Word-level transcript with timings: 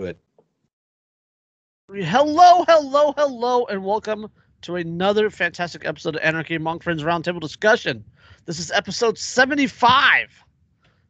Hello, 0.00 0.14
hello, 2.68 3.12
hello, 3.16 3.64
and 3.64 3.84
welcome 3.84 4.30
to 4.60 4.76
another 4.76 5.28
fantastic 5.28 5.84
episode 5.84 6.14
of 6.14 6.22
Anarchy 6.22 6.54
Among 6.54 6.78
Friends 6.78 7.02
Roundtable 7.02 7.40
Discussion. 7.40 8.04
This 8.44 8.60
is 8.60 8.70
episode 8.70 9.18
75, 9.18 10.28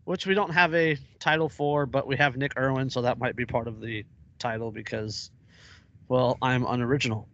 which 0.04 0.26
we 0.26 0.32
don't 0.32 0.54
have 0.54 0.74
a 0.74 0.96
title 1.18 1.50
for, 1.50 1.84
but 1.84 2.06
we 2.06 2.16
have 2.16 2.38
Nick 2.38 2.58
Irwin, 2.58 2.88
so 2.88 3.02
that 3.02 3.18
might 3.18 3.36
be 3.36 3.44
part 3.44 3.68
of 3.68 3.82
the 3.82 4.06
title 4.38 4.70
because, 4.70 5.32
well, 6.08 6.38
I'm 6.40 6.64
unoriginal. 6.64 7.28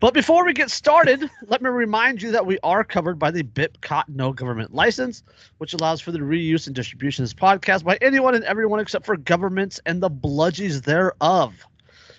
But 0.00 0.14
before 0.14 0.44
we 0.46 0.52
get 0.52 0.70
started, 0.70 1.28
let 1.48 1.60
me 1.60 1.70
remind 1.70 2.22
you 2.22 2.30
that 2.30 2.46
we 2.46 2.58
are 2.62 2.84
covered 2.84 3.18
by 3.18 3.32
the 3.32 3.42
BIPCOT 3.42 4.04
no 4.08 4.32
government 4.32 4.72
license, 4.72 5.24
which 5.58 5.72
allows 5.72 6.00
for 6.00 6.12
the 6.12 6.20
reuse 6.20 6.68
and 6.68 6.76
distribution 6.76 7.24
of 7.24 7.30
this 7.30 7.34
podcast 7.34 7.82
by 7.82 7.98
anyone 8.00 8.36
and 8.36 8.44
everyone 8.44 8.78
except 8.78 9.04
for 9.04 9.16
governments 9.16 9.80
and 9.86 10.00
the 10.00 10.08
bludgies 10.10 10.82
thereof. 10.84 11.66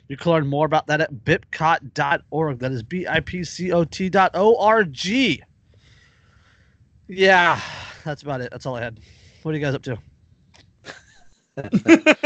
You 0.10 0.18
can 0.18 0.32
learn 0.32 0.48
more 0.48 0.66
about 0.66 0.88
that 0.88 1.00
at 1.00 1.14
bipcot.org. 1.14 2.60
That 2.60 2.72
is 2.74 2.84
B 2.84 3.08
I 3.08 3.22
P 3.22 3.46
C 3.46 3.72
O 3.72 3.86
T 3.86 4.10
dot 4.10 4.32
O 4.34 4.58
R 4.60 4.84
G. 4.84 5.42
Yeah, 7.08 7.62
that's 8.04 8.24
about 8.24 8.42
it. 8.42 8.52
That's 8.52 8.66
all 8.66 8.76
I 8.76 8.82
had. 8.82 9.00
What 9.44 9.54
are 9.54 9.58
you 9.58 9.64
guys 9.64 9.76
up 9.76 9.84
to? 9.84 9.98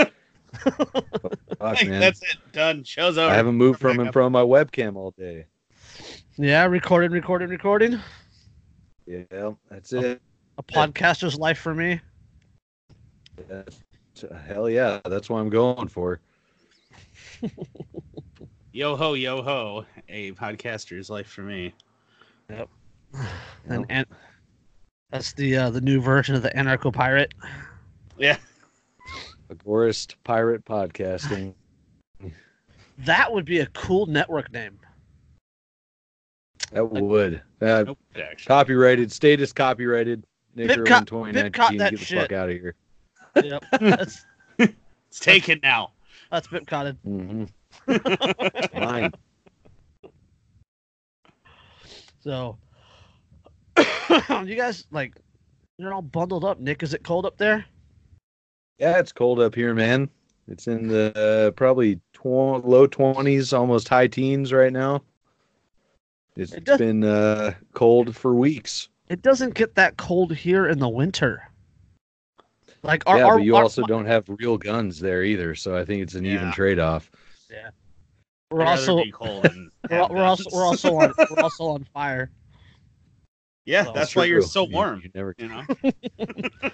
Fuck, 1.63 1.77
Hey, 1.77 1.87
man. 1.87 2.01
That's 2.01 2.21
it. 2.23 2.35
Done. 2.51 2.83
Show's 2.83 3.17
over. 3.17 3.31
I 3.31 3.35
haven't 3.35 3.55
moved 3.55 3.79
from 3.79 3.95
Back 3.95 4.07
in 4.07 4.11
front 4.11 4.25
of 4.25 4.31
my 4.33 4.41
webcam 4.41 4.97
all 4.97 5.11
day. 5.11 5.45
Yeah, 6.35 6.65
recording, 6.65 7.11
recording, 7.11 7.47
recording. 7.47 8.01
Yeah, 9.05 9.51
that's 9.71 9.93
it. 9.93 10.21
A 10.57 10.63
podcaster's 10.63 11.37
life 11.37 11.57
for 11.57 11.73
me. 11.73 12.01
That's, 13.47 13.81
hell 14.45 14.69
yeah, 14.69 14.99
that's 15.05 15.29
what 15.29 15.39
I'm 15.39 15.49
going 15.49 15.87
for. 15.87 16.19
Yo 18.73 18.97
ho, 18.97 19.13
yo 19.13 19.41
ho. 19.41 19.85
A 20.09 20.33
podcaster's 20.33 21.09
life 21.09 21.27
for 21.27 21.43
me. 21.43 21.73
Yep. 22.49 22.69
And, 23.69 23.85
and 23.87 24.05
that's 25.11 25.31
the 25.31 25.55
uh, 25.55 25.69
the 25.69 25.79
new 25.79 26.01
version 26.01 26.35
of 26.35 26.41
the 26.41 26.49
anarcho 26.49 26.91
pirate. 26.91 27.33
Yeah. 28.17 28.35
Agorist 29.53 30.15
pirate 30.23 30.65
podcasting. 30.65 31.53
That 32.99 33.33
would 33.33 33.43
be 33.45 33.57
a 33.59 33.65
cool 33.67 34.05
network 34.05 34.51
name. 34.53 34.77
That 36.71 36.85
would. 36.91 37.41
Uh, 37.59 37.83
Nope, 37.87 37.97
copyrighted. 38.45 39.11
Status 39.11 39.51
copyrighted. 39.51 40.23
Nick 40.55 40.69
Bipcot- 40.69 40.77
Irwin 40.91 41.05
2019. 41.05 41.51
Bipcot 41.51 41.77
that 41.79 41.89
Get 41.89 41.99
the 41.99 42.05
shit. 42.05 42.19
fuck 42.21 42.31
out 42.33 42.49
of 42.49 42.55
here. 42.55 42.75
Yep, 43.43 43.63
that's 43.81 44.25
It's 44.59 45.19
taken 45.19 45.59
now. 45.63 45.93
that's 46.29 46.47
Bipcotted. 46.47 46.97
hmm 47.03 47.45
Fine. 48.79 49.13
So, 52.21 52.57
you 54.45 54.55
guys 54.55 54.85
like 54.91 55.15
you're 55.79 55.93
all 55.95 56.03
bundled 56.03 56.45
up. 56.45 56.59
Nick, 56.59 56.83
is 56.83 56.93
it 56.93 57.03
cold 57.03 57.25
up 57.25 57.37
there? 57.37 57.65
Yeah, 58.79 58.99
it's 58.99 59.11
cold 59.11 59.39
up 59.39 59.55
here, 59.55 59.73
man. 59.73 60.09
It's 60.47 60.67
in 60.67 60.87
the 60.87 61.47
uh, 61.47 61.51
probably 61.51 61.97
tw- 62.13 62.25
low 62.25 62.87
20s, 62.87 63.57
almost 63.57 63.87
high 63.87 64.07
teens 64.07 64.51
right 64.51 64.73
now. 64.73 65.01
It's 66.35 66.51
It 66.53 66.63
does- 66.65 66.79
been 66.79 67.03
uh, 67.03 67.53
cold 67.73 68.15
for 68.15 68.33
weeks. 68.35 68.89
It 69.09 69.21
doesn't 69.21 69.53
get 69.53 69.75
that 69.75 69.97
cold 69.97 70.33
here 70.33 70.67
in 70.67 70.79
the 70.79 70.89
winter. 70.89 71.43
Like 72.81 73.03
our, 73.05 73.17
yeah, 73.17 73.25
our, 73.25 73.37
but 73.37 73.43
you 73.45 73.55
our- 73.55 73.63
also 73.63 73.83
don't 73.83 74.05
have 74.05 74.25
real 74.27 74.57
guns 74.57 74.99
there 74.99 75.23
either, 75.23 75.55
so 75.55 75.77
I 75.77 75.85
think 75.85 76.01
it's 76.01 76.15
an 76.15 76.25
even 76.25 76.51
trade-off. 76.51 77.09
Yeah, 77.49 77.69
we're 78.51 78.63
I'd 78.63 78.69
also 78.79 79.03
be 79.03 79.11
cold 79.11 79.45
and 79.45 79.69
we're, 79.89 80.07
we're 80.09 80.23
also 80.23 80.49
we're 80.51 80.65
also 80.65 80.95
on 80.97 81.13
we're 81.29 81.43
also 81.43 81.65
on 81.67 81.85
fire. 81.93 82.31
Yeah, 83.65 83.83
Well, 83.83 83.93
that's 83.93 84.13
why 84.15 84.25
you're 84.25 84.39
True. 84.41 84.47
so 84.47 84.67
You- 84.67 84.73
warm. 84.73 85.01
You 85.03 85.11
never. 85.15 85.35
You 85.37 85.47
know. 85.47 85.63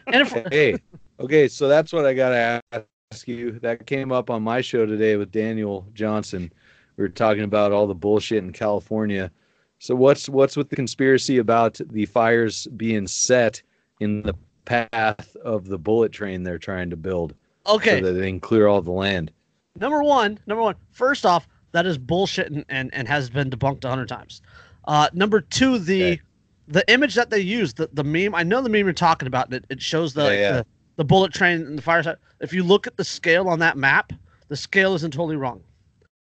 And 0.07 0.27
if 0.27 0.31
hey, 0.51 0.77
okay, 1.19 1.47
so 1.47 1.67
that's 1.67 1.93
what 1.93 2.05
I 2.05 2.13
gotta 2.13 2.61
ask 2.71 3.27
you. 3.27 3.59
That 3.59 3.85
came 3.85 4.11
up 4.11 4.29
on 4.29 4.43
my 4.43 4.61
show 4.61 4.85
today 4.85 5.15
with 5.15 5.31
Daniel 5.31 5.87
Johnson. 5.93 6.51
We 6.97 7.03
were 7.03 7.09
talking 7.09 7.43
about 7.43 7.71
all 7.71 7.87
the 7.87 7.95
bullshit 7.95 8.43
in 8.43 8.51
California. 8.51 9.31
So 9.79 9.95
what's 9.95 10.27
what's 10.29 10.57
with 10.57 10.69
the 10.69 10.75
conspiracy 10.75 11.37
about 11.37 11.79
the 11.89 12.05
fires 12.05 12.67
being 12.75 13.07
set 13.07 13.61
in 13.99 14.21
the 14.23 14.33
path 14.65 15.35
of 15.43 15.67
the 15.67 15.77
bullet 15.77 16.11
train 16.11 16.43
they're 16.43 16.57
trying 16.57 16.89
to 16.89 16.97
build 16.97 17.33
okay, 17.65 17.99
so 17.99 18.05
that 18.05 18.13
they 18.13 18.27
can 18.27 18.39
clear 18.39 18.67
all 18.67 18.81
the 18.81 18.91
land? 18.91 19.31
number 19.79 20.03
one, 20.03 20.37
number 20.45 20.61
one. 20.61 20.75
First 20.91 21.25
off, 21.25 21.47
that 21.71 21.85
is 21.85 21.97
bullshit 21.97 22.51
and 22.51 22.65
and, 22.69 22.93
and 22.93 23.07
has 23.07 23.29
been 23.29 23.49
debunked 23.49 23.85
a 23.85 23.89
hundred 23.89 24.09
times. 24.09 24.41
Uh, 24.85 25.07
number 25.13 25.39
two, 25.39 25.79
the 25.79 26.03
Okay. 26.03 26.21
the 26.67 26.91
image 26.91 27.15
that 27.15 27.29
they 27.29 27.39
use, 27.39 27.73
the, 27.73 27.89
the 27.93 28.03
meme. 28.03 28.35
I 28.35 28.43
know 28.43 28.61
the 28.61 28.69
meme 28.69 28.85
you're 28.85 28.93
talking 28.93 29.27
about. 29.27 29.51
It, 29.53 29.65
it 29.69 29.81
shows 29.81 30.13
the, 30.13 30.25
Yeah, 30.25 30.31
yeah. 30.31 30.51
the 30.51 30.65
the 30.99 31.05
bullet 31.05 31.31
train 31.33 31.61
and 31.65 31.77
the 31.77 31.81
fire 31.81 32.03
side. 32.03 32.17
If 32.41 32.51
you 32.53 32.61
look 32.61 32.85
at 32.85 32.97
the 32.97 33.05
scale 33.05 33.47
on 33.47 33.59
that 33.59 33.77
map, 33.77 34.11
the 34.49 34.57
scale 34.57 34.93
isn't 34.95 35.13
totally 35.13 35.37
wrong. 35.37 35.63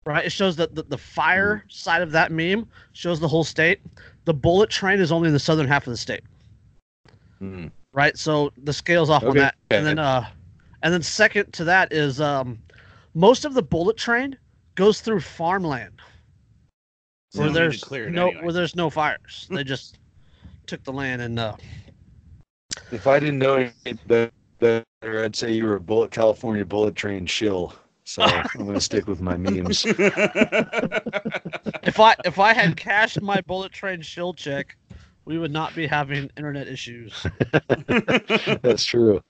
Right? 0.05 0.27
It 0.27 0.33
shows 0.33 0.57
that 0.57 0.75
the, 0.75 0.83
the 0.83 0.99
fire 0.99 1.59
Mm-hmm. 1.59 1.69
side 1.71 2.03
of 2.03 2.11
that 2.11 2.33
meme 2.33 2.67
shows 2.93 3.21
the 3.21 3.29
whole 3.29 3.45
state. 3.45 3.81
The 4.25 4.35
bullet 4.35 4.71
train 4.71 4.99
is 5.01 5.13
only 5.13 5.29
in 5.29 5.33
the 5.33 5.39
southern 5.39 5.69
half 5.69 5.87
of 5.87 5.93
the 5.93 5.97
state. 5.97 6.23
Hmm. 7.39 7.69
Right? 7.93 8.19
So 8.19 8.53
the 8.65 8.73
scale's 8.73 9.11
off 9.11 9.23
on 9.23 9.37
that. 9.37 9.55
And 9.71 9.87
then 9.87 9.99
uh 9.99 10.27
and 10.83 10.93
then 10.93 11.03
second 11.03 11.53
to 11.55 11.65
that 11.65 11.93
is 11.93 12.21
um 12.21 12.59
most 13.15 13.45
of 13.45 13.55
the 13.55 13.63
bullet 13.63 13.97
train 13.97 14.37
goes 14.75 15.01
through 15.01 15.21
farmland 15.21 16.01
So 17.31 17.43
where 17.43 17.49
you 17.49 17.55
don't 17.55 17.63
need 17.63 17.73
to 17.73 17.79
there's 17.79 17.81
clear 17.81 18.09
no 18.09 18.27
anyway. 18.29 18.43
where 18.43 18.53
there's 18.53 18.75
no 18.75 18.91
fires. 18.91 19.47
they 19.51 19.65
just 19.65 19.99
took 20.67 20.83
the 20.85 20.93
land 20.93 21.23
and 21.23 21.39
uh 21.39 21.57
If 22.91 23.07
I 23.07 23.19
didn't 23.21 23.39
know 23.39 23.57
any 23.57 23.73
better, 24.65 25.25
I'd 25.25 25.37
say 25.37 25.53
you 25.53 25.65
were 25.67 25.77
a 25.77 25.81
bullet 25.81 26.11
California 26.11 26.65
bullet 26.65 26.95
train 26.95 27.27
shill. 27.27 27.75
So 28.05 28.23
I'm 28.23 28.67
gonna 28.67 28.81
stick 28.81 29.07
with 29.07 29.21
my 29.21 29.37
memes. 29.37 29.85
if 31.85 32.01
I 32.01 32.15
if 32.25 32.39
I 32.39 32.53
had 32.53 32.77
cashed 32.77 33.21
my 33.23 33.41
bullet 33.43 33.73
train 33.73 34.03
shield 34.03 34.37
check, 34.37 34.77
we 35.25 35.39
would 35.39 35.53
not 35.53 35.75
be 35.75 35.87
having 35.87 36.31
internet 36.37 36.69
issues. 36.69 37.27
That's 38.63 38.85
true. 38.85 39.23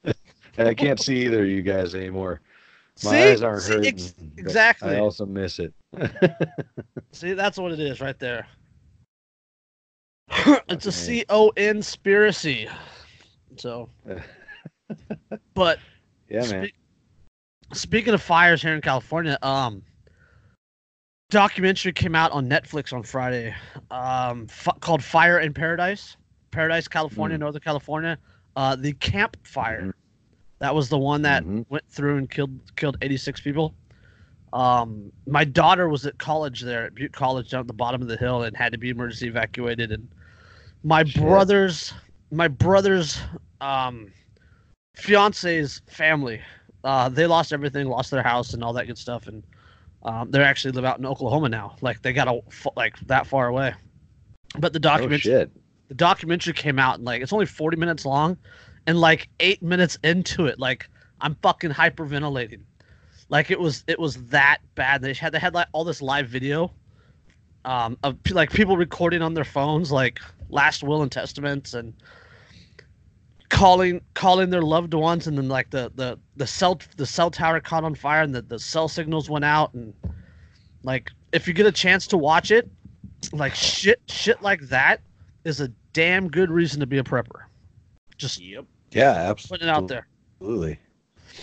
And 0.57 0.69
I 0.69 0.75
can't 0.75 1.01
see 1.01 1.25
either 1.25 1.43
of 1.43 1.49
you 1.49 1.63
guys 1.63 1.95
anymore. 1.95 2.41
My 3.05 3.11
See? 3.11 3.17
eyes 3.17 3.43
aren't 3.43 3.63
See, 3.63 3.73
hurting. 3.73 3.87
ex- 3.95 4.15
exactly. 4.37 4.97
I 4.97 5.01
also 5.01 5.27
miss 5.27 5.59
it. 5.59 5.73
See, 7.13 7.33
that's 7.33 7.59
what 7.59 7.73
it 7.73 7.81
is 7.81 8.01
right 8.01 8.19
there. 8.19 8.47
it's 10.69 10.87
a 10.87 10.89
Okay. 10.89 10.91
C 10.91 11.25
O 11.29 11.49
N 11.57 11.75
conspiracy. 11.77 12.69
So, 13.57 13.89
but 15.55 15.79
Yeah, 16.29 16.47
man. 16.51 16.71
Spe- 17.73 17.77
speaking 17.77 18.15
of 18.15 18.23
fires 18.23 18.63
here 18.63 18.75
in 18.75 18.81
California, 18.81 19.39
um, 19.43 19.83
documentary 21.31 21.93
came 21.93 22.15
out 22.15 22.31
on 22.33 22.49
Netflix 22.49 22.93
on 22.93 23.03
Friday, 23.03 23.55
um, 23.91 24.47
f- 24.49 24.69
called 24.81 25.03
Fire 25.03 25.41
in 25.41 25.53
Paradise, 25.53 26.17
Paradise, 26.51 26.87
California, 26.89 27.37
Mm. 27.37 27.41
Northern 27.41 27.63
California. 27.63 28.19
Uh, 28.57 28.77
the 28.77 28.93
Camp 28.95 29.37
Fire. 29.45 29.83
Mhm. 29.83 29.93
That 30.61 30.75
was 30.75 30.89
the 30.89 30.99
one 30.99 31.23
that 31.23 31.43
Mhm. 31.45 31.67
went 31.69 31.85
through 31.89 32.19
and 32.19 32.31
killed 32.31 32.59
killed 32.77 32.97
86 33.03 33.41
people. 33.41 33.75
Um, 34.53 35.11
my 35.27 35.43
daughter 35.45 35.89
was 35.89 36.07
at 36.07 36.17
college 36.19 36.61
there 36.61 36.87
at 36.87 36.95
Butte 36.95 37.13
College 37.13 37.51
down 37.51 37.63
at 37.63 37.67
the 37.67 37.73
bottom 37.73 38.01
of 38.01 38.07
the 38.07 38.17
hill 38.17 38.45
and 38.45 38.57
had 38.57 38.71
to 38.71 38.79
be 38.79 38.91
emergency 38.91 39.27
evacuated. 39.27 39.91
And 39.91 40.09
my 40.85 41.03
brother's 41.03 41.93
my 42.31 42.47
brother's 42.47 43.21
um, 43.61 44.13
fiance's 44.95 45.81
family, 45.89 46.41
uh, 46.85 47.09
they 47.09 47.27
lost 47.27 47.53
everything, 47.53 47.89
lost 47.89 48.11
their 48.11 48.23
house 48.23 48.55
and 48.55 48.63
all 48.65 48.73
that 48.75 48.87
good 48.87 48.99
stuff, 48.99 49.27
and 49.27 49.43
um, 50.03 50.31
they 50.31 50.43
actually 50.43 50.73
live 50.73 50.85
out 50.85 50.99
in 50.99 51.07
Oklahoma 51.07 51.49
now. 51.49 51.77
Like 51.81 52.03
they 52.03 52.13
got 52.13 52.29
a, 52.29 52.41
like 52.77 52.99
that 53.07 53.27
far 53.27 53.49
away. 53.49 53.75
But 54.59 54.73
the 54.73 54.79
Oh 54.79 54.81
documentary 54.83 55.19
shit. 55.19 55.51
the 55.89 55.95
documentary 55.95 56.53
came 56.53 56.79
out 56.79 56.97
and 56.97 57.05
like 57.05 57.23
it's 57.23 57.33
only 57.33 57.47
40 57.47 57.77
minutes 57.77 58.05
long 58.07 58.37
and 58.87 59.01
like 59.01 59.29
eight 59.41 59.63
minutes 59.63 59.99
into 60.05 60.47
it 60.47 60.59
like 60.61 60.89
i'm 61.21 61.35
fucking 61.43 61.71
hyperventilating 61.71 62.61
like 63.31 63.51
it 63.51 63.59
was 63.59 63.83
it 63.89 63.99
was 63.99 64.23
that 64.27 64.59
bad 64.77 65.03
they 65.03 65.13
had 65.13 65.33
they 65.33 65.39
had 65.41 65.55
like 65.55 65.67
all 65.73 65.85
this 65.85 66.01
live 66.01 66.29
video 66.29 66.73
um 67.65 67.97
of 68.05 68.17
like 68.31 68.53
people 68.53 68.77
recording 68.77 69.23
on 69.23 69.35
their 69.35 69.45
phones 69.45 69.91
like 69.91 70.21
last 70.51 70.83
will 70.85 71.03
and 71.03 71.11
testaments 71.11 71.75
and 71.75 71.95
calling 73.55 74.01
calling 74.15 74.51
their 74.51 74.63
loved 74.63 74.93
ones 74.95 75.29
and 75.29 75.39
then 75.39 75.49
like 75.49 75.71
the 75.71 75.91
the 75.95 76.19
the 76.37 76.47
cell 76.47 76.79
the 76.97 77.07
cell 77.07 77.31
tower 77.31 77.61
caught 77.61 77.85
on 77.85 77.95
fire 77.95 78.23
and 78.23 78.35
the, 78.35 78.43
the 78.43 78.59
cell 78.59 78.89
signals 78.89 79.31
went 79.31 79.45
out 79.45 79.73
and 79.75 79.95
like 80.83 81.13
if 81.33 81.47
you 81.47 81.55
get 81.55 81.65
a 81.65 81.73
chance 81.73 82.09
to 82.09 82.19
watch 82.19 82.51
it 82.51 82.69
like 83.33 83.55
shit 83.55 84.01
shit 84.09 84.43
like 84.43 84.61
that 84.63 85.01
is 85.45 85.61
a 85.61 85.69
damn 85.93 86.29
good 86.29 86.51
reason 86.51 86.81
to 86.81 86.87
be 86.87 86.99
a 86.99 87.05
prepper 87.05 87.45
just 88.19 88.41
Yep. 88.41 88.65
Yeah, 88.91 89.11
absolutely 89.11 89.67
putting 89.67 89.69
it 89.69 89.71
out 89.71 89.89
there 89.89 90.09
absolutely. 90.41 90.81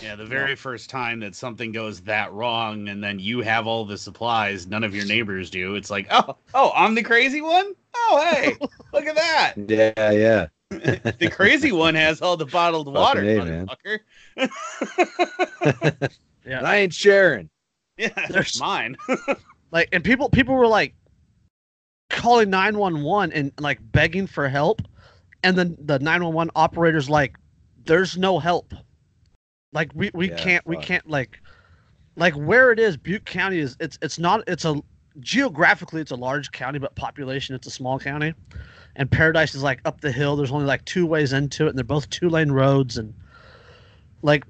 Yeah, 0.02 0.16
the 0.16 0.24
very 0.24 0.56
first 0.56 0.88
time 0.90 1.20
that 1.20 1.34
something 1.34 1.70
goes 1.70 2.00
that 2.00 2.32
wrong, 2.32 2.88
and 2.88 3.04
then 3.04 3.18
you 3.18 3.40
have 3.42 3.66
all 3.66 3.84
the 3.84 3.98
supplies, 3.98 4.66
none 4.66 4.84
of 4.84 4.94
your 4.94 5.04
neighbors 5.04 5.50
do. 5.50 5.74
It's 5.74 5.90
like, 5.90 6.06
oh, 6.10 6.36
oh, 6.54 6.72
I'm 6.74 6.94
the 6.94 7.02
crazy 7.02 7.42
one. 7.42 7.74
Oh, 7.94 8.32
hey, 8.32 8.56
look 8.92 9.04
at 9.04 9.14
that. 9.16 9.54
Yeah, 9.68 10.10
yeah. 10.10 10.46
The 10.80 11.30
crazy 11.32 11.72
one 11.72 11.94
has 11.94 12.20
all 12.22 12.36
the 12.36 12.46
bottled 12.46 12.92
water, 12.92 13.20
A, 13.20 13.66
motherfucker. 13.66 13.98
Yeah. 16.44 16.58
And 16.58 16.66
I 16.66 16.76
ain't 16.76 16.92
sharing. 16.92 17.48
yeah, 17.96 18.08
There's- 18.08 18.30
there's 18.32 18.60
mine. 18.60 18.96
like 19.70 19.88
and 19.92 20.02
people 20.02 20.28
people 20.28 20.54
were 20.56 20.66
like 20.66 20.94
calling 22.10 22.50
911 22.50 23.32
and 23.32 23.52
like 23.60 23.78
begging 23.92 24.26
for 24.26 24.48
help 24.48 24.82
and 25.44 25.56
then 25.56 25.76
the 25.78 25.98
911 26.00 26.50
operators 26.56 27.08
like 27.08 27.36
there's 27.86 28.18
no 28.18 28.38
help 28.40 28.74
like 29.72 29.90
we, 29.94 30.10
we 30.14 30.28
Yeah, 30.30 30.36
can't 30.36 30.66
we 30.66 30.76
can't 30.78 31.08
like 31.08 31.38
like 32.16 32.34
where 32.34 32.70
it 32.72 32.78
is 32.78 32.96
butte 32.96 33.24
county 33.24 33.58
is 33.60 33.76
it's 33.80 33.98
it's 34.02 34.18
not 34.18 34.42
it's 34.46 34.64
a 34.66 34.82
geographically 35.20 36.00
it's 36.02 36.10
a 36.10 36.16
large 36.16 36.50
county 36.52 36.78
but 36.78 36.94
population 36.96 37.54
it's 37.54 37.66
a 37.66 37.70
small 37.70 37.98
county 37.98 38.34
and 38.96 39.10
paradise 39.10 39.54
is 39.54 39.62
like 39.62 39.80
up 39.84 40.00
the 40.00 40.12
hill. 40.12 40.36
There's 40.36 40.52
only 40.52 40.66
like 40.66 40.84
two 40.84 41.06
ways 41.06 41.32
into 41.32 41.66
it 41.66 41.70
and 41.70 41.78
they're 41.78 41.84
both 41.84 42.08
two 42.10 42.28
lane 42.28 42.52
roads 42.52 42.98
and 42.98 43.14
like 44.22 44.44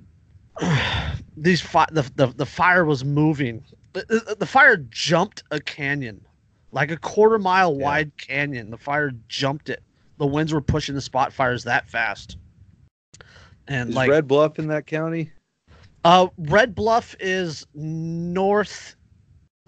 these 1.36 1.60
fi- 1.60 1.88
the, 1.92 2.02
the 2.16 2.26
the 2.28 2.46
fire 2.46 2.84
was 2.84 3.04
moving. 3.04 3.64
The, 3.94 4.36
the, 4.38 4.46
fire 4.46 4.78
jumped 4.78 5.42
a 5.50 5.60
canyon 5.60 6.24
like 6.72 6.90
a 6.90 6.96
quarter 6.96 7.38
mile 7.38 7.74
Yeah. 7.76 7.84
wide 7.84 8.16
canyon. 8.16 8.70
The 8.70 8.78
fire 8.78 9.12
jumped 9.28 9.68
it. 9.68 9.82
The 10.18 10.26
winds 10.26 10.52
were 10.52 10.62
pushing 10.62 10.94
the 10.94 11.00
spot 11.02 11.30
fires 11.32 11.64
that 11.64 11.90
fast. 11.90 12.38
And 13.68 13.90
Is 13.90 13.96
like 13.96 14.08
Red 14.10 14.26
Bluff 14.26 14.58
in 14.58 14.68
that 14.68 14.86
county? 14.86 15.30
uh 16.04 16.26
red 16.36 16.74
bluff 16.74 17.14
is 17.20 17.64
north 17.74 18.96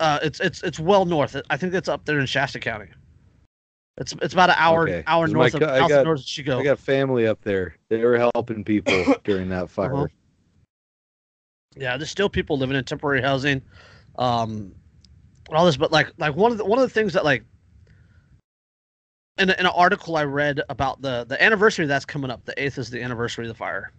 uh 0.00 0.18
it's 0.22 0.40
it's 0.40 0.62
it's 0.64 0.80
well 0.80 1.04
north. 1.04 1.36
I 1.48 1.56
think 1.56 1.74
it's 1.74 1.88
up 1.88 2.04
there 2.06 2.18
in 2.18 2.26
shasta 2.26 2.58
county 2.58 2.88
it's 3.98 4.12
it's 4.22 4.34
about 4.34 4.50
an 4.50 4.56
hour 4.58 4.82
Okay. 4.88 5.04
hour 5.06 5.26
'Cause 5.26 5.34
my 5.34 5.38
north 5.40 5.54
of, 5.54 5.62
I 5.62 5.88
got- 5.88 6.04
north 6.04 6.20
of 6.20 6.26
chico 6.26 6.58
I 6.60 6.64
got 6.64 6.78
family 6.78 7.26
up 7.26 7.40
there. 7.42 7.76
They 7.88 8.04
were 8.04 8.18
helping 8.18 8.64
people 8.64 9.04
during 9.24 9.48
that 9.50 9.70
fire. 9.70 9.94
Uh-huh. 9.94 10.06
yeah 11.76 11.96
there's 11.96 12.10
still 12.10 12.28
people 12.28 12.58
living 12.58 12.76
in 12.76 12.84
temporary 12.84 13.20
housing 13.22 13.62
um 14.18 14.72
and 15.48 15.56
all 15.56 15.66
this 15.66 15.76
but 15.76 15.92
like 15.92 16.10
like 16.18 16.34
one 16.34 16.52
of 16.52 16.58
the 16.58 16.64
one 16.64 16.78
of 16.78 16.82
the 16.82 16.92
things 16.94 17.12
that 17.12 17.24
like 17.24 17.44
in, 19.38 19.50
a- 19.50 19.54
in 19.54 19.60
an 19.66 19.72
article 19.74 20.16
i 20.16 20.24
read 20.24 20.60
about 20.68 21.00
the 21.02 21.24
the 21.28 21.40
anniversary 21.42 21.86
that's 21.86 22.04
coming 22.04 22.30
up 22.30 22.44
the 22.44 22.54
8th 22.54 22.78
is 22.78 22.90
the 22.90 23.02
anniversary 23.02 23.44
of 23.44 23.48
the 23.48 23.54
fire 23.54 23.92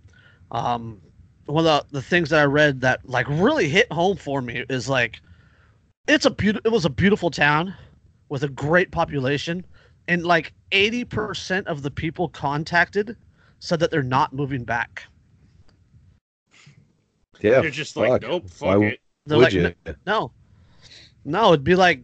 um 0.51 1.01
one 1.47 1.65
of 1.67 1.89
the, 1.91 1.97
the 1.99 2.01
things 2.01 2.29
that 2.29 2.39
i 2.41 2.45
read 2.45 2.81
that 2.81 3.07
like 3.07 3.27
really 3.29 3.67
hit 3.69 3.91
home 3.91 4.15
for 4.17 4.41
me 4.41 4.63
is 4.69 4.87
like 4.89 5.19
it's 6.07 6.25
a 6.25 6.29
beautiful 6.31 6.61
it 6.65 6.71
was 6.73 6.85
a 6.85 6.89
beautiful 6.89 7.29
town 7.29 7.73
with 8.29 8.43
a 8.43 8.49
great 8.49 8.89
population 8.91 9.65
and 10.07 10.25
like 10.25 10.53
80% 10.71 11.65
of 11.65 11.81
the 11.81 11.91
people 11.91 12.29
contacted 12.29 13.15
said 13.59 13.79
that 13.79 13.91
they're 13.91 14.03
not 14.03 14.33
moving 14.33 14.63
back 14.63 15.03
Yeah. 17.41 17.61
They're 17.61 17.69
just 17.71 17.95
like, 17.97 18.09
fuck. 18.09 18.21
nope, 18.21 18.49
fuck 18.49 18.79
Why 18.79 18.85
it. 18.85 18.99
they're 19.25 19.37
Would 19.37 19.43
like 19.45 19.53
you? 19.53 19.73
"No, 19.85 19.95
no 20.05 20.31
no 21.25 21.47
it'd 21.53 21.63
be 21.63 21.75
like 21.75 22.01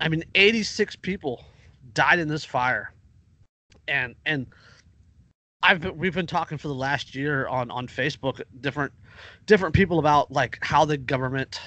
i 0.00 0.08
mean 0.08 0.22
86 0.36 0.94
people 0.96 1.44
died 1.94 2.20
in 2.20 2.28
this 2.28 2.44
fire 2.44 2.92
and 3.88 4.14
and 4.24 4.46
i've 5.64 5.80
been, 5.80 5.96
we've 5.98 6.14
been 6.14 6.26
talking 6.28 6.56
for 6.56 6.68
the 6.68 6.74
last 6.74 7.14
year 7.16 7.48
on 7.48 7.68
on 7.72 7.88
facebook 7.88 8.40
different 8.60 8.92
different 9.46 9.74
people 9.74 9.98
about 9.98 10.30
like 10.30 10.58
how 10.62 10.84
the 10.84 10.96
government 10.96 11.60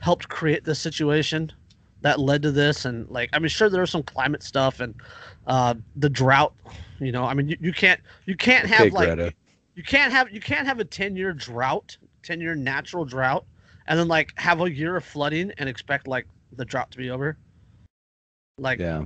helped 0.00 0.28
create 0.28 0.64
this 0.64 0.78
situation 0.78 1.50
that 2.02 2.20
led 2.20 2.42
to 2.42 2.52
this 2.52 2.84
and 2.84 3.08
like 3.08 3.28
i 3.32 3.38
mean 3.38 3.48
sure 3.48 3.68
there 3.68 3.80
was 3.80 3.90
some 3.90 4.02
climate 4.02 4.42
stuff 4.42 4.80
and 4.80 4.94
uh 5.46 5.74
the 5.96 6.08
drought 6.10 6.54
you 7.00 7.10
know 7.12 7.24
i 7.24 7.34
mean 7.34 7.48
you, 7.48 7.56
you 7.60 7.72
can't 7.72 8.00
you 8.26 8.36
can't 8.36 8.66
have 8.66 8.80
Okay, 8.86 8.90
like 8.90 9.06
Greta. 9.08 9.32
you 9.74 9.82
can't 9.82 10.12
have 10.12 10.30
you 10.30 10.40
can't 10.40 10.66
have 10.66 10.78
a 10.78 10.84
10 10.84 11.16
year 11.16 11.32
drought 11.32 11.96
10 12.22 12.40
year 12.40 12.54
natural 12.54 13.04
drought 13.04 13.44
and 13.88 13.98
then 13.98 14.08
like 14.08 14.32
have 14.36 14.60
a 14.60 14.70
year 14.70 14.96
of 14.96 15.04
flooding 15.04 15.52
and 15.58 15.68
expect 15.68 16.06
like 16.06 16.26
the 16.56 16.64
drought 16.64 16.90
to 16.90 16.98
be 16.98 17.10
over 17.10 17.36
like 18.58 18.78
Yeah. 18.78 19.04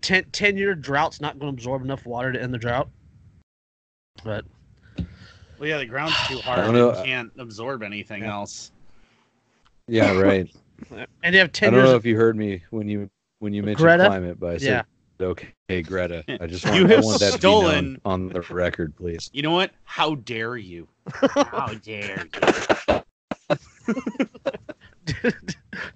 10, 0.00 0.24
10 0.32 0.56
year 0.56 0.74
drought's 0.74 1.20
not 1.20 1.38
going 1.38 1.52
to 1.52 1.56
absorb 1.60 1.82
enough 1.82 2.06
water 2.06 2.32
to 2.32 2.42
end 2.42 2.52
the 2.54 2.58
drought 2.58 2.88
but 4.22 4.44
Well, 5.58 5.68
yeah, 5.68 5.78
the 5.78 5.86
ground's 5.86 6.26
too 6.26 6.40
hard. 6.44 6.74
don't. 6.74 6.94
It 6.98 7.04
can't 7.04 7.32
absorb 7.38 7.82
anything 7.82 8.22
Yeah. 8.22 8.34
else. 8.34 8.70
Yeah, 9.88 10.12
right. 10.20 10.48
and 11.22 11.34
you 11.34 11.40
have 11.40 11.50
I 11.62 11.66
don't 11.66 11.74
years 11.74 11.84
know 11.90 11.96
if 11.96 12.04
you 12.04 12.16
heard 12.16 12.36
me 12.36 12.62
when 12.70 12.88
you 12.88 13.10
when 13.38 13.52
you 13.54 13.62
mentioned 13.62 13.84
Greta? 13.84 14.04
climate, 14.06 14.38
but 14.40 14.50
I 14.54 14.56
said 14.58 14.84
yeah 15.20 15.26
okay, 15.26 15.82
Greta. 15.82 16.24
I 16.40 16.46
just 16.46 16.64
You 16.66 16.72
want, 16.72 16.90
I 16.92 16.94
have 16.96 17.04
want 17.04 17.20
that 17.20 17.34
stolen- 17.34 18.00
on 18.04 18.28
the 18.28 18.40
record, 18.42 18.96
please. 18.96 19.30
You 19.32 19.42
know 19.42 19.52
what? 19.52 19.70
How 19.84 20.16
dare 20.16 20.56
you? 20.56 20.88
How 21.14 21.74
dare 21.74 22.26
you? 22.26 23.02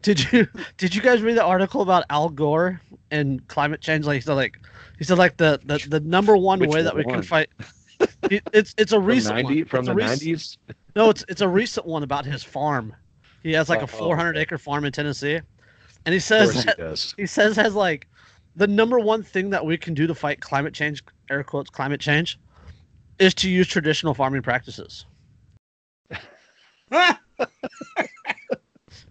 did 0.03 0.33
you 0.33 0.47
did 0.77 0.95
you 0.95 1.01
guys 1.01 1.23
read 1.23 1.37
the 1.37 1.45
article 1.45 1.81
about 1.83 2.05
Al 2.11 2.29
Gore 2.29 2.81
and 3.11 3.47
climate 3.49 3.81
change? 3.81 4.05
Like 4.05 4.17
he 4.17 4.21
said, 4.21 4.35
like 4.35 4.59
he 4.99 5.05
said, 5.05 5.19
like 5.19 5.37
the 5.37 5.61
the, 5.65 5.79
the 5.89 6.01
number 6.01 6.37
one 6.37 6.61
Which 6.61 6.71
way 6.71 6.83
that 6.83 6.95
we 6.95 7.05
can 7.05 7.23
fight. 7.23 7.49
It's 8.53 8.75
it's 8.79 8.93
a 8.93 8.97
From 8.97 9.07
recent 9.07 9.35
ninety 9.35 9.63
one. 9.63 9.69
from 9.69 9.79
It's 9.81 9.89
the 9.89 9.95
nineties. 9.95 10.59
No, 10.95 11.11
it's 11.11 11.25
it's 11.29 11.41
a 11.41 11.49
recent 11.49 11.87
one 11.87 12.03
about 12.03 12.25
his 12.27 12.45
farm. 12.45 12.95
He 13.43 13.53
has 13.53 13.69
like 13.69 13.81
a 13.81 13.85
Oh, 13.85 13.87
400 13.87 14.31
okay. 14.31 14.41
acre 14.43 14.59
farm 14.59 14.85
in 14.85 14.93
Tennessee, 14.93 15.41
and 16.07 16.13
he 16.13 16.19
says 16.21 16.65
course 16.77 17.15
he 17.17 17.23
he 17.23 17.27
says 17.27 17.57
has 17.57 17.75
like 17.75 18.07
the 18.57 18.67
number 18.67 18.99
one 18.99 19.23
thing 19.23 19.51
that 19.51 19.65
we 19.65 19.77
can 19.77 19.95
do 19.95 20.07
to 20.07 20.15
fight 20.15 20.41
climate 20.41 20.75
change, 20.75 21.03
air 21.31 21.45
quotes 21.45 21.71
climate 21.71 22.01
change, 22.01 22.39
is 23.19 23.35
to 23.35 23.49
use 23.49 23.69
traditional 23.69 24.15
farming 24.15 24.43
practices, 24.43 25.07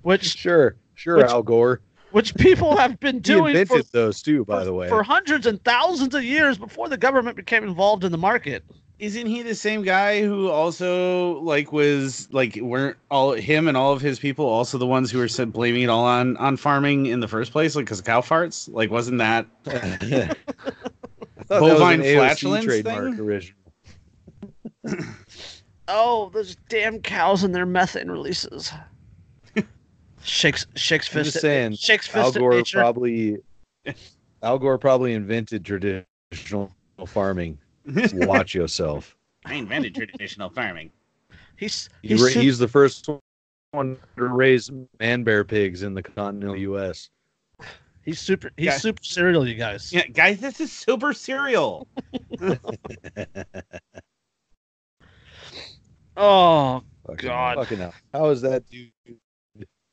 which 0.01 0.35
Sure, 0.37 0.75
sure, 0.95 1.17
Which- 1.17 1.27
Al 1.27 1.43
Gore. 1.43 1.81
which 2.11 2.35
people 2.35 2.75
have 2.77 2.99
been 2.99 3.15
He 3.17 3.21
doing 3.21 3.65
for, 3.65 3.81
those 3.83 4.21
too, 4.21 4.43
by 4.45 4.59
for- 4.59 4.65
the 4.65 4.73
way. 4.73 4.89
for 4.89 5.03
hundreds 5.03 5.45
and 5.45 5.63
thousands 5.63 6.15
of 6.15 6.23
years 6.23 6.57
before 6.57 6.89
the 6.89 6.97
government 6.97 7.35
became 7.35 7.63
involved 7.63 8.03
in 8.03 8.11
the 8.11 8.17
market. 8.17 8.63
Isn't 8.99 9.27
he 9.27 9.43
the 9.43 9.53
same 9.53 9.83
guy 9.83 10.23
who 10.23 10.49
also 10.49 11.39
like 11.41 11.71
was 11.71 12.27
like 12.31 12.55
weren't 12.55 12.97
all 13.11 13.33
him 13.33 13.67
and 13.67 13.77
all 13.77 13.93
of 13.93 14.01
his 14.01 14.17
people 14.17 14.45
also 14.47 14.79
the 14.79 14.87
ones 14.87 15.11
who 15.11 15.19
were 15.19 15.27
said 15.27 15.53
blaming 15.53 15.83
it 15.83 15.89
all 15.89 16.03
on 16.03 16.35
on 16.37 16.57
farming 16.57 17.05
in 17.05 17.19
the 17.19 17.27
first 17.27 17.51
place, 17.51 17.75
like 17.75 17.85
because 17.85 18.01
cow 18.01 18.21
farts? 18.21 18.67
Like, 18.73 18.89
wasn't 18.89 19.19
that? 19.19 19.45
I 19.67 19.71
thought 19.71 20.35
that 21.47 21.61
was 21.61 21.73
Bovine 21.79 22.01
flatulence 22.01 22.65
trademark 22.65 23.15
thing? 23.15 23.19
original. 23.19 23.57
Oh, 25.89 26.29
those 26.33 26.57
damn 26.67 26.99
cows 26.99 27.43
and 27.45 27.55
their 27.55 27.65
methane 27.65 28.11
releases. 28.11 28.73
shakes 30.21 30.65
shakes 30.75 31.07
I'm 31.07 31.13
fist. 31.13 31.25
just 31.27 31.35
at- 31.37 31.41
saying, 31.41 31.75
shakes 31.75 32.13
Al 32.13 32.25
fist 32.25 32.35
at 32.35 32.39
Gore 32.39 32.51
nature. 32.51 32.77
probably 32.79 33.37
Al 34.43 34.59
Gore 34.59 34.77
probably 34.77 35.13
invented 35.13 35.63
traditional 35.63 36.71
farming. 37.05 37.57
Watch 38.13 38.53
yourself. 38.53 39.15
I 39.45 39.53
invented 39.55 39.95
traditional 39.95 40.49
farming. 40.49 40.91
He's 41.55 41.89
He 42.01 42.09
he's, 42.09 42.21
ra- 42.21 42.29
su- 42.29 42.39
he's 42.41 42.57
the 42.59 42.67
first 42.67 43.09
one 43.71 43.97
to 44.17 44.23
raise 44.27 44.69
man 44.99 45.23
bear 45.23 45.43
pigs 45.43 45.83
in 45.83 45.93
the 45.93 46.03
continental 46.03 46.55
U.S. 46.57 47.09
he's 48.03 48.19
super 48.19 48.51
he's 48.57 48.65
Yeah. 48.67 48.77
super 48.77 49.03
serial, 49.03 49.47
you 49.47 49.55
guys. 49.55 49.91
Yeah, 49.93 50.05
guys, 50.07 50.39
this 50.39 50.59
is 50.59 50.71
super 50.71 51.13
cereal. 51.13 51.87
Oh 56.19 56.81
Fucking- 57.05 57.27
God. 57.29 57.57
fucking 57.57 57.77
hell. 57.77 57.93
How 58.13 58.29
is 58.29 58.41
that 58.41 58.67
dude? 58.69 58.91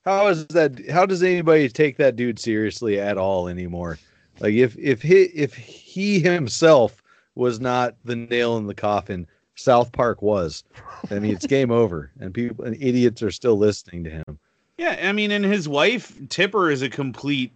How 0.05 0.29
is 0.29 0.47
that? 0.49 0.81
How 0.91 1.07
does 1.07 1.23
anybody 1.23 1.69
take 1.69 1.97
that 1.99 2.17
dude 2.17 2.39
seriously 2.39 2.99
at 2.99 3.19
all 3.19 3.49
anymore? 3.49 3.99
Like 4.41 4.55
if 4.55 4.77
if 4.79 5.03
he 5.03 5.23
if 5.25 5.55
he 5.55 6.19
himself 6.21 7.03
was 7.35 7.61
not 7.61 7.95
the 8.05 8.17
nail 8.17 8.57
in 8.57 8.67
the 8.67 8.75
coffin, 8.75 9.27
South 9.57 9.93
Park 9.93 10.23
was. 10.23 10.65
I 11.11 11.19
mean, 11.19 11.35
it's 11.35 11.47
game 11.47 11.71
over, 11.71 12.11
and 12.21 12.33
people 12.35 12.65
and 12.65 12.77
idiots 12.81 13.23
are 13.23 13.31
still 13.31 13.57
listening 13.57 14.05
to 14.05 14.11
him. 14.11 14.39
Yeah, 14.79 14.99
I 15.09 15.13
mean, 15.13 15.31
and 15.31 15.45
his 15.45 15.69
wife 15.69 16.13
Tipper 16.29 16.71
is 16.71 16.83
a 16.83 16.89
complete, 16.89 17.53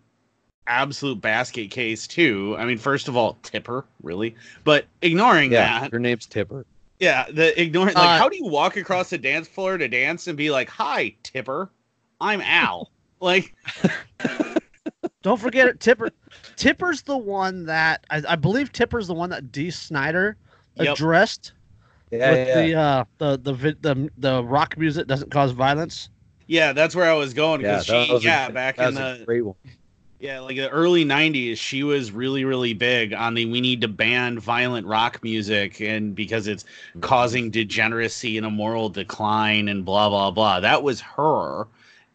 absolute 0.67 1.21
basket 1.21 1.71
case 1.71 2.07
too. 2.07 2.55
I 2.59 2.65
mean, 2.65 2.79
first 2.79 3.09
of 3.09 3.17
all, 3.17 3.37
Tipper, 3.43 3.85
really, 4.03 4.37
but 4.65 4.87
ignoring 5.03 5.51
Yeah, 5.53 5.81
that, 5.81 5.93
her 5.93 5.99
name's 5.99 6.27
Tipper. 6.27 6.65
yeah, 7.01 7.27
the 7.31 7.61
ignoring 7.61 7.95
like, 7.95 8.09
Uh, 8.09 8.19
how 8.19 8.29
do 8.29 8.37
you 8.37 8.47
walk 8.47 8.77
across 8.77 9.11
the 9.11 9.19
dance 9.19 9.49
floor 9.49 9.79
to 9.79 9.89
dance 9.89 10.27
and 10.29 10.37
be 10.37 10.51
like, 10.51 10.69
"Hi, 10.71 11.15
Tipper, 11.25 11.71
I'm 12.21 12.41
Al." 12.41 12.91
like, 13.21 13.53
Don't 15.23 15.41
forget 15.41 15.69
it, 15.69 15.81
Tipper. 15.81 16.11
Tipper's 16.57 17.03
the 17.03 17.17
one 17.17 17.65
that 17.67 18.05
I, 18.11 18.23
I 18.29 18.37
believe 18.37 18.73
Tipper's 18.73 19.09
the 19.09 19.15
one 19.15 19.31
that 19.31 19.51
Dee 19.53 19.71
Snider 19.71 20.37
Yep. 20.77 20.95
addressed 20.95 21.53
Yeah, 22.11 22.31
with 22.31 22.49
yeah. 22.49 22.63
the 22.63 22.75
uh 22.75 23.05
the 23.19 23.39
the 23.39 23.53
vi- 23.53 23.77
the 23.81 24.11
the 24.19 24.45
rock 24.45 24.79
music 24.79 25.07
doesn't 25.09 25.31
cause 25.31 25.51
violence. 25.53 26.09
Yeah, 26.47 26.73
that's 26.73 26.95
where 26.95 27.11
I 27.11 27.15
was 27.15 27.35
going 27.35 27.61
yeah, 27.61 27.73
because 27.73 27.87
that 27.87 28.07
she, 28.07 28.13
was 28.13 28.25
a- 28.25 28.29
yeah, 28.29 28.51
back 28.51 28.77
that 28.77 28.89
in 28.89 28.95
was 28.95 28.97
a 28.97 29.19
the 29.19 29.25
great 29.27 29.43
one. 29.45 29.57
yeah, 30.21 30.41
like 30.41 30.57
the 30.57 30.71
early 30.71 31.05
'90s, 31.05 31.59
she 31.59 31.83
was 31.83 32.11
really, 32.13 32.45
really 32.45 32.75
big 32.75 33.13
on 33.13 33.35
the 33.35 33.45
we 33.47 33.61
need 33.61 33.81
to 33.81 33.89
ban 33.89 34.39
violent 34.39 34.87
rock 34.87 35.23
music 35.23 35.81
and 35.81 36.15
because 36.15 36.47
it's 36.47 36.65
causing 37.01 37.51
degeneracy 37.51 38.37
and 38.37 38.47
a 38.47 38.51
moral 38.51 38.89
decline 38.89 39.69
and 39.69 39.85
blah 39.85 40.09
blah 40.09 40.31
blah. 40.31 40.61
That 40.61 40.83
was 40.85 41.01
her, 41.01 41.67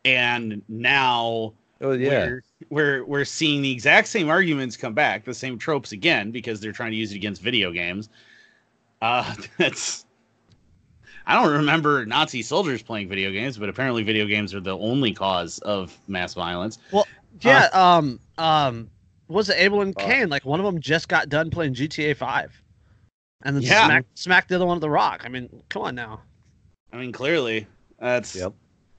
and 0.05 0.61
now 0.69 1.53
Oh 1.81 1.91
yeah, 1.91 2.31
we're, 2.31 2.43
we're 2.69 3.05
we're 3.05 3.25
seeing 3.25 3.61
the 3.61 3.71
exact 3.71 4.07
same 4.07 4.29
arguments 4.29 4.77
come 4.77 4.93
back, 4.93 5.25
the 5.25 5.33
same 5.33 5.57
tropes 5.57 5.91
again 5.91 6.31
because 6.31 6.59
they're 6.59 6.71
trying 6.71 6.91
to 6.91 6.97
use 6.97 7.11
it 7.11 7.15
against 7.15 7.41
video 7.41 7.71
games. 7.71 8.09
Uh, 9.01 9.35
that's 9.57 10.05
I 11.25 11.35
don't 11.35 11.51
remember 11.53 12.05
Nazi 12.05 12.41
soldiers 12.41 12.81
playing 12.81 13.07
video 13.09 13.31
games, 13.31 13.57
but 13.57 13.69
apparently 13.69 14.03
video 14.03 14.25
games 14.25 14.53
are 14.53 14.59
the 14.61 14.77
only 14.77 15.13
cause 15.13 15.59
of 15.59 15.97
mass 16.07 16.33
violence. 16.33 16.79
Well, 16.91 17.09
yeah, 17.41 17.67
um 17.73 18.19
um 18.37 18.89
was 19.27 19.49
it 19.49 19.57
Abel 19.57 19.81
and 19.81 19.97
Uh, 19.97 19.97
Cain? 19.97 20.29
Like 20.29 20.45
one 20.45 20.59
of 20.59 20.65
them 20.65 20.79
just 20.79 21.07
got 21.09 21.29
done 21.29 21.49
playing 21.49 21.73
GTA 21.73 22.13
five. 22.13 22.61
And 23.43 23.55
then 23.55 23.63
Yeah. 23.63 23.85
smacked 23.85 24.17
smacked 24.17 24.49
the 24.49 24.55
other 24.55 24.65
one 24.65 24.77
at 24.77 24.81
the 24.81 24.89
rock. 24.89 25.23
I 25.25 25.29
mean, 25.29 25.63
come 25.69 25.83
on 25.83 25.95
now. 25.95 26.21
I 26.93 26.97
mean, 26.97 27.11
clearly 27.11 27.67
that's 27.99 28.35
Yep. 28.35 28.53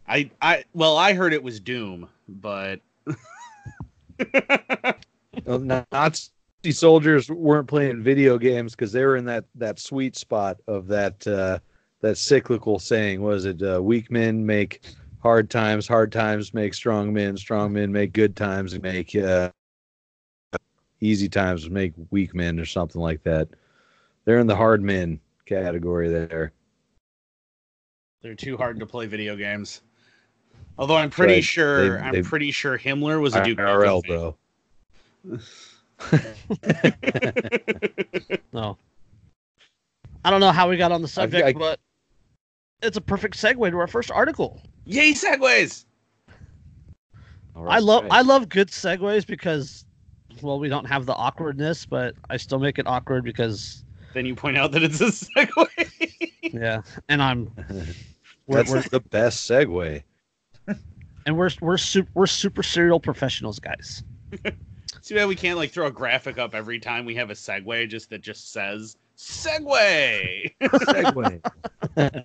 I 0.07 0.31
I 0.41 0.65
well, 0.75 0.97
I 0.97 1.15
heard 1.15 1.33
it 1.33 1.43
was 1.43 1.61
Doom, 1.61 2.09
but 2.29 2.81
Nazi 5.47 6.31
soldiers 6.71 7.31
weren't 7.31 7.69
playing 7.69 8.03
video 8.03 8.39
games 8.39 8.73
because 8.73 8.93
they 8.93 9.05
were 9.05 9.17
in 9.17 9.25
that 9.27 9.45
that 9.55 9.79
sweet 9.79 10.17
spot 10.17 10.59
of 10.67 10.87
that 10.89 11.27
uh, 11.27 11.59
that 12.01 12.19
cyclical 12.19 12.79
saying. 12.79 13.23
Was 13.23 13.47
it 13.47 13.63
uh, 13.63 13.83
weak 13.83 14.11
men 14.11 14.45
make 14.45 14.83
hard 15.23 15.49
times, 15.49 15.89
hard 15.89 16.13
times 16.13 16.53
make 16.53 16.75
strong 16.75 17.13
men, 17.13 17.37
strong 17.37 17.73
men 17.73 17.91
make 17.91 18.13
good 18.13 18.37
times 18.37 18.75
and 18.75 18.83
make 18.83 19.17
uh, 19.17 19.51
easy 21.01 21.31
times 21.31 21.71
make 21.71 21.95
weak 22.11 22.35
men 22.35 22.61
or 22.61 22.67
something 22.67 23.01
like 23.01 23.23
that. 23.23 23.49
They're 24.27 24.39
in 24.39 24.47
the 24.47 24.57
hard 24.57 24.83
men 24.83 25.21
category 25.47 26.11
there. 26.11 26.53
they're 28.25 28.35
too 28.35 28.57
hard 28.57 28.81
to 28.81 28.87
play 28.87 29.07
video 29.07 29.37
games. 29.37 29.83
Although 30.79 30.97
I'm 30.97 31.11
pretty 31.11 31.35
Right. 31.35 31.45
sure 31.45 31.99
They- 31.99 32.05
I'm 32.05 32.13
they- 32.15 32.23
pretty 32.23 32.51
sure 32.51 32.79
Himmler 32.79 33.21
was 33.21 33.35
a 33.35 33.45
Duke 33.45 33.59
IRL, 33.59 34.03
Nukem 34.03 34.35
fan. 35.25 35.25
bro. 35.25 35.39
No. 38.53 38.77
I 40.25 40.31
don't 40.31 40.41
know 40.41 40.53
how 40.53 40.69
we 40.69 40.77
got 40.77 40.93
on 40.93 41.03
the 41.03 41.09
subject, 41.09 41.47
I- 41.47 41.53
but 41.53 41.79
it's 42.83 42.97
a 42.97 43.01
perfect 43.01 43.37
segue 43.37 43.71
to 43.71 43.79
our 43.79 43.87
first 43.87 44.11
article. 44.11 44.61
Yay, 44.87 45.13
segues! 45.13 45.85
All 47.57 47.69
I 47.69 47.79
love 47.79 48.03
right. 48.05 48.13
I 48.13 48.21
love 48.23 48.49
good 48.49 48.69
segues 48.69 49.27
because 49.27 49.85
well, 50.43 50.59
we 50.59 50.69
don't 50.69 50.85
have 50.87 51.07
the 51.07 51.15
awkwardness, 51.15 51.87
but 51.87 52.15
I 52.29 52.37
still 52.37 52.59
make 52.59 52.79
it 52.79 52.87
awkward 52.87 53.25
because 53.25 53.85
Then 54.13 54.27
you 54.27 54.35
point 54.35 54.57
out 54.59 54.73
that 54.73 54.83
it's 54.83 55.01
a 55.01 55.07
segue. 55.07 56.53
yeah, 56.53 56.83
and 57.09 57.23
I'm 57.23 57.51
we're, 58.47 58.57
That's 58.57 58.71
we're 58.73 58.83
the 58.83 59.01
best 59.01 59.49
segue. 59.49 60.03
And 61.27 61.37
we're 61.37 61.51
we're 61.61 61.79
super 61.79 62.11
we're 62.15 62.27
super 62.27 62.63
serial 62.63 63.01
professionals, 63.01 63.59
guys. 63.59 64.03
See 65.03 65.15
bad 65.15 65.29
we 65.29 65.35
can't 65.37 65.59
like 65.59 65.71
throw 65.71 65.87
a 65.87 65.91
graphic 65.91 66.39
up 66.39 66.55
every 66.55 66.79
time 66.79 67.05
we 67.05 67.15
have 67.17 67.31
a 67.31 67.35
segue 67.35 67.89
just 67.89 68.09
that 68.11 68.23
just 68.23 68.53
says 68.53 68.97
segue. 69.19 70.55
segue. 70.63 71.41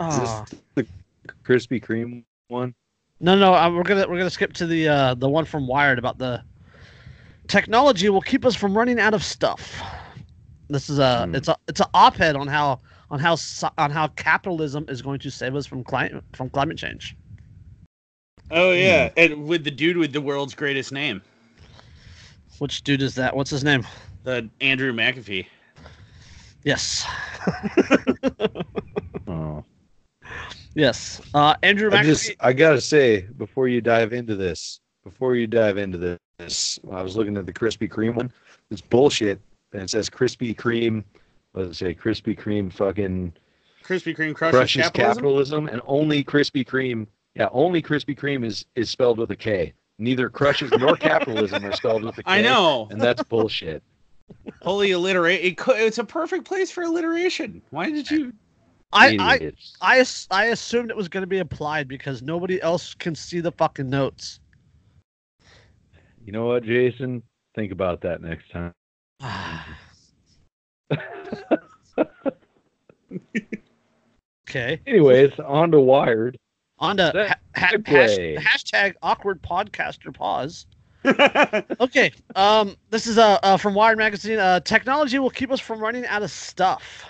The 0.74 0.86
Krispy 1.44 1.82
Kreme 1.84 2.24
one. 2.48 2.74
No, 3.20 3.36
no, 3.36 3.54
uh, 3.54 3.70
we're 3.70 3.82
gonna 3.82 4.08
we're 4.08 4.16
gonna 4.16 4.30
skip 4.30 4.54
to 4.54 4.66
the 4.66 4.88
uh, 4.88 5.14
the 5.14 5.28
one 5.28 5.44
from 5.44 5.66
Wired 5.66 5.98
about 5.98 6.16
the 6.16 6.42
technology 7.48 8.08
will 8.08 8.22
keep 8.22 8.46
us 8.46 8.54
from 8.54 8.76
running 8.76 8.98
out 8.98 9.12
of 9.12 9.22
stuff. 9.22 9.78
This 10.68 10.88
is 10.88 10.98
a 10.98 11.26
Hmm. 11.26 11.34
it's 11.34 11.48
a 11.48 11.56
it's 11.68 11.80
an 11.80 11.86
op-ed 11.92 12.34
on 12.36 12.46
how 12.48 12.80
on 13.10 13.18
how 13.18 13.36
on 13.78 13.90
how 13.90 14.08
capitalism 14.08 14.84
is 14.88 15.02
going 15.02 15.18
to 15.20 15.30
save 15.30 15.54
us 15.56 15.66
from 15.66 15.82
climate 15.84 16.22
from 16.34 16.48
climate 16.50 16.78
change. 16.78 17.16
oh 18.50 18.72
yeah, 18.72 19.10
and 19.16 19.44
with 19.46 19.64
the 19.64 19.70
dude 19.70 19.96
with 19.96 20.12
the 20.12 20.20
world's 20.20 20.54
greatest 20.54 20.92
name, 20.92 21.22
Which 22.58 22.82
dude 22.82 23.02
is 23.02 23.14
that? 23.16 23.34
What's 23.36 23.50
his 23.50 23.64
name? 23.64 23.86
the 24.24 24.48
Andrew 24.60 24.92
McAfee. 24.92 25.46
Yes, 26.62 27.06
Oh. 29.26 29.64
yes. 30.74 31.20
Uh, 31.34 31.54
Andrew 31.62 31.90
I 31.90 31.96
McAfee. 32.02 32.04
just 32.04 32.30
I 32.40 32.52
gotta 32.52 32.80
say 32.80 33.22
before 33.38 33.68
you 33.68 33.80
dive 33.80 34.12
into 34.12 34.34
this, 34.36 34.80
before 35.04 35.34
you 35.36 35.46
dive 35.46 35.78
into 35.78 35.98
this, 36.38 36.78
I 36.92 37.02
was 37.02 37.16
looking 37.16 37.36
at 37.36 37.46
the 37.46 37.52
Krispy 37.52 37.88
Kreme 37.88 38.14
one. 38.14 38.32
It's 38.70 38.80
bullshit. 38.80 39.40
And 39.72 39.82
it 39.82 39.90
says 39.90 40.10
Krispy 40.10 40.54
Kreme. 40.54 41.04
What 41.52 41.62
does 41.62 41.70
it 41.70 41.74
say? 41.74 41.94
Krispy 41.94 42.38
Kreme 42.38 42.72
fucking 42.72 43.32
Krispy 43.84 44.16
Kreme 44.16 44.34
crushes, 44.34 44.58
crushes 44.58 44.82
capitalism. 44.90 45.66
capitalism. 45.66 45.68
and 45.68 45.82
only 45.86 46.22
Krispy 46.22 46.66
Kreme. 46.66 47.06
Yeah, 47.34 47.48
only 47.52 47.82
Krispy 47.82 48.16
Kreme 48.16 48.44
is 48.44 48.64
is 48.76 48.90
spelled 48.90 49.18
with 49.18 49.30
a 49.30 49.36
K. 49.36 49.72
Neither 49.98 50.28
crushes 50.30 50.70
nor 50.78 50.96
capitalism 51.10 51.64
are 51.64 51.72
spelled 51.72 52.04
with 52.04 52.18
a 52.18 52.22
K. 52.22 52.30
I 52.30 52.40
know. 52.42 52.88
and 52.90 53.00
that's 53.00 53.22
bullshit. 53.24 53.82
Holy 54.62 54.92
alliterate. 54.92 55.44
It 55.44 55.56
co- 55.56 55.74
it's 55.74 55.98
a 55.98 56.04
perfect 56.04 56.44
place 56.44 56.70
for 56.70 56.82
alliteration. 56.82 57.62
Why 57.70 57.90
did 57.90 58.10
you? 58.10 58.32
I, 58.92 59.16
I 59.20 59.98
I 60.00 60.04
I 60.30 60.44
assumed 60.46 60.90
it 60.90 60.96
was 60.96 61.08
going 61.08 61.22
to 61.22 61.28
be 61.28 61.38
applied 61.38 61.86
because 61.88 62.22
nobody 62.22 62.60
else 62.60 62.94
can 62.94 63.14
see 63.14 63.40
the 63.40 63.52
fucking 63.52 63.88
notes. 63.88 64.40
you 66.24 66.32
know 66.32 66.46
what, 66.46 66.64
Jason? 66.64 67.22
Think 67.54 67.72
about 67.72 68.00
that 68.02 68.20
next 68.22 68.50
time. 68.50 68.72
okay. 74.48 74.80
Anyways, 74.86 75.32
on 75.40 75.70
to 75.72 75.80
Wired. 75.80 76.38
On 76.78 76.96
to 76.96 77.12
ha- 77.28 77.34
ha- 77.56 77.72
segue. 77.72 78.38
hash- 78.38 78.72
hashtag 78.72 78.94
awkward 79.02 79.42
podcaster 79.42 80.14
pause. 80.14 80.66
Okay. 81.80 82.12
Um, 82.36 82.76
this 82.90 83.06
is 83.06 83.16
uh, 83.16 83.38
uh 83.42 83.56
from 83.56 83.74
Wired 83.74 83.96
magazine. 83.96 84.38
Uh, 84.38 84.60
technology 84.60 85.18
will 85.18 85.30
keep 85.30 85.50
us 85.50 85.58
from 85.58 85.80
running 85.80 86.04
out 86.06 86.22
of 86.22 86.30
stuff. 86.30 87.06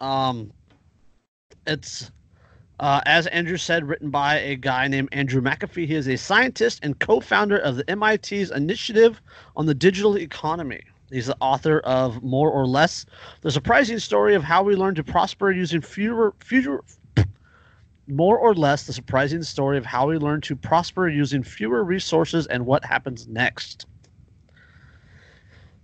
Um, 0.00 0.52
it's 1.66 2.10
uh, 2.80 3.00
as 3.06 3.26
Andrew 3.28 3.56
said, 3.56 3.88
written 3.88 4.10
by 4.10 4.40
a 4.40 4.56
guy 4.56 4.88
named 4.88 5.08
Andrew 5.12 5.40
McAfee. 5.40 5.86
He 5.86 5.94
is 5.94 6.08
a 6.08 6.16
scientist 6.16 6.80
and 6.82 6.98
co-founder 6.98 7.58
of 7.58 7.76
the 7.76 7.96
MIT's 7.96 8.50
Initiative 8.50 9.20
on 9.56 9.66
the 9.66 9.74
Digital 9.74 10.18
Economy. 10.18 10.82
He's 11.14 11.26
the 11.26 11.36
author 11.40 11.78
of 11.78 12.24
More 12.24 12.50
or 12.50 12.66
Less: 12.66 13.06
The 13.42 13.50
Surprising 13.52 14.00
Story 14.00 14.34
of 14.34 14.42
How 14.42 14.64
We 14.64 14.74
Learn 14.74 14.96
to 14.96 15.04
Prosper 15.04 15.52
Using 15.52 15.80
Fewer, 15.80 16.34
fewer, 16.40 16.82
more 18.08 18.36
or 18.36 18.52
less 18.52 18.84
the 18.84 18.92
surprising 18.92 19.42
story 19.44 19.78
of 19.78 19.86
how 19.86 20.08
we 20.08 20.18
learn 20.18 20.40
to 20.42 20.56
prosper 20.56 21.08
using 21.08 21.42
fewer 21.42 21.84
resources 21.84 22.46
and 22.48 22.66
what 22.66 22.84
happens 22.84 23.28
next. 23.28 23.86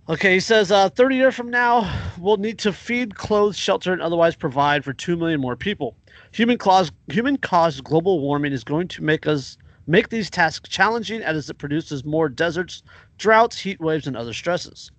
Okay, 0.09 0.33
he 0.33 0.39
says 0.41 0.71
uh, 0.71 0.89
30 0.89 1.15
years 1.15 1.35
from 1.35 1.49
now, 1.49 1.89
we'll 2.19 2.37
need 2.37 2.59
to 2.59 2.73
feed, 2.73 3.15
clothe, 3.15 3.55
shelter, 3.55 3.93
and 3.93 4.01
otherwise 4.01 4.35
provide 4.35 4.83
for 4.83 4.91
2 4.91 5.15
million 5.15 5.39
more 5.39 5.55
people. 5.55 5.95
Human 6.33 6.57
caused, 6.57 6.91
human 7.07 7.37
caused 7.37 7.83
global 7.85 8.19
warming 8.19 8.51
is 8.51 8.65
going 8.65 8.89
to 8.89 9.03
make 9.03 9.25
us 9.25 9.57
make 9.87 10.09
these 10.09 10.29
tasks 10.29 10.69
challenging 10.69 11.21
as 11.21 11.49
it 11.49 11.57
produces 11.57 12.05
more 12.05 12.29
deserts, 12.29 12.83
droughts, 13.17 13.59
heat 13.59 13.79
waves, 13.79 14.07
and 14.07 14.15
other 14.15 14.33
stresses. 14.33 14.91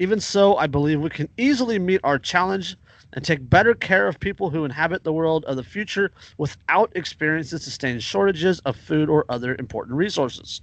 Even 0.00 0.18
so, 0.18 0.56
I 0.56 0.66
believe 0.66 0.98
we 1.02 1.10
can 1.10 1.28
easily 1.36 1.78
meet 1.78 2.00
our 2.04 2.18
challenge 2.18 2.74
and 3.12 3.22
take 3.22 3.50
better 3.50 3.74
care 3.74 4.08
of 4.08 4.18
people 4.18 4.48
who 4.48 4.64
inhabit 4.64 5.04
the 5.04 5.12
world 5.12 5.44
of 5.44 5.56
the 5.56 5.62
future 5.62 6.10
without 6.38 6.90
experiencing 6.94 7.58
sustained 7.58 8.02
shortages 8.02 8.60
of 8.60 8.76
food 8.76 9.10
or 9.10 9.26
other 9.28 9.54
important 9.58 9.98
resources. 9.98 10.62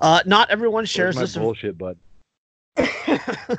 Uh, 0.00 0.22
not 0.24 0.48
everyone 0.50 0.84
shares 0.84 1.16
this. 1.16 1.34
bullshit 1.36 1.76
button? 1.76 1.98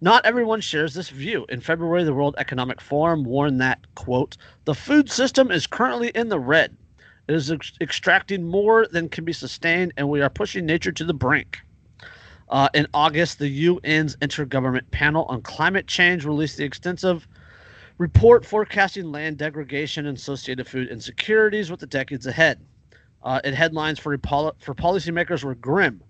Not 0.00 0.24
everyone 0.24 0.60
shares 0.62 0.94
this 0.94 1.10
view. 1.10 1.44
In 1.50 1.60
February, 1.60 2.04
the 2.04 2.14
World 2.14 2.34
Economic 2.38 2.80
Forum 2.80 3.22
warned 3.22 3.60
that, 3.60 3.80
quote, 3.94 4.36
the 4.64 4.74
food 4.74 5.10
system 5.10 5.50
is 5.50 5.66
currently 5.66 6.08
in 6.08 6.28
the 6.28 6.40
red. 6.40 6.76
It 7.28 7.34
is 7.34 7.50
ex- 7.50 7.72
extracting 7.80 8.44
more 8.44 8.86
than 8.86 9.08
can 9.08 9.24
be 9.24 9.32
sustained, 9.32 9.92
and 9.96 10.08
we 10.08 10.22
are 10.22 10.30
pushing 10.30 10.64
nature 10.64 10.92
to 10.92 11.04
the 11.04 11.14
brink. 11.14 11.60
Uh, 12.52 12.68
in 12.74 12.86
August, 12.92 13.38
the 13.38 13.66
UN's 13.68 14.14
Intergovernment 14.16 14.90
Panel 14.90 15.24
on 15.24 15.40
Climate 15.40 15.86
Change 15.86 16.26
released 16.26 16.58
the 16.58 16.64
extensive 16.64 17.26
report 17.96 18.44
forecasting 18.44 19.10
land 19.10 19.38
degradation 19.38 20.06
and 20.06 20.18
associated 20.18 20.68
food 20.68 20.88
insecurities 20.88 21.70
with 21.70 21.80
the 21.80 21.86
decades 21.86 22.26
ahead. 22.26 22.60
Uh, 23.22 23.40
it 23.42 23.54
headlines 23.54 23.98
for, 23.98 24.18
for 24.18 24.74
policymakers 24.74 25.42
were 25.42 25.54
grim. 25.54 26.02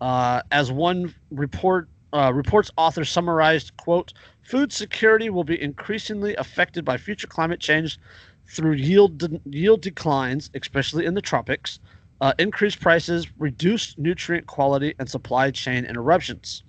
Uh, 0.00 0.40
as 0.52 0.70
one 0.70 1.12
report 1.32 1.88
uh, 2.12 2.32
report's 2.32 2.70
author 2.76 3.04
summarized, 3.04 3.76
quote, 3.76 4.12
food 4.42 4.72
security 4.72 5.30
will 5.30 5.44
be 5.44 5.60
increasingly 5.60 6.36
affected 6.36 6.84
by 6.84 6.96
future 6.96 7.26
climate 7.26 7.58
change 7.58 7.98
through 8.46 8.72
yield 8.72 9.18
de- 9.18 9.40
yield 9.44 9.82
declines, 9.82 10.48
especially 10.54 11.06
in 11.06 11.14
the 11.14 11.20
tropics, 11.20 11.80
uh, 12.20 12.32
increased 12.38 12.80
prices, 12.80 13.26
reduced 13.38 13.98
nutrient 13.98 14.46
quality, 14.46 14.94
and 14.98 15.08
supply 15.08 15.50
chain 15.50 15.84
interruptions. 15.84 16.62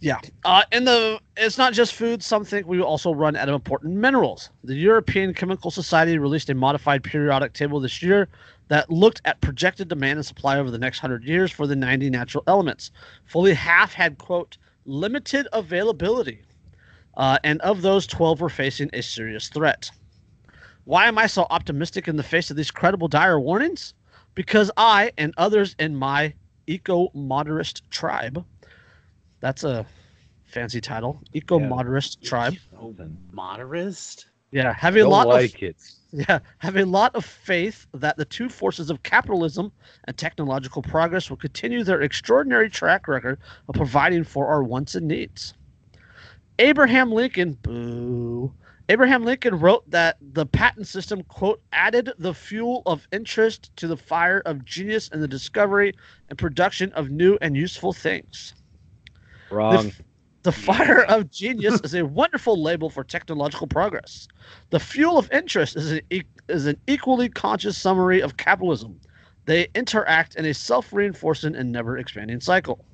Yeah, 0.00 0.20
uh, 0.44 0.62
and 0.70 0.86
the 0.86 1.18
it's 1.36 1.56
not 1.56 1.72
just 1.72 1.94
food. 1.94 2.22
Some 2.22 2.44
think 2.44 2.66
we 2.66 2.80
also 2.82 3.14
run 3.14 3.36
out 3.36 3.48
of 3.48 3.54
important 3.54 3.94
minerals. 3.94 4.50
The 4.62 4.74
European 4.74 5.32
Chemical 5.32 5.70
Society 5.70 6.18
released 6.18 6.50
a 6.50 6.54
modified 6.54 7.02
periodic 7.02 7.54
table 7.54 7.80
this 7.80 8.02
year 8.02 8.28
that 8.68 8.90
looked 8.90 9.22
at 9.24 9.40
projected 9.40 9.88
demand 9.88 10.18
and 10.18 10.26
supply 10.26 10.58
over 10.58 10.70
the 10.70 10.78
next 10.78 10.98
hundred 10.98 11.24
years 11.24 11.50
for 11.50 11.66
the 11.66 11.76
90 11.76 12.10
natural 12.10 12.44
elements. 12.46 12.90
Fully 13.24 13.54
half 13.54 13.94
had 13.94 14.18
quote 14.18 14.58
limited 14.84 15.48
availability, 15.54 16.42
uh, 17.16 17.38
and 17.42 17.60
of 17.62 17.80
those, 17.80 18.06
12 18.06 18.42
were 18.42 18.50
facing 18.50 18.90
a 18.92 19.00
serious 19.00 19.48
threat. 19.48 19.90
Why 20.84 21.06
am 21.06 21.18
I 21.18 21.26
so 21.26 21.46
optimistic 21.50 22.08
in 22.08 22.16
the 22.16 22.22
face 22.22 22.50
of 22.50 22.56
these 22.56 22.70
credible 22.70 23.08
dire 23.08 23.40
warnings? 23.40 23.94
Because 24.34 24.70
I 24.76 25.12
and 25.18 25.32
others 25.36 25.74
in 25.78 25.96
my 25.96 26.34
eco 26.66 27.10
moderist 27.14 27.88
tribe 27.90 28.44
that's 29.44 29.62
a 29.62 29.84
fancy 30.44 30.80
title. 30.80 31.20
Eco 31.34 31.58
moderist 31.58 32.18
Yeah. 32.22 32.28
tribe. 32.30 32.54
Moderist? 33.30 34.26
Yeah, 34.52 34.72
have 34.72 34.96
a 34.96 35.00
Don't 35.00 35.10
lot 35.10 35.28
like 35.28 35.56
of 35.56 35.62
it. 35.62 35.76
yeah, 36.12 36.38
have 36.58 36.76
a 36.76 36.84
lot 36.86 37.14
of 37.14 37.26
faith 37.26 37.86
that 37.92 38.16
the 38.16 38.24
two 38.24 38.48
forces 38.48 38.88
of 38.88 39.02
capitalism 39.02 39.70
and 40.04 40.16
technological 40.16 40.80
progress 40.80 41.28
will 41.28 41.36
continue 41.36 41.84
their 41.84 42.00
extraordinary 42.00 42.70
track 42.70 43.06
record 43.06 43.38
of 43.68 43.74
providing 43.74 44.24
for 44.24 44.46
our 44.46 44.62
wants 44.62 44.94
and 44.94 45.08
needs. 45.08 45.52
Abraham 46.58 47.12
Lincoln, 47.12 47.58
boo. 47.62 48.54
Abraham 48.90 49.24
Lincoln 49.24 49.58
wrote 49.58 49.88
that 49.90 50.18
the 50.20 50.44
patent 50.44 50.86
system, 50.86 51.22
quote, 51.22 51.62
added 51.72 52.12
the 52.18 52.34
fuel 52.34 52.82
of 52.84 53.08
interest 53.12 53.74
to 53.76 53.86
the 53.86 53.96
fire 53.96 54.42
of 54.44 54.64
genius 54.64 55.08
in 55.08 55.20
the 55.20 55.28
discovery 55.28 55.94
and 56.28 56.38
production 56.38 56.92
of 56.92 57.10
new 57.10 57.38
and 57.40 57.56
useful 57.56 57.92
things. 57.92 58.54
Wrong. 59.50 59.90
The 60.42 60.52
fire 60.52 61.04
of 61.04 61.30
genius 61.30 61.80
is 61.82 61.94
a 61.94 62.04
wonderful 62.04 62.62
label 62.62 62.90
for 62.90 63.02
technological 63.02 63.66
progress. 63.66 64.28
The 64.68 64.80
fuel 64.80 65.16
of 65.16 65.32
interest 65.32 65.76
is 65.76 65.92
an, 65.92 66.00
e- 66.10 66.22
is 66.50 66.66
an 66.66 66.76
equally 66.86 67.30
conscious 67.30 67.78
summary 67.78 68.20
of 68.20 68.36
capitalism. 68.36 69.00
They 69.46 69.68
interact 69.74 70.34
in 70.36 70.44
a 70.44 70.52
self 70.52 70.92
reinforcing 70.92 71.54
and 71.56 71.72
never 71.72 71.96
expanding 71.96 72.40
cycle. 72.40 72.84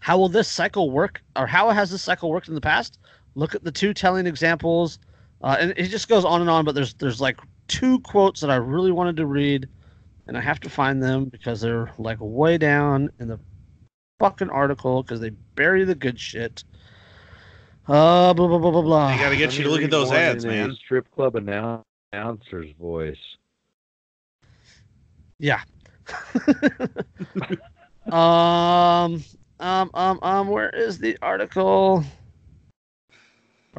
How 0.00 0.18
will 0.18 0.28
this 0.28 0.48
cycle 0.48 0.90
work, 0.90 1.22
or 1.36 1.46
how 1.46 1.70
has 1.70 1.90
this 1.90 2.02
cycle 2.02 2.30
worked 2.30 2.48
in 2.48 2.54
the 2.54 2.60
past? 2.60 2.98
Look 3.38 3.54
at 3.54 3.62
the 3.62 3.70
two 3.70 3.94
telling 3.94 4.26
examples, 4.26 4.98
uh, 5.42 5.56
and 5.60 5.72
it 5.76 5.86
just 5.90 6.08
goes 6.08 6.24
on 6.24 6.40
and 6.40 6.50
on. 6.50 6.64
But 6.64 6.74
there's 6.74 6.94
there's 6.94 7.20
like 7.20 7.38
two 7.68 8.00
quotes 8.00 8.40
that 8.40 8.50
I 8.50 8.56
really 8.56 8.90
wanted 8.90 9.16
to 9.18 9.26
read, 9.26 9.68
and 10.26 10.36
I 10.36 10.40
have 10.40 10.58
to 10.60 10.68
find 10.68 11.00
them 11.00 11.26
because 11.26 11.60
they're 11.60 11.92
like 11.98 12.18
way 12.20 12.58
down 12.58 13.10
in 13.20 13.28
the 13.28 13.38
fucking 14.18 14.50
article 14.50 15.04
because 15.04 15.20
they 15.20 15.30
bury 15.54 15.84
the 15.84 15.94
good 15.94 16.18
shit. 16.18 16.64
Uh, 17.86 18.34
blah 18.34 18.48
blah 18.48 18.58
blah 18.58 18.72
blah 18.72 18.82
blah. 18.82 19.06
I 19.06 19.18
gotta 19.18 19.36
get 19.36 19.50
Let 19.50 19.58
you 19.58 19.64
to 19.64 19.70
look 19.70 19.82
at 19.82 19.90
those 19.92 20.10
ads, 20.10 20.44
man. 20.44 20.74
Strip 20.74 21.08
club 21.14 21.36
announcer's 21.36 22.72
voice. 22.76 23.16
Yeah. 25.38 25.60
um, 28.10 29.22
um, 29.60 29.90
um, 29.94 30.18
um. 30.22 30.48
Where 30.48 30.70
is 30.70 30.98
the 30.98 31.16
article? 31.22 32.04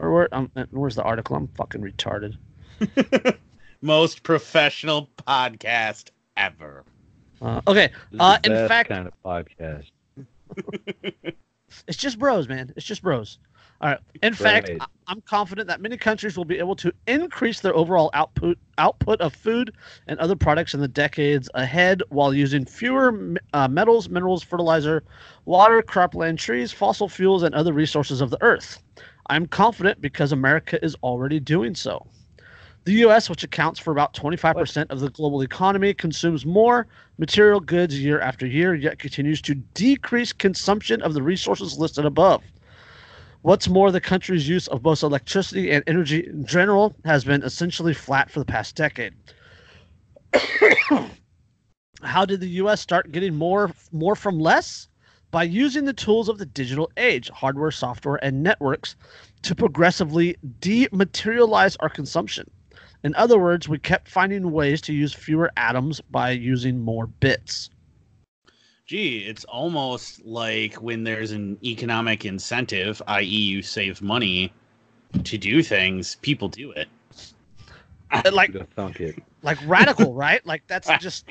Or 0.02 0.12
where? 0.14 0.30
Um, 0.34 0.52
where's 0.72 0.96
the 0.96 1.04
article? 1.04 1.36
I'm 1.36 1.48
fucking 1.50 1.82
retarded. 1.82 2.38
Most 3.82 4.24
professional 4.24 5.10
podcast 5.28 6.10
ever. 6.38 6.84
Uh, 7.42 7.62
okay, 7.68 7.92
Uh, 8.20 8.38
in 8.44 8.68
fact- 8.68 8.90
kind 8.90 9.08
of 9.08 9.14
podcast. 9.24 9.92
it's 11.88 11.98
just 11.98 12.20
bros, 12.20 12.48
man. 12.50 12.74
It's 12.76 12.86
just 12.86 13.02
bros. 13.02 13.40
All 13.82 13.90
right. 13.92 14.00
In 14.22 14.34
fact, 14.34 14.68
Right. 14.68 14.82
I- 14.82 14.86
I'm 15.08 15.22
confident 15.22 15.68
that 15.70 15.80
many 15.80 15.96
countries 15.96 16.36
will 16.36 16.44
be 16.46 16.60
able 16.60 16.76
to 16.76 16.92
increase 17.08 17.62
their 17.62 17.74
overall 17.74 18.10
output 18.14 18.58
output 18.78 19.22
of 19.22 19.34
food 19.34 19.74
and 20.08 20.20
other 20.20 20.36
products 20.36 20.74
in 20.74 20.82
the 20.82 20.88
decades 20.88 21.50
ahead 21.54 22.04
while 22.10 22.34
using 22.34 22.66
fewer 22.66 23.36
uh, 23.54 23.68
metals, 23.70 24.10
minerals, 24.10 24.44
fertilizer, 24.44 25.04
water, 25.46 25.82
cropland, 25.82 26.38
trees, 26.38 26.74
fossil 26.74 27.08
fuels, 27.08 27.42
and 27.44 27.56
other 27.56 27.72
resources 27.72 28.20
of 28.20 28.30
the 28.30 28.38
earth. 28.42 28.84
I'm 29.30 29.46
confident 29.46 30.02
because 30.02 30.32
America 30.32 30.84
is 30.84 30.96
already 31.04 31.40
doing 31.40 31.76
so. 31.76 32.08
The 32.86 32.94
U.S., 32.94 33.30
which 33.30 33.44
accounts 33.44 33.80
for 33.80 33.92
about 33.92 34.14
25% 34.16 34.88
of 34.90 35.00
the 35.00 35.12
global 35.12 35.42
economy, 35.42 35.94
consumes 35.94 36.46
more 36.46 36.88
material 37.18 37.60
goods 37.60 38.00
year 38.02 38.20
after 38.20 38.48
year, 38.48 38.74
yet 38.74 38.98
continues 38.98 39.42
to 39.44 39.54
decrease 39.54 40.34
consumption 40.34 41.02
of 41.02 41.14
the 41.14 41.22
resources 41.22 41.78
listed 41.78 42.06
above. 42.06 42.42
What's 43.42 43.70
more, 43.70 43.92
the 43.92 44.02
country's 44.02 44.50
use 44.50 44.68
of 44.68 44.82
both 44.82 45.04
electricity 45.04 45.72
and 45.72 45.84
energy 45.88 46.26
in 46.26 46.46
general 46.46 46.96
has 47.06 47.24
been 47.24 47.44
essentially 47.44 47.94
flat 47.94 48.30
for 48.30 48.40
the 48.40 48.46
past 48.46 48.76
decade. 48.76 49.14
How 52.02 52.26
did 52.26 52.42
the 52.42 52.50
U.S. 52.50 52.82
start 52.82 53.12
getting 53.12 53.36
more 53.36 53.72
more 53.92 54.16
from 54.16 54.40
less? 54.40 54.89
By 55.32 55.44
using 55.44 55.86
the 55.86 55.94
tools 55.94 56.28
of 56.28 56.40
the 56.40 56.46
digital 56.46 56.92
age, 56.98 57.30
hardware, 57.30 57.72
software, 57.72 58.20
and 58.24 58.42
networks, 58.42 58.96
to 59.44 59.54
progressively 59.54 60.36
dematerialize 60.60 61.78
our 61.82 61.90
consumption. 61.90 62.50
In 63.04 63.16
other 63.16 63.40
words, 63.40 63.70
we 63.70 63.80
kept 63.80 64.10
finding 64.10 64.52
ways 64.52 64.82
to 64.82 64.94
use 64.94 65.14
fewer 65.14 65.52
atoms 65.56 66.02
by 66.10 66.32
using 66.32 66.80
more 66.80 67.08
bits. 67.08 67.70
Gee, 68.86 69.20
it's 69.20 69.46
almost 69.46 70.26
like 70.26 70.74
when 70.76 71.04
there's 71.04 71.32
an 71.32 71.58
economic 71.64 72.26
incentive, 72.26 73.02
i.e., 73.08 73.24
you 73.24 73.62
save 73.62 74.02
money 74.02 74.52
to 75.24 75.38
do 75.38 75.62
things, 75.62 76.16
people 76.22 76.50
do 76.50 76.72
it. 76.72 76.88
Uh, 78.12 78.24
Like 78.34 78.52
thunk 78.72 79.00
it. 79.00 79.22
like 79.44 79.60
radical, 79.68 80.14
right? 80.26 80.44
Like 80.46 80.64
that's 80.68 80.90
just 81.00 81.26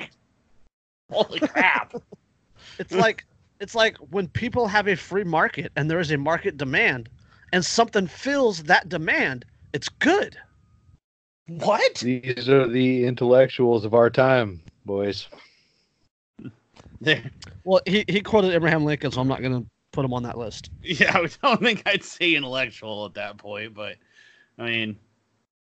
Holy 1.11 1.39
crap! 1.39 1.93
it's 2.79 2.93
like 2.93 3.25
it's 3.59 3.75
like 3.75 3.97
when 3.97 4.27
people 4.27 4.67
have 4.67 4.87
a 4.87 4.95
free 4.95 5.23
market 5.23 5.71
and 5.75 5.89
there 5.89 5.99
is 5.99 6.11
a 6.11 6.17
market 6.17 6.57
demand 6.57 7.09
and 7.51 7.63
something 7.63 8.07
fills 8.07 8.63
that 8.63 8.89
demand, 8.89 9.45
it's 9.73 9.89
good. 9.89 10.37
what? 11.47 11.95
These 11.95 12.47
are 12.47 12.67
the 12.67 13.05
intellectuals 13.05 13.85
of 13.85 13.93
our 13.93 14.09
time, 14.09 14.61
boys. 14.85 15.27
There, 17.01 17.23
Well, 17.63 17.79
he, 17.85 18.03
he 18.09 18.19
quoted 18.19 18.51
Abraham 18.51 18.83
Lincoln, 18.83 19.09
so 19.11 19.21
I'm 19.21 19.27
not 19.29 19.41
gonna 19.41 19.63
put 19.93 20.03
him 20.03 20.13
on 20.13 20.23
that 20.23 20.37
list. 20.37 20.69
yeah, 20.83 21.17
I 21.17 21.29
don't 21.41 21.61
think 21.61 21.81
I'd 21.85 22.03
say 22.03 22.35
intellectual 22.35 23.05
at 23.05 23.13
that 23.13 23.37
point, 23.37 23.73
but 23.73 23.95
I 24.57 24.65
mean, 24.65 24.97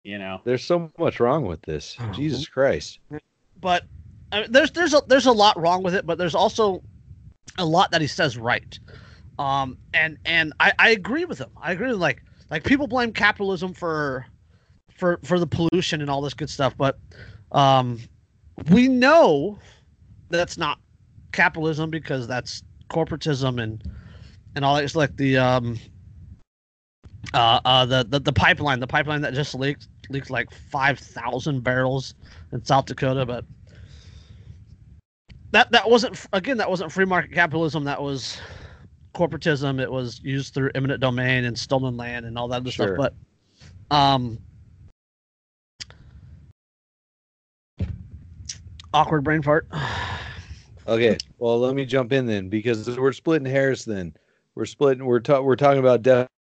you 0.06 0.18
know, 0.18 0.40
There's 0.46 0.64
so 0.64 0.90
much 0.98 1.20
wrong 1.20 1.46
with 1.46 1.62
this. 1.64 1.98
Oh. 2.00 2.10
Jesus 2.14 2.48
Christ. 2.48 3.00
But 3.60 3.84
I 4.32 4.42
mean, 4.42 4.52
there's 4.54 4.72
there's 4.72 4.94
a 4.94 5.02
there's 5.08 5.26
a 5.26 5.32
lot 5.34 5.60
wrong 5.60 5.84
with 5.84 5.94
it, 5.94 6.06
but 6.06 6.18
there's 6.18 6.36
also 6.36 6.82
a 7.58 7.66
lot 7.66 7.92
that 7.92 8.02
he 8.02 8.08
says 8.08 8.38
right. 8.38 8.78
Um, 9.38 9.78
and 9.94 10.18
and 10.26 10.54
I, 10.60 10.74
I 10.80 10.90
agree 10.92 11.26
with 11.26 11.40
him. 11.40 11.50
I 11.62 11.72
agree 11.72 11.90
with 11.90 12.00
like 12.00 12.24
like 12.50 12.64
people 12.64 12.88
blame 12.88 13.12
capitalism 13.12 13.74
for 13.74 14.26
for 14.92 15.20
for 15.24 15.40
the 15.40 15.48
pollution 15.48 16.02
and 16.02 16.10
all 16.10 16.22
this 16.22 16.34
good 16.34 16.50
stuff, 16.50 16.76
but 16.78 17.00
um, 17.52 18.00
we 18.72 18.88
know 18.88 19.60
that's 20.30 20.58
not 20.58 20.80
capitalism 21.32 21.90
because 21.90 22.28
that's 22.28 22.64
corporatism 22.90 23.62
and 23.62 23.84
and 24.56 24.64
all 24.64 24.76
that. 24.76 24.84
It's 24.84 24.96
like 24.96 25.16
the 25.18 25.38
um 25.38 25.80
uh, 27.34 27.60
uh 27.66 27.86
the, 27.86 28.06
the 28.08 28.20
the 28.20 28.34
pipeline 28.34 28.80
the 28.80 28.88
pipeline 28.88 29.22
that 29.22 29.34
just 29.34 29.56
leaked 29.56 29.88
leaked 30.10 30.30
like 30.30 30.52
5000 30.52 31.64
barrels 31.64 32.14
in 32.52 32.64
South 32.64 32.86
Dakota 32.86 33.26
but 33.26 33.44
that 35.56 35.72
that 35.72 35.90
wasn't 35.90 36.26
again 36.34 36.58
that 36.58 36.70
wasn't 36.70 36.92
free 36.92 37.06
market 37.06 37.32
capitalism 37.32 37.86
that 37.86 38.02
was 38.02 38.42
corporatism 39.14 39.80
it 39.82 39.90
was 39.90 40.20
used 40.22 40.54
through 40.54 40.70
eminent 40.76 41.00
domain 41.00 41.46
and 41.46 41.58
stolen 41.58 41.96
land 41.96 42.26
and 42.26 42.38
all 42.38 42.50
that 42.50 42.58
other 42.58 42.72
Sure. 42.72 42.98
stuff 42.98 43.14
but 43.90 43.96
um 43.96 44.38
awkward 48.94 49.24
brain 49.24 49.42
fart 49.42 49.68
Okay, 50.88 51.18
well, 51.40 51.60
let 51.60 51.74
me 51.74 51.84
jump 51.84 52.14
in 52.14 52.28
then 52.28 52.48
because 52.48 52.88
we're 53.00 53.12
splitting 53.12 53.48
hairs. 53.48 53.86
Then 53.86 54.14
we're 54.54 54.66
splitting. 54.66 55.04
We're 55.04 55.20
ta- 55.20 55.42
we're 55.42 55.56
talking 55.56 55.80
about 55.80 56.04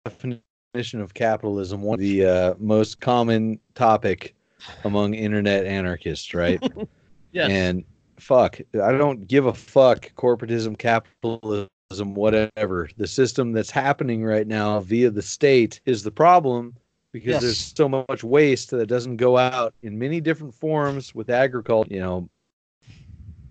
definition 0.05 1.01
of 1.01 1.15
capitalism. 1.15 1.81
One 1.81 1.95
of 1.95 2.01
the 2.01 2.25
uh, 2.25 2.53
most 2.59 2.99
common 2.99 3.59
topic 3.73 4.35
among 4.83 5.15
internet 5.15 5.65
anarchists, 5.65 6.35
right? 6.35 6.61
yes 7.31 7.49
And 7.49 7.83
fuck, 8.19 8.59
I 8.81 8.91
don't 8.91 9.27
give 9.27 9.45
a 9.45 9.53
fuck. 9.53 10.11
Corporatism, 10.15 10.77
capitalism. 10.77 11.67
whatever. 11.89 12.89
The 12.97 13.07
system 13.07 13.53
that's 13.53 13.71
happening 13.71 14.23
right 14.23 14.45
now 14.47 14.79
via 14.81 15.09
the 15.09 15.21
state 15.21 15.79
is 15.85 16.03
the 16.03 16.11
problem 16.11 16.75
because 17.13 17.33
Yes. 17.33 17.41
there's 17.41 17.73
so 17.77 17.87
much 17.87 18.23
waste 18.23 18.71
that 18.71 18.87
doesn't 18.87 19.17
go 19.17 19.37
out 19.37 19.73
in 19.83 19.97
many 19.97 20.19
different 20.19 20.53
forms 20.53 21.15
with 21.15 21.29
agriculture. 21.29 21.93
You 21.93 22.01
know, 22.01 22.29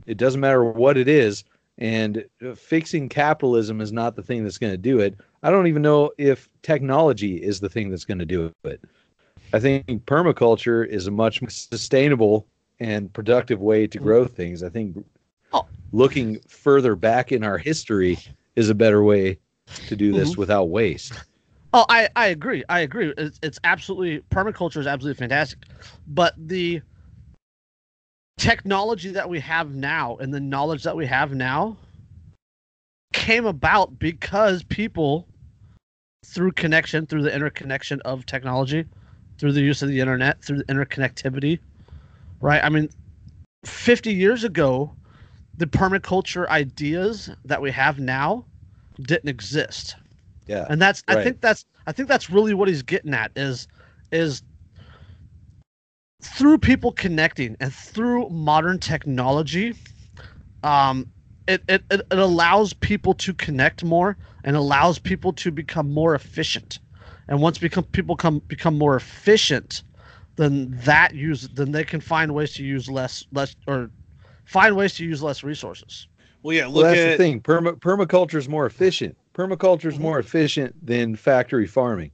it 0.06 0.18
doesn't 0.18 0.40
matter 0.40 0.64
what 0.64 0.96
it 0.96 1.08
is. 1.08 1.44
And 1.78 2.24
fixing 2.54 3.08
capitalism 3.08 3.80
is 3.80 3.92
not 3.92 4.16
the 4.16 4.22
thing 4.22 4.44
that's 4.44 4.58
going 4.58 4.72
to 4.72 4.78
do 4.78 5.00
it. 5.00 5.14
I 5.42 5.50
don't 5.50 5.66
even 5.66 5.82
know 5.82 6.10
if 6.18 6.48
technology 6.62 7.36
is 7.42 7.60
the 7.60 7.68
thing 7.68 7.90
that's 7.90 8.04
going 8.04 8.18
to 8.18 8.24
do 8.26 8.46
it. 8.46 8.52
But 8.62 8.80
I 9.52 9.60
think 9.60 9.86
permaculture 10.06 10.86
is 10.86 11.06
a 11.06 11.10
much 11.10 11.40
more 11.42 11.50
sustainable 11.50 12.46
and 12.80 13.12
productive 13.12 13.60
way 13.60 13.86
to 13.86 13.98
grow 13.98 14.26
things. 14.26 14.62
I 14.62 14.68
think 14.68 15.04
Oh. 15.52 15.66
looking 15.92 16.38
further 16.48 16.94
back 16.94 17.32
in 17.32 17.44
our 17.44 17.58
history 17.58 18.18
is 18.56 18.68
a 18.68 18.74
better 18.74 19.02
way 19.02 19.38
to 19.88 19.96
do 19.96 20.12
this 20.12 20.34
Mhm. 20.34 20.36
without 20.38 20.64
waste. 20.64 21.14
Oh, 21.72 21.84
I, 21.88 22.08
I 22.16 22.28
agree. 22.28 22.64
I 22.68 22.80
agree. 22.80 23.12
It's, 23.18 23.38
it's 23.42 23.58
absolutely 23.64 24.20
permaculture 24.30 24.78
is 24.78 24.86
absolutely 24.86 25.18
fantastic, 25.18 25.58
but 26.06 26.34
the 26.36 26.80
technology 28.38 29.10
that 29.10 29.28
we 29.28 29.40
have 29.40 29.74
now 29.74 30.16
and 30.16 30.32
the 30.32 30.40
knowledge 30.40 30.82
that 30.84 30.96
we 30.96 31.06
have 31.06 31.34
now 31.34 31.76
came 33.12 33.46
about 33.46 33.98
because 33.98 34.62
people, 34.64 35.26
through 36.24 36.52
connection, 36.52 37.06
through 37.06 37.22
the 37.22 37.34
interconnection 37.34 38.00
of 38.02 38.26
technology, 38.26 38.84
through 39.38 39.52
the 39.52 39.60
use 39.60 39.82
of 39.82 39.88
the 39.88 40.00
internet, 40.00 40.42
through 40.42 40.58
the 40.58 40.64
interconnectivity, 40.64 41.58
right? 42.40 42.62
I 42.62 42.68
mean, 42.68 42.88
50 43.64 44.12
years 44.12 44.44
ago, 44.44 44.92
the 45.58 45.66
permaculture 45.66 46.48
ideas 46.48 47.30
that 47.44 47.60
we 47.62 47.70
have 47.70 47.98
now 47.98 48.44
didn't 49.00 49.28
exist 49.28 49.96
Yeah. 50.46 50.66
and 50.70 50.80
that's 50.80 51.02
i 51.08 51.22
think 51.22 51.40
that's 51.40 51.66
i 51.86 51.92
think 51.92 52.08
that's 52.08 52.30
really 52.30 52.54
what 52.54 52.68
he's 52.68 52.82
getting 52.82 53.12
at 53.14 53.30
is 53.36 53.68
is 54.12 54.42
through 56.22 56.58
people 56.58 56.92
connecting 56.92 57.56
and 57.60 57.72
through 57.72 58.28
modern 58.30 58.78
technology 58.78 59.74
um 60.62 61.06
it, 61.46 61.62
it, 61.68 61.84
it, 61.90 62.00
it 62.10 62.18
allows 62.18 62.72
people 62.72 63.14
to 63.14 63.32
connect 63.34 63.84
more 63.84 64.16
and 64.42 64.56
allows 64.56 64.98
people 64.98 65.32
to 65.34 65.50
become 65.50 65.92
more 65.92 66.14
efficient 66.14 66.78
and 67.28 67.40
once 67.40 67.58
become 67.58 67.84
people 67.84 68.16
come 68.16 68.40
become 68.48 68.78
more 68.78 68.96
efficient 68.96 69.82
then 70.36 70.70
that 70.84 71.14
use 71.14 71.48
then 71.48 71.72
they 71.72 71.84
can 71.84 72.00
find 72.00 72.32
ways 72.34 72.52
to 72.54 72.64
use 72.64 72.88
less 72.90 73.24
less 73.32 73.56
or 73.66 73.90
find 74.44 74.76
ways 74.76 74.94
to 74.94 75.04
use 75.04 75.22
less 75.22 75.42
resources 75.42 76.08
Well, 76.42 76.54
yeah, 76.56 76.62
Well, 76.62 76.72
look 76.72 76.84
that's 76.84 77.00
at 77.00 77.10
the 77.12 77.16
thing. 77.16 77.40
Perma- 77.40 77.78
permaculture 77.80 78.36
is 78.36 78.48
more 78.48 78.66
efficient. 78.66 79.16
Permaculture 79.34 79.86
is 79.86 79.96
Mhm. 79.96 80.00
more 80.00 80.18
efficient 80.20 80.74
than 80.86 81.16
factory 81.16 81.66
farming. 81.66 82.10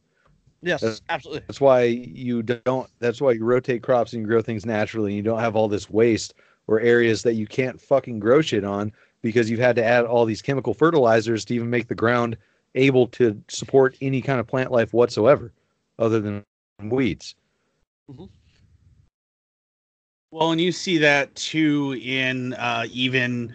yes 0.63 0.81
That's- 0.81 1.03
absolutely 1.11 1.43
That's 1.49 1.61
why 1.61 1.83
you 1.85 2.43
don't. 2.43 2.89
That's 3.01 3.21
why 3.21 3.33
you 3.33 3.45
rotate 3.45 3.83
crops 3.83 4.13
and 4.13 4.23
you 4.23 4.27
grow 4.29 4.41
things 4.41 4.65
naturally. 4.65 5.11
And 5.11 5.17
you 5.17 5.23
don't 5.23 5.41
have 5.41 5.57
all 5.57 5.69
this 5.69 5.91
waste 5.91 6.35
or 6.69 6.81
areas 6.81 7.23
that 7.25 7.35
you 7.35 7.47
can't 7.47 7.81
fucking 7.81 8.21
grow 8.21 8.41
shit 8.41 8.65
on 8.65 8.93
because 9.23 9.51
you've 9.51 9.61
had 9.61 9.77
to 9.77 9.85
add 9.85 10.05
all 10.05 10.25
these 10.25 10.41
chemical 10.41 10.73
fertilizers 10.73 11.45
to 11.47 11.55
even 11.55 11.69
make 11.69 11.89
the 11.89 11.95
ground 11.97 12.37
able 12.77 13.07
to 13.09 13.39
support 13.49 13.97
any 14.01 14.23
kind 14.23 14.39
of 14.41 14.47
plant 14.47 14.71
life 14.73 14.95
whatsoever, 14.95 15.53
other 15.99 16.21
than 16.21 16.45
weeds. 16.85 17.35
Well, 20.31 20.53
and 20.53 20.61
you 20.61 20.73
see 20.73 20.99
that 20.99 21.35
too 21.35 21.99
in 22.03 22.55
uh, 22.55 22.87
even 22.91 23.55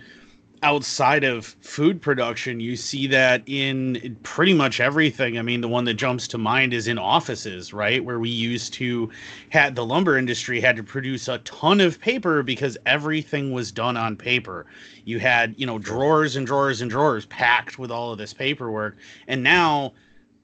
outside 0.63 1.23
of 1.23 1.45
food 1.45 2.01
production. 2.01 2.59
You 2.59 2.75
see 2.75 3.07
that 3.07 3.43
in 3.45 4.17
pretty 4.23 4.53
much 4.53 4.79
everything. 4.79 5.37
I 5.37 5.41
mean, 5.41 5.61
the 5.61 5.67
one 5.67 5.85
that 5.85 5.95
jumps 5.95 6.27
to 6.29 6.37
mind 6.37 6.73
is 6.73 6.87
in 6.87 6.97
offices, 6.97 7.73
right? 7.73 8.03
Where 8.03 8.19
we 8.19 8.29
used 8.29 8.73
to 8.73 9.09
had 9.49 9.75
the 9.75 9.85
lumber 9.85 10.17
industry 10.17 10.59
had 10.59 10.75
to 10.77 10.83
produce 10.83 11.27
a 11.27 11.39
ton 11.39 11.81
of 11.81 11.99
paper 11.99 12.43
because 12.43 12.77
everything 12.85 13.51
was 13.51 13.71
done 13.71 13.97
on 13.97 14.15
paper. 14.15 14.65
You 15.05 15.19
had, 15.19 15.55
you 15.57 15.65
know, 15.65 15.79
drawers 15.79 16.35
and 16.35 16.45
drawers 16.45 16.81
and 16.81 16.89
drawers 16.89 17.25
packed 17.25 17.77
with 17.79 17.91
all 17.91 18.11
of 18.11 18.17
this 18.17 18.33
paperwork. 18.33 18.97
And 19.27 19.43
now 19.43 19.93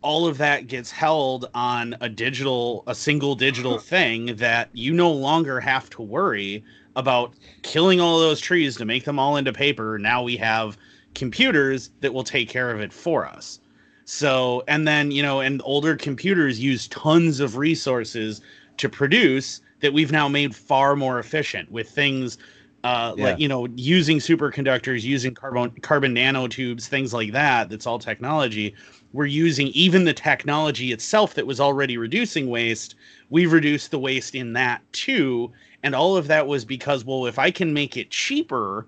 all 0.03 0.27
of 0.27 0.37
that 0.39 0.67
gets 0.67 0.91
held 0.91 1.47
on 1.53 1.95
a 2.01 2.09
digital 2.09 2.83
a 2.87 2.95
single 2.95 3.35
digital 3.35 3.79
thing 3.79 4.35
that 4.37 4.69
you 4.73 4.93
no 4.93 5.11
longer 5.11 5.59
have 5.59 5.89
to 5.91 6.01
worry 6.01 6.63
about 6.95 7.35
killing 7.63 7.99
all 8.01 8.17
of 8.17 8.21
those 8.27 8.39
trees 8.41 8.77
to 8.77 8.85
make 8.85 9.05
them 9.05 9.19
all 9.19 9.37
into 9.37 9.53
paper. 9.53 9.97
Now 9.99 10.23
we 10.23 10.37
have 10.37 10.77
computers 11.15 11.91
that 12.01 12.13
will 12.13 12.23
take 12.23 12.49
care 12.49 12.71
of 12.71 12.81
it 12.81 12.93
for 12.93 13.25
us. 13.25 13.59
So 14.05 14.63
and 14.67 14.87
then 14.87 15.11
you 15.11 15.23
know 15.23 15.39
and 15.41 15.61
older 15.65 15.95
computers 15.95 16.59
use 16.59 16.87
tons 16.89 17.39
of 17.39 17.57
resources 17.57 18.41
to 18.77 18.89
produce 18.89 19.61
that 19.81 19.93
we've 19.93 20.11
now 20.11 20.27
made 20.27 20.55
far 20.55 20.95
more 20.95 21.19
efficient 21.19 21.71
with 21.71 21.89
things 21.89 22.37
uh, 22.83 23.15
Yeah. 23.15 23.23
like 23.23 23.39
you 23.39 23.47
know 23.47 23.65
using 23.75 24.17
superconductors 24.19 25.03
using 25.03 25.33
carbon 25.33 25.71
carbon 25.81 26.13
nanotubes 26.13 26.85
things 26.87 27.13
like 27.13 27.31
that 27.31 27.69
that's 27.69 27.87
all 27.87 27.97
technology 27.99 28.75
we're 29.13 29.25
using 29.25 29.67
even 29.67 30.03
the 30.03 30.13
technology 30.13 30.91
itself 30.91 31.35
that 31.35 31.47
was 31.47 31.59
already 31.59 31.97
reducing 31.97 32.49
waste 32.49 32.95
we've 33.29 33.51
reduced 33.53 33.91
the 33.91 33.99
waste 33.99 34.35
in 34.35 34.53
that 34.53 34.81
too 34.91 35.51
and 35.83 35.93
all 35.95 36.17
of 36.17 36.27
that 36.27 36.47
was 36.47 36.65
because 36.65 37.05
well 37.05 37.25
if 37.25 37.37
i 37.39 37.49
can 37.51 37.73
make 37.73 37.95
it 37.97 38.09
cheaper 38.09 38.85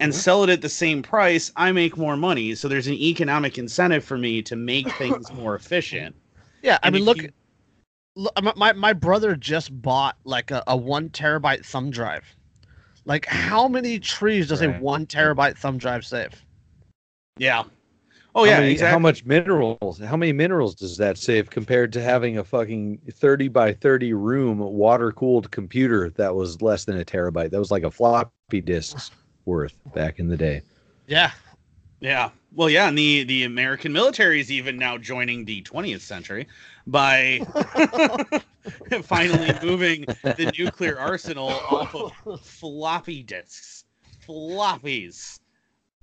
and 0.00 0.12
Mhm. 0.12 0.16
sell 0.16 0.42
it 0.44 0.50
at 0.50 0.60
the 0.62 0.68
same 0.68 1.02
price 1.02 1.52
i 1.56 1.70
make 1.72 1.96
more 1.96 2.16
money 2.16 2.54
so 2.54 2.68
there's 2.68 2.86
an 2.88 2.94
economic 2.94 3.58
incentive 3.58 4.04
for 4.04 4.18
me 4.18 4.42
to 4.42 4.56
make 4.56 4.90
things 4.98 5.32
more 5.32 5.54
efficient 5.54 6.14
yeah 6.62 6.78
i 6.82 6.88
And 6.88 6.94
mean 6.96 7.04
look 7.04 7.22
you- 7.22 7.30
Look, 8.16 8.56
my- 8.56 8.72
my 8.72 8.92
brother 8.92 9.36
just 9.36 9.80
bought 9.80 10.16
like 10.24 10.50
a, 10.50 10.64
a 10.66 10.76
one 10.76 11.10
terabyte 11.10 11.64
thumb 11.64 11.90
drive. 11.90 12.24
Like, 13.06 13.24
how 13.26 13.68
many 13.68 14.00
trees 14.00 14.48
does 14.48 14.62
a 14.62 14.68
one 14.72 15.06
terabyte 15.06 15.56
thumb 15.56 15.78
drive 15.78 16.04
save? 16.04 16.32
yeah 17.38 17.62
oh 18.34 18.44
how 18.44 18.50
yeah 18.50 18.60
many, 18.60 18.72
exactly 18.72 18.92
How 18.92 18.98
much 18.98 19.24
minerals? 19.24 19.98
How 19.98 20.16
many 20.16 20.32
minerals 20.32 20.74
does 20.74 20.96
that 20.98 21.18
save 21.18 21.50
compared 21.50 21.92
to 21.94 22.02
having 22.02 22.38
a 22.38 22.44
fucking 22.44 23.00
thirty 23.14 23.48
by 23.48 23.72
thirty 23.74 24.12
room 24.12 24.58
water 24.58 25.12
cooled 25.12 25.50
computer 25.50 26.10
that 26.10 26.34
was 26.34 26.62
less 26.62 26.84
than 26.84 26.98
a 27.00 27.04
terabyte? 27.04 27.50
That 27.50 27.58
was 27.58 27.70
like 27.70 27.84
a 27.84 27.90
floppy 27.90 28.60
disk's 28.62 29.12
worth 29.46 29.74
back 29.94 30.18
in 30.18 30.28
the 30.28 30.36
day. 30.36 30.62
Yeah, 31.06 31.32
Yeah. 32.00 32.30
Well, 32.52 32.70
yeah, 32.70 32.88
and 32.88 32.98
the 32.98 33.24
the 33.24 33.44
American 33.44 33.92
military 33.92 34.40
is 34.40 34.50
even 34.52 34.78
now 34.78 34.98
joining 34.98 35.44
the 35.44 35.62
20th 35.62 36.02
century 36.02 36.48
by 36.86 37.40
finally 39.04 39.54
moving 39.62 40.06
the 40.36 40.52
nuclear 40.58 40.98
arsenal 40.98 41.62
off 41.70 41.94
of 41.94 42.12
floppy 42.42 43.22
disks. 43.22 43.84
Floppies. 44.26 45.39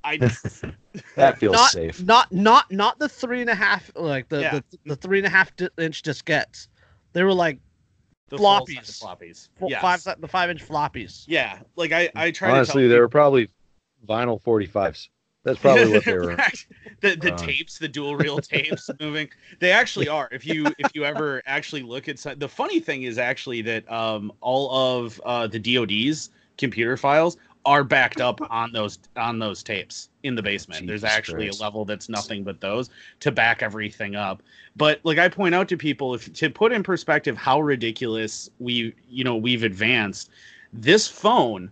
I 0.07 0.17
That 1.15 1.37
feels 1.37 1.53
not 1.53 1.71
safe. 1.71 2.01
not 2.03 2.31
not 2.31 2.71
not 2.71 2.97
the 2.99 3.09
three 3.09 3.41
and 3.41 3.49
a 3.49 3.55
half 3.55 3.91
like 3.95 4.29
the 4.29 4.41
Yeah. 4.41 4.51
the, 4.59 4.63
the 4.85 4.95
three 4.95 5.17
and 5.19 5.27
a 5.27 5.29
half 5.29 5.51
inch 5.77 6.01
diskettes. 6.01 6.67
They 7.13 7.23
were 7.23 7.33
like 7.33 7.59
the 8.29 8.37
Floppies. 8.37 9.01
Floppies. 9.01 9.49
fo- 9.59 9.69
Yes. 9.69 9.81
five 9.81 10.21
the 10.21 10.27
five 10.27 10.49
inch 10.49 10.67
floppies. 10.67 11.23
Yeah. 11.27 11.59
Like 11.75 11.91
I 11.91 12.09
I 12.15 12.31
try 12.31 12.51
Honestly, 12.51 12.83
to 12.83 12.87
they 12.89 12.95
tell 12.95 13.01
were 13.01 13.09
probably 13.09 13.49
vinyl 14.07 14.41
forty 14.41 14.65
fives. 14.65 15.09
That's 15.43 15.59
probably 15.59 15.93
what 15.93 16.03
they 16.03 16.13
were. 16.17 16.35
The 16.99 17.15
the 17.15 17.31
on. 17.31 17.37
tapes, 17.37 17.77
the 17.77 17.87
dual 17.87 18.15
reel 18.15 18.39
tapes 18.41 18.89
moving. 18.99 19.29
They 19.59 19.71
actually 19.71 20.07
are. 20.09 20.27
If 20.31 20.45
you 20.47 20.65
if 20.79 20.91
you 20.95 21.05
ever 21.05 21.43
actually 21.45 21.83
look 21.83 22.07
at 22.09 22.17
some, 22.17 22.39
the 22.39 22.49
funny 22.49 22.79
thing 22.79 23.03
is 23.03 23.17
actually 23.19 23.61
that 23.63 23.89
um 23.91 24.31
all 24.41 24.71
of 24.97 25.21
uh 25.23 25.45
the 25.47 25.59
DoD's 25.59 26.31
computer 26.57 26.97
files 26.97 27.37
are 27.67 27.83
backed 27.83 28.21
up 28.21 28.39
on 28.49 28.71
those 28.71 28.97
on 29.17 29.37
those 29.39 29.61
tapes 29.61 30.07
in 30.23 30.35
the 30.35 30.41
basement. 30.41 30.87
There's 30.87 31.03
actually 31.03 31.47
Christ. 31.47 31.59
a 31.59 31.63
level 31.63 31.83
that's 31.83 32.07
nothing 32.07 32.45
but 32.45 32.61
those 32.61 32.89
to 33.19 33.29
back 33.29 33.61
everything 33.61 34.15
up. 34.15 34.41
But 34.77 35.01
like 35.03 35.17
I 35.17 35.27
point 35.27 35.53
out 35.53 35.67
to 35.67 35.75
people 35.77 36.13
if 36.15 36.31
to 36.33 36.49
put 36.49 36.71
in 36.71 36.81
perspective 36.81 37.35
how 37.35 37.59
ridiculous 37.59 38.49
we 38.59 38.95
you 39.09 39.25
know 39.25 39.35
we've 39.35 39.63
advanced, 39.63 40.29
this 40.71 41.09
phone 41.09 41.69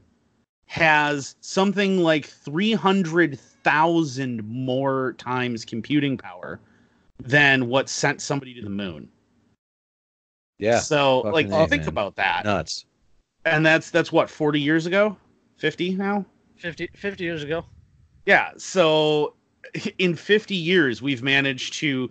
has 0.68 1.36
something 1.40 2.00
like 2.00 2.26
300,000 2.26 4.44
more 4.44 5.14
times 5.18 5.64
computing 5.64 6.18
power 6.18 6.60
than 7.22 7.70
what 7.70 7.88
sent 7.88 8.22
somebody 8.22 8.54
to 8.54 8.62
the 8.62 8.70
moon. 8.70 9.08
Yeah, 10.60 10.80
So 10.80 11.22
like 11.22 11.46
A, 11.48 11.68
think 11.68 11.84
man. 11.84 11.90
about 11.90 12.16
that. 12.18 12.44
nuts. 12.44 12.84
And 13.46 13.66
that's 13.66 13.92
that's 13.92 14.12
what 14.12 14.30
40 14.30 14.60
years 14.60 14.88
ago? 14.88 15.16
50 15.58 15.96
now? 15.96 16.26
50, 16.58 16.90
50 16.96 17.24
years 17.24 17.44
ago. 17.44 17.66
Yeah, 18.26 18.52
so 18.58 19.36
in 19.98 20.16
50 20.16 20.56
years 20.56 21.02
we've 21.02 21.24
managed 21.24 21.74
to 21.76 22.10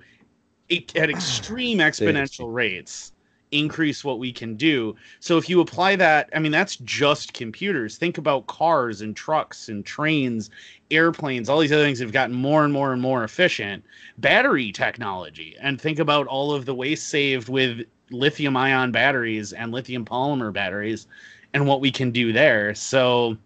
at 0.70 0.94
extreme 1.10 1.78
exponential 1.78 2.52
rates 2.52 3.12
increase 3.54 4.04
what 4.04 4.18
we 4.18 4.32
can 4.32 4.56
do. 4.56 4.96
So 5.20 5.38
if 5.38 5.48
you 5.48 5.60
apply 5.60 5.96
that, 5.96 6.28
I 6.34 6.40
mean, 6.40 6.52
that's 6.52 6.76
just 6.76 7.34
computers. 7.34 7.96
Think 7.96 8.18
about 8.18 8.46
cars 8.48 9.00
and 9.00 9.14
trucks 9.14 9.68
and 9.68 9.86
trains, 9.86 10.50
airplanes, 10.90 11.48
all 11.48 11.60
these 11.60 11.72
other 11.72 11.84
things 11.84 12.00
have 12.00 12.12
gotten 12.12 12.34
more 12.34 12.64
and 12.64 12.72
more 12.72 12.92
and 12.92 13.00
more 13.00 13.24
efficient. 13.24 13.84
Battery 14.18 14.72
technology, 14.72 15.56
and 15.60 15.80
think 15.80 15.98
about 15.98 16.26
all 16.26 16.52
of 16.52 16.66
the 16.66 16.74
waste 16.74 17.08
saved 17.08 17.48
with 17.48 17.86
lithium 18.10 18.56
ion 18.56 18.92
batteries 18.92 19.52
and 19.52 19.72
lithium 19.72 20.04
polymer 20.04 20.52
batteries 20.52 21.06
and 21.54 21.66
what 21.66 21.80
we 21.80 21.90
can 21.90 22.10
do 22.10 22.32
there. 22.32 22.74
So 22.74 23.38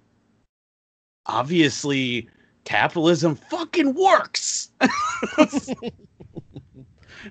obviously, 1.26 2.28
capitalism 2.64 3.36
fucking 3.36 3.94
works. 3.94 4.70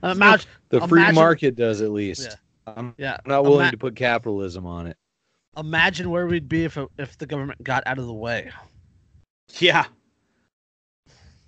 Imagine, 0.03 0.49
The 0.69 0.87
free 0.87 1.01
Imagine- 1.01 1.15
market 1.15 1.55
does 1.55 1.81
at 1.81 1.91
least. 1.91 2.23
Yeah. 2.29 2.73
I'm 2.75 2.93
yeah, 2.97 3.17
not 3.25 3.43
willing 3.43 3.61
ima- 3.61 3.71
to 3.71 3.77
put 3.77 3.95
capitalism 3.95 4.65
on 4.65 4.87
it. 4.87 4.97
imagine 5.57 6.09
where 6.09 6.27
we'd 6.27 6.49
be 6.49 6.65
if 6.65 6.77
if 6.97 7.17
the 7.17 7.25
government 7.25 7.63
got 7.63 7.81
out 7.85 7.97
of 7.97 8.05
the 8.07 8.13
way. 8.13 8.51
Yeah. 9.59 9.85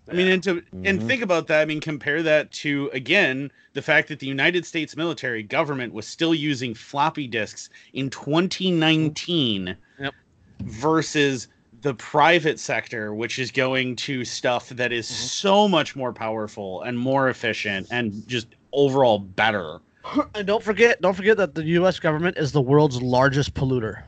I 0.09 0.13
mean, 0.13 0.27
and 0.27 0.43
to 0.43 0.63
and 0.83 0.99
Mhm. 1.01 1.07
think 1.07 1.21
about 1.21 1.47
that. 1.47 1.61
I 1.61 1.65
mean, 1.65 1.79
compare 1.79 2.23
that 2.23 2.51
to 2.53 2.89
again 2.93 3.51
the 3.73 3.81
fact 3.81 4.07
that 4.09 4.19
the 4.19 4.27
United 4.27 4.65
States 4.65 4.95
military 4.95 5.43
government 5.43 5.93
was 5.93 6.07
still 6.07 6.33
using 6.33 6.73
floppy 6.73 7.27
disks 7.27 7.69
in 7.93 8.09
2019, 8.09 9.75
Yep. 9.99 10.13
versus 10.61 11.47
the 11.81 11.93
private 11.93 12.59
sector, 12.59 13.13
which 13.13 13.39
is 13.39 13.51
going 13.51 13.95
to 13.95 14.25
stuff 14.25 14.69
that 14.69 14.91
is 14.91 15.07
Mhm. 15.07 15.13
so 15.13 15.67
much 15.67 15.95
more 15.95 16.11
powerful 16.11 16.81
and 16.81 16.97
more 16.97 17.29
efficient 17.29 17.87
and 17.91 18.27
just 18.27 18.47
overall 18.73 19.19
better. 19.19 19.79
And 20.35 20.47
don't 20.47 20.63
forget, 20.63 20.99
don't 21.01 21.13
forget 21.15 21.37
that 21.37 21.55
the 21.55 21.63
U.S. 21.79 21.99
government 21.99 22.37
is 22.37 22.51
the 22.51 22.61
world's 22.61 23.01
largest 23.01 23.53
polluter. 23.53 24.03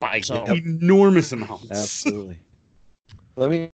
By 0.00 0.20
So- 0.20 0.44
enormous 0.46 1.30
amounts. 1.32 1.70
Absolutely. 1.70 2.38
let 3.36 3.50
me 3.50 3.70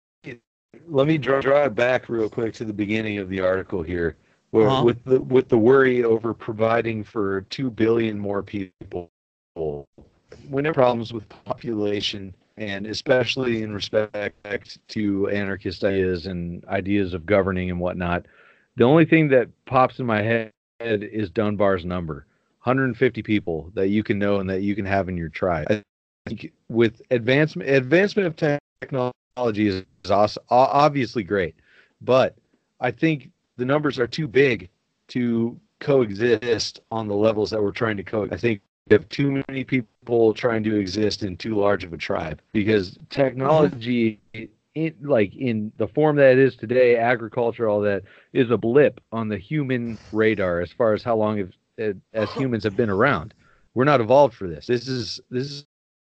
let 0.88 1.06
me 1.06 1.18
draw, 1.18 1.40
draw 1.40 1.64
it 1.64 1.74
back 1.74 2.08
real 2.08 2.28
quick 2.28 2.54
to 2.54 2.64
the 2.64 2.72
beginning 2.72 3.18
of 3.18 3.28
the 3.28 3.40
article 3.40 3.82
here, 3.82 4.16
where 4.50 4.68
Uh-huh. 4.68 4.84
with 4.84 5.04
the 5.04 5.20
with 5.20 5.48
the 5.48 5.58
worry 5.58 6.04
over 6.04 6.34
providing 6.34 7.04
for 7.04 7.42
two 7.42 7.70
billion 7.70 8.18
more 8.18 8.42
people. 8.42 9.10
When 10.48 10.64
there 10.64 10.70
are 10.70 10.74
problems 10.74 11.12
with 11.12 11.28
population, 11.44 12.34
and 12.56 12.86
especially 12.86 13.62
in 13.62 13.72
respect 13.72 14.78
to 14.88 15.28
anarchist 15.28 15.84
ideas 15.84 16.26
and 16.26 16.64
ideas 16.66 17.14
of 17.14 17.26
governing 17.26 17.70
and 17.70 17.78
whatnot, 17.78 18.26
the 18.76 18.84
only 18.84 19.04
thing 19.04 19.28
that 19.28 19.48
pops 19.66 19.98
in 19.98 20.06
my 20.06 20.22
head 20.22 20.52
is 20.80 21.30
Dunbar's 21.30 21.84
number. 21.84 22.26
150 22.64 23.22
people 23.22 23.70
that 23.74 23.88
you 23.88 24.02
can 24.02 24.18
know 24.18 24.38
and 24.38 24.48
that 24.48 24.62
you 24.62 24.74
can 24.74 24.84
have 24.86 25.08
in 25.08 25.16
your 25.16 25.28
tribe. 25.28 25.66
I 25.68 25.82
think 26.28 26.52
with 26.68 27.02
advancement 27.10 27.68
advancement 27.68 28.26
of 28.28 28.60
technology 28.80 29.66
is, 29.66 29.84
is 30.04 30.38
obviously 30.50 31.22
great, 31.22 31.56
but 32.00 32.36
I 32.80 32.90
think 32.90 33.30
the 33.56 33.64
numbers 33.64 33.98
are 33.98 34.06
too 34.06 34.26
big 34.26 34.68
to 35.08 35.58
coexist 35.80 36.80
on 36.90 37.08
the 37.08 37.14
levels 37.14 37.50
that 37.50 37.62
we're 37.62 37.72
trying 37.72 37.96
to 37.96 38.02
co. 38.02 38.28
I 38.30 38.36
think 38.36 38.60
we 38.88 38.94
have 38.94 39.08
too 39.08 39.42
many 39.48 39.64
people 39.64 40.34
trying 40.34 40.64
to 40.64 40.76
exist 40.76 41.22
in 41.22 41.36
too 41.36 41.54
large 41.54 41.84
of 41.84 41.92
a 41.92 41.96
tribe 41.96 42.40
because 42.52 42.98
technology, 43.10 44.20
in, 44.74 44.94
like 45.02 45.34
in 45.34 45.72
the 45.76 45.88
form 45.88 46.16
that 46.16 46.32
it 46.32 46.38
is 46.38 46.56
today, 46.56 46.96
agriculture, 46.96 47.68
all 47.68 47.80
that 47.82 48.02
is 48.32 48.50
a 48.50 48.56
blip 48.56 49.00
on 49.12 49.28
the 49.28 49.38
human 49.38 49.98
radar 50.12 50.60
as 50.60 50.72
far 50.72 50.94
as 50.94 51.02
how 51.02 51.16
long 51.16 51.38
have, 51.38 51.96
as 52.12 52.32
humans 52.36 52.64
have 52.64 52.76
been 52.76 52.90
around. 52.90 53.34
We're 53.74 53.84
not 53.84 54.00
evolved 54.00 54.34
for 54.34 54.48
this. 54.48 54.66
This 54.66 54.88
is 54.88 55.20
this 55.30 55.64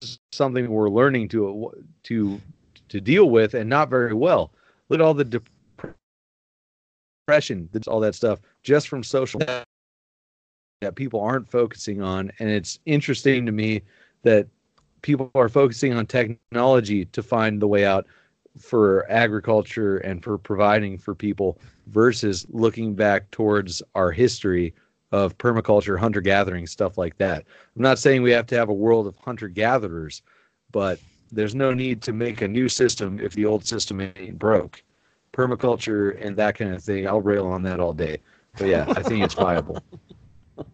is 0.01 0.19
something 0.31 0.69
we're 0.69 0.89
learning 0.89 1.29
to 1.29 1.71
to 2.03 2.39
to 2.89 3.01
deal 3.01 3.29
with 3.29 3.53
and 3.53 3.69
not 3.69 3.89
very 3.89 4.13
well. 4.13 4.51
Look 4.89 4.99
at 4.99 5.05
all 5.05 5.13
the 5.13 5.41
depression, 7.27 7.69
all 7.87 7.99
that 7.99 8.15
stuff, 8.15 8.39
just 8.63 8.87
from 8.87 9.03
social 9.03 9.39
that 9.39 10.95
people 10.95 11.19
aren't 11.19 11.49
focusing 11.49 12.01
on. 12.01 12.31
And 12.39 12.49
it's 12.49 12.79
interesting 12.85 13.45
to 13.45 13.51
me 13.51 13.81
that 14.23 14.47
people 15.01 15.31
are 15.35 15.49
focusing 15.49 15.93
on 15.93 16.05
technology 16.05 17.05
to 17.05 17.23
find 17.23 17.61
the 17.61 17.67
way 17.67 17.85
out 17.85 18.05
for 18.57 19.09
agriculture 19.11 19.97
and 19.99 20.23
for 20.23 20.37
providing 20.37 20.97
for 20.97 21.13
people 21.15 21.59
versus 21.87 22.45
looking 22.49 22.93
back 22.95 23.29
towards 23.31 23.81
our 23.95 24.11
history 24.11 24.73
of 25.11 25.37
permaculture, 25.37 25.97
hunter 25.97 26.21
gathering, 26.21 26.67
stuff 26.67 26.97
like 26.97 27.17
that. 27.17 27.45
I'm 27.75 27.81
not 27.81 27.99
saying 27.99 28.21
we 28.21 28.31
have 28.31 28.47
to 28.47 28.55
have 28.55 28.69
a 28.69 28.73
world 28.73 29.07
of 29.07 29.15
hunter 29.17 29.47
gatherers, 29.47 30.21
but 30.71 30.99
there's 31.31 31.55
no 31.55 31.73
need 31.73 32.01
to 32.03 32.13
make 32.13 32.41
a 32.41 32.47
new 32.47 32.69
system 32.69 33.19
if 33.19 33.33
the 33.33 33.45
old 33.45 33.65
system 33.65 34.01
ain't 34.01 34.39
broke. 34.39 34.83
Permaculture 35.33 36.23
and 36.23 36.35
that 36.37 36.57
kind 36.57 36.73
of 36.73 36.83
thing, 36.83 37.07
I'll 37.07 37.21
rail 37.21 37.47
on 37.47 37.63
that 37.63 37.79
all 37.79 37.93
day. 37.93 38.17
But 38.57 38.67
yeah, 38.67 38.85
I 38.89 39.03
think 39.03 39.23
it's 39.23 39.35
viable. 39.35 39.81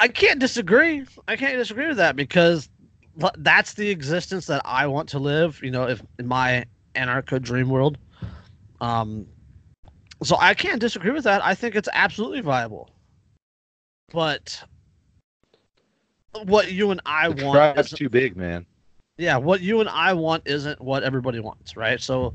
I 0.00 0.08
can't 0.08 0.38
disagree. 0.38 1.06
I 1.28 1.36
can't 1.36 1.56
disagree 1.56 1.88
with 1.88 1.96
that 1.96 2.14
because 2.16 2.68
that's 3.38 3.74
the 3.74 3.88
existence 3.88 4.46
that 4.46 4.60
I 4.64 4.86
want 4.86 5.08
to 5.10 5.18
live. 5.18 5.60
You 5.62 5.70
know, 5.70 5.88
if 5.88 6.02
in 6.18 6.26
my 6.26 6.66
anarcho 6.94 7.40
dream 7.40 7.68
world. 7.68 7.98
Um, 8.80 9.26
so 10.22 10.36
I 10.38 10.54
can't 10.54 10.80
disagree 10.80 11.10
with 11.10 11.24
that. 11.24 11.44
I 11.44 11.54
think 11.54 11.74
it's 11.74 11.88
absolutely 11.92 12.40
viable. 12.40 12.90
But 14.12 14.62
what 16.44 16.72
you 16.72 16.90
and 16.90 17.00
I 17.06 17.30
the 17.30 17.44
want, 17.44 17.78
is, 17.78 17.90
too 17.90 18.08
big, 18.08 18.36
man. 18.36 18.66
Yeah, 19.18 19.36
what 19.36 19.60
you 19.60 19.80
and 19.80 19.88
I 19.88 20.12
want 20.14 20.42
isn't 20.46 20.80
what 20.80 21.02
everybody 21.02 21.40
wants, 21.40 21.76
right? 21.76 22.00
So 22.00 22.34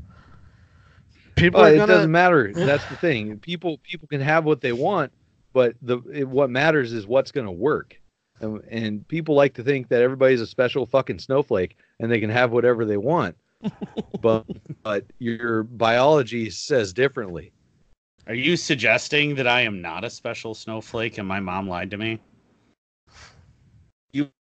people 1.35 1.59
Well, 1.59 1.69
are 1.69 1.73
it 1.73 1.77
gonna. 1.77 1.93
doesn't 1.93 2.11
matter. 2.11 2.51
That's 2.55 2.85
the 2.85 2.95
thing. 2.95 3.37
People 3.39 3.79
people 3.83 4.07
can 4.07 4.21
have 4.21 4.45
what 4.45 4.61
they 4.61 4.71
want, 4.71 5.11
but 5.53 5.75
the 5.81 5.99
it, 6.13 6.27
what 6.27 6.49
matters 6.49 6.93
is 6.93 7.07
what's 7.07 7.31
going 7.31 7.47
to 7.47 7.51
work. 7.51 7.99
And, 8.41 8.61
and 8.69 9.07
people 9.09 9.35
like 9.35 9.53
to 9.55 9.63
think 9.63 9.89
that 9.89 10.01
everybody's 10.01 10.41
a 10.41 10.47
special 10.47 10.85
fucking 10.85 11.19
snowflake 11.19 11.75
and 11.99 12.09
they 12.09 12.21
can 12.21 12.29
have 12.29 12.51
whatever 12.51 12.85
they 12.85 12.97
want. 12.97 13.35
but 14.21 14.45
but 14.83 15.05
your 15.19 15.63
biology 15.63 16.49
says 16.49 16.93
differently. 16.93 17.51
Are 18.27 18.35
you 18.35 18.55
suggesting 18.55 19.35
that 19.35 19.47
I 19.47 19.61
am 19.61 19.81
not 19.81 20.05
a 20.05 20.09
special 20.09 20.53
snowflake 20.53 21.17
and 21.17 21.27
my 21.27 21.39
mom 21.39 21.67
lied 21.67 21.91
to 21.91 21.97
me? 21.97 22.21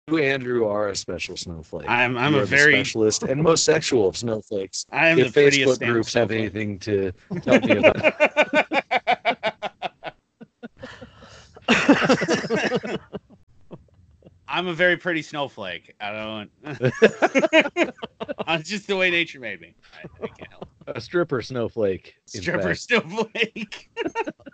You, 0.08 0.18
Andrew, 0.18 0.68
are 0.68 0.90
a 0.90 0.94
special 0.94 1.36
snowflake. 1.36 1.88
I'm 1.88 2.16
I'm 2.16 2.36
a 2.36 2.46
very 2.46 2.74
specialist 2.74 3.24
and 3.24 3.42
most 3.42 3.64
sexual 3.64 4.06
of 4.06 4.16
snowflakes. 4.16 4.86
I 4.92 5.08
am 5.08 5.18
if 5.18 5.32
the 5.32 5.40
Facebook 5.40 5.84
groups 5.84 6.14
have 6.14 6.28
snowflake. 6.28 6.38
anything 6.38 6.78
to 6.78 7.10
tell 7.42 7.60
me 7.60 7.78
about, 7.78 7.96
I'm 14.46 14.68
a 14.68 14.74
very 14.74 14.96
pretty 14.96 15.22
snowflake. 15.22 15.92
I 16.00 16.12
don't. 16.12 16.52
I'm 18.46 18.62
just 18.62 18.86
the 18.86 18.96
way 18.96 19.10
nature 19.10 19.40
made 19.40 19.60
me. 19.60 19.74
I, 19.92 20.06
I 20.22 20.28
can't 20.28 20.52
help. 20.52 20.68
a 20.86 21.00
stripper 21.00 21.42
snowflake. 21.42 22.14
Stripper 22.26 22.76
snowflake. 22.76 23.90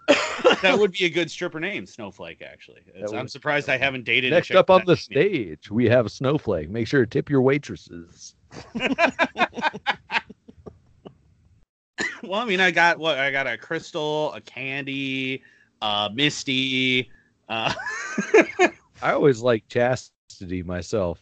that 0.63 0.77
would 0.79 0.93
be 0.93 1.05
a 1.05 1.11
good 1.11 1.31
stripper 1.31 1.61
name, 1.61 1.87
snowflake. 1.87 2.43
Actually, 2.43 2.83
I'm 3.15 3.29
surprised 3.29 3.69
I 3.69 3.77
haven't 3.77 4.05
dated. 4.05 4.31
Next 4.33 4.51
up 4.53 4.71
on 4.71 4.83
the 4.87 4.97
stage, 4.97 5.71
we 5.71 5.89
have 5.89 6.11
Snowflake. 6.11 6.71
Make 6.71 6.87
sure 6.87 7.05
to 7.05 7.07
tip 7.07 7.31
your 7.31 7.43
waitresses. 7.43 8.35
Well, 12.23 12.41
I 12.41 12.45
mean, 12.45 12.61
I 12.61 12.71
got 12.71 12.99
what 12.99 13.19
I 13.19 13.31
got 13.33 13.47
a 13.49 13.59
crystal, 13.59 14.33
a 14.33 14.41
candy, 14.41 15.43
uh, 15.81 16.09
Misty. 16.15 17.11
Uh, 17.49 17.73
I 19.03 19.13
always 19.13 19.41
like 19.41 19.67
chastity 19.69 20.63
myself. 20.63 21.21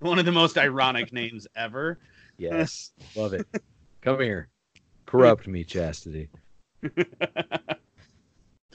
one 0.00 0.18
of 0.18 0.26
the 0.26 0.32
most 0.32 0.58
ironic 0.58 1.12
names 1.12 1.46
ever. 1.56 1.98
Yes, 2.36 2.92
love 3.16 3.32
it. 3.32 3.46
Come 4.02 4.20
here, 4.20 4.48
corrupt 5.12 5.46
me, 5.46 5.62
chastity. 5.62 6.28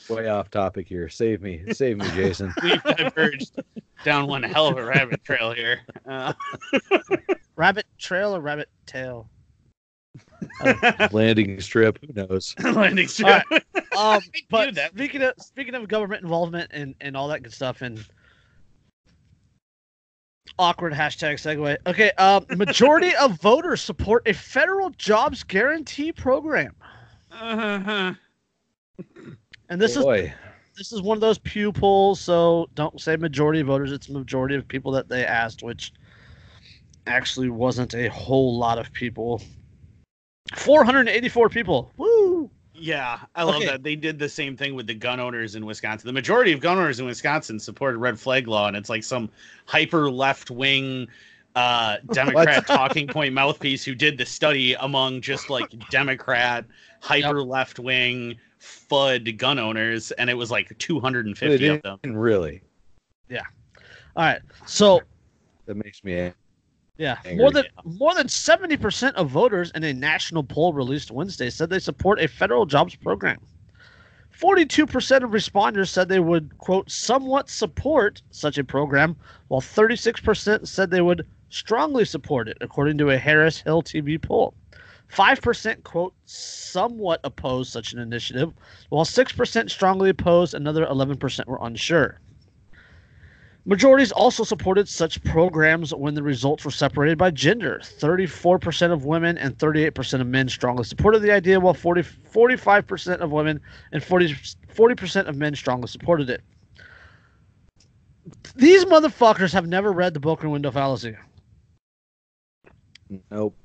Way 0.07 0.27
off 0.29 0.51
topic 0.51 0.87
here. 0.87 1.09
Save 1.09 1.41
me, 1.41 1.63
save 1.73 1.97
me, 1.97 2.07
Jason. 2.11 2.53
We've 2.63 2.83
diverged 2.83 3.59
down 4.05 4.27
one 4.27 4.43
hell 4.43 4.67
of 4.67 4.77
a 4.77 4.85
rabbit 4.85 5.23
trail 5.23 5.51
here. 5.51 5.81
Uh, 6.07 6.33
rabbit 7.55 7.87
trail 7.97 8.35
or 8.35 8.39
rabbit 8.39 8.69
tail? 8.85 9.27
Landing 11.11 11.59
strip. 11.59 11.97
Who 12.05 12.13
knows? 12.13 12.55
landing 12.59 13.07
strip. 13.07 13.43
Um, 13.97 14.21
knew 14.33 14.41
but 14.49 14.75
that. 14.75 14.91
speaking 14.91 15.23
of 15.23 15.33
speaking 15.39 15.73
of 15.73 15.87
government 15.87 16.21
involvement 16.21 16.69
and 16.71 16.93
and 17.01 17.17
all 17.17 17.27
that 17.29 17.41
good 17.43 17.53
stuff 17.53 17.81
and 17.81 18.05
awkward 20.59 20.93
hashtag 20.93 21.35
segue. 21.35 21.77
Okay, 21.85 22.11
um, 22.11 22.45
majority 22.55 23.15
of 23.15 23.31
voters 23.41 23.81
support 23.81 24.27
a 24.27 24.33
federal 24.33 24.89
jobs 24.91 25.43
guarantee 25.43 26.11
program. 26.11 26.75
Uh-huh. 27.31 28.13
And 29.69 29.81
this 29.81 29.95
is 29.95 30.05
this 30.77 30.91
is 30.91 31.01
one 31.01 31.17
of 31.17 31.21
those 31.21 31.39
Pew 31.39 31.71
polls, 31.71 32.19
so 32.19 32.69
don't 32.75 33.01
say 33.01 33.15
majority 33.15 33.61
of 33.61 33.67
voters. 33.67 33.91
It's 33.91 34.09
majority 34.09 34.55
of 34.55 34.67
people 34.67 34.91
that 34.93 35.09
they 35.09 35.25
asked, 35.25 35.63
which 35.63 35.91
actually 37.07 37.49
wasn't 37.49 37.95
a 37.95 38.07
whole 38.09 38.57
lot 38.57 38.77
of 38.77 38.91
people. 38.93 39.41
484 40.55 41.49
people. 41.49 41.91
Woo! 41.97 42.49
Yeah, 42.79 43.19
I 43.35 43.43
love 43.43 43.55
Okay. 43.55 43.65
that 43.65 43.83
they 43.83 43.95
did 43.95 44.19
the 44.19 44.29
same 44.29 44.55
thing 44.55 44.75
with 44.75 44.85
the 44.85 44.93
gun 44.93 45.19
owners 45.19 45.55
in 45.55 45.65
Wisconsin. 45.65 46.07
The 46.07 46.13
majority 46.13 46.51
of 46.51 46.59
gun 46.59 46.77
owners 46.77 46.99
in 46.99 47.05
Wisconsin 47.05 47.59
supported 47.59 47.97
red 47.97 48.19
flag 48.19 48.47
law, 48.47 48.67
and 48.67 48.77
it's 48.77 48.89
like 48.89 49.03
some 49.03 49.29
hyper 49.65 50.11
left 50.11 50.51
wing 50.51 51.07
uh, 51.55 51.97
Democrat 52.11 52.67
talking 52.67 53.07
point 53.07 53.33
mouthpiece 53.33 53.83
who 53.83 53.95
did 53.95 54.17
the 54.17 54.25
study 54.25 54.75
among 54.75 55.21
just 55.21 55.49
like 55.49 55.71
Democrat 55.89 56.65
hyper 57.01 57.41
left 57.41 57.79
wing 57.79 58.37
FUD 58.59 59.37
gun 59.37 59.57
owners, 59.57 60.11
and 60.11 60.29
it 60.29 60.35
was 60.35 60.51
like 60.51 60.77
250 60.77 61.67
of 61.67 61.81
them. 61.81 61.99
Really? 62.03 62.61
Yeah. 63.27 63.43
All 64.15 64.23
right. 64.23 64.41
So, 64.65 65.01
That 65.65 65.75
makes 65.75 66.03
me. 66.03 66.31
Yeah, 66.97 67.17
Angry. 67.25 67.37
more 67.37 67.51
than 67.51 67.65
more 67.83 68.15
than 68.15 68.27
70% 68.27 69.13
of 69.13 69.29
voters 69.29 69.71
in 69.75 69.83
a 69.83 69.93
national 69.93 70.43
poll 70.43 70.73
released 70.73 71.11
Wednesday 71.11 71.49
said 71.49 71.69
they 71.69 71.79
support 71.79 72.19
a 72.19 72.27
federal 72.27 72.65
jobs 72.65 72.95
program. 72.95 73.37
42% 74.39 75.23
of 75.23 75.31
responders 75.31 75.89
said 75.89 76.09
they 76.09 76.19
would 76.19 76.55
quote 76.59 76.89
somewhat 76.91 77.49
support 77.49 78.21
such 78.29 78.57
a 78.57 78.63
program, 78.63 79.15
while 79.47 79.61
36% 79.61 80.67
said 80.67 80.91
they 80.91 81.01
would 81.01 81.25
strongly 81.49 82.05
support 82.05 82.47
it, 82.47 82.57
according 82.61 82.99
to 82.99 83.09
a 83.09 83.17
Harris 83.17 83.61
Hill 83.61 83.81
TV 83.81 84.21
poll. 84.21 84.53
5% 85.11 85.83
quote 85.83 86.13
somewhat 86.25 87.19
opposed 87.23 87.71
such 87.71 87.93
an 87.93 87.99
initiative, 87.99 88.53
while 88.89 89.05
6% 89.05 89.69
strongly 89.69 90.09
opposed, 90.09 90.53
another 90.53 90.85
11% 90.85 91.47
were 91.47 91.59
unsure. 91.61 92.19
Majorities 93.67 94.13
also 94.13 94.45
supported 94.45 94.87
such 94.87 95.21
programs 95.25 95.93
when 95.93 96.15
the 96.15 96.23
results 96.23 96.63
were 96.63 96.71
separated 96.71 97.17
by 97.17 97.31
gender. 97.31 97.81
34% 97.83 98.93
of 98.93 99.03
women 99.03 99.37
and 99.37 99.57
38% 99.57 100.21
of 100.21 100.27
men 100.27 100.47
strongly 100.47 100.85
supported 100.85 101.19
the 101.19 101.31
idea, 101.31 101.59
while 101.59 101.73
40, 101.73 102.01
45% 102.01 103.19
of 103.19 103.31
women 103.31 103.59
and 103.91 104.01
40, 104.01 104.29
40% 104.73 105.27
of 105.27 105.35
men 105.35 105.53
strongly 105.53 105.89
supported 105.89 106.29
it. 106.29 106.41
These 108.55 108.85
motherfuckers 108.85 109.51
have 109.51 109.67
never 109.67 109.91
read 109.91 110.13
the 110.13 110.21
broken 110.21 110.49
window 110.49 110.71
fallacy. 110.71 111.17
Nope. 113.31 113.55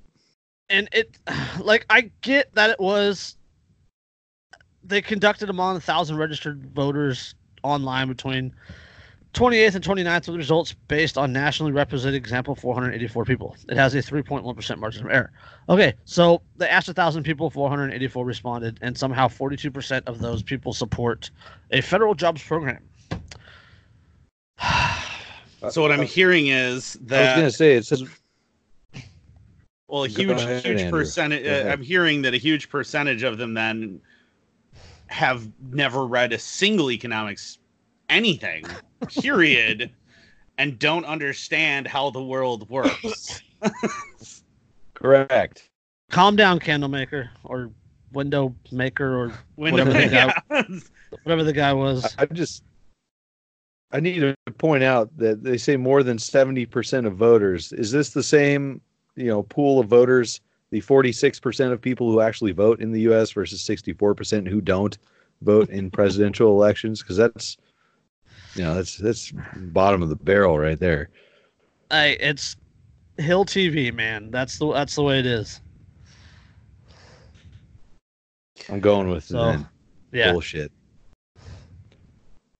and 0.68 0.88
it 0.92 1.18
like 1.60 1.86
i 1.90 2.10
get 2.22 2.52
that 2.54 2.70
it 2.70 2.80
was 2.80 3.36
they 4.84 5.02
conducted 5.02 5.50
among 5.50 5.76
a 5.76 5.80
thousand 5.80 6.16
registered 6.16 6.66
voters 6.74 7.34
online 7.62 8.08
between 8.08 8.52
28th 9.34 9.74
and 9.74 9.84
29th 9.84 10.28
with 10.28 10.36
results 10.36 10.74
based 10.88 11.16
on 11.16 11.32
nationally 11.32 11.72
represented 11.72 12.14
example 12.16 12.54
484 12.54 13.24
people 13.24 13.56
it 13.68 13.76
has 13.76 13.94
a 13.94 13.98
3.1% 13.98 14.78
margin 14.78 15.06
of 15.06 15.12
error 15.12 15.32
okay 15.68 15.94
so 16.04 16.42
they 16.56 16.68
asked 16.68 16.88
a 16.88 16.94
thousand 16.94 17.22
people 17.22 17.48
484 17.48 18.24
responded 18.24 18.78
and 18.82 18.96
somehow 18.96 19.28
42% 19.28 20.02
of 20.06 20.18
those 20.18 20.42
people 20.42 20.72
support 20.72 21.30
a 21.70 21.80
federal 21.80 22.14
jobs 22.14 22.42
program 22.42 22.82
So 25.70 25.80
what 25.80 25.92
I'm 25.92 26.02
hearing 26.02 26.48
is 26.48 26.94
that 27.02 27.20
I 27.20 27.22
was 27.22 27.40
gonna 27.40 27.50
say 27.52 27.74
it 27.74 27.86
says 27.86 28.02
Well, 29.86 30.04
a 30.04 30.08
huge, 30.08 30.30
ahead, 30.30 30.64
huge 30.64 30.80
Andrew. 30.80 30.98
percentage. 31.00 31.46
Uh, 31.46 31.68
I'm 31.70 31.82
hearing 31.82 32.22
that 32.22 32.34
a 32.34 32.38
huge 32.38 32.68
percentage 32.68 33.22
of 33.22 33.38
them 33.38 33.54
then 33.54 34.00
have 35.06 35.48
never 35.70 36.06
read 36.06 36.32
a 36.32 36.38
single 36.38 36.90
economics 36.90 37.58
anything, 38.12 38.64
period, 39.08 39.90
and 40.58 40.78
don't 40.78 41.04
understand 41.04 41.86
how 41.86 42.10
the 42.10 42.22
world 42.22 42.68
works. 42.68 43.42
correct. 44.94 45.68
calm 46.10 46.36
down 46.36 46.58
candle 46.58 46.88
maker 46.88 47.30
or 47.44 47.70
window 48.12 48.54
maker 48.70 49.16
or 49.16 49.32
When 49.56 49.72
Whatever 49.72 49.92
the 49.92 50.08
yeah. 50.50 50.62
whatever 51.22 51.44
the 51.44 51.52
guy 51.52 51.72
was 51.72 52.14
I 52.18 52.26
just 52.26 52.62
I 53.92 54.00
need 54.00 54.20
to 54.20 54.34
point 54.58 54.82
out 54.82 55.16
that 55.18 55.42
they 55.42 55.58
say 55.58 55.76
more 55.76 56.02
than 56.02 56.16
70% 56.16 57.06
of 57.06 57.14
voters. 57.14 57.72
Is 57.72 57.92
this 57.92 58.10
the 58.10 58.22
same, 58.22 58.80
you 59.16 59.26
know, 59.26 59.42
pool 59.42 59.80
of 59.80 59.86
voters, 59.86 60.40
the 60.70 60.80
46% 60.80 61.72
of 61.72 61.80
people 61.80 62.10
who 62.10 62.22
actually 62.22 62.52
vote 62.52 62.80
in 62.80 62.90
the 62.90 63.02
US 63.02 63.32
versus 63.32 63.62
64% 63.62 64.48
who 64.48 64.62
don't 64.62 64.96
vote 65.42 65.68
in 65.68 65.90
presidential 65.90 66.50
elections 66.50 67.02
because 67.02 67.18
that's 67.18 67.58
you 68.54 68.62
know, 68.62 68.74
that's 68.74 68.96
that's 68.96 69.32
bottom 69.56 70.02
of 70.02 70.08
the 70.08 70.16
barrel 70.16 70.58
right 70.58 70.78
there. 70.78 71.08
I 71.90 72.16
it's 72.20 72.56
Hill 73.18 73.44
TV, 73.44 73.92
man. 73.92 74.30
That's 74.30 74.58
the 74.58 74.72
that's 74.72 74.94
the 74.94 75.02
way 75.02 75.18
it 75.18 75.26
is. 75.26 75.60
I'm 78.68 78.80
going 78.80 79.08
with 79.08 79.24
So, 79.24 79.36
that 79.36 79.66
Yeah. 80.12 80.32
bullshit. 80.32 80.72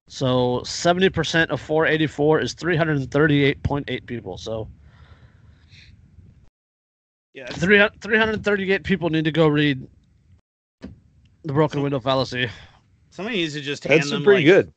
So 0.09 0.63
seventy 0.65 1.09
percent 1.09 1.51
of 1.51 1.61
four 1.61 1.87
eighty 1.87 2.07
four 2.07 2.41
is 2.41 2.55
three 2.55 2.77
hundred 2.77 2.99
and 2.99 3.11
thirty 3.11 3.45
eight 3.45 3.63
point 3.63 3.87
eight 3.89 4.07
people. 4.07 4.37
So 4.37 4.69
yeah, 7.35 7.47
300 7.51 7.99
338 8.01 8.85
people 8.85 9.09
need 9.09 9.25
to 9.25 9.33
go 9.33 9.49
read 9.49 9.87
the 11.45 11.53
broken 11.53 11.81
window 11.83 11.99
fallacy. 11.99 12.49
somebody 13.11 13.39
needs 13.39 13.55
to 13.55 13.61
just 13.63 13.85
hand 13.85 14.01
That's 14.01 14.11
them 14.11 14.23
pretty 14.23 14.45
like, 14.47 14.55
good. 14.67 14.73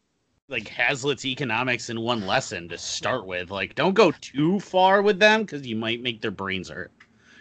Like 0.48 0.68
Hazlitt's 0.68 1.26
economics 1.26 1.90
in 1.90 2.02
one 2.02 2.28
lesson 2.28 2.70
to 2.70 2.78
start 2.78 3.26
with. 3.26 3.50
Like, 3.50 3.76
don't 3.76 3.94
go 3.94 4.12
too 4.22 4.60
far 4.60 5.02
with 5.02 5.20
them 5.20 5.42
because 5.42 5.66
you 5.66 5.76
might 5.76 6.02
make 6.02 6.22
their 6.22 6.32
brains 6.32 6.70
hurt. 6.70 6.92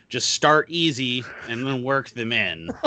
Just 0.09 0.31
start 0.31 0.71
easy 0.71 1.25
and 1.49 1.67
then 1.67 1.83
work 1.83 2.11
them 2.11 2.33
in. 2.33 2.71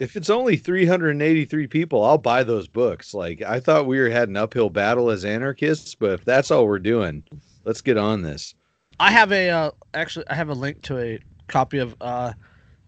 If 0.00 0.16
it's 0.16 0.28
only 0.28 0.56
383 0.56 1.68
people, 1.68 2.04
I'll 2.04 2.18
buy 2.18 2.42
those 2.42 2.66
books. 2.66 3.14
Like 3.14 3.42
I 3.42 3.60
thought 3.60 3.86
we 3.86 4.00
were 4.00 4.10
had 4.10 4.28
an 4.28 4.36
uphill 4.36 4.68
battle 4.68 5.08
as 5.08 5.24
anarchists, 5.24 5.94
but 5.94 6.10
if 6.10 6.24
that's 6.24 6.50
all 6.50 6.66
we're 6.66 6.80
doing, 6.80 7.22
let's 7.64 7.80
get 7.80 7.96
on 7.96 8.20
this. 8.20 8.56
I 8.98 9.12
have 9.12 9.30
a 9.30 9.50
uh, 9.50 9.70
actually 9.94 10.26
I 10.28 10.34
have 10.34 10.48
a 10.48 10.54
link 10.54 10.82
to 10.82 10.98
a 10.98 11.20
copy 11.46 11.78
of 11.78 11.94
uh, 12.00 12.32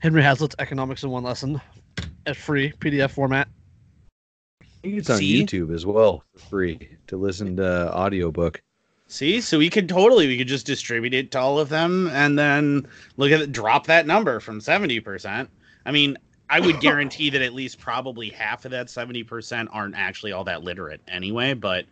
Henry 0.01 0.20
Hazlitt's 0.20 0.57
Economics 0.59 1.05
in 1.05 1.11
One 1.11 1.22
Lesson 1.22 1.61
at 2.27 2.37
free 2.37 2.72
PDF 2.81 3.12
format. 3.12 3.46
I 4.87 4.88
think 4.90 4.99
it's 5.01 5.11
on 5.11 5.18
See? 5.18 5.44
YouTube 5.44 5.75
as 5.75 5.85
well 5.85 6.22
for 6.33 6.38
free 6.38 6.96
to 7.09 7.16
listen 7.16 7.57
to 7.57 7.92
audiobook. 7.92 8.62
See, 9.09 9.40
so 9.40 9.59
we 9.59 9.68
could 9.68 9.88
totally 9.88 10.27
we 10.29 10.38
could 10.38 10.46
just 10.49 10.64
distribute 10.66 11.12
it 11.14 11.31
to 11.33 11.40
all 11.40 11.59
of 11.59 11.68
them 11.68 12.09
and 12.12 12.38
then 12.38 12.87
look 13.16 13.33
at 13.33 13.40
it, 13.40 13.53
drop 13.53 13.87
that 13.87 14.07
number 14.07 14.38
from 14.40 14.61
seventy 14.61 15.01
percent. 15.01 15.51
I 15.85 15.90
mean, 15.92 16.16
I 16.51 16.61
would 16.61 16.81
guarantee 16.81 17.31
that 17.31 17.42
at 17.42 17.53
least 17.53 17.79
probably 17.81 18.31
half 18.31 18.64
of 18.64 18.70
that 18.70 18.88
seventy 18.88 19.22
percent 19.25 19.68
aren't 19.72 19.96
actually 19.96 20.31
all 20.33 20.44
that 20.44 20.62
literate 20.62 21.01
anyway. 21.09 21.55
But 21.55 21.87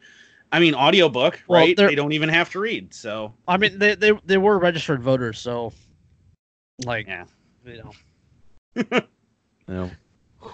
I 0.53 0.61
mean, 0.61 0.75
audiobook, 0.75 1.41
Well, 1.49 1.61
right? 1.61 1.77
they're- 1.77 1.95
don't 1.97 2.13
even 2.13 2.29
have 2.29 2.51
to 2.51 2.61
read. 2.61 2.95
So 2.95 3.35
I 3.49 3.57
mean, 3.57 3.79
they 3.79 3.97
they, 3.97 4.13
they 4.25 4.39
were 4.39 4.59
registered 4.59 5.03
voters, 5.03 5.39
so 5.41 5.73
like 6.85 7.07
Yeah. 7.09 7.25
you 7.67 7.83
know. 8.77 9.01
You 9.67 9.75
know, 9.75 9.91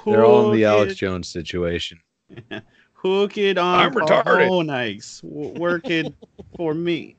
they're 0.07 0.25
all 0.25 0.53
in 0.53 0.57
the 0.57 0.65
Alex 0.67 0.95
Jones 0.95 1.27
situation. 1.27 1.99
Hook 2.93 3.39
it 3.39 3.59
on. 3.59 3.81
I'm 3.81 3.93
retarded. 3.93 4.51
Oh, 4.51 4.63
nice. 4.63 5.21
W- 5.23 5.59
Work 5.59 5.89
it 5.89 6.13
for 6.57 6.75
me. 6.75 7.17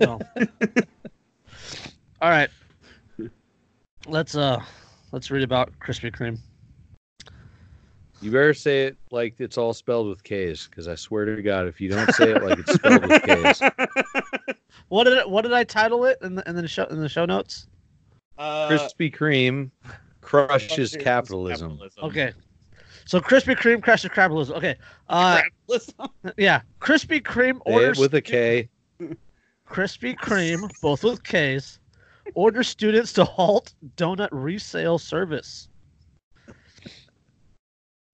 So. 0.00 0.20
All 2.20 2.30
right. 2.30 2.50
Let's 4.06 4.36
uh 4.36 4.62
let's 5.12 5.30
read 5.30 5.42
about 5.42 5.72
Krispy 5.80 6.14
Kreme. 6.14 6.38
You 8.20 8.30
better 8.30 8.54
say 8.54 8.84
it 8.84 8.96
like 9.10 9.34
it's 9.38 9.58
all 9.58 9.72
spelled 9.72 10.08
with 10.08 10.22
K's, 10.22 10.68
because 10.68 10.86
I 10.86 10.94
swear 10.94 11.24
to 11.24 11.42
God, 11.42 11.66
if 11.66 11.80
you 11.80 11.88
don't 11.88 12.12
say 12.14 12.30
it 12.30 12.42
like 12.42 12.58
it's 12.58 12.72
spelled 12.72 13.02
with 13.02 13.22
K's, 13.22 13.60
What 14.88 15.04
did 15.04 15.14
it, 15.18 15.28
what 15.28 15.42
did 15.42 15.52
I 15.52 15.64
title 15.64 16.04
it 16.04 16.18
in 16.22 16.36
the 16.36 16.48
in 16.48 16.54
the 16.54 16.68
show 16.68 16.84
in 16.84 17.00
the 17.00 17.08
show 17.08 17.24
notes? 17.24 17.66
Uh, 18.38 18.68
Krispy 18.68 19.12
Kreme 19.12 19.70
crushes 20.20 20.96
capitalism. 20.96 21.80
Okay. 22.02 22.32
So 23.04 23.20
Krispy 23.20 23.56
Kreme 23.56 23.82
crashes 23.82 24.10
capitalism. 24.10 24.56
Okay. 24.56 24.76
Uh 25.08 25.40
yeah. 26.36 26.60
Krispy 26.80 27.20
Kreme 27.22 27.60
orders 27.66 27.98
with 27.98 28.14
a 28.14 28.20
K. 28.20 28.68
Krispy 29.68 30.16
Kreme, 30.16 30.70
both 30.82 31.02
with 31.02 31.22
K's, 31.24 31.78
order 32.34 32.62
students 32.62 33.12
to 33.14 33.24
halt 33.24 33.74
donut 33.96 34.28
resale 34.30 34.98
service. 34.98 35.68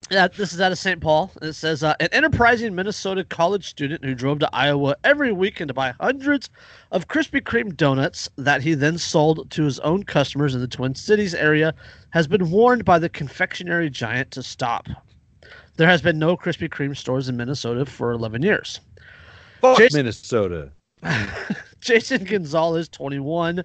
Yeah, 0.09 0.27
this 0.27 0.53
is 0.53 0.59
out 0.61 0.71
of 0.71 0.79
St. 0.79 0.99
Paul. 0.99 1.31
It 1.41 1.53
says 1.53 1.83
uh, 1.83 1.93
an 1.99 2.09
enterprising 2.11 2.73
Minnesota 2.73 3.23
college 3.23 3.69
student 3.69 4.03
who 4.03 4.15
drove 4.15 4.39
to 4.39 4.49
Iowa 4.51 4.95
every 5.03 5.31
weekend 5.31 5.67
to 5.67 5.73
buy 5.75 5.93
hundreds 5.99 6.49
of 6.91 7.07
Krispy 7.07 7.41
Kreme 7.41 7.77
donuts 7.77 8.27
that 8.35 8.63
he 8.63 8.73
then 8.73 8.97
sold 8.97 9.51
to 9.51 9.63
his 9.63 9.79
own 9.81 10.03
customers 10.03 10.55
in 10.55 10.61
the 10.61 10.67
Twin 10.67 10.95
Cities 10.95 11.35
area 11.35 11.75
has 12.09 12.27
been 12.27 12.49
warned 12.49 12.85
by 12.85 12.97
the 12.97 13.09
confectionery 13.09 13.87
giant 13.91 14.31
to 14.31 14.41
stop. 14.41 14.87
There 15.77 15.87
has 15.87 16.01
been 16.01 16.17
no 16.17 16.35
Krispy 16.35 16.69
Kreme 16.69 16.97
stores 16.97 17.29
in 17.29 17.37
Minnesota 17.37 17.85
for 17.85 18.11
11 18.11 18.41
years. 18.41 18.79
Fuck 19.61 19.77
Jason- 19.77 19.99
Minnesota. 19.99 20.71
Jason 21.81 22.23
Gonzalez, 22.23 22.89
21, 22.89 23.63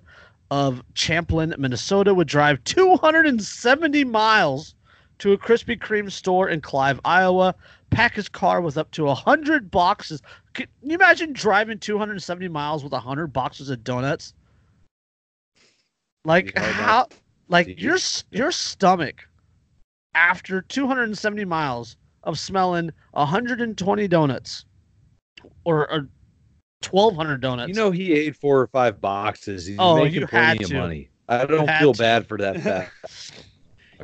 of 0.51 0.83
Champlin, 0.93 1.55
Minnesota, 1.59 2.13
would 2.13 2.29
drive 2.29 2.63
270 2.65 4.05
miles 4.05 4.74
to 5.19 5.33
a 5.33 5.39
Krispy 5.39 5.79
Kreme 5.79 6.11
store 6.11 6.49
in 6.49 6.61
Clive, 6.61 7.01
Iowa, 7.05 7.55
pack 7.91 8.15
his 8.15 8.29
car 8.29 8.61
with 8.61 8.77
up 8.77 8.91
to 8.93 9.05
100 9.05 9.71
boxes. 9.71 10.23
Can 10.55 10.67
you 10.83 10.95
imagine 10.95 11.33
driving 11.33 11.79
270 11.79 12.49
miles 12.49 12.83
with 12.83 12.93
100 12.93 13.29
boxes 13.29 13.71
of 13.71 13.85
donuts? 13.85 14.35
Like 16.25 16.57
how 16.59 17.09
like 17.49 17.81
your 17.81 17.99
your 18.31 18.51
stomach 18.51 19.29
after 20.15 20.63
270 20.63 21.45
miles 21.45 21.97
of 22.23 22.39
smelling 22.39 22.91
120 23.13 24.09
donuts 24.09 24.65
or, 25.65 25.91
or 25.91 26.09
1200 26.91 27.41
donuts. 27.41 27.69
You 27.69 27.75
know 27.75 27.91
he 27.91 28.13
ate 28.13 28.37
four 28.37 28.61
or 28.61 28.67
five 28.69 29.01
boxes. 29.01 29.67
He's 29.67 29.77
Oh, 29.79 29.97
making 29.97 30.21
you 30.21 30.27
had 30.27 30.59
plenty 30.59 30.65
of 30.65 30.71
to. 30.71 30.79
money. 30.81 31.11
I 31.29 31.45
don't 31.47 31.71
feel 31.79 31.93
to. 31.93 31.99
bad 31.99 32.27
for 32.27 32.39
that 32.39 32.61
fact. 32.61 32.93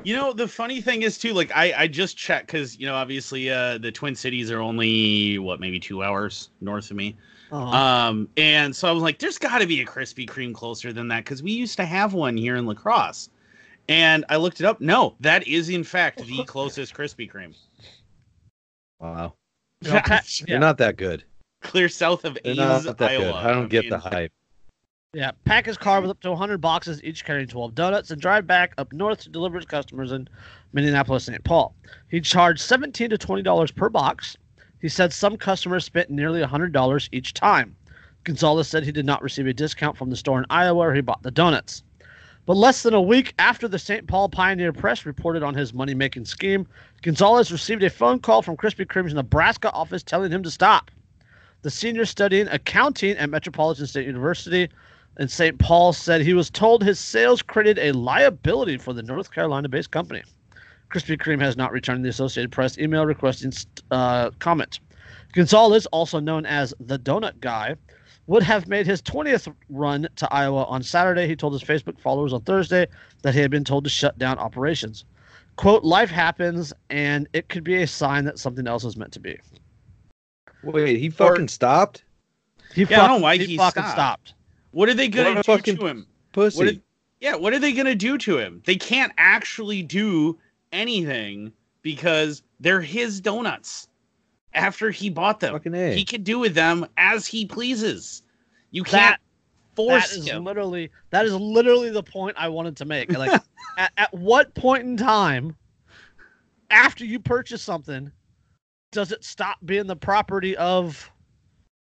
You 0.04 0.16
know, 0.16 0.32
the 0.32 0.48
funny 0.48 0.80
thing 0.80 1.02
is 1.02 1.18
too, 1.18 1.32
like 1.32 1.50
I, 1.54 1.72
I 1.76 1.86
just 1.86 2.16
checked 2.16 2.46
because 2.46 2.78
you 2.78 2.86
know, 2.86 2.94
obviously, 2.94 3.50
uh, 3.50 3.78
the 3.78 3.92
Twin 3.92 4.14
Cities 4.14 4.50
are 4.50 4.60
only 4.60 5.38
what 5.38 5.60
maybe 5.60 5.78
two 5.80 6.02
hours 6.02 6.50
north 6.60 6.90
of 6.90 6.96
me. 6.96 7.16
Uh-huh. 7.52 7.76
Um, 7.76 8.28
and 8.36 8.74
so 8.74 8.88
I 8.88 8.92
was 8.92 9.02
like, 9.02 9.18
there's 9.18 9.38
got 9.38 9.58
to 9.58 9.66
be 9.66 9.80
a 9.80 9.84
Krispy 9.86 10.28
Kreme 10.28 10.54
closer 10.54 10.92
than 10.92 11.08
that 11.08 11.24
because 11.24 11.42
we 11.42 11.50
used 11.50 11.76
to 11.78 11.84
have 11.84 12.14
one 12.14 12.36
here 12.36 12.56
in 12.56 12.66
Lacrosse. 12.66 13.28
And 13.88 14.24
I 14.28 14.36
looked 14.36 14.60
it 14.60 14.66
up. 14.66 14.80
No, 14.80 15.16
that 15.20 15.46
is 15.48 15.68
in 15.68 15.82
fact 15.82 16.24
the 16.24 16.44
closest 16.46 16.94
Krispy 16.94 17.30
Kreme. 17.30 17.56
Wow. 19.00 19.34
You 19.80 19.92
know, 19.92 20.00
Pat- 20.00 20.40
You're 20.40 20.48
yeah. 20.48 20.58
not 20.58 20.78
that 20.78 20.96
good. 20.96 21.24
Clear 21.62 21.88
south 21.88 22.24
of 22.24 22.38
Ames, 22.44 22.84
not 22.86 22.98
that 22.98 23.10
Iowa. 23.10 23.24
good. 23.24 23.34
I 23.34 23.52
don't 23.52 23.68
get 23.68 23.90
the 23.90 23.98
hype. 23.98 24.32
Yeah, 25.12 25.32
pack 25.44 25.66
his 25.66 25.76
car 25.76 26.00
with 26.00 26.08
up 26.08 26.20
to 26.20 26.28
100 26.28 26.60
boxes, 26.60 27.02
each 27.02 27.24
carrying 27.24 27.48
12 27.48 27.74
donuts, 27.74 28.12
and 28.12 28.22
drive 28.22 28.46
back 28.46 28.74
up 28.78 28.92
north 28.92 29.18
to 29.22 29.28
deliver 29.28 29.56
his 29.56 29.66
customers 29.66 30.12
in 30.12 30.28
Minneapolis, 30.72 31.24
St. 31.24 31.42
Paul. 31.42 31.74
He 32.06 32.20
charged 32.20 32.60
17 32.60 33.10
to 33.10 33.18
20 33.18 33.42
dollars 33.42 33.72
per 33.72 33.88
box. 33.88 34.36
He 34.80 34.88
said 34.88 35.12
some 35.12 35.36
customers 35.36 35.84
spent 35.84 36.10
nearly 36.10 36.38
100 36.38 36.72
dollars 36.72 37.08
each 37.10 37.34
time. 37.34 37.74
Gonzalez 38.22 38.68
said 38.68 38.84
he 38.84 38.92
did 38.92 39.04
not 39.04 39.20
receive 39.20 39.48
a 39.48 39.52
discount 39.52 39.96
from 39.98 40.10
the 40.10 40.16
store 40.16 40.38
in 40.38 40.46
Iowa 40.48 40.78
where 40.78 40.94
he 40.94 41.00
bought 41.00 41.24
the 41.24 41.32
donuts. 41.32 41.82
But 42.46 42.56
less 42.56 42.84
than 42.84 42.94
a 42.94 43.02
week 43.02 43.34
after 43.40 43.66
the 43.66 43.80
St. 43.80 44.06
Paul 44.06 44.28
Pioneer 44.28 44.72
Press 44.72 45.04
reported 45.04 45.42
on 45.42 45.56
his 45.56 45.74
money 45.74 45.92
making 45.94 46.26
scheme, 46.26 46.68
Gonzalez 47.02 47.50
received 47.50 47.82
a 47.82 47.90
phone 47.90 48.20
call 48.20 48.42
from 48.42 48.56
Krispy 48.56 48.86
Kreme's 48.86 49.14
Nebraska 49.14 49.72
office 49.72 50.04
telling 50.04 50.30
him 50.30 50.44
to 50.44 50.52
stop. 50.52 50.88
The 51.62 51.70
senior 51.70 52.04
studying 52.04 52.46
accounting 52.46 53.16
at 53.16 53.28
Metropolitan 53.28 53.88
State 53.88 54.06
University 54.06 54.68
in 55.20 55.28
St. 55.28 55.58
Paul 55.58 55.92
said 55.92 56.22
he 56.22 56.32
was 56.34 56.48
told 56.50 56.82
his 56.82 56.98
sales 56.98 57.42
created 57.42 57.78
a 57.78 57.92
liability 57.92 58.78
for 58.78 58.94
the 58.94 59.02
North 59.02 59.30
Carolina 59.32 59.68
based 59.68 59.90
company. 59.90 60.22
Krispy 60.90 61.16
Kreme 61.20 61.40
has 61.42 61.56
not 61.58 61.70
returned 61.72 62.04
the 62.04 62.08
Associated 62.08 62.50
Press 62.50 62.78
email 62.78 63.04
requesting 63.06 63.52
uh, 63.92 64.30
comment. 64.40 64.80
Gonzalez, 65.34 65.86
also 65.86 66.18
known 66.18 66.46
as 66.46 66.74
the 66.80 66.98
Donut 66.98 67.38
Guy, 67.40 67.76
would 68.26 68.42
have 68.42 68.66
made 68.66 68.86
his 68.86 69.02
20th 69.02 69.52
run 69.68 70.08
to 70.16 70.32
Iowa 70.32 70.64
on 70.64 70.82
Saturday. 70.82 71.28
He 71.28 71.36
told 71.36 71.52
his 71.52 71.62
Facebook 71.62 72.00
followers 72.00 72.32
on 72.32 72.40
Thursday 72.40 72.86
that 73.22 73.34
he 73.34 73.40
had 73.40 73.50
been 73.50 73.62
told 73.62 73.84
to 73.84 73.90
shut 73.90 74.18
down 74.18 74.38
operations. 74.38 75.04
Quote, 75.56 75.84
life 75.84 76.10
happens, 76.10 76.72
and 76.88 77.28
it 77.34 77.48
could 77.50 77.62
be 77.62 77.82
a 77.82 77.86
sign 77.86 78.24
that 78.24 78.38
something 78.38 78.66
else 78.66 78.84
is 78.84 78.96
meant 78.96 79.12
to 79.12 79.20
be. 79.20 79.38
Wait, 80.62 80.98
he 80.98 81.10
fucking 81.10 81.48
stopped? 81.48 82.04
He, 82.74 82.82
Yeah, 82.84 82.86
I 82.86 82.96
don't 82.96 82.98
fuck- 83.00 83.18
know 83.18 83.22
why 83.22 83.36
he 83.36 83.44
he 83.44 83.56
fucking 83.58 83.82
stopped. 83.82 83.92
stopped. 84.28 84.34
What 84.72 84.88
are 84.88 84.94
they 84.94 85.08
gonna 85.08 85.42
What 85.44 85.64
do 85.64 85.76
to 85.76 85.86
him? 85.86 86.06
Pussy. 86.32 86.58
What 86.58 86.64
did- 86.66 86.82
Yeah, 87.20 87.36
what 87.36 87.52
are 87.52 87.58
they 87.58 87.72
gonna 87.72 87.94
do 87.94 88.16
to 88.18 88.38
him? 88.38 88.62
They 88.64 88.76
can't 88.76 89.12
actually 89.18 89.82
do 89.82 90.38
anything 90.72 91.52
because 91.82 92.42
they're 92.60 92.80
his 92.80 93.20
donuts. 93.20 93.88
After 94.52 94.90
he 94.90 95.10
bought 95.10 95.38
them, 95.38 95.60
he 95.62 96.04
can 96.04 96.24
do 96.24 96.40
with 96.40 96.54
them 96.54 96.86
as 96.96 97.24
he 97.26 97.46
pleases. 97.46 98.22
You 98.72 98.82
can't 98.82 99.16
That 99.16 99.20
force 99.76 100.12
is 100.12 100.26
him. 100.26 100.44
literally 100.44 100.90
that 101.10 101.24
is 101.24 101.34
literally 101.34 101.90
the 101.90 102.02
point 102.02 102.36
I 102.38 102.48
wanted 102.48 102.76
to 102.78 102.84
make. 102.84 103.12
Like, 103.12 103.30
at, 103.78 103.92
at 103.96 104.12
what 104.12 104.52
point 104.54 104.84
in 104.84 104.96
time, 104.96 105.56
after 106.70 107.04
you 107.04 107.20
purchase 107.20 107.62
something, 107.62 108.10
does 108.92 109.12
it 109.12 109.24
stop 109.24 109.58
being 109.64 109.86
the 109.86 109.96
property 109.96 110.56
of 110.56 111.08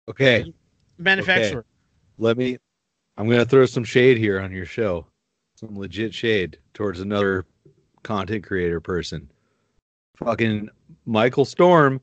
okay, 0.09 0.53
manufacturer? 0.99 1.64
let 2.18 2.37
me. 2.37 2.59
I'm 3.19 3.29
gonna 3.29 3.45
throw 3.45 3.66
some 3.66 3.83
shade 3.83 4.16
here 4.16 4.41
on 4.41 4.53
your 4.53 4.64
show, 4.64 5.05
some 5.57 5.77
legit 5.77 6.14
shade 6.14 6.57
towards 6.73 7.01
another 7.01 7.45
content 8.05 8.47
creator 8.47 8.81
person. 8.81 9.29
Fucking 10.16 10.69
Michael 11.05 11.45
Storm 11.45 12.01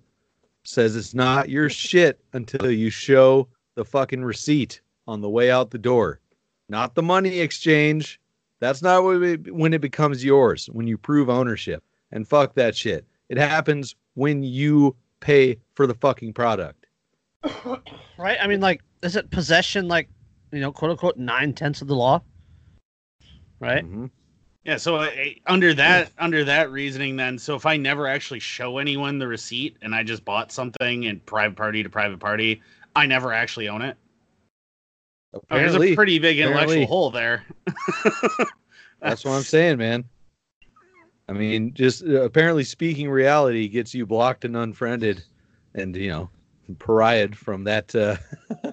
says 0.66 0.98
it's 0.98 1.14
not 1.14 1.48
your 1.48 1.70
shit 1.70 2.20
until 2.34 2.70
you 2.70 2.90
show 2.90 3.48
the 3.76 3.86
fucking 3.86 4.26
receipt 4.26 4.82
on 5.08 5.22
the 5.22 5.30
way 5.30 5.50
out 5.50 5.72
the 5.72 5.78
door, 5.78 6.20
not 6.68 6.96
the 6.96 7.04
money 7.04 7.40
exchange. 7.40 8.20
That's 8.60 8.82
not 8.82 9.06
when 9.06 9.74
it, 9.74 9.80
becomes 9.82 10.24
yours. 10.24 10.68
When 10.74 10.86
you 10.86 10.98
prove 10.98 11.30
ownership, 11.30 11.82
and 12.12 12.28
fuck 12.28 12.56
that 12.56 12.76
shit. 12.76 13.06
It 13.30 13.38
happens 13.38 13.96
when 14.16 14.44
you 14.44 14.96
pay 15.22 15.58
for 15.76 15.88
the 15.88 15.96
fucking 15.96 16.34
product. 16.34 16.88
Right? 18.18 18.38
I 18.42 18.48
mean, 18.48 18.62
like, 18.62 18.82
is 19.04 19.18
it 19.18 19.30
possession, 19.30 19.90
like, 19.90 20.08
you 20.52 20.60
know, 20.60 20.72
quote 20.72 20.92
unquote, 20.92 21.18
nine 21.18 21.54
tenths 21.54 21.82
of 21.82 21.88
the 21.88 21.96
law? 21.96 22.22
Right? 23.60 23.86
Mhm. 23.86 24.10
Yeah, 24.64 24.78
so 24.78 24.96
uh, 24.96 25.10
under 25.46 25.76
that 25.76 26.12
under 26.18 26.44
that 26.44 26.72
reasoning, 26.72 27.16
then, 27.16 27.38
so 27.38 27.56
if 27.56 27.68
I 27.68 27.78
never 27.78 28.08
actually 28.08 28.40
show 28.40 28.80
anyone 28.80 29.20
the 29.20 29.28
receipt 29.28 29.78
and 29.84 29.94
I 29.94 30.02
just 30.02 30.26
bought 30.26 30.52
something 30.52 31.04
in 31.04 31.20
private 31.20 31.56
party 31.56 31.84
to 31.84 31.90
private 31.90 32.20
party, 32.20 32.64
I 32.96 33.06
never 33.06 33.32
actually 33.32 33.70
own 33.70 33.84
it. 33.84 33.96
Oh, 35.36 35.42
there's 35.52 35.76
a 35.76 35.96
pretty 35.96 36.18
big 36.18 36.40
intellectual 36.40 36.72
apparently. 36.72 36.86
hole 36.86 37.12
there. 37.12 37.46
That's 39.02 39.24
what 39.24 39.34
I'm 39.34 39.44
saying, 39.44 39.78
man. 39.78 40.06
I 41.28 41.34
mean, 41.34 41.74
just 41.74 42.04
uh, 42.04 42.22
apparently 42.22 42.64
speaking 42.64 43.10
reality 43.10 43.68
gets 43.68 43.94
you 43.94 44.06
blocked 44.06 44.46
and 44.46 44.56
unfriended, 44.56 45.24
and 45.74 45.96
you 45.96 46.10
know, 46.10 46.30
pariahed 46.74 47.36
from 47.36 47.64
that 47.66 47.96
uh, 47.96 48.18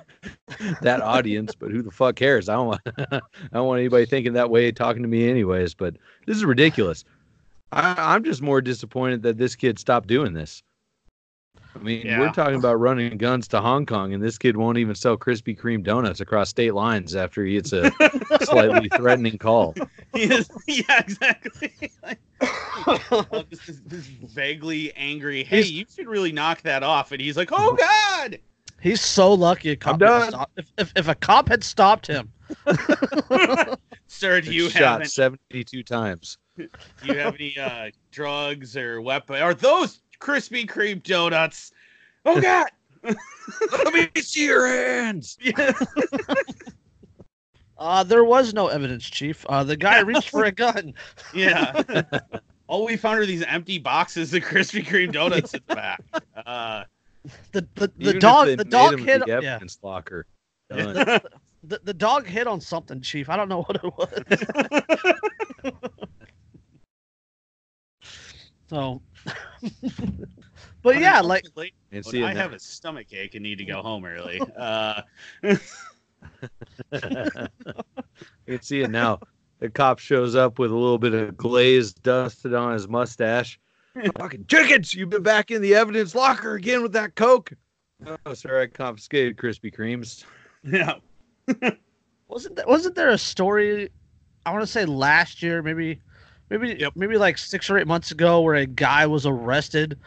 that 0.82 1.00
audience. 1.00 1.54
But 1.54 1.70
who 1.70 1.82
the 1.82 1.90
fuck 1.90 2.16
cares? 2.16 2.48
I 2.48 2.54
don't 2.54 2.66
want 2.66 2.80
I 2.98 3.20
don't 3.52 3.66
want 3.66 3.80
anybody 3.80 4.06
thinking 4.06 4.32
that 4.34 4.50
way 4.50 4.72
talking 4.72 5.02
to 5.02 5.08
me, 5.08 5.28
anyways. 5.28 5.74
But 5.74 5.96
this 6.26 6.36
is 6.36 6.44
ridiculous. 6.44 7.04
I, 7.72 7.94
I'm 7.98 8.24
just 8.24 8.42
more 8.42 8.60
disappointed 8.60 9.22
that 9.22 9.38
this 9.38 9.56
kid 9.56 9.78
stopped 9.78 10.08
doing 10.08 10.34
this. 10.34 10.62
I 11.74 11.78
mean, 11.78 12.06
Yeah. 12.06 12.20
we're 12.20 12.32
talking 12.32 12.56
about 12.56 12.74
running 12.80 13.16
guns 13.16 13.48
to 13.48 13.60
Hong 13.60 13.86
Kong, 13.86 14.12
and 14.12 14.22
this 14.22 14.36
kid 14.38 14.56
won't 14.56 14.76
even 14.78 14.94
sell 14.94 15.16
Krispy 15.16 15.58
Kreme 15.58 15.82
donuts 15.82 16.20
across 16.20 16.50
state 16.50 16.74
lines 16.74 17.14
after 17.16 17.44
he 17.44 17.54
gets 17.54 17.72
a 17.72 17.90
slightly 18.42 18.88
threatening 18.90 19.38
call. 19.38 19.74
He 20.14 20.24
is- 20.24 20.50
yeah, 20.66 20.98
exactly. 21.00 21.72
Like, 22.86 23.12
uh, 23.12 23.42
this, 23.48 23.68
is- 23.68 23.80
this 23.86 24.06
vaguely 24.06 24.92
angry. 24.94 25.44
Hey, 25.44 25.62
He's- 25.62 25.70
you 25.70 25.84
should 25.94 26.08
really 26.08 26.32
knock 26.32 26.60
that 26.62 26.82
off. 26.82 27.12
And 27.12 27.20
he's 27.20 27.36
like, 27.36 27.50
"Oh 27.52 27.74
God!" 27.74 28.38
He's 28.80 29.00
so 29.00 29.32
lucky 29.32 29.70
a 29.70 29.76
cop 29.76 29.94
I'm 29.94 29.98
done. 30.00 30.28
stop- 30.30 30.50
If, 30.56 30.66
if, 30.76 30.92
if 30.96 31.08
a 31.08 31.14
cop 31.14 31.48
had 31.48 31.62
stopped 31.64 32.06
him, 32.08 32.30
Sir, 34.08 34.40
do 34.40 34.52
you 34.52 34.64
have 34.64 34.72
shot 34.72 35.06
72 35.06 35.82
times. 35.84 36.38
do 36.56 36.68
you 37.04 37.14
have 37.14 37.34
any 37.36 37.56
uh, 37.58 37.90
drugs 38.10 38.76
or 38.76 39.00
weapon? 39.00 39.36
Are 39.36 39.54
those 39.54 40.02
Krispy 40.22 40.66
Kreme 40.66 41.02
donuts? 41.02 41.72
Oh 42.24 42.40
God! 42.40 42.68
Let 43.02 43.92
me 43.92 44.08
see 44.22 44.46
your 44.46 44.68
hands. 44.68 45.36
uh, 47.78 48.04
there 48.04 48.24
was 48.24 48.54
no 48.54 48.68
evidence, 48.68 49.04
Chief. 49.04 49.44
Uh, 49.48 49.64
the 49.64 49.76
guy 49.76 50.00
reached 50.00 50.30
for 50.30 50.44
a 50.44 50.52
gun. 50.52 50.94
Yeah. 51.34 51.82
All 52.68 52.86
we 52.86 52.96
found 52.96 53.18
are 53.18 53.26
these 53.26 53.42
empty 53.42 53.78
boxes 53.78 54.32
of 54.32 54.42
Krispy 54.42 54.84
Kreme 54.84 55.12
donuts 55.12 55.52
in 55.54 55.60
the 55.66 55.74
back. 55.74 56.00
Uh, 56.46 56.84
The 57.52 57.66
the, 57.74 57.92
the 57.98 58.14
dog 58.14 58.56
the 58.56 58.64
dog 58.64 58.94
him 58.94 59.00
a 59.00 59.04
hit 59.04 59.20
big 59.20 59.28
yeah. 59.28 59.54
evidence 59.54 59.78
locker. 59.82 60.26
Yeah. 60.70 60.92
Done. 60.92 61.20
The, 61.64 61.80
the 61.84 61.94
dog 61.94 62.26
hit 62.26 62.48
on 62.48 62.60
something, 62.60 63.00
Chief. 63.00 63.28
I 63.28 63.36
don't 63.36 63.48
know 63.48 63.62
what 63.62 63.76
it 63.76 63.84
was. 63.96 64.08
so 68.68 69.00
But 70.82 70.98
yeah, 70.98 71.20
like 71.20 71.46
Late 71.54 71.74
And 71.92 72.04
see, 72.04 72.22
I 72.24 72.32
it 72.32 72.36
have 72.36 72.52
a 72.52 72.58
stomach 72.58 73.12
ache 73.12 73.34
and 73.34 73.42
need 73.42 73.58
to 73.58 73.64
go 73.64 73.82
home 73.82 74.04
early. 74.04 74.40
Uh, 74.56 75.02
you 75.42 75.58
can 78.46 78.62
see 78.62 78.80
it 78.82 78.90
now. 78.90 79.20
The 79.60 79.70
cop 79.70 80.00
shows 80.00 80.34
up 80.34 80.58
with 80.58 80.72
a 80.72 80.76
little 80.76 80.98
bit 80.98 81.14
of 81.14 81.36
glaze 81.36 81.92
dusted 81.92 82.52
on 82.52 82.72
his 82.72 82.88
mustache. 82.88 83.60
Fucking 84.18 84.46
chickens! 84.46 84.92
You've 84.92 85.10
been 85.10 85.22
back 85.22 85.50
in 85.50 85.62
the 85.62 85.74
evidence 85.74 86.14
locker 86.14 86.54
again 86.54 86.82
with 86.82 86.92
that 86.92 87.14
coke. 87.14 87.52
Oh, 88.26 88.34
sir, 88.34 88.62
I 88.62 88.66
confiscated 88.66 89.36
Krispy 89.36 89.72
Kremes. 89.72 90.24
yeah. 90.64 90.94
wasn't 92.26 92.56
there, 92.56 92.66
wasn't 92.66 92.96
there 92.96 93.10
a 93.10 93.18
story? 93.18 93.90
I 94.44 94.50
want 94.50 94.62
to 94.62 94.66
say 94.66 94.84
last 94.84 95.42
year, 95.42 95.62
maybe, 95.62 96.00
maybe, 96.50 96.76
Yep. 96.78 96.92
maybe 96.96 97.16
like 97.16 97.38
six 97.38 97.70
or 97.70 97.78
eight 97.78 97.86
months 97.86 98.10
ago, 98.10 98.40
where 98.40 98.54
a 98.54 98.66
guy 98.66 99.06
was 99.06 99.26
arrested 99.26 99.98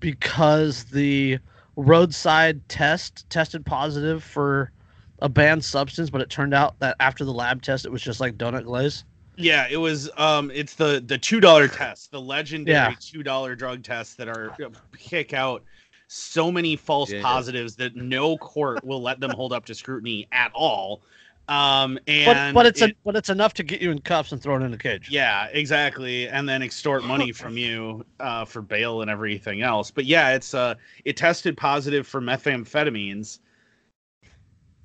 because 0.00 0.84
the 0.84 1.38
roadside 1.76 2.66
test 2.68 3.28
tested 3.30 3.64
positive 3.64 4.22
for 4.22 4.70
a 5.20 5.28
banned 5.28 5.64
substance, 5.64 6.10
but 6.10 6.20
it 6.20 6.30
turned 6.30 6.54
out 6.54 6.78
that 6.80 6.96
after 7.00 7.24
the 7.24 7.32
lab 7.32 7.62
test, 7.62 7.86
it 7.86 7.92
was 7.92 8.02
just 8.02 8.20
like 8.20 8.36
donut 8.36 8.64
glaze. 8.64 9.04
Yeah, 9.36 9.66
it 9.68 9.78
was. 9.78 10.10
Um, 10.16 10.50
it's 10.54 10.74
the 10.74 11.02
the 11.04 11.18
two 11.18 11.40
dollar 11.40 11.66
test, 11.66 12.12
the 12.12 12.20
legendary 12.20 12.76
Yeah. 12.76 12.94
two 13.00 13.22
dollar 13.24 13.56
drug 13.56 13.82
test 13.82 14.16
that 14.18 14.28
are 14.28 14.56
kick 14.96 15.32
out 15.32 15.64
so 16.06 16.52
many 16.52 16.76
false 16.76 17.10
Yeah. 17.10 17.22
positives 17.22 17.74
that 17.76 17.96
no 17.96 18.36
court 18.38 18.84
will 18.84 19.02
let 19.02 19.18
them 19.18 19.32
hold 19.32 19.52
up 19.52 19.64
to 19.66 19.74
scrutiny 19.74 20.28
at 20.30 20.52
all. 20.54 21.02
Um, 21.46 21.98
But, 22.06 22.08
and 22.08 22.54
but 22.54 22.64
it's 22.66 22.80
it- 22.80 22.92
a, 22.92 22.94
but 23.04 23.16
it's 23.16 23.28
enough 23.28 23.52
to 23.54 23.62
get 23.62 23.82
you 23.82 23.90
in 23.90 24.00
cuffs 24.00 24.32
and 24.32 24.42
thrown 24.42 24.62
in 24.62 24.72
a 24.72 24.78
cage. 24.78 25.10
Yeah, 25.10 25.48
exactly, 25.52 26.26
and 26.28 26.48
then 26.48 26.62
extort 26.62 27.04
money 27.04 27.32
from 27.40 27.58
you 27.58 28.04
uh, 28.20 28.46
for 28.46 28.62
bail 28.62 29.02
and 29.02 29.10
everything 29.10 29.60
else. 29.60 29.90
But 29.90 30.06
yeah, 30.06 30.30
it's 30.34 30.54
uh, 30.54 30.74
it 31.04 31.16
tested 31.18 31.56
positive 31.56 32.06
for 32.06 32.22
methamphetamines, 32.22 33.40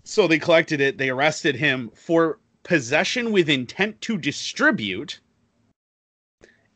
so 0.03 0.27
they 0.27 0.37
collected 0.39 0.81
it. 0.81 0.97
They 0.97 1.09
arrested 1.09 1.55
him 1.55 1.91
for 1.95 2.39
possession 2.63 3.31
with 3.31 3.47
intent 3.47 4.01
to 4.01 4.17
distribute, 4.17 5.21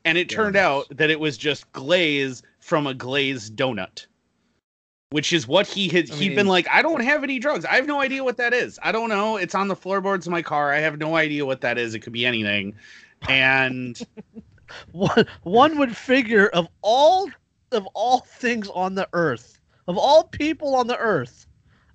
and 0.06 0.18
it 0.18 0.30
turned 0.30 0.56
out 0.56 0.86
that 0.96 1.10
it 1.10 1.20
was 1.20 1.38
just 1.38 1.70
glaze 1.74 2.42
from 2.60 2.88
a 2.88 2.94
glazed 2.94 3.58
donut. 3.58 4.06
Which 5.14 5.32
is 5.32 5.48
what 5.48 5.68
he 5.68 5.90
had. 5.90 6.10
I 6.10 6.16
he'd 6.16 6.34
been 6.34 6.48
like, 6.48 6.68
I 6.72 6.82
don't 6.82 7.02
have 7.02 7.24
any 7.24 7.38
drugs. 7.38 7.66
I 7.66 7.76
have 7.76 7.86
no 7.86 8.02
idea 8.02 8.24
what 8.24 8.38
that 8.38 8.52
is. 8.52 8.80
I 8.82 8.92
don't 8.92 9.10
know. 9.10 9.38
It's 9.38 9.54
on 9.54 9.68
the 9.68 9.76
floorboards 9.76 10.26
of 10.26 10.32
my 10.32 10.42
car. 10.42 10.74
I 10.74 10.80
have 10.80 10.98
no 10.98 11.16
idea 11.16 11.46
what 11.46 11.62
that 11.62 11.78
is. 11.78 11.94
It 11.94 12.00
could 12.00 12.14
be 12.14 12.26
anything. 12.26 12.74
And 13.30 14.02
one 14.92 15.28
one 15.44 15.78
would 15.78 15.96
figure 15.96 16.48
of 16.48 16.68
all 16.82 17.30
of 17.72 17.86
all 17.94 18.22
things 18.22 18.68
on 18.70 18.96
the 18.96 19.08
earth, 19.14 19.60
of 19.88 20.00
all 20.00 20.24
people 20.24 20.74
on 20.74 20.88
the 20.88 20.98
earth, 20.98 21.46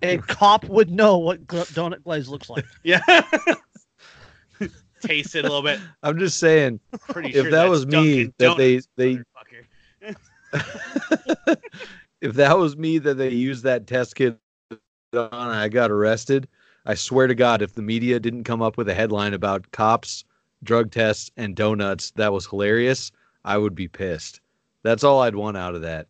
a 0.00 0.18
cop 0.18 0.64
would 0.66 0.88
know 0.88 1.18
what 1.18 1.44
gl- 1.48 1.66
donut 1.72 2.04
glaze 2.04 2.28
looks 2.28 2.48
like. 2.48 2.66
Yeah. 2.84 3.00
Taste 5.00 5.34
it 5.34 5.40
a 5.40 5.48
little 5.48 5.62
bit. 5.62 5.80
I'm 6.04 6.20
just 6.20 6.38
saying, 6.38 6.78
Pretty 7.08 7.30
if 7.30 7.42
sure 7.42 7.50
that 7.50 7.68
was 7.68 7.84
me, 7.84 8.32
Dunkin' 8.38 8.38
that 8.38 8.56
they 8.56 8.80
they 8.96 9.16
motherfucker. 9.16 9.64
if 12.20 12.34
that 12.34 12.58
was 12.58 12.76
me 12.76 12.98
that 12.98 13.14
they 13.14 13.30
used 13.30 13.64
that 13.64 13.86
test 13.86 14.14
kit 14.16 14.38
on 15.14 15.28
and 15.32 15.52
I 15.52 15.68
got 15.68 15.90
arrested, 15.90 16.48
I 16.86 16.94
swear 16.94 17.26
to 17.26 17.34
God, 17.34 17.62
if 17.62 17.74
the 17.74 17.82
media 17.82 18.18
didn't 18.20 18.44
come 18.44 18.62
up 18.62 18.76
with 18.76 18.88
a 18.88 18.94
headline 18.94 19.34
about 19.34 19.70
cops, 19.72 20.24
drug 20.62 20.90
tests, 20.90 21.30
and 21.36 21.54
donuts 21.54 22.12
that 22.12 22.32
was 22.32 22.46
hilarious, 22.46 23.12
I 23.44 23.58
would 23.58 23.74
be 23.74 23.88
pissed. 23.88 24.40
That's 24.82 25.04
all 25.04 25.20
I'd 25.20 25.34
want 25.34 25.56
out 25.56 25.74
of 25.74 25.82
that. 25.82 26.08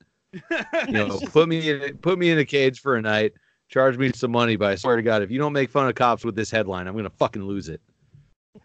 You 0.86 0.92
know, 0.92 1.20
put 1.30 1.48
me 1.48 1.70
in 1.70 1.98
put 1.98 2.18
me 2.18 2.30
in 2.30 2.38
a 2.38 2.44
cage 2.44 2.80
for 2.80 2.96
a 2.96 3.02
night, 3.02 3.32
charge 3.68 3.96
me 3.98 4.12
some 4.14 4.30
money, 4.30 4.56
but 4.56 4.70
I 4.70 4.74
swear 4.76 4.96
to 4.96 5.02
God, 5.02 5.22
if 5.22 5.30
you 5.30 5.38
don't 5.38 5.52
make 5.52 5.70
fun 5.70 5.88
of 5.88 5.94
cops 5.94 6.24
with 6.24 6.36
this 6.36 6.50
headline, 6.50 6.86
I'm 6.86 6.96
gonna 6.96 7.10
fucking 7.10 7.42
lose 7.42 7.68
it. 7.68 7.80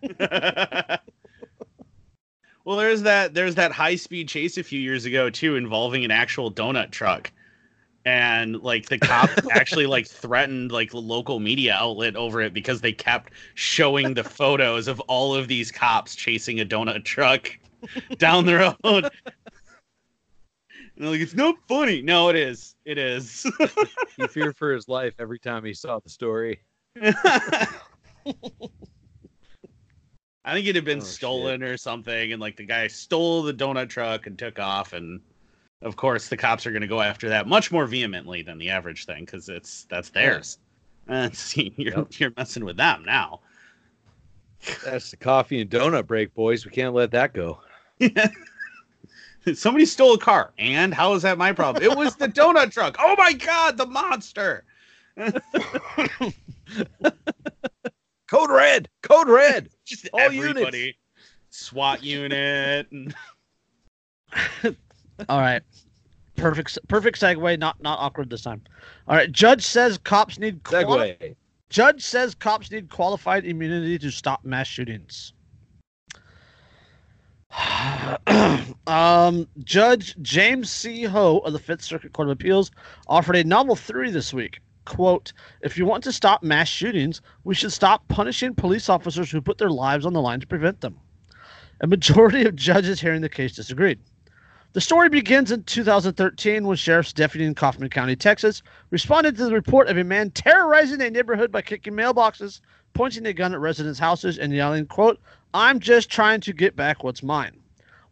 well, 2.65 2.77
there's 2.77 3.01
that 3.01 3.33
there's 3.33 3.55
that 3.55 3.71
high 3.71 3.95
speed 3.95 4.29
chase 4.29 4.57
a 4.57 4.63
few 4.63 4.79
years 4.79 5.05
ago 5.05 5.29
too, 5.29 5.55
involving 5.55 6.05
an 6.05 6.11
actual 6.11 6.51
donut 6.51 6.91
truck. 6.91 7.31
And 8.05 8.61
like 8.61 8.89
the 8.89 8.97
cop 8.97 9.29
actually 9.51 9.85
like 9.85 10.07
threatened 10.07 10.71
like 10.71 10.91
the 10.91 10.99
local 10.99 11.39
media 11.39 11.73
outlet 11.73 12.15
over 12.15 12.41
it 12.41 12.53
because 12.53 12.81
they 12.81 12.91
kept 12.91 13.33
showing 13.55 14.13
the 14.13 14.23
photos 14.23 14.87
of 14.87 14.99
all 15.01 15.35
of 15.35 15.47
these 15.47 15.71
cops 15.71 16.15
chasing 16.15 16.59
a 16.59 16.65
donut 16.65 17.05
truck 17.05 17.49
down 18.17 18.45
the 18.45 18.75
road. 18.83 19.09
And 20.97 21.09
like, 21.09 21.21
it's 21.21 21.33
not 21.33 21.55
funny. 21.67 22.01
No, 22.01 22.29
it 22.29 22.35
is. 22.35 22.75
It 22.85 22.97
is. 22.97 23.45
He 24.17 24.27
feared 24.27 24.55
for 24.55 24.71
his 24.73 24.87
life 24.87 25.13
every 25.19 25.39
time 25.39 25.65
he 25.65 25.73
saw 25.73 25.99
the 25.99 26.09
story. 26.09 26.61
I 30.45 30.53
think 30.53 30.67
it 30.67 30.75
had 30.75 30.85
been 30.85 30.99
Oh, 30.99 31.03
stolen 31.03 31.63
or 31.63 31.77
something, 31.77 32.31
and 32.33 32.41
like 32.41 32.57
the 32.57 32.65
guy 32.65 32.87
stole 32.87 33.43
the 33.43 33.53
donut 33.53 33.89
truck 33.89 34.27
and 34.27 34.37
took 34.37 34.59
off, 34.59 34.93
and 34.93 35.21
of 35.81 35.95
course 35.95 36.27
the 36.29 36.37
cops 36.37 36.65
are 36.65 36.71
going 36.71 36.81
to 36.81 36.87
go 36.87 37.01
after 37.01 37.29
that 37.29 37.47
much 37.47 37.71
more 37.71 37.85
vehemently 37.85 38.41
than 38.41 38.57
the 38.57 38.69
average 38.69 39.05
thing 39.05 39.25
because 39.25 39.47
it's 39.49 39.85
that's 39.89 40.09
theirs. 40.09 40.57
And 41.07 41.35
see, 41.37 41.73
you're 41.77 41.97
Yep. 41.97 42.07
you're 42.19 42.33
messing 42.37 42.65
with 42.65 42.77
them 42.77 43.03
now. 43.05 43.41
That's 44.83 45.11
the 45.11 45.17
coffee 45.17 45.61
and 45.61 45.69
donut 45.69 46.07
break, 46.07 46.33
boys. 46.33 46.65
We 46.65 46.71
can't 46.71 46.93
let 46.93 47.11
that 47.11 47.33
go. 47.33 47.59
Somebody 49.53 49.85
stole 49.85 50.13
a 50.13 50.17
car, 50.17 50.53
and 50.57 50.93
how 50.93 51.13
is 51.13 51.21
that 51.23 51.37
my 51.37 51.51
problem? 51.51 51.83
It 51.83 51.95
was 51.97 52.15
the 52.15 52.27
donut 52.29 52.71
truck. 52.71 52.95
Oh 52.99 53.15
my 53.17 53.33
god, 53.33 53.77
the 53.77 53.85
monster! 53.85 54.63
Code 58.33 58.49
red, 58.49 58.89
code 59.03 59.29
red. 59.29 59.69
Just 59.85 60.09
All 60.11 60.19
everybody, 60.19 60.97
SWAT 61.51 62.01
unit. 62.03 62.87
All 65.29 65.39
right. 65.39 65.61
Perfect 66.35 66.79
perfect 66.87 67.21
segue, 67.21 67.59
not 67.59 67.79
not 67.83 67.99
awkward 67.99 68.31
this 68.31 68.41
time. 68.41 68.63
All 69.07 69.15
right. 69.15 69.31
Judge 69.31 69.61
says 69.63 69.99
cops 69.99 70.39
need 70.39 70.63
quali- 70.63 71.15
Segue. 71.21 71.35
Judge 71.69 72.01
says 72.01 72.33
cops 72.33 72.71
need 72.71 72.89
qualified 72.89 73.45
immunity 73.45 73.99
to 73.99 74.09
stop 74.09 74.43
mass 74.43 74.65
shootings. 74.65 75.33
um, 78.87 79.47
Judge 79.59 80.15
James 80.23 80.71
C. 80.71 81.03
Ho 81.03 81.37
of 81.37 81.53
the 81.53 81.59
Fifth 81.59 81.83
Circuit 81.83 82.13
Court 82.13 82.29
of 82.29 82.31
Appeals 82.31 82.71
offered 83.07 83.35
a 83.35 83.43
novel 83.43 83.75
theory 83.75 84.09
this 84.09 84.33
week. 84.33 84.59
Quote, 84.85 85.31
if 85.61 85.77
you 85.77 85.85
want 85.85 86.03
to 86.03 86.11
stop 86.11 86.43
mass 86.43 86.67
shootings, 86.67 87.21
we 87.43 87.55
should 87.55 87.71
stop 87.71 88.07
punishing 88.09 88.53
police 88.53 88.89
officers 88.89 89.31
who 89.31 89.41
put 89.41 89.57
their 89.57 89.69
lives 89.69 90.05
on 90.05 90.13
the 90.13 90.21
line 90.21 90.39
to 90.39 90.47
prevent 90.47 90.81
them. 90.81 90.99
A 91.81 91.87
majority 91.87 92.45
of 92.45 92.55
judges 92.55 92.99
hearing 92.99 93.21
the 93.21 93.29
case 93.29 93.55
disagreed. 93.55 93.99
The 94.73 94.81
story 94.81 95.07
begins 95.07 95.51
in 95.51 95.63
2013 95.63 96.65
when 96.65 96.75
sheriff's 96.75 97.13
deputy 97.13 97.45
in 97.45 97.53
Kaufman 97.53 97.89
County, 97.89 98.15
Texas, 98.15 98.63
responded 98.89 99.37
to 99.37 99.45
the 99.45 99.53
report 99.53 99.87
of 99.87 99.97
a 99.97 100.03
man 100.03 100.31
terrorizing 100.31 101.01
a 101.01 101.11
neighborhood 101.11 101.51
by 101.51 101.61
kicking 101.61 101.93
mailboxes, 101.93 102.59
pointing 102.93 103.25
a 103.27 103.33
gun 103.33 103.53
at 103.53 103.59
residents' 103.59 103.99
houses, 103.99 104.39
and 104.39 104.51
yelling, 104.51 104.87
quote, 104.87 105.21
I'm 105.53 105.79
just 105.79 106.09
trying 106.09 106.41
to 106.41 106.53
get 106.53 106.75
back 106.75 107.03
what's 107.03 107.21
mine. 107.21 107.55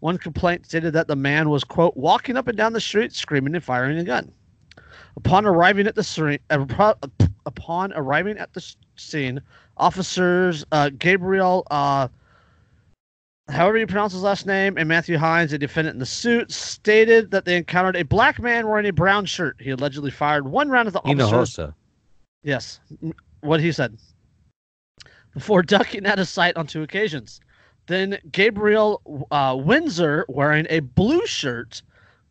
One 0.01 0.19
complaint 0.19 0.65
stated 0.65 0.93
that 0.93 1.07
the 1.07 1.15
man 1.15 1.49
was, 1.49 1.63
quote, 1.63 1.97
walking 1.97 2.37
up 2.37 2.47
and 2.47 2.57
down 2.57 2.73
the 2.73 2.79
street 2.79 3.13
screaming 3.13 3.55
and 3.55 3.63
firing 3.63 3.97
a 3.97 4.03
gun. 4.03 4.31
Upon 5.17 5.45
arriving 5.45 5.87
at 5.87 5.95
the 5.95 6.03
scene, 6.03 6.39
upon 6.49 7.93
arriving 7.93 8.37
at 8.37 8.53
the 8.53 8.75
scene, 8.95 9.41
officers 9.77 10.65
uh, 10.71 10.89
Gabriel, 10.97 11.67
uh, 11.69 12.07
however 13.49 13.77
you 13.77 13.87
pronounce 13.87 14.13
his 14.13 14.23
last 14.23 14.45
name, 14.45 14.77
and 14.77 14.87
Matthew 14.87 15.17
Hines, 15.17 15.51
a 15.53 15.57
defendant 15.57 15.95
in 15.95 15.99
the 15.99 16.05
suit, 16.05 16.51
stated 16.51 17.31
that 17.31 17.45
they 17.45 17.57
encountered 17.57 17.97
a 17.97 18.03
black 18.03 18.39
man 18.39 18.67
wearing 18.67 18.85
a 18.85 18.93
brown 18.93 19.25
shirt. 19.25 19.57
He 19.59 19.71
allegedly 19.71 20.11
fired 20.11 20.47
one 20.47 20.69
round 20.69 20.87
at 20.87 20.93
the 20.93 20.99
officer. 20.99 21.73
Yes, 22.43 22.79
what 23.41 23.59
he 23.59 23.71
said. 23.71 23.97
Before 25.33 25.61
ducking 25.61 26.05
out 26.05 26.19
of 26.19 26.27
sight 26.27 26.55
on 26.57 26.67
two 26.67 26.83
occasions. 26.83 27.39
Then 27.87 28.17
Gabriel 28.31 29.25
uh, 29.31 29.57
Windsor, 29.59 30.25
wearing 30.29 30.67
a 30.69 30.79
blue 30.79 31.25
shirt, 31.25 31.81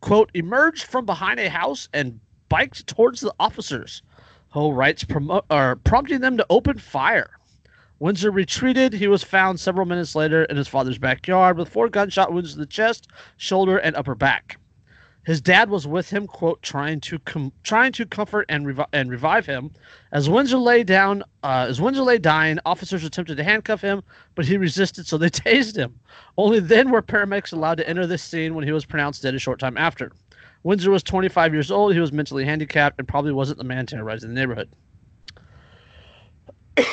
quote, 0.00 0.30
emerged 0.34 0.84
from 0.84 1.04
behind 1.04 1.38
a 1.40 1.50
house 1.50 1.88
and 1.92 2.20
biked 2.50 2.86
towards 2.86 3.22
the 3.22 3.32
officers. 3.40 4.02
Ho 4.50 4.70
writes, 4.70 5.04
promo- 5.04 5.44
or 5.50 5.76
prompting 5.76 6.20
them 6.20 6.36
to 6.36 6.46
open 6.50 6.76
fire. 6.76 7.30
Windsor 8.00 8.30
retreated. 8.30 8.92
He 8.92 9.08
was 9.08 9.22
found 9.22 9.60
several 9.60 9.86
minutes 9.86 10.14
later 10.14 10.44
in 10.44 10.56
his 10.56 10.68
father's 10.68 10.98
backyard 10.98 11.56
with 11.56 11.68
four 11.68 11.88
gunshot 11.88 12.32
wounds 12.32 12.52
to 12.52 12.58
the 12.58 12.66
chest, 12.66 13.08
shoulder, 13.38 13.78
and 13.78 13.96
upper 13.96 14.14
back. 14.14 14.58
His 15.26 15.42
dad 15.42 15.68
was 15.68 15.86
with 15.86 16.08
him, 16.08 16.26
quote, 16.26 16.62
trying 16.62 17.00
to 17.02 17.18
com- 17.20 17.52
trying 17.62 17.92
to 17.92 18.06
comfort 18.06 18.46
and, 18.48 18.66
revi- 18.66 18.88
and 18.92 19.10
revive 19.10 19.44
him. 19.44 19.70
As 20.12 20.30
Windsor 20.30 20.56
lay 20.56 20.82
down, 20.82 21.22
uh, 21.42 21.66
as 21.68 21.78
Windsor 21.80 22.02
lay 22.02 22.16
dying, 22.18 22.58
officers 22.64 23.04
attempted 23.04 23.36
to 23.36 23.44
handcuff 23.44 23.82
him, 23.82 24.02
but 24.34 24.46
he 24.46 24.56
resisted, 24.56 25.06
so 25.06 25.18
they 25.18 25.28
tased 25.30 25.76
him. 25.76 25.94
Only 26.38 26.58
then 26.58 26.90
were 26.90 27.02
paramedics 27.02 27.52
allowed 27.52 27.76
to 27.76 27.88
enter 27.88 28.06
the 28.06 28.16
scene 28.16 28.54
when 28.54 28.64
he 28.64 28.72
was 28.72 28.86
pronounced 28.86 29.22
dead 29.22 29.34
a 29.34 29.38
short 29.38 29.60
time 29.60 29.76
after. 29.76 30.10
Windsor 30.62 30.90
was 30.90 31.02
25 31.02 31.52
years 31.52 31.70
old. 31.70 31.94
He 31.94 32.00
was 32.00 32.12
mentally 32.12 32.44
handicapped 32.44 32.98
and 32.98 33.08
probably 33.08 33.32
wasn't 33.32 33.58
the 33.58 33.64
man 33.64 33.86
terrorizing 33.86 34.30
the 34.30 34.34
neighborhood. 34.34 34.68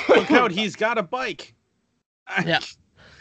Look 0.09 0.31
out, 0.31 0.51
he's 0.51 0.75
got 0.75 0.97
a 0.97 1.03
bike. 1.03 1.53
Yeah. 2.45 2.59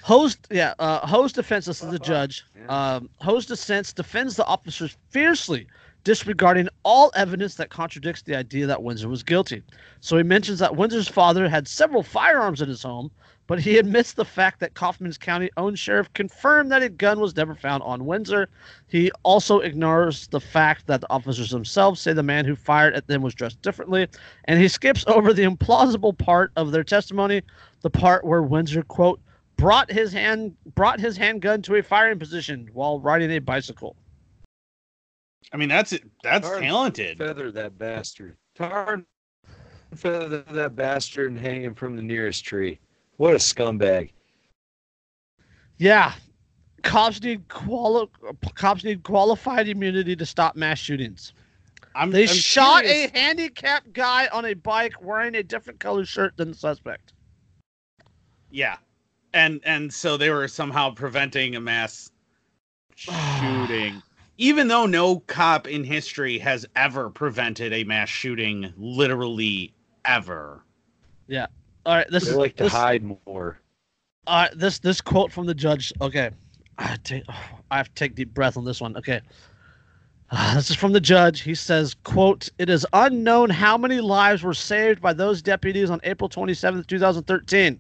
Host, 0.03 0.47
yeah, 0.53 0.75
uh, 0.79 1.05
Ho's 1.05 1.33
defense, 1.33 1.65
this 1.67 1.83
is 1.83 1.91
the 1.91 1.99
judge. 1.99 2.45
Um, 2.69 3.11
Ho's 3.21 3.45
defense 3.45 3.93
defends 3.93 4.37
the 4.37 4.47
officers 4.47 4.97
fiercely, 5.11 5.67
disregarding 6.05 6.69
all 6.85 7.11
evidence 7.17 7.57
that 7.57 7.71
contradicts 7.71 8.23
the 8.23 8.37
idea 8.37 8.69
that 8.69 8.85
Windsor 8.85 9.09
was 9.09 9.25
guilty. 9.25 9.65
So 9.99 10.17
he 10.17 10.23
mentions 10.23 10.61
that 10.61 10.77
Windsor's 10.77 11.09
father 11.09 11.49
had 11.49 11.67
several 11.67 12.05
firearms 12.05 12.63
in 12.63 12.69
his 12.69 12.85
home, 12.85 13.11
but 13.47 13.61
he 13.61 13.79
admits 13.79 14.13
the 14.13 14.25
fact 14.25 14.61
that 14.61 14.75
Kaufman's 14.75 15.19
County 15.19 15.51
owned 15.57 15.79
sheriff 15.79 16.13
confirmed 16.15 16.71
that 16.73 16.83
a 16.83 16.89
gun 16.89 17.21
was 17.21 17.37
never 17.37 17.55
found 17.55 17.83
on 17.83 18.07
Windsor. 18.07 18.49
He 18.89 19.11
also 19.23 19.61
ignores 19.61 20.27
the 20.29 20.41
fact 20.41 20.87
that 20.87 21.01
the 21.01 21.11
officers 21.11 21.51
themselves 21.51 22.01
say 22.01 22.13
the 22.13 22.23
man 22.23 22.45
who 22.45 22.57
fired 22.57 22.95
at 22.95 23.07
them 23.07 23.23
was 23.23 23.35
dressed 23.35 23.63
differently, 23.63 24.09
and 24.45 24.61
he 24.61 24.69
skips 24.69 25.05
over 25.07 25.33
the 25.33 25.45
implausible 25.45 26.17
part 26.17 26.53
of 26.57 26.73
their 26.73 26.85
testimony, 26.85 27.43
the 27.83 27.91
part 27.91 28.25
where 28.25 28.43
Windsor 28.43 28.83
quote 28.83 29.21
brought 29.57 29.91
his 29.91 30.13
hand 30.13 30.55
brought 30.75 31.01
his 31.01 31.17
handgun 31.17 31.63
to 31.63 31.77
a 31.77 31.83
firing 31.83 32.19
position 32.19 32.69
while 32.73 33.01
riding 33.01 33.31
a 33.31 33.39
bicycle. 33.39 33.97
I 35.53 35.57
mean, 35.57 35.69
that's 35.69 35.95
that's 36.23 36.47
Hard. 36.47 36.63
talented. 36.63 37.19
Feather 37.19 37.51
that 37.53 37.79
bastard. 37.79 38.37
Tar 38.57 38.95
and 38.95 39.05
feather 39.95 40.43
that 40.43 40.75
bastard 40.75 41.31
and 41.31 41.41
hang 41.41 41.63
him 41.63 41.75
from 41.75 41.97
the 41.97 42.03
nearest 42.03 42.45
tree. 42.45 42.79
What 43.17 43.33
a 43.35 43.39
scumbag. 43.39 44.11
Yeah, 45.79 46.13
cops 46.83 47.23
need 47.23 47.49
quali- 47.49 48.09
cops 48.55 48.85
need 48.85 49.03
qualified 49.03 49.69
immunity 49.69 50.17
to 50.17 50.27
stop 50.27 50.57
mass 50.57 50.79
shootings. 50.79 51.33
I'm, 51.95 52.11
They 52.11 52.29
I'm 52.29 52.35
shot 52.35 52.85
curious- 52.85 53.11
a 53.11 53.19
handicapped 53.19 53.93
guy 53.93 54.29
on 54.33 54.45
a 54.45 54.55
bike 54.55 55.01
wearing 55.03 55.35
a 55.35 55.43
different 55.43 55.81
color 55.81 56.05
shirt 56.05 56.37
than 56.37 56.51
the 56.51 56.57
suspect. 56.57 57.13
Yeah, 58.51 58.77
and 59.33 59.61
and 59.65 59.93
so 59.93 60.17
they 60.17 60.31
were 60.31 60.49
somehow 60.49 60.91
preventing 60.95 61.57
a 61.57 61.61
mass 61.61 62.11
shooting, 62.97 64.03
even 64.39 64.69
though 64.69 64.87
no 64.87 65.21
cop 65.21 65.67
in 65.67 65.85
history 65.85 66.39
has 66.39 66.67
ever 66.77 67.11
prevented 67.11 67.73
a 67.73 67.85
mass 67.85 68.09
shooting, 68.09 68.73
literally 68.77 69.75
ever. 70.05 70.63
All 71.87 71.95
right, 71.95 72.07
this 72.11 72.25
They 72.25 72.31
is 72.33 72.37
like 72.37 72.57
to 72.57 72.65
this, 72.65 72.73
hide 72.73 73.05
more. 73.05 73.61
All 74.27 74.43
right, 74.43 74.59
this 74.59 74.81
this 74.81 75.01
quote 75.01 75.33
from 75.33 75.47
the 75.47 75.55
judge. 75.55 75.93
Okay, 76.01 76.31
I 76.79 76.97
take 77.05 77.23
I 77.71 77.77
have 77.77 77.89
to 77.89 77.95
take 77.95 78.17
deep 78.17 78.35
breath 78.35 78.57
on 78.57 78.65
this 78.65 78.81
one. 78.81 78.97
Okay, 78.97 79.21
Uh, 80.31 80.57
this 80.57 80.69
is 80.71 80.77
from 80.77 80.93
the 80.93 81.01
judge. 81.01 81.43
He 81.43 81.55
says, 81.55 81.95
"quote 82.03 82.49
It 82.59 82.69
is 82.69 82.85
unknown 82.93 83.51
how 83.51 83.79
many 83.79 84.01
lives 84.01 84.43
were 84.43 84.55
saved 84.55 85.01
by 85.01 85.13
those 85.13 85.43
deputies 85.43 85.89
on 85.89 86.01
April 86.03 86.29
twenty 86.29 86.55
seventh, 86.55 86.89
two 86.89 86.99
thousand 86.99 87.23
thirteen. 87.25 87.79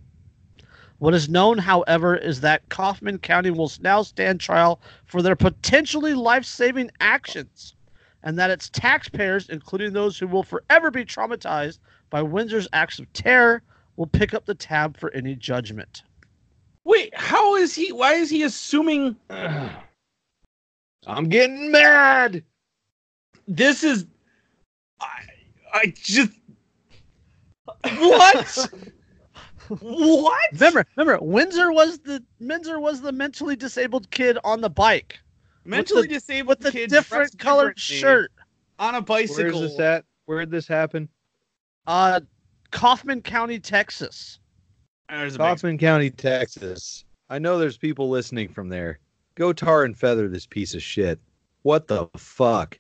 What 0.99 1.13
is 1.15 1.29
known, 1.29 1.59
however, 1.59 2.17
is 2.17 2.41
that 2.43 2.69
Kaufman 2.69 3.19
County 3.19 3.51
will 3.51 3.73
now 3.81 4.03
stand 4.03 4.41
trial 4.41 4.81
for 5.07 5.21
their 5.21 5.37
potentially 5.37 6.15
life-saving 6.15 6.91
actions, 7.01 7.75
and 8.23 8.39
that 8.39 8.51
its 8.51 8.71
taxpayers, 8.71 9.49
including 9.49 9.93
those 9.93 10.17
who 10.17 10.29
will 10.29 10.45
forever 10.45 10.93
be 10.93 11.05
traumatized 11.05 11.81
by 12.09 12.23
Windsor's 12.23 12.69
acts 12.73 13.01
of 13.01 13.13
terror." 13.13 13.63
Will 13.97 14.07
pick 14.07 14.35
up 14.35 14.45
the 14.47 14.55
tab 14.55 14.97
for 14.99 15.11
any 15.13 15.35
judgment. 15.35 16.03
Wait, 16.85 17.15
how 17.17 17.57
is 17.57 17.75
he? 17.75 17.93
Why 17.93 18.15
is 18.15 18.31
he 18.31 18.43
assuming 18.45 19.17
I'm 21.07 21.29
getting 21.29 21.71
mad. 21.71 22.43
this 23.49 23.83
is? 23.85 24.07
I, 25.01 25.09
I 25.73 25.95
just 25.97 26.31
what? 27.99 28.69
what? 29.81 30.53
Remember, 30.53 30.87
remember, 30.97 31.25
Windsor 31.25 31.73
was 31.73 31.99
the 31.99 32.23
Windsor 32.41 32.79
was 32.81 33.01
the 33.01 33.13
mentally 33.13 33.57
disabled 33.57 34.11
kid 34.11 34.39
on 34.45 34.61
the 34.61 34.71
bike 34.71 35.19
Mentally 35.65 36.03
the- 36.03 36.15
disabled 36.15 36.49
with 36.59 36.61
the 36.61 36.73
kid 36.73 36.91
different 36.91 37.37
colored 37.39 37.79
shirt. 37.79 38.31
on 38.79 38.95
a 38.95 39.01
bicycle. 39.03 39.61
Where's 39.61 39.73
this 39.73 39.81
at? 39.81 40.05
Where'd 40.27 40.51
this 40.51 40.67
happen? 40.69 41.09
Uh, 41.87 42.21
Kaufman 42.77 43.23
County, 43.23 43.59
Texas. 43.59 44.39
There's 45.09 45.37
a 45.37 45.57
big 45.63 45.81
County, 45.81 46.11
Texas. 46.11 47.07
I 47.31 47.39
know 47.39 47.59
there's 47.59 47.79
people 47.79 48.11
listening 48.11 48.49
from 48.49 48.69
there. 48.69 48.99
Go 49.35 49.55
tar 49.55 49.85
and 49.85 49.97
feather 49.97 50.29
this 50.29 50.45
piece 50.45 50.75
of 50.75 50.83
shit. 50.83 51.19
What 51.63 51.89
the 51.89 52.07
fuck? 52.19 52.79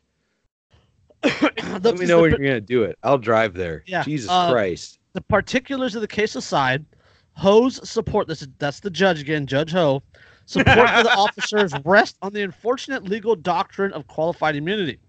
Let 1.24 1.98
me 1.98 2.04
know 2.04 2.20
when 2.20 2.30
you're 2.30 2.38
gonna 2.38 2.60
do 2.60 2.82
it. 2.82 2.98
I'll 3.02 3.16
drive 3.16 3.54
there. 3.54 3.84
Yeah, 3.86 4.02
Jesus 4.02 4.30
uh, 4.30 4.52
Christ. 4.52 4.98
the 5.14 5.22
particulars 5.22 5.94
of 5.94 6.02
the 6.02 6.08
case 6.08 6.36
aside, 6.36 6.84
Ho's 7.32 7.80
support 7.88 8.28
this. 8.28 8.46
That's 8.58 8.80
the 8.80 8.90
judge 8.90 9.22
again, 9.22 9.46
Judge 9.46 9.72
Ho. 9.72 10.02
Support 10.44 10.90
for 10.90 11.02
the 11.04 11.14
officers 11.16 11.72
rest 11.86 12.18
on 12.20 12.34
the 12.34 12.42
unfortunate 12.42 13.04
legal 13.04 13.34
doctrine 13.34 13.92
of 13.94 14.06
qualified 14.08 14.56
immunity. 14.56 15.00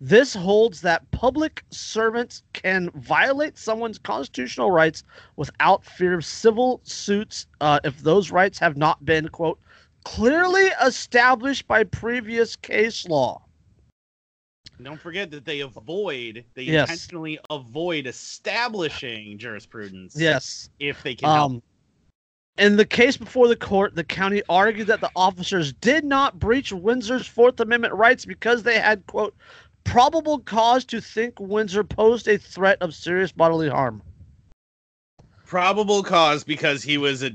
This 0.00 0.32
holds 0.32 0.80
that 0.80 1.10
public 1.10 1.62
servants 1.70 2.42
can 2.54 2.90
violate 2.94 3.58
someone's 3.58 3.98
constitutional 3.98 4.70
rights 4.70 5.04
without 5.36 5.84
fear 5.84 6.14
of 6.14 6.24
civil 6.24 6.80
suits 6.84 7.46
uh, 7.60 7.80
if 7.84 7.98
those 7.98 8.30
rights 8.30 8.58
have 8.58 8.78
not 8.78 9.04
been, 9.04 9.28
quote, 9.28 9.60
clearly 10.04 10.68
established 10.82 11.68
by 11.68 11.84
previous 11.84 12.56
case 12.56 13.06
law. 13.06 13.42
Don't 14.82 14.98
forget 14.98 15.30
that 15.32 15.44
they 15.44 15.60
avoid, 15.60 16.46
they 16.54 16.62
Yes. 16.62 16.88
intentionally 16.88 17.38
avoid 17.50 18.06
establishing 18.06 19.36
jurisprudence. 19.36 20.16
Yes. 20.18 20.70
If 20.78 21.02
they 21.02 21.14
can. 21.14 21.28
Um, 21.28 21.62
in 22.56 22.76
the 22.76 22.86
case 22.86 23.18
before 23.18 23.48
the 23.48 23.56
court, 23.56 23.94
the 23.94 24.04
county 24.04 24.42
argued 24.48 24.86
that 24.86 25.02
the 25.02 25.10
officers 25.14 25.74
did 25.74 26.04
not 26.04 26.38
breach 26.38 26.72
Windsor's 26.72 27.26
Fourth 27.26 27.60
Amendment 27.60 27.92
rights 27.92 28.24
because 28.24 28.62
they 28.62 28.78
had, 28.78 29.06
quote, 29.06 29.34
probable 29.84 30.38
cause 30.40 30.84
to 30.86 31.00
think 31.00 31.38
Windsor 31.40 31.84
posed 31.84 32.28
a 32.28 32.38
threat 32.38 32.78
of 32.80 32.94
serious 32.94 33.32
bodily 33.32 33.68
harm. 33.68 34.02
Probable 35.44 36.02
cause 36.02 36.44
because 36.44 36.82
he 36.82 36.96
was 36.98 37.22
a 37.24 37.32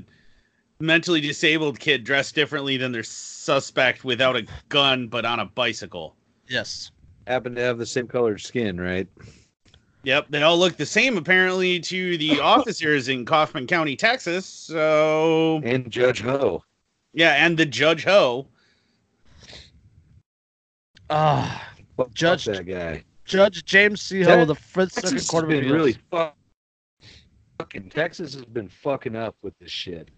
mentally 0.80 1.20
disabled 1.20 1.78
kid 1.78 2.04
dressed 2.04 2.34
differently 2.34 2.76
than 2.76 2.92
their 2.92 3.02
suspect 3.02 4.04
without 4.04 4.36
a 4.36 4.46
gun 4.68 5.06
but 5.08 5.24
on 5.24 5.40
a 5.40 5.44
bicycle. 5.46 6.16
Yes. 6.48 6.90
Happen 7.26 7.54
to 7.54 7.60
have 7.60 7.78
the 7.78 7.86
same 7.86 8.06
colored 8.06 8.40
skin, 8.40 8.80
right? 8.80 9.08
Yep, 10.04 10.26
they 10.30 10.42
all 10.42 10.56
look 10.56 10.76
the 10.76 10.86
same 10.86 11.18
apparently 11.18 11.80
to 11.80 12.16
the 12.18 12.38
officers 12.40 13.08
in 13.08 13.24
Kaufman 13.24 13.66
County, 13.66 13.96
Texas. 13.96 14.46
So 14.46 15.60
And 15.64 15.90
Judge 15.90 16.20
Ho. 16.20 16.62
yeah, 17.12 17.32
and 17.44 17.58
the 17.58 17.66
Judge 17.66 18.04
Ho. 18.04 18.46
Uh, 21.10 21.58
Fuck 21.96 22.12
Judge- 22.14 22.44
that 22.46 22.66
guy. 22.66 23.04
Judge 23.24 23.64
James 23.64 24.02
C. 24.02 24.22
Ho 24.22 24.42
of 24.42 24.48
the 24.48 24.54
Fifth 24.54 24.94
Texas 24.94 25.10
Circuit 25.10 25.14
has 25.14 25.28
Court 25.28 25.44
of 25.44 25.50
been 25.50 25.58
Appeals. 25.60 25.72
really 25.72 25.96
fuck- 26.10 26.36
fucking 27.58 27.90
Texas 27.90 28.34
has 28.34 28.44
been 28.44 28.68
fucking 28.68 29.16
up 29.16 29.34
with 29.42 29.54
this 29.58 29.70
shit. 29.70 30.08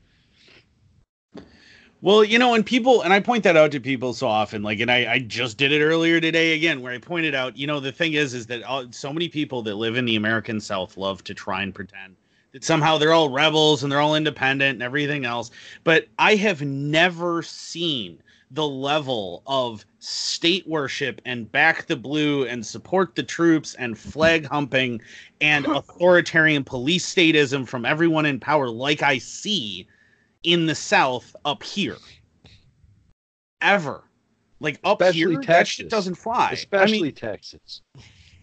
Well, 2.00 2.22
you 2.22 2.38
know, 2.38 2.54
and 2.54 2.64
people, 2.64 3.02
and 3.02 3.12
I 3.12 3.18
point 3.18 3.42
that 3.44 3.56
out 3.56 3.72
to 3.72 3.80
people 3.80 4.12
so 4.12 4.28
often, 4.28 4.62
like, 4.62 4.78
and 4.78 4.90
I, 4.90 5.14
I 5.14 5.18
just 5.18 5.56
did 5.56 5.72
it 5.72 5.82
earlier 5.82 6.20
today 6.20 6.54
again, 6.54 6.80
where 6.80 6.92
I 6.92 6.98
pointed 6.98 7.34
out, 7.34 7.56
you 7.56 7.66
know, 7.66 7.80
the 7.80 7.90
thing 7.90 8.12
is, 8.12 8.34
is 8.34 8.46
that 8.46 8.62
all, 8.62 8.86
so 8.92 9.12
many 9.12 9.28
people 9.28 9.62
that 9.62 9.74
live 9.74 9.96
in 9.96 10.04
the 10.04 10.14
American 10.14 10.60
South 10.60 10.96
love 10.96 11.24
to 11.24 11.34
try 11.34 11.62
and 11.62 11.74
pretend 11.74 12.14
that 12.52 12.62
somehow 12.62 12.98
they're 12.98 13.12
all 13.12 13.30
rebels 13.30 13.82
and 13.82 13.90
they're 13.90 14.00
all 14.00 14.14
independent 14.14 14.74
and 14.74 14.82
everything 14.82 15.24
else. 15.24 15.50
But 15.82 16.06
I 16.20 16.36
have 16.36 16.62
never 16.62 17.42
seen 17.42 18.22
the 18.50 18.66
level 18.66 19.42
of 19.46 19.84
state 19.98 20.66
worship 20.66 21.20
and 21.24 21.50
back 21.52 21.86
the 21.86 21.96
blue 21.96 22.46
and 22.46 22.64
support 22.64 23.14
the 23.14 23.22
troops 23.22 23.74
and 23.74 23.98
flag 23.98 24.46
humping 24.46 25.00
and 25.40 25.66
authoritarian 25.68 26.64
police 26.64 27.12
statism 27.12 27.66
from 27.66 27.84
everyone 27.84 28.24
in 28.24 28.40
power 28.40 28.68
like 28.68 29.02
I 29.02 29.18
see 29.18 29.86
in 30.42 30.66
the 30.66 30.74
South 30.74 31.34
up 31.44 31.62
here. 31.62 31.96
Ever. 33.60 34.04
Like 34.60 34.80
up 34.82 35.00
Especially 35.00 35.32
here, 35.32 35.42
that 35.42 35.68
shit 35.68 35.90
doesn't 35.90 36.16
fly. 36.16 36.50
Especially 36.52 36.98
I 36.98 37.02
mean, 37.02 37.14
Texas. 37.14 37.82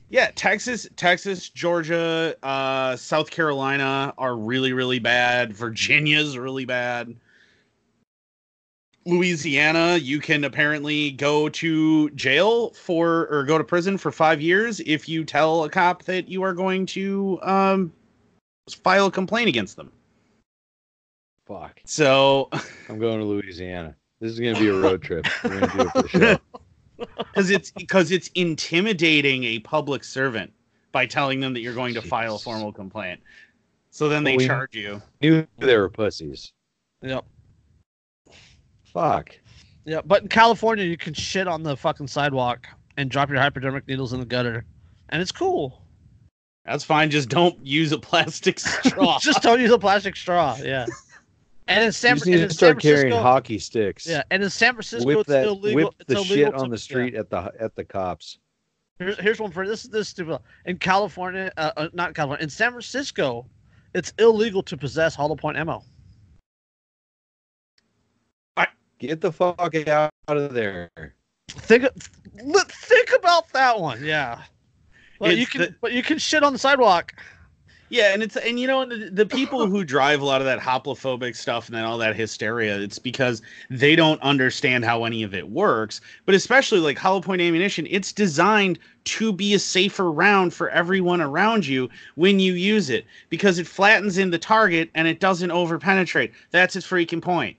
yeah, 0.09 0.31
Texas, 0.35 0.87
Texas, 0.95 1.49
Georgia, 1.49 2.35
uh, 2.43 2.95
South 2.95 3.31
Carolina 3.31 4.13
are 4.17 4.37
really, 4.37 4.71
really 4.71 4.99
bad. 4.99 5.53
Virginia's 5.53 6.37
really 6.37 6.65
bad. 6.65 7.15
Louisiana, 9.05 9.97
you 9.97 10.19
can 10.19 10.43
apparently 10.43 11.11
go 11.11 11.47
to 11.49 12.09
jail 12.11 12.71
for 12.71 13.27
or 13.27 13.43
go 13.43 13.57
to 13.57 13.63
prison 13.63 13.97
for 13.97 14.11
five 14.11 14.41
years 14.41 14.79
if 14.81 15.07
you 15.07 15.23
tell 15.23 15.63
a 15.63 15.69
cop 15.69 16.03
that 16.03 16.27
you 16.27 16.41
are 16.41 16.53
going 16.53 16.85
to 16.87 17.39
um, 17.43 17.93
file 18.83 19.05
a 19.07 19.11
complaint 19.11 19.47
against 19.47 19.75
them. 19.75 19.91
Fuck. 21.45 21.79
So 21.85 22.49
I'm 22.89 22.97
going 22.97 23.19
to 23.19 23.25
Louisiana. 23.25 23.95
This 24.19 24.31
is 24.31 24.39
gonna 24.39 24.57
be 24.59 24.69
a 24.69 24.73
road 24.81 25.03
trip. 25.03 25.27
We're 25.43 25.59
gonna 25.59 25.73
do 25.73 25.79
it 25.99 26.09
for 26.09 26.17
the 26.17 26.41
because 26.97 27.49
it's 27.51 27.69
because 27.71 28.09
it's 28.11 28.29
intimidating 28.33 29.43
a 29.43 29.59
public 29.59 30.03
servant 30.03 30.51
by 30.91 31.05
telling 31.05 31.41
them 31.41 31.53
that 31.53 31.59
you're 31.59 31.75
going 31.75 31.93
to 31.93 32.01
file 32.01 32.37
a 32.37 32.39
formal 32.39 32.71
complaint. 32.71 33.19
So 33.91 34.09
then 34.09 34.23
they 34.23 34.31
Well, 34.31 34.37
we- 34.39 34.47
charge 34.47 34.75
you. 34.75 35.01
Knew 35.21 35.45
they 35.59 35.77
were 35.77 35.89
pussies. 35.89 36.53
Yep. 37.03 37.25
Fuck. 38.95 39.37
Yeah, 39.83 39.99
but 40.05 40.23
in 40.23 40.29
California, 40.29 40.85
you 40.85 40.95
can 40.97 41.13
shit 41.13 41.47
on 41.47 41.61
the 41.61 41.75
fucking 41.77 42.07
sidewalk 42.07 42.65
and 42.97 43.11
drop 43.11 43.29
your 43.29 43.39
hypodermic 43.39 43.87
needles 43.87 44.13
in 44.13 44.19
the 44.21 44.25
gutter, 44.25 44.65
and 45.09 45.21
it's 45.21 45.33
cool. 45.33 45.81
That's 46.65 46.83
fine. 46.83 47.11
Just 47.11 47.27
don't 47.29 47.63
use 47.63 47.91
a 47.91 47.99
plastic 47.99 48.57
straw. 48.85 49.19
Just 49.19 49.43
don't 49.43 49.59
use 49.59 49.69
a 49.71 49.77
plastic 49.77 50.15
straw. 50.15 50.57
Yeah. 50.63 50.85
And 51.67 51.79
in 51.81 51.85
You 51.87 51.91
San, 51.91 52.15
just 52.15 52.25
and 52.25 52.35
need 52.35 52.47
to 52.47 52.53
start 52.53 52.79
carrying 52.79 53.11
hockey 53.11 53.59
sticks. 53.59 54.07
yeah, 54.07 54.23
and 54.31 54.41
in 54.41 54.49
San 54.49 54.73
Francisco, 54.73 55.05
Whip 55.05 55.17
it's 55.19 55.27
that. 55.29 55.45
illegal. 55.45 55.85
Whip 55.85 55.93
it's 55.99 56.07
the 56.07 56.15
illegal 56.15 56.35
shit 56.35 56.51
to- 56.53 56.57
on 56.57 56.69
the 56.69 56.75
yeah. 56.77 56.79
street 56.81 57.15
at 57.15 57.29
the 57.29 57.51
at 57.59 57.75
the 57.75 57.83
cops. 57.83 58.37
Here's, 58.97 59.19
here's 59.19 59.39
one 59.41 59.51
for 59.51 59.67
this. 59.67 59.83
This 59.83 60.01
is 60.01 60.07
stupid. 60.07 60.39
In 60.65 60.77
California, 60.77 61.51
uh, 61.57 61.71
uh, 61.75 61.89
not 61.91 62.15
California, 62.15 62.41
in 62.43 62.49
San 62.49 62.71
Francisco, 62.71 63.45
it's 63.93 64.13
illegal 64.19 64.63
to 64.63 64.77
possess 64.77 65.15
hollow 65.15 65.35
point 65.35 65.57
ammo. 65.57 65.83
Get 69.07 69.21
the 69.21 69.31
fuck 69.31 69.75
out 69.87 70.11
of 70.27 70.53
there. 70.53 70.89
Think, 71.49 71.85
think 71.93 73.09
about 73.17 73.51
that 73.53 73.79
one. 73.79 74.03
Yeah. 74.03 74.41
But 75.19 75.37
you 75.37 75.47
can, 75.47 75.61
the- 75.61 75.75
but 75.81 75.93
you 75.93 76.03
can 76.03 76.17
shit 76.17 76.43
on 76.43 76.53
the 76.53 76.59
sidewalk. 76.59 77.13
Yeah, 77.89 78.13
and 78.13 78.23
it's 78.23 78.35
and 78.35 78.59
you 78.59 78.65
know 78.65 78.83
the, 78.83 79.11
the 79.11 79.25
people 79.27 79.67
who 79.67 79.83
drive 79.83 80.19
a 80.19 80.25
lot 80.25 80.41
of 80.41 80.45
that 80.45 80.59
hoplophobic 80.59 81.35
stuff 81.35 81.67
and 81.67 81.75
then 81.75 81.83
all 81.85 81.99
that 81.99 82.15
hysteria, 82.15 82.79
it's 82.79 82.97
because 82.97 83.43
they 83.69 83.95
don't 83.95 84.19
understand 84.23 84.83
how 84.83 85.03
any 85.03 85.21
of 85.21 85.35
it 85.35 85.49
works. 85.49 86.01
But 86.25 86.33
especially 86.33 86.79
like 86.79 86.97
hollow 86.97 87.21
point 87.21 87.41
ammunition, 87.43 87.85
it's 87.89 88.11
designed 88.11 88.79
to 89.05 89.31
be 89.31 89.53
a 89.53 89.59
safer 89.59 90.11
round 90.11 90.51
for 90.51 90.69
everyone 90.71 91.21
around 91.21 91.67
you 91.67 91.87
when 92.15 92.39
you 92.39 92.53
use 92.53 92.89
it 92.89 93.05
because 93.29 93.59
it 93.59 93.67
flattens 93.67 94.17
in 94.17 94.31
the 94.31 94.39
target 94.39 94.89
and 94.95 95.07
it 95.07 95.19
doesn't 95.19 95.51
overpenetrate. 95.51 96.31
That's 96.49 96.75
its 96.75 96.87
freaking 96.87 97.21
point. 97.21 97.55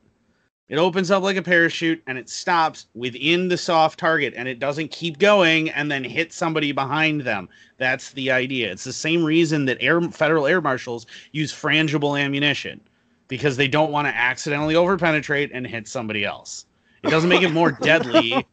It 0.69 0.79
opens 0.79 1.13
up 1.13 1.23
like 1.23 1.37
a 1.37 1.43
parachute 1.43 2.03
and 2.09 2.19
it 2.19 2.29
stops 2.29 2.87
within 2.95 3.49
the 3.49 3.57
soft 3.57 4.01
target 4.01 4.35
and 4.37 4.49
it 4.49 4.59
doesn't 4.59 4.91
keep 4.91 5.19
going 5.19 5.71
and 5.71 5.91
then 5.91 6.03
hit 6.03 6.33
somebody 6.33 6.73
behind 6.73 7.21
them. 7.21 7.49
That's 7.79 8.11
the 8.13 8.33
idea. 8.33 8.73
It's 8.73 8.83
the 8.83 8.93
same 8.93 9.23
reason 9.23 9.67
that 9.67 9.79
air 9.81 10.01
federal 10.11 10.47
air 10.47 10.61
marshals 10.61 11.07
use 11.31 11.53
frangible 11.53 12.21
ammunition 12.21 12.81
because 13.29 13.57
they 13.57 13.69
don't 13.69 13.93
want 13.93 14.09
to 14.09 14.17
accidentally 14.17 14.75
overpenetrate 14.75 15.51
and 15.55 15.67
hit 15.67 15.87
somebody 15.87 16.25
else. 16.25 16.67
It 17.05 17.11
doesn't 17.11 17.31
make 17.31 17.43
it 17.43 17.53
more 17.53 17.71
deadly. 17.71 18.45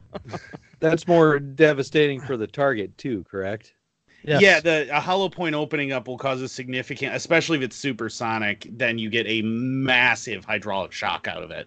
That's 0.80 1.06
more 1.06 1.38
devastating 1.38 2.20
for 2.22 2.38
the 2.38 2.46
target 2.46 2.96
too. 2.96 3.24
Correct. 3.24 3.74
Yes. 4.24 4.40
Yeah, 4.40 4.60
the 4.60 4.96
a 4.96 5.00
hollow 5.00 5.28
point 5.28 5.54
opening 5.54 5.92
up 5.92 6.06
will 6.06 6.18
cause 6.18 6.40
a 6.42 6.48
significant, 6.48 7.14
especially 7.14 7.58
if 7.58 7.64
it's 7.64 7.76
supersonic. 7.76 8.66
Then 8.70 8.98
you 8.98 9.10
get 9.10 9.26
a 9.26 9.42
massive 9.42 10.44
hydraulic 10.44 10.92
shock 10.92 11.26
out 11.28 11.42
of 11.42 11.50
it, 11.50 11.66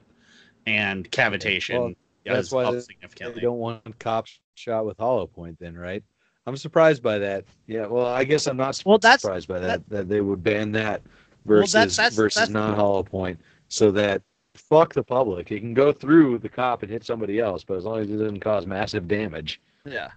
and 0.66 1.10
cavitation. 1.12 1.80
Well, 1.80 1.94
that's 2.26 2.52
why 2.52 2.64
up 2.66 2.74
they- 2.74 2.80
significantly. 2.80 3.36
They 3.36 3.42
don't 3.42 3.58
want 3.60 4.00
cops 4.00 4.40
shot 4.56 4.86
with 4.86 4.98
hollow 4.98 5.28
point. 5.28 5.58
Then, 5.60 5.78
right? 5.78 6.04
I'm 6.48 6.56
surprised 6.58 7.02
by 7.04 7.18
that. 7.20 7.46
Yeah. 7.68 7.88
Well, 7.88 8.06
I 8.06 8.24
guess 8.24 8.48
I'm 8.48 8.58
not 8.58 8.82
Well, 8.86 9.00
that's- 9.00 9.22
surprised 9.22 9.48
by 9.48 9.60
that, 9.60 9.88
that- 9.90 9.90
that. 9.90 10.10
they 10.10 10.22
would 10.22 10.44
ban 10.44 10.72
that 10.74 11.02
Well, 11.46 11.60
versus 11.60 11.74
that's- 11.74 11.96
that's- 11.98 12.16
versus 12.16 12.50
non 12.50 12.76
hollow 12.76 13.04
point, 13.04 13.40
so 13.68 13.92
that 13.92 14.22
fuck 14.54 14.94
the 14.94 15.04
public. 15.04 15.52
It 15.52 15.60
can 15.60 15.74
go 15.74 15.92
through 15.92 16.38
the 16.38 16.48
cop 16.50 16.84
and 16.84 16.92
hit 16.92 17.04
somebody 17.04 17.40
else, 17.40 17.64
but 17.66 17.76
as 17.76 17.84
long 17.84 18.00
as 18.00 18.10
it 18.10 18.16
doesn't 18.18 18.40
cause 18.40 18.66
massive 18.66 19.08
damage. 19.08 19.60
Yeah. 19.86 20.12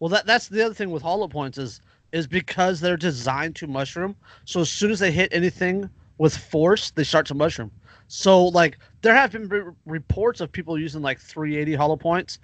Well, 0.00 0.08
that 0.10 0.26
that's 0.26 0.48
the 0.48 0.64
other 0.64 0.74
thing 0.74 0.90
with 0.90 1.02
hollow 1.02 1.28
points 1.28 1.58
is 1.58 1.80
is 2.12 2.26
because 2.26 2.80
they're 2.80 2.96
designed 2.96 3.54
to 3.56 3.66
mushroom. 3.66 4.16
So 4.44 4.60
as 4.60 4.70
soon 4.70 4.90
as 4.90 4.98
they 4.98 5.10
hit 5.10 5.28
anything 5.32 5.90
with 6.18 6.36
force, 6.36 6.90
they 6.92 7.04
start 7.04 7.26
to 7.26 7.34
mushroom. 7.34 7.70
So 8.08 8.46
like 8.46 8.78
there 9.02 9.14
have 9.14 9.32
been 9.32 9.48
re- 9.48 9.72
reports 9.84 10.40
of 10.40 10.50
people 10.50 10.78
using 10.78 11.02
like 11.02 11.18
380 11.20 11.74
hollow 11.74 11.96
points, 11.96 12.38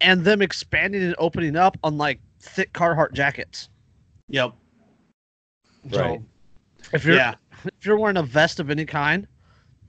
and 0.00 0.24
them 0.24 0.42
expanding 0.42 1.02
and 1.02 1.14
opening 1.18 1.56
up 1.56 1.76
on 1.84 1.96
like 1.96 2.20
thick 2.40 2.72
Carhartt 2.72 3.12
jackets. 3.12 3.68
Yep. 4.28 4.52
So 5.92 6.00
Right. 6.00 6.20
if 6.92 7.04
you're 7.04 7.16
Yeah. 7.16 7.34
if 7.64 7.86
you're 7.86 7.98
wearing 7.98 8.16
a 8.16 8.22
vest 8.22 8.58
of 8.60 8.70
any 8.70 8.84
kind, 8.84 9.26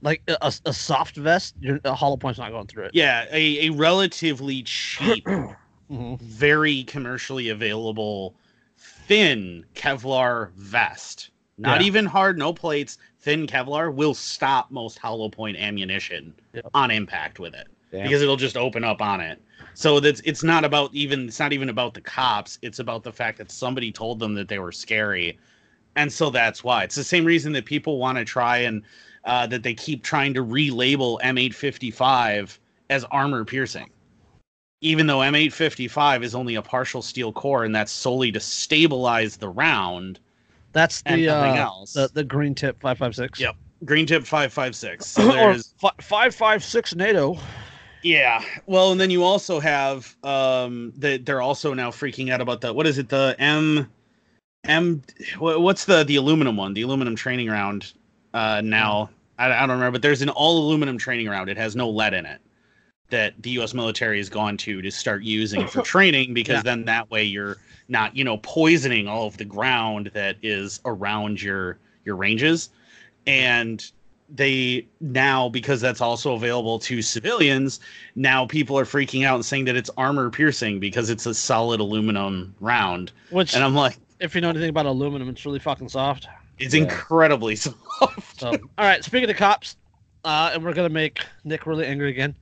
like 0.01 0.22
a, 0.28 0.53
a 0.66 0.74
soft 0.74 1.16
vest, 1.16 1.55
your 1.59 1.80
hollow 1.86 2.18
point's 2.18 2.38
not 2.39 2.51
going 2.51 2.68
through 2.68 2.86
it. 2.86 2.91
Yeah. 2.93 3.26
A, 3.32 3.68
a 3.68 3.70
relatively 3.72 4.61
cheap, 4.63 5.26
Mhm. 5.92 6.20
very 6.22 6.84
commercially 6.84 7.50
available, 7.50 8.36
thin 8.78 9.66
Kevlar 9.76 10.52
vest. 10.54 11.30
Not 11.58 11.82
Yeah. 11.82 11.88
even 11.88 12.06
hard, 12.06 12.38
no 12.38 12.52
plates. 12.54 12.98
Thin 13.20 13.48
Kevlar 13.48 13.94
will 13.94 14.14
stop 14.14 14.72
most 14.72 14.98
hollow 15.00 15.30
point 15.30 15.58
ammunition 15.58 16.34
Yep. 16.54 16.70
on 16.74 16.92
impact 16.92 17.40
with 17.40 17.54
it. 17.54 17.68
Damn. 17.92 18.04
because 18.04 18.22
it'll 18.22 18.36
just 18.36 18.58
open 18.58 18.84
up 18.84 19.02
on 19.02 19.22
it. 19.22 19.42
So 19.74 20.02
that's 20.02 20.20
it's 20.26 20.44
not 20.44 20.66
about 20.66 20.94
even 20.94 21.28
it's 21.28 21.40
not 21.40 21.54
even 21.54 21.70
about 21.70 21.94
the 21.94 22.02
cops. 22.02 22.58
It's 22.62 22.80
about 22.80 23.04
the 23.04 23.12
fact 23.14 23.38
that 23.38 23.50
somebody 23.52 23.90
told 23.92 24.20
them 24.20 24.34
that 24.34 24.50
they 24.50 24.60
were 24.60 24.74
scary, 24.74 25.38
and 25.96 26.12
so 26.12 26.30
that's 26.30 26.62
why. 26.62 26.84
It's 26.84 26.96
the 26.96 27.06
same 27.06 27.24
reason 27.24 27.54
that 27.54 27.64
people 27.64 27.98
want 27.98 28.18
to 28.18 28.26
try 28.26 28.58
and 28.58 28.82
uh, 29.24 29.48
that 29.48 29.64
they 29.64 29.74
keep 29.74 30.04
trying 30.04 30.34
to 30.34 30.44
relabel 30.44 31.22
M855 31.22 32.58
as 32.90 33.04
armor 33.06 33.46
piercing, 33.46 33.90
even 34.86 35.08
though 35.08 35.18
M855 35.20 36.24
is 36.24 36.36
only 36.36 36.56
a 36.56 36.62
partial 36.62 37.02
steel 37.02 37.34
core, 37.34 37.64
and 37.64 37.76
that's 37.76 37.92
solely 37.92 38.32
to 38.32 38.40
stabilize 38.40 39.36
the 39.36 39.50
round 39.50 40.20
That's 40.74 41.02
the 41.02 41.28
uh, 41.28 41.56
else. 41.56 41.94
the 41.94 42.10
the 42.14 42.24
green 42.24 42.54
tip 42.54 42.80
556. 42.80 43.40
Yep. 43.40 43.56
Green 43.84 44.06
tip 44.06 44.24
556. 44.24 45.06
So 45.06 45.28
there's 45.32 45.74
fi- 45.80 45.90
556 46.00 46.96
NATO. 46.96 47.38
Yeah. 48.04 48.44
Well, 48.68 48.92
and 48.92 49.02
then 49.02 49.10
you 49.10 49.24
also 49.24 49.60
have 49.60 50.16
um 50.24 50.94
that 50.98 51.26
they're 51.26 51.42
also 51.42 51.74
now 51.74 51.90
freaking 51.90 52.32
out 52.32 52.40
about 52.40 52.62
the 52.62 52.72
what 52.72 52.86
is 52.86 53.00
it 53.00 53.10
the 53.10 53.36
M 53.40 53.90
M 54.66 55.02
what's 55.40 55.86
the 55.86 56.04
the 56.04 56.16
aluminum 56.16 56.58
one 56.58 56.74
the 56.76 56.84
aluminum 56.84 57.16
training 57.16 57.50
round 57.50 57.94
uh 58.34 58.62
now 58.64 59.10
I, 59.40 59.52
I 59.52 59.60
don't 59.62 59.72
remember 59.72 59.92
but 59.94 60.02
there's 60.02 60.22
an 60.22 60.30
all 60.30 60.60
aluminum 60.60 60.98
training 60.98 61.28
round 61.28 61.50
it 61.50 61.58
has 61.58 61.76
no 61.76 61.90
lead 61.90 62.14
in 62.14 62.26
it 62.26 62.40
that 63.10 63.34
the 63.41 63.51
U.S. 63.51 63.74
military 63.74 64.18
has 64.18 64.30
gone 64.30 64.58
to 64.58 64.82
to 64.82 64.91
start 64.91 65.24
using 65.24 65.68
for 65.68 65.82
training 65.93 66.34
because 66.34 66.58
Yeah. 66.58 66.62
then 66.64 66.86
that 66.86 67.10
way 67.12 67.24
you're 67.24 67.58
not 67.88 68.16
you 68.16 68.24
know 68.24 68.38
poisoning 68.38 69.08
all 69.08 69.28
of 69.28 69.38
the 69.38 69.45
ground 69.45 70.12
that 70.14 70.38
is 70.41 70.80
around 70.86 71.41
your 71.41 71.78
your 72.03 72.16
ranges 72.16 72.70
and 73.28 73.91
they 74.28 74.88
now 75.01 75.49
because 75.49 75.80
that's 75.82 76.01
also 76.01 76.34
available 76.34 76.80
to 76.80 76.99
civilians 77.03 77.80
now 78.16 78.43
people 78.45 78.78
are 78.78 78.86
freaking 78.86 79.24
out 79.24 79.36
and 79.36 79.45
saying 79.45 79.66
that 79.66 79.76
it's 79.76 79.91
armor 79.97 80.32
piercing 80.32 80.80
because 80.80 81.12
it's 81.12 81.28
a 81.28 81.34
solid 81.34 81.80
aluminum 81.80 82.56
round 82.60 83.12
Which, 83.30 83.53
and 83.53 83.64
i'm 83.64 83.76
like 83.76 83.97
if 84.20 84.34
you 84.34 84.41
know 84.41 84.49
anything 84.49 84.70
about 84.70 84.86
aluminum, 84.86 85.28
it's 85.30 85.45
really 85.45 85.60
fucking 85.60 85.89
soft. 85.89 86.28
it's 86.58 86.74
Yeah. 86.74 86.84
incredibly 86.84 87.56
soft 87.56 88.39
So, 88.39 88.49
all 88.49 88.86
right. 88.86 89.03
Speaking 89.03 89.30
of 89.30 89.36
cops, 89.36 89.76
uh, 90.24 90.51
and 90.53 90.64
we're 90.64 90.74
gonna 90.74 90.89
make 90.89 91.20
Nick 91.43 91.66
really 91.68 91.86
angry 91.86 92.10
again. 92.10 92.34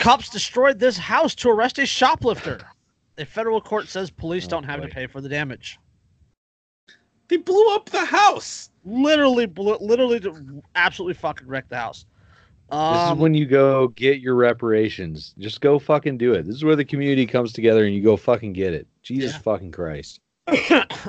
Cops 0.00 0.30
destroyed 0.30 0.78
this 0.78 0.96
house 0.96 1.34
to 1.36 1.50
arrest 1.50 1.78
a 1.78 1.84
shoplifter. 1.84 2.58
A 3.18 3.26
federal 3.26 3.60
court 3.60 3.86
says 3.86 4.10
police 4.10 4.46
Oh, 4.46 4.48
don't 4.48 4.64
have 4.64 4.80
to 4.80 4.88
pay 4.88 5.06
for 5.06 5.20
the 5.20 5.28
damage. 5.28 5.78
they 7.28 7.36
blew 7.36 7.74
up 7.74 7.88
the 7.90 8.04
house 8.04 8.70
Literally, 8.84 9.44
bl- 9.44 9.74
literally, 9.80 10.20
absolutely 10.74 11.12
fucking 11.14 11.46
wrecked 11.46 11.68
the 11.68 11.76
house. 11.76 12.06
This 12.70 12.78
Um, 12.78 13.16
is 13.18 13.22
when 13.22 13.34
you 13.34 13.44
go 13.44 13.88
get 13.88 14.20
your 14.20 14.36
reparations. 14.36 15.34
Just 15.38 15.60
go 15.60 15.78
fucking 15.78 16.16
do 16.16 16.32
it. 16.32 16.46
This 16.46 16.56
is 16.56 16.64
where 16.64 16.76
the 16.76 16.84
community 16.84 17.26
comes 17.26 17.52
together 17.52 17.84
and 17.84 17.94
you 17.94 18.00
go 18.02 18.16
fucking 18.16 18.54
get 18.54 18.72
it. 18.72 18.86
Jesus 19.02 19.32
Yeah. 19.32 19.38
fucking 19.40 19.72
Christ. 19.72 20.20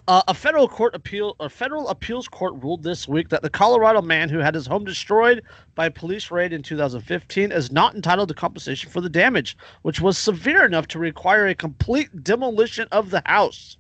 Uh, 0.08 0.22
a 0.28 0.34
federal 0.34 0.68
court 0.68 0.94
appeal, 0.94 1.36
a 1.40 1.50
federal 1.50 1.88
appeals 1.90 2.28
court 2.28 2.54
ruled 2.62 2.84
this 2.84 3.08
week 3.08 3.30
that 3.30 3.42
the 3.42 3.50
Colorado 3.50 4.02
man 4.02 4.30
who 4.30 4.40
had 4.40 4.54
his 4.54 4.68
home 4.68 4.84
destroyed 4.84 5.42
by 5.74 5.86
a 5.88 5.92
police 5.92 6.32
raid 6.32 6.54
in 6.54 6.62
2015 6.62 7.52
is 7.52 7.72
not 7.72 7.96
entitled 7.96 8.28
to 8.28 8.36
compensation 8.36 8.90
for 8.90 9.02
the 9.02 9.10
damage, 9.10 9.58
which 9.82 10.02
was 10.02 10.18
severe 10.18 10.66
enough 10.66 10.88
to 10.88 11.00
require 11.00 11.48
a 11.48 11.56
complete 11.56 12.24
demolition 12.24 12.88
of 12.92 13.10
the 13.10 13.22
house. 13.26 13.78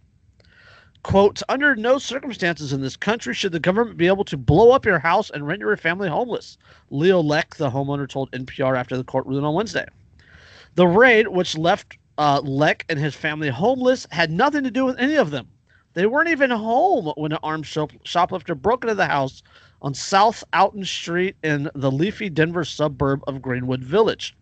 Quote, 1.04 1.42
under 1.50 1.76
no 1.76 1.98
circumstances 1.98 2.74
in 2.74 2.82
this 2.82 2.96
country 2.96 3.34
should 3.34 3.52
the 3.52 3.60
government 3.60 3.98
be 3.98 4.08
able 4.08 4.26
to 4.26 4.38
blow 4.38 4.72
up 4.72 4.86
your 4.86 5.00
house 5.00 5.30
and 5.30 5.48
render 5.48 5.68
your 5.68 5.78
family 5.78 6.10
homeless, 6.10 6.58
Leo 6.90 7.22
Lech, 7.22 7.56
the 7.56 7.70
homeowner, 7.70 8.08
told 8.08 8.32
NPR 8.32 8.78
after 8.78 8.98
the 8.98 9.04
court 9.04 9.26
ruling 9.26 9.46
on 9.46 9.56
Wednesday. 9.56 9.86
The 10.76 10.88
raid, 10.88 11.28
which 11.28 11.58
left 11.58 11.98
uh, 12.18 12.40
Lech 12.44 12.86
and 12.88 13.00
his 13.00 13.16
family 13.16 13.50
homeless, 13.50 14.08
had 14.12 14.32
nothing 14.32 14.64
to 14.64 14.72
do 14.72 14.86
with 14.86 15.00
any 15.00 15.16
of 15.16 15.32
them. 15.32 15.48
They 15.94 16.06
weren't 16.06 16.30
even 16.30 16.52
home 16.52 17.12
when 17.18 17.34
an 17.34 17.40
armed 17.44 17.66
shop- 17.66 17.92
shoplifter 18.06 18.56
broke 18.56 18.84
into 18.84 18.96
the 18.96 19.08
house 19.08 19.44
on 19.82 19.94
South 19.94 20.44
Alton 20.54 20.86
Street 20.86 21.36
in 21.44 21.70
the 21.76 21.92
leafy 21.92 22.30
Denver 22.30 22.64
suburb 22.64 23.22
of 23.28 23.42
Greenwood 23.42 23.84
Village. 23.84 24.36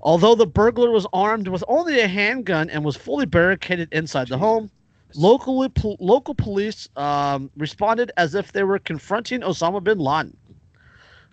Although 0.00 0.34
the 0.34 0.46
burglar 0.46 0.90
was 0.90 1.06
armed 1.12 1.48
with 1.48 1.64
only 1.68 2.00
a 2.00 2.08
handgun 2.08 2.70
and 2.70 2.84
was 2.84 2.96
fully 2.96 3.26
barricaded 3.26 3.88
inside 3.92 4.28
the 4.28 4.38
home, 4.38 4.70
locally 5.14 5.68
pol- 5.68 5.96
local 6.00 6.34
police 6.34 6.88
um, 6.96 7.50
responded 7.56 8.12
as 8.16 8.34
if 8.34 8.52
they 8.52 8.62
were 8.62 8.78
confronting 8.78 9.40
Osama 9.40 9.82
bin 9.82 9.98
Laden. 9.98 10.36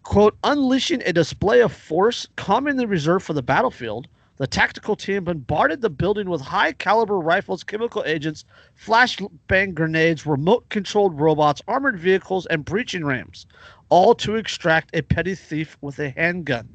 Quote, 0.03 0.37
unleashing 0.43 1.01
a 1.05 1.13
display 1.13 1.61
of 1.61 1.71
force 1.73 2.27
commonly 2.35 2.85
reserved 2.85 3.25
for 3.25 3.33
the 3.33 3.41
battlefield, 3.41 4.07
the 4.37 4.47
tactical 4.47 4.95
team 4.95 5.23
bombarded 5.23 5.81
the 5.81 5.89
building 5.89 6.29
with 6.29 6.41
high 6.41 6.73
caliber 6.73 7.19
rifles, 7.19 7.63
chemical 7.63 8.03
agents, 8.05 8.43
flashbang 8.77 9.73
grenades, 9.73 10.25
remote 10.25 10.67
controlled 10.69 11.19
robots, 11.19 11.61
armored 11.67 11.97
vehicles, 11.97 12.45
and 12.47 12.65
breaching 12.65 13.05
rams, 13.05 13.45
all 13.89 14.13
to 14.15 14.35
extract 14.35 14.95
a 14.95 15.01
petty 15.01 15.35
thief 15.35 15.77
with 15.81 15.99
a 15.99 16.09
handgun. 16.09 16.67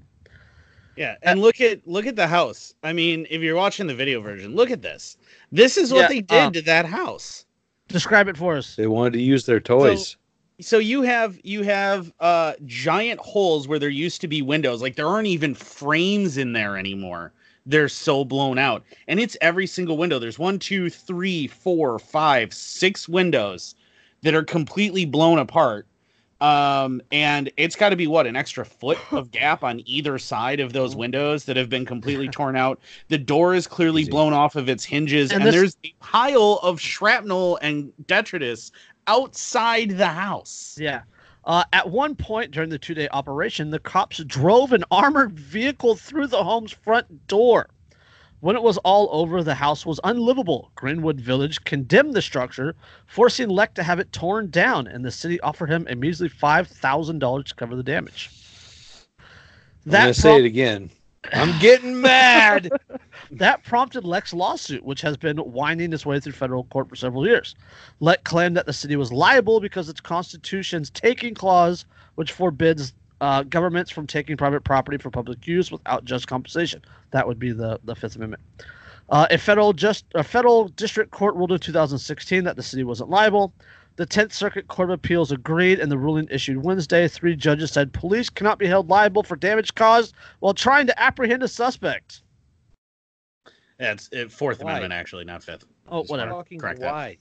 Yeah, 0.96 1.16
and 1.22 1.40
look 1.40 1.60
at 1.60 1.86
look 1.86 2.06
at 2.06 2.16
the 2.16 2.26
house. 2.26 2.74
I 2.82 2.92
mean, 2.92 3.26
if 3.30 3.40
you're 3.42 3.56
watching 3.56 3.86
the 3.86 3.94
video 3.94 4.20
version, 4.20 4.54
look 4.54 4.70
at 4.70 4.82
this. 4.82 5.16
This 5.50 5.76
is 5.76 5.92
what 5.92 6.02
Yeah, 6.02 6.08
they 6.08 6.20
did 6.20 6.42
um, 6.42 6.52
to 6.52 6.62
that 6.62 6.86
house. 6.86 7.46
Describe 7.88 8.28
it 8.28 8.36
for 8.36 8.56
us. 8.56 8.76
They 8.76 8.86
wanted 8.86 9.14
to 9.14 9.22
use 9.22 9.46
their 9.46 9.60
toys. 9.60 10.16
So 10.60 10.78
you 10.78 11.02
have 11.02 11.40
you 11.42 11.62
have 11.62 12.12
uh 12.20 12.52
giant 12.66 13.20
holes 13.20 13.66
where 13.66 13.78
there 13.78 13.88
used 13.88 14.20
to 14.20 14.28
be 14.28 14.42
windows. 14.42 14.82
Like 14.82 14.96
there 14.96 15.06
aren't 15.06 15.26
even 15.26 15.54
frames 15.54 16.36
in 16.36 16.52
there 16.52 16.76
anymore. 16.76 17.32
They're 17.66 17.88
so 17.88 18.24
blown 18.24 18.58
out. 18.58 18.84
And 19.08 19.20
it's 19.20 19.36
every 19.40 19.66
single 19.66 19.96
window. 19.96 20.18
There's 20.18 20.38
one, 20.38 20.58
two, 20.58 20.90
three, 20.90 21.46
four, 21.46 21.98
five, 21.98 22.52
six 22.54 23.08
windows 23.08 23.74
that 24.22 24.34
are 24.34 24.42
completely 24.44 25.04
blown 25.04 25.38
apart. 25.38 25.86
Um, 26.40 27.02
and 27.12 27.50
it's 27.58 27.76
got 27.76 27.90
to 27.90 27.96
be 27.96 28.06
what 28.06 28.26
an 28.26 28.34
extra 28.34 28.64
foot 28.64 28.98
of 29.12 29.30
gap 29.30 29.62
on 29.62 29.82
either 29.84 30.18
side 30.18 30.58
of 30.58 30.72
those 30.72 30.96
windows 30.96 31.44
that 31.44 31.56
have 31.58 31.68
been 31.68 31.84
completely 31.84 32.28
torn 32.30 32.56
out. 32.56 32.80
The 33.08 33.18
door 33.18 33.54
is 33.54 33.66
clearly 33.66 34.06
blown 34.06 34.32
off 34.32 34.56
of 34.56 34.68
its 34.68 34.84
hinges, 34.84 35.30
And 35.30 35.42
and, 35.42 35.48
this- 35.48 35.54
there's 35.54 35.76
a 35.84 35.94
pile 36.00 36.58
of 36.62 36.80
shrapnel 36.80 37.58
and 37.60 37.92
detritus 38.06 38.72
outside 39.06 39.90
the 39.90 40.06
house. 40.06 40.76
Yeah. 40.80 41.02
Uh, 41.44 41.64
at 41.72 41.88
one 41.88 42.14
point 42.14 42.50
during 42.50 42.68
the 42.68 42.78
two 42.78 42.94
day 42.94 43.08
operation, 43.12 43.70
the 43.70 43.78
cops 43.78 44.18
drove 44.24 44.72
an 44.72 44.84
armored 44.90 45.32
vehicle 45.32 45.96
through 45.96 46.26
the 46.26 46.44
home's 46.44 46.72
front 46.72 47.26
door. 47.26 47.68
When 48.40 48.56
it 48.56 48.62
was 48.62 48.78
all 48.78 49.08
over, 49.12 49.42
the 49.42 49.54
house 49.54 49.84
was 49.84 50.00
unlivable. 50.02 50.70
Greenwood 50.74 51.20
Village 51.20 51.62
condemned 51.64 52.14
the 52.14 52.22
structure, 52.22 52.74
forcing 53.06 53.50
Lech 53.50 53.74
to 53.74 53.82
have 53.82 53.98
it 54.00 54.12
torn 54.12 54.50
down, 54.50 54.86
and 54.86 55.04
the 55.04 55.10
city 55.10 55.38
offered 55.40 55.68
him 55.68 55.86
a 55.90 55.94
measly 55.94 56.28
$5,000 56.28 57.44
to 57.44 57.54
cover 57.54 57.76
the 57.76 57.82
damage. 57.82 58.30
I'm 59.84 59.92
gonna 59.92 60.14
say 60.14 60.38
it 60.38 60.44
again. 60.46 60.90
I'm 61.32 61.58
getting 61.60 62.00
mad. 62.00 62.70
That 63.32 63.62
prompted 63.62 64.04
Lech's 64.04 64.34
lawsuit, 64.34 64.84
which 64.84 65.02
has 65.02 65.16
been 65.16 65.36
winding 65.52 65.92
its 65.92 66.04
way 66.04 66.18
through 66.18 66.32
federal 66.32 66.64
court 66.64 66.88
for 66.88 66.96
several 66.96 67.24
years. 67.24 67.54
Lech 68.00 68.24
claimed 68.24 68.56
that 68.56 68.66
the 68.66 68.72
city 68.72 68.96
was 68.96 69.12
liable 69.12 69.60
because 69.60 69.88
its 69.88 70.00
constitution's 70.00 70.90
taking 70.90 71.32
clause, 71.32 71.84
which 72.16 72.32
forbids 72.32 72.92
uh, 73.20 73.44
governments 73.44 73.90
from 73.90 74.06
taking 74.06 74.36
private 74.36 74.64
property 74.64 74.96
for 74.96 75.10
public 75.10 75.46
use 75.46 75.70
without 75.70 76.04
just 76.04 76.26
compensation. 76.26 76.82
That 77.12 77.28
would 77.28 77.38
be 77.38 77.52
the, 77.52 77.78
the 77.84 77.94
Fifth 77.94 78.16
Amendment. 78.16 78.42
Uh, 79.10 79.26
a 79.30 79.38
federal 79.38 79.72
just 79.72 80.06
a 80.14 80.24
federal 80.24 80.68
district 80.68 81.10
court 81.10 81.34
ruled 81.36 81.52
in 81.52 81.58
2016 81.58 82.44
that 82.44 82.56
the 82.56 82.62
city 82.62 82.84
wasn't 82.84 83.10
liable. 83.10 83.52
The 84.00 84.06
10th 84.06 84.32
Circuit 84.32 84.66
Court 84.66 84.88
of 84.88 84.94
Appeals 84.94 85.30
agreed, 85.30 85.78
and 85.78 85.92
the 85.92 85.98
ruling 85.98 86.26
issued 86.30 86.64
Wednesday. 86.64 87.06
Three 87.06 87.36
judges 87.36 87.70
said 87.70 87.92
police 87.92 88.30
cannot 88.30 88.58
be 88.58 88.66
held 88.66 88.88
liable 88.88 89.22
for 89.22 89.36
damage 89.36 89.74
caused 89.74 90.14
while 90.38 90.54
trying 90.54 90.86
to 90.86 90.98
apprehend 90.98 91.42
a 91.42 91.48
suspect. 91.48 92.22
That's 93.78 94.08
uh, 94.14 94.24
Fourth 94.30 94.62
Why? 94.62 94.70
Amendment, 94.70 94.94
actually, 94.94 95.24
not 95.24 95.42
Fifth. 95.42 95.66
Oh, 95.86 96.00
Just 96.00 96.10
whatever. 96.10 96.30
wanna 96.30 96.44
Fucking 96.44 96.58
that. 96.60 96.78
why? 96.78 97.18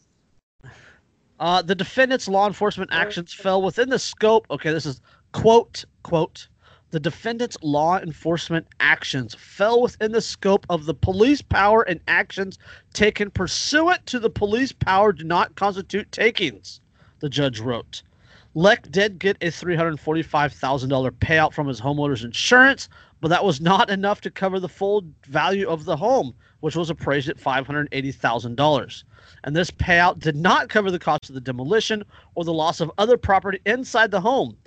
Uh, 1.37 1.61
the 1.61 1.75
defendant's 1.75 2.29
law 2.29 2.47
enforcement 2.47 2.91
actions 2.93 3.33
fell 3.33 3.61
within 3.61 3.89
the 3.89 3.99
scope. 3.99 4.47
Okay, 4.49 4.71
this 4.71 4.85
is 4.85 5.01
quote, 5.33 5.83
quote. 6.03 6.47
The 6.91 6.99
defendant's 6.99 7.57
law 7.61 7.99
enforcement 7.99 8.65
actions 8.79 9.35
fell 9.35 9.81
within 9.81 10.11
the 10.11 10.21
scope 10.21 10.65
of 10.69 10.85
the 10.85 10.93
police 10.93 11.41
power 11.41 11.83
and 11.83 11.99
actions 12.07 12.57
taken 12.93 13.29
pursuant 13.29 14.05
to 14.07 14.19
the 14.19 14.29
police 14.29 14.71
power 14.71 15.13
do 15.13 15.23
not 15.23 15.55
constitute 15.55 16.11
takings, 16.11 16.81
the 17.19 17.29
judge 17.29 17.59
wrote. 17.59 18.01
Lech 18.55 18.89
did 18.91 19.19
get 19.19 19.37
a 19.41 19.51
$345,000 19.51 21.11
payout 21.19 21.53
from 21.53 21.67
his 21.67 21.79
homeowner's 21.79 22.23
insurance, 22.23 22.89
but 23.21 23.27
that 23.27 23.45
was 23.45 23.61
not 23.61 23.91
enough 23.91 24.21
to 24.21 24.31
cover 24.31 24.59
the 24.59 24.67
full 24.67 25.03
value 25.27 25.69
of 25.69 25.85
the 25.85 25.97
home, 25.97 26.33
which 26.61 26.75
was 26.75 26.89
appraised 26.89 27.29
at 27.29 27.37
$580,000 27.37 29.03
and 29.43 29.55
this 29.55 29.71
payout 29.71 30.19
did 30.19 30.35
not 30.35 30.69
cover 30.69 30.91
the 30.91 30.99
cost 30.99 31.29
of 31.29 31.35
the 31.35 31.41
demolition 31.41 32.03
or 32.35 32.43
the 32.43 32.53
loss 32.53 32.79
of 32.79 32.91
other 32.97 33.17
property 33.17 33.59
inside 33.65 34.11
the 34.11 34.21
home. 34.21 34.57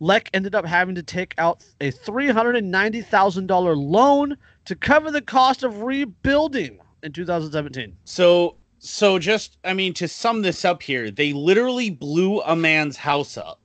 Lech 0.00 0.28
ended 0.34 0.54
up 0.54 0.66
having 0.66 0.94
to 0.94 1.02
take 1.02 1.34
out 1.38 1.64
a 1.80 1.90
$390,000 1.90 3.76
loan 3.76 4.36
to 4.66 4.74
cover 4.74 5.10
the 5.10 5.22
cost 5.22 5.62
of 5.62 5.82
rebuilding 5.82 6.78
in 7.02 7.12
2017. 7.12 7.96
So, 8.04 8.56
so 8.78 9.18
just, 9.18 9.56
I 9.64 9.72
mean, 9.72 9.94
to 9.94 10.08
sum 10.08 10.42
this 10.42 10.64
up 10.64 10.82
here, 10.82 11.10
they 11.10 11.32
literally 11.32 11.90
blew 11.90 12.40
a 12.42 12.54
man's 12.54 12.96
house 12.96 13.36
up. 13.36 13.60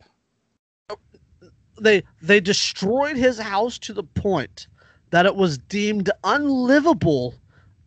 They 1.80 2.04
they 2.22 2.40
destroyed 2.40 3.18
his 3.18 3.40
house 3.40 3.80
to 3.80 3.94
the 3.94 4.04
point 4.04 4.68
that 5.10 5.26
it 5.26 5.36
was 5.36 5.58
deemed 5.58 6.12
unlivable 6.24 7.34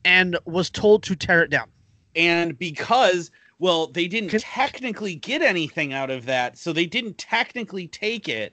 and 0.05 0.37
was 0.47 0.69
told 0.69 1.05
to 1.05 1.15
tear 1.15 1.43
it 1.43 1.51
down. 1.51 1.69
And 2.17 2.59
because, 2.59 3.31
well, 3.65 3.87
they 3.87 4.07
didn't 4.07 4.39
technically 4.41 5.15
get 5.15 5.41
anything 5.41 5.95
out 5.95 6.11
of 6.11 6.27
that, 6.27 6.59
so 6.59 6.71
they 6.71 6.85
didn't 6.85 7.17
technically 7.17 7.89
take 7.89 8.29
it. 8.29 8.53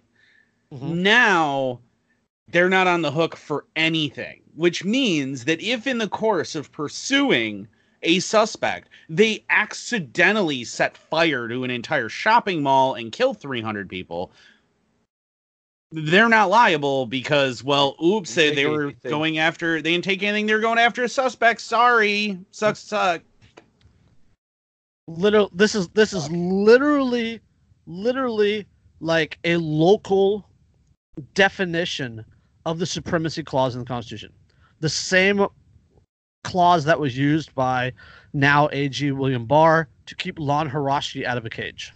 Mhm. 0.74 1.02
Now 1.04 1.82
they're 2.48 2.70
not 2.70 2.88
on 2.88 3.02
the 3.02 3.12
hook 3.12 3.36
for 3.36 3.66
anything, 3.76 4.40
which 4.56 4.86
means 4.86 5.44
that 5.44 5.60
if 5.62 5.86
in 5.86 5.98
the 5.98 6.08
course 6.08 6.56
of 6.56 6.72
pursuing 6.72 7.68
a 8.04 8.22
suspect, 8.22 8.88
they 9.10 9.44
accidentally 9.50 10.64
set 10.64 10.96
fire 10.96 11.50
to 11.50 11.66
an 11.66 11.72
entire 11.72 12.08
shopping 12.08 12.64
mall 12.64 12.94
and 12.94 13.12
kill 13.12 13.34
300 13.34 13.90
people, 13.90 14.32
they're 15.92 16.30
not 16.30 16.50
liable 16.50 17.06
because, 17.06 17.66
well, 17.66 17.98
oops, 18.02 18.34
they, 18.34 18.56
they 18.56 18.66
were 18.66 18.86
anything. 18.86 19.12
going 19.12 19.40
after, 19.40 19.82
they 19.82 19.92
didn't 19.92 20.06
take 20.06 20.24
anything, 20.24 20.46
they 20.46 20.54
were 20.54 20.62
going 20.62 20.80
after 20.80 21.04
a 21.04 21.10
suspect. 21.10 21.60
Sorry. 21.60 22.40
Sucks, 22.52 22.80
suck. 22.80 23.24
Literal 25.08 25.50
this 25.54 25.76
is 25.76 25.88
this 25.90 26.14
is 26.14 26.30
literally 26.32 27.42
literally 27.86 28.68
like 29.00 29.40
a 29.44 29.58
local 29.58 30.48
definition 31.34 32.24
of 32.66 32.80
the 32.80 32.86
supremacy 32.86 33.44
clause 33.44 33.76
in 33.76 33.80
the 33.82 33.86
constitution 33.86 34.32
the 34.80 34.90
same 34.90 35.46
clause 36.44 36.86
that 36.86 37.00
was 37.00 37.18
used 37.18 37.54
by 37.56 37.92
now 38.34 38.70
ag 38.70 39.12
william 39.12 39.46
barr 39.46 39.88
to 40.06 40.16
keep 40.16 40.40
lon 40.40 40.70
horiuchi 40.70 41.26
out 41.26 41.38
of 41.38 41.46
a 41.46 41.50
cage 41.50 41.92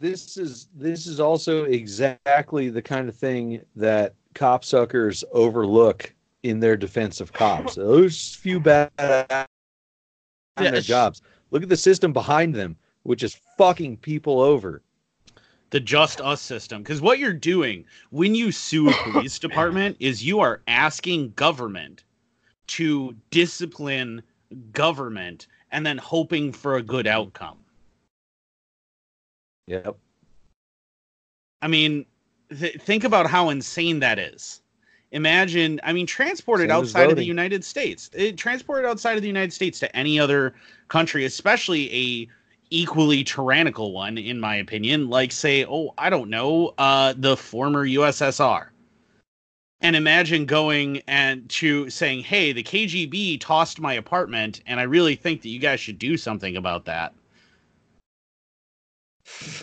This 0.00 0.36
is 0.36 0.68
this 0.74 1.06
is 1.06 1.20
also 1.20 1.64
exactly 1.64 2.70
the 2.70 2.82
kind 2.82 3.08
of 3.08 3.16
thing 3.16 3.60
that 3.76 4.14
copsuckers 4.34 5.22
overlook 5.32 6.12
in 6.42 6.60
their 6.60 6.76
defense 6.76 7.20
of 7.20 7.32
cops. 7.32 7.76
Those 7.76 8.34
few 8.34 8.60
bad 8.60 8.90
on 8.98 10.64
their 10.64 10.80
jobs. 10.80 11.22
Look 11.54 11.62
at 11.62 11.68
the 11.68 11.76
system 11.76 12.12
behind 12.12 12.52
them, 12.56 12.76
which 13.04 13.22
is 13.22 13.38
fucking 13.56 13.98
people 13.98 14.40
over. 14.40 14.82
the 15.70 15.78
just 15.80 16.20
us 16.20 16.40
system 16.40 16.82
because 16.82 17.00
what 17.00 17.18
you're 17.20 17.32
doing 17.32 17.84
when 18.10 18.34
you 18.34 18.50
sue 18.52 18.88
a 18.90 18.92
police 19.04 19.38
department 19.38 19.96
is 20.00 20.24
you 20.24 20.40
are 20.40 20.62
asking 20.68 21.30
government 21.36 22.02
to 22.66 23.14
discipline 23.30 24.22
government 24.72 25.46
and 25.72 25.86
then 25.86 25.96
hoping 25.98 26.52
for 26.52 26.76
a 26.76 26.82
good 26.82 27.06
outcome 27.06 27.58
Yep. 29.68 29.96
i 31.62 31.68
mean 31.68 32.04
th- 32.56 32.80
think 32.82 33.04
about 33.04 33.26
how 33.28 33.48
insane 33.50 34.00
that 34.00 34.18
is 34.18 34.60
imagine 35.14 35.80
i 35.84 35.92
mean 35.92 36.06
transported 36.06 36.68
Same 36.68 36.76
outside 36.76 37.10
of 37.10 37.16
the 37.16 37.24
united 37.24 37.64
states 37.64 38.10
it, 38.12 38.36
transported 38.36 38.84
outside 38.84 39.14
of 39.16 39.22
the 39.22 39.28
united 39.28 39.52
states 39.52 39.78
to 39.78 39.96
any 39.96 40.18
other 40.18 40.54
country 40.88 41.24
especially 41.24 41.94
a 41.94 42.28
equally 42.70 43.22
tyrannical 43.22 43.92
one 43.92 44.18
in 44.18 44.40
my 44.40 44.56
opinion 44.56 45.08
like 45.08 45.30
say 45.30 45.64
oh 45.66 45.94
i 45.96 46.10
don't 46.10 46.28
know 46.28 46.74
uh 46.78 47.14
the 47.16 47.36
former 47.36 47.86
ussr 47.86 48.66
and 49.80 49.94
imagine 49.94 50.46
going 50.46 51.00
and 51.06 51.48
to 51.48 51.88
saying 51.88 52.20
hey 52.24 52.52
the 52.52 52.64
kgb 52.64 53.40
tossed 53.40 53.78
my 53.78 53.92
apartment 53.92 54.62
and 54.66 54.80
i 54.80 54.82
really 54.82 55.14
think 55.14 55.42
that 55.42 55.48
you 55.48 55.60
guys 55.60 55.78
should 55.78 55.98
do 55.98 56.16
something 56.16 56.56
about 56.56 56.84
that 56.84 57.14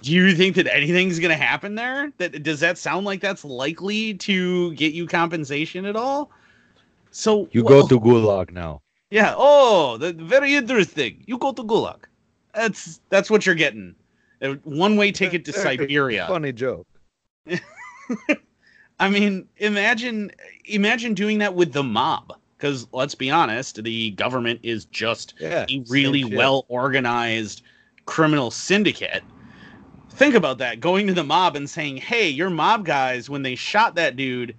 Do 0.01 0.11
you 0.11 0.35
think 0.35 0.55
that 0.55 0.73
anything's 0.73 1.19
going 1.19 1.29
to 1.37 1.43
happen 1.43 1.75
there? 1.75 2.11
That 2.17 2.43
does 2.43 2.59
that 2.61 2.77
sound 2.77 3.05
like 3.05 3.21
that's 3.21 3.45
likely 3.45 4.15
to 4.15 4.73
get 4.73 4.93
you 4.93 5.05
compensation 5.07 5.85
at 5.85 5.95
all? 5.95 6.31
So 7.11 7.47
You 7.51 7.63
well, 7.63 7.83
go 7.83 7.87
to 7.89 7.99
Gulag 7.99 8.51
now. 8.51 8.81
yeah. 9.11 9.33
Oh, 9.37 9.97
that, 9.97 10.15
very 10.15 10.55
interesting. 10.55 11.23
You 11.27 11.37
go 11.37 11.51
to 11.51 11.63
Gulag. 11.63 11.99
That's 12.55 13.01
that's 13.09 13.29
what 13.29 13.45
you're 13.45 13.55
getting. 13.55 13.95
A 14.41 14.53
one-way 14.63 15.11
ticket 15.11 15.45
to 15.45 15.51
Very 15.51 15.77
Siberia. 15.77 16.25
Funny 16.27 16.51
joke. 16.51 16.87
I 18.99 19.09
mean, 19.09 19.47
imagine 19.57 20.31
imagine 20.65 21.13
doing 21.13 21.37
that 21.39 21.53
with 21.55 21.73
the 21.73 21.83
mob. 21.83 22.33
Because 22.57 22.87
let's 22.93 23.15
be 23.15 23.29
honest, 23.31 23.83
the 23.83 24.11
government 24.11 24.59
is 24.63 24.85
just 24.85 25.33
Yeah. 25.39 25.65
a 25.69 25.83
really 25.89 26.23
well 26.23 26.65
organized 26.67 27.63
criminal 28.05 28.51
syndicate. 28.51 29.23
Think 30.13 30.35
about 30.35 30.59
that 30.59 30.79
going 30.79 31.07
to 31.07 31.13
the 31.13 31.23
mob 31.23 31.55
and 31.55 31.69
saying, 31.69 31.97
hey, 31.97 32.29
your 32.29 32.49
mob 32.49 32.85
guys, 32.85 33.29
when 33.29 33.41
they 33.41 33.55
shot 33.55 33.95
that 33.95 34.15
dude. 34.15 34.55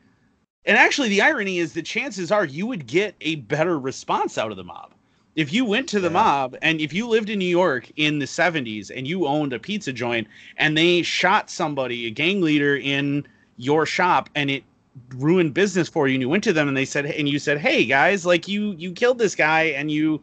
And 0.65 0.77
actually, 0.77 1.09
the 1.09 1.23
irony 1.23 1.59
is 1.59 1.73
the 1.73 1.83
chances 1.83 2.33
are 2.33 2.45
you 2.45 2.67
would 2.67 2.87
get 2.87 3.15
a 3.21 3.37
better 3.37 3.79
response 3.79 4.39
out 4.39 4.51
of 4.51 4.57
the 4.57 4.65
mob. 4.65 4.93
If 5.35 5.53
you 5.53 5.65
went 5.65 5.89
to 5.91 6.01
the 6.01 6.09
Yeah. 6.09 6.15
mob 6.15 6.57
and 6.63 6.81
if 6.81 6.93
you 6.93 7.09
lived 7.09 7.31
in 7.31 7.39
New 7.39 7.45
York 7.45 7.91
in 7.97 8.19
the 8.19 8.27
70s 8.27 8.91
and 8.91 9.07
you 9.07 9.27
owned 9.27 9.53
a 9.53 9.59
pizza 9.59 9.93
joint 9.93 10.27
and 10.57 10.77
they 10.77 11.03
shot 11.03 11.51
somebody, 11.51 12.07
a 12.07 12.11
gang 12.11 12.41
leader 12.43 12.77
in 12.77 13.27
your 13.57 13.87
shop, 13.87 14.31
and 14.35 14.51
it 14.51 14.63
ruined 15.17 15.55
business 15.55 15.89
for 15.89 16.07
you, 16.07 16.15
and 16.15 16.23
you 16.23 16.29
went 16.29 16.45
to 16.45 16.53
them 16.53 16.69
and 16.69 16.77
they 16.77 16.85
said, 16.85 17.07
and 17.07 17.29
you 17.29 17.39
said, 17.39 17.59
hey 17.59 17.85
guys, 17.85 18.27
like 18.27 18.47
you 18.47 18.73
you 18.73 18.93
killed 18.93 19.19
this 19.19 19.35
guy 19.35 19.63
and 19.65 19.91
you 19.91 20.21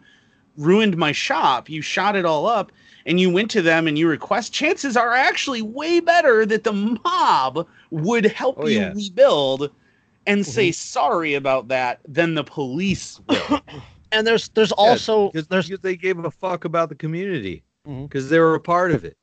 ruined 0.57 0.95
my 0.97 1.11
shop, 1.11 1.69
you 1.69 1.81
shot 1.81 2.15
it 2.15 2.25
all 2.25 2.45
up, 2.45 2.71
and 3.05 3.19
you 3.19 3.29
went 3.29 3.51
to 3.51 3.61
them 3.61 3.87
and 3.87 3.97
you 3.97 4.07
request, 4.07 4.53
chances 4.53 4.95
are 4.97 5.13
actually 5.13 5.61
way 5.61 5.99
better 5.99 6.45
that 6.45 6.63
the 6.63 6.73
mob 6.73 7.67
would 7.91 8.25
help 8.25 8.57
Oh, 8.59 8.67
you 8.67 8.79
yeah. 8.79 8.93
rebuild 8.93 9.71
and 10.27 10.45
say 10.45 10.71
sorry 10.71 11.33
about 11.33 11.69
that 11.69 11.99
than 12.07 12.35
the 12.35 12.43
police 12.43 13.19
will. 13.27 13.61
And 14.11 14.25
there's 14.25 14.49
there's 14.49 14.71
also 14.71 15.29
because 15.29 15.47
there's 15.49 15.69
they 15.81 15.95
gave 15.95 16.17
a 16.17 16.31
fuck 16.31 16.65
about 16.65 16.89
the 16.89 16.95
community 16.95 17.61
because 17.85 18.27
they 18.27 18.39
were 18.39 18.55
a 18.55 18.59
part 18.59 18.89
of 18.91 19.05
it. 19.05 19.15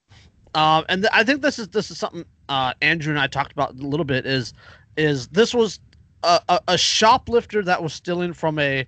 Um, 0.55 0.85
and 0.89 1.03
th- 1.03 1.11
I 1.13 1.25
think 1.25 1.43
this 1.43 1.59
is 1.59 1.67
this 1.69 1.91
is 1.91 1.99
something 1.99 2.25
uh, 2.49 2.73
Andrew 2.83 3.11
and 3.13 3.19
I 3.19 3.27
talked 3.27 3.51
about 3.51 3.71
a 3.75 3.83
little 3.83 4.05
bit. 4.05 4.27
Is 4.27 4.55
is 4.97 5.27
this 5.27 5.53
was 5.53 5.81
a, 6.23 6.41
a, 6.49 6.61
a 6.69 6.79
shoplifter 6.79 7.65
that 7.65 7.83
was 7.83 7.93
stealing 7.95 8.33
from 8.33 8.61
a 8.61 8.87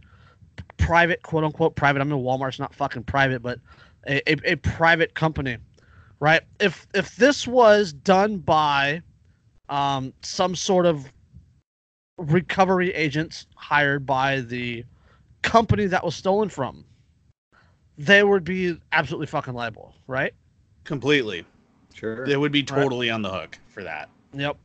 private 0.76 1.22
quote 1.22 1.42
unquote 1.42 1.74
private. 1.74 2.00
I 2.00 2.04
mean 2.04 2.22
Walmart's 2.22 2.60
not 2.60 2.72
fucking 2.72 3.02
private, 3.02 3.42
but 3.42 3.58
a, 4.08 4.30
a, 4.30 4.52
a 4.52 4.56
private 4.56 5.14
company, 5.14 5.58
right? 6.20 6.42
If 6.60 6.86
if 6.94 7.16
this 7.16 7.46
was 7.46 7.92
done 7.92 8.38
by 8.38 9.02
um, 9.68 10.12
some 10.22 10.54
sort 10.56 10.86
of 10.86 11.12
recovery 12.16 12.92
agents 12.94 13.46
hired 13.54 14.04
by 14.06 14.40
the 14.40 14.84
company 15.42 15.86
that 15.86 16.04
was 16.04 16.16
stolen 16.16 16.48
from, 16.48 16.84
they 17.96 18.24
would 18.24 18.44
be 18.44 18.76
absolutely 18.92 19.26
fucking 19.26 19.54
liable, 19.54 19.94
right? 20.06 20.32
Completely. 20.84 21.44
Sure. 21.94 22.26
They 22.26 22.36
would 22.36 22.52
be 22.52 22.62
totally 22.62 23.10
on 23.10 23.22
the 23.22 23.30
hook 23.30 23.58
for 23.68 23.82
that. 23.82 24.08
Yep. 24.32 24.56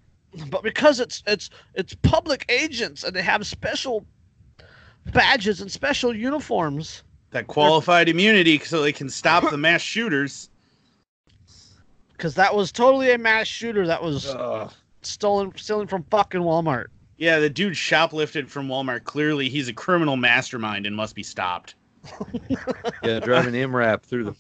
But 0.50 0.64
because 0.64 1.00
it's 1.00 1.22
it's 1.28 1.50
it's 1.76 1.96
public 2.02 2.46
agents 2.50 3.04
and 3.04 3.16
they 3.16 3.22
have 3.22 3.46
special 3.46 4.06
badges 5.12 5.62
and 5.62 5.72
special 5.72 6.16
uniforms, 6.16 7.04
That 7.34 7.48
qualified 7.48 8.10
immunity 8.10 8.60
so 8.60 8.82
they 8.82 8.94
can 8.94 9.10
stop 9.10 9.50
the 9.50 9.58
mass 9.58 9.82
shooters. 9.82 10.50
because 12.14 12.36
that 12.36 12.56
was 12.56 12.72
totally 12.72 13.12
a 13.12 13.18
mass 13.18 13.48
shooter 13.48 13.86
that 13.88 14.02
was 14.02 14.28
Ugh. 14.28 14.72
stolen 15.02 15.52
stealing 15.58 15.88
from 15.88 16.04
fucking 16.12 16.42
Walmart. 16.42 16.86
Yeah, 17.18 17.40
the 17.40 17.50
dude 17.50 17.74
shoplifted 17.76 18.48
from 18.50 18.68
Walmart. 18.68 19.04
Clearly, 19.04 19.50
he's 19.50 19.68
a 19.68 19.74
criminal 19.74 20.16
mastermind 20.18 20.86
and 20.86 20.96
must 20.96 21.16
be 21.16 21.24
stopped. 21.24 21.76
yeah, 23.04 23.20
driving 23.20 23.54
MRAP 23.54 24.02
through 24.04 24.26
the 24.26 24.36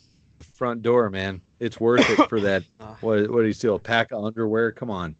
front 0.55 0.81
door, 0.81 1.09
man. 1.09 1.41
It's 1.59 1.79
worth 1.79 2.07
it 2.09 2.29
for 2.29 2.39
that. 2.41 2.63
Uh. 2.79 2.95
What? 3.01 3.29
What 3.31 3.41
do 3.41 3.47
you 3.47 3.53
steal? 3.53 3.75
A 3.75 3.79
pack 3.79 4.11
of 4.11 4.23
underwear? 4.23 4.71
Come 4.71 4.89
on. 4.89 5.15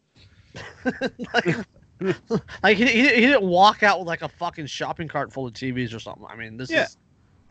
like, 1.34 1.56
like 2.64 2.78
he, 2.78 2.86
he, 2.86 3.02
he 3.02 3.22
didn't 3.22 3.44
walk 3.44 3.84
out 3.84 4.00
with 4.00 4.08
like 4.08 4.22
a 4.22 4.30
fucking 4.30 4.66
shopping 4.66 5.08
cart 5.08 5.32
full 5.32 5.48
of 5.48 5.54
TVs 5.54 5.96
or 5.96 6.00
something. 6.00 6.26
I 6.30 6.36
mean, 6.36 6.58
this 6.58 6.70
Yeah. 6.70 6.84
is 6.84 6.98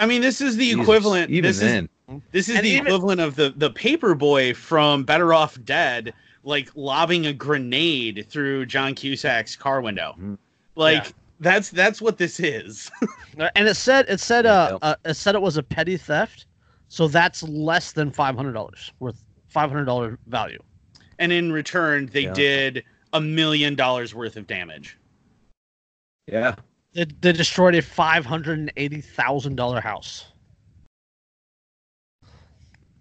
I 0.02 0.06
mean, 0.06 0.20
this 0.20 0.40
is 0.40 0.56
the 0.56 0.64
Jesus, 0.70 0.80
equivalent. 0.82 1.30
Even 1.30 1.48
this 1.48 1.60
then, 1.60 1.88
is 2.08 2.20
this 2.32 2.48
is 2.48 2.56
And 2.56 2.64
the 2.66 2.70
even- 2.70 2.86
equivalent 2.86 3.20
of 3.20 3.36
the 3.36 3.54
the 3.56 3.70
paper 3.70 4.14
boy 4.14 4.52
from 4.54 5.04
Better 5.04 5.32
Off 5.32 5.56
Dead, 5.64 6.12
like 6.44 6.70
lobbing 6.74 7.26
a 7.26 7.32
grenade 7.32 8.26
through 8.28 8.66
John 8.66 8.94
Cusack's 8.94 9.54
car 9.56 9.80
window. 9.80 10.14
Mhm. 10.18 10.38
Like 10.74 11.04
Yeah. 11.04 11.10
that's 11.40 11.70
that's 11.70 12.02
what 12.02 12.18
this 12.18 12.40
is. 12.40 12.90
and 13.54 13.68
it 13.68 13.76
said 13.76 14.06
it 14.08 14.18
said 14.20 14.44
uh, 14.46 14.78
uh 14.82 14.96
it 15.04 15.14
said 15.14 15.34
it 15.36 15.42
was 15.42 15.56
a 15.56 15.62
petty 15.62 15.96
theft, 15.96 16.46
so 16.88 17.06
that's 17.08 17.42
less 17.44 17.92
than 17.92 18.10
five 18.10 18.34
hundred 18.36 18.52
dollars 18.54 18.92
worth 18.98 19.22
five 19.48 19.70
hundred 19.70 19.84
dollar 19.84 20.18
value. 20.26 20.58
and 21.18 21.30
in 21.32 21.52
return, 21.52 22.06
they 22.12 22.22
Yeah. 22.24 22.32
did 22.32 22.84
a 23.12 23.20
million 23.20 23.74
dollars 23.76 24.14
worth 24.14 24.36
of 24.36 24.46
damage. 24.48 24.98
yeah. 26.26 26.54
They, 26.94 27.04
they 27.20 27.32
destroyed 27.32 27.74
a 27.74 27.82
five 27.82 28.24
hundred 28.26 28.58
and 28.58 28.72
eighty 28.76 29.00
thousand 29.00 29.56
dollar 29.56 29.80
house. 29.80 30.26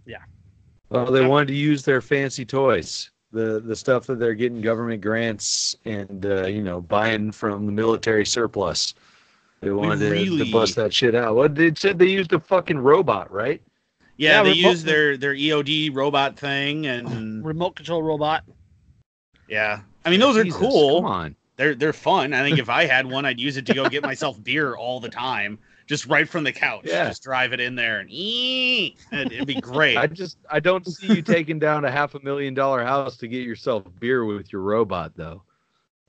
Yeah. 0.05 0.17
Well, 0.89 1.05
they 1.11 1.25
wanted 1.25 1.47
to 1.49 1.55
use 1.55 1.83
their 1.83 2.01
fancy 2.01 2.45
toys, 2.45 3.11
the 3.31 3.59
the 3.59 3.75
stuff 3.75 4.07
that 4.07 4.19
they're 4.19 4.33
getting 4.33 4.61
government 4.61 5.01
grants 5.01 5.75
and 5.85 6.25
uh, 6.25 6.45
you 6.47 6.63
know 6.63 6.81
buying 6.81 7.31
from 7.31 7.65
the 7.65 7.71
military 7.71 8.25
surplus. 8.25 8.93
They 9.61 9.69
wanted 9.71 9.99
to, 9.99 10.11
really- 10.11 10.45
to 10.45 10.51
bust 10.51 10.75
that 10.77 10.93
shit 10.93 11.13
out. 11.13 11.35
What 11.35 11.55
they 11.55 11.73
said 11.75 11.99
they 11.99 12.07
used 12.07 12.33
a 12.33 12.39
fucking 12.39 12.79
robot, 12.79 13.31
right? 13.31 13.61
Yeah, 14.17 14.37
Yeah, 14.37 14.43
they 14.43 14.49
remote- 14.51 14.69
used 14.71 14.85
their 14.85 15.17
their 15.17 15.35
EOD 15.35 15.93
robot 15.93 16.37
thing, 16.37 16.87
and 16.87 17.45
Remote 17.45 17.75
control 17.75 18.03
robot. 18.03 18.43
yeah, 19.47 19.81
I 20.05 20.09
mean 20.09 20.19
those 20.19 20.37
are 20.37 20.45
cool. 20.45 21.01
Come 21.01 21.11
on. 21.11 21.35
They're 21.61 21.75
they're 21.75 21.93
fun. 21.93 22.33
I 22.33 22.41
think 22.41 22.57
if 22.57 22.69
I 22.69 22.85
had 22.85 23.05
one, 23.05 23.23
I'd 23.23 23.39
use 23.39 23.55
it 23.55 23.67
to 23.67 23.75
go 23.75 23.87
get 23.87 24.01
myself 24.11 24.43
beer 24.43 24.75
all 24.75 24.99
the 24.99 25.09
time, 25.09 25.59
just 25.85 26.07
right 26.07 26.27
from 26.27 26.43
the 26.43 26.51
couch. 26.51 26.85
Yeah. 26.85 27.07
Just 27.09 27.21
drive 27.21 27.53
it 27.53 27.59
in 27.59 27.75
there 27.75 27.99
and 27.99 28.09
it'd 29.31 29.45
be 29.45 29.61
great. 29.61 29.95
I 29.95 30.07
just 30.07 30.37
I 30.49 30.59
don't 30.59 30.87
see 30.87 31.17
you 31.17 31.21
taking 31.21 31.59
down 31.59 31.85
a 31.85 31.91
half 31.91 32.15
a 32.15 32.19
million 32.21 32.55
dollar 32.55 32.83
house 32.83 33.15
to 33.17 33.27
get 33.27 33.43
yourself 33.45 33.83
beer 33.99 34.25
with 34.25 34.51
your 34.51 34.63
robot 34.63 35.11
though. 35.15 35.43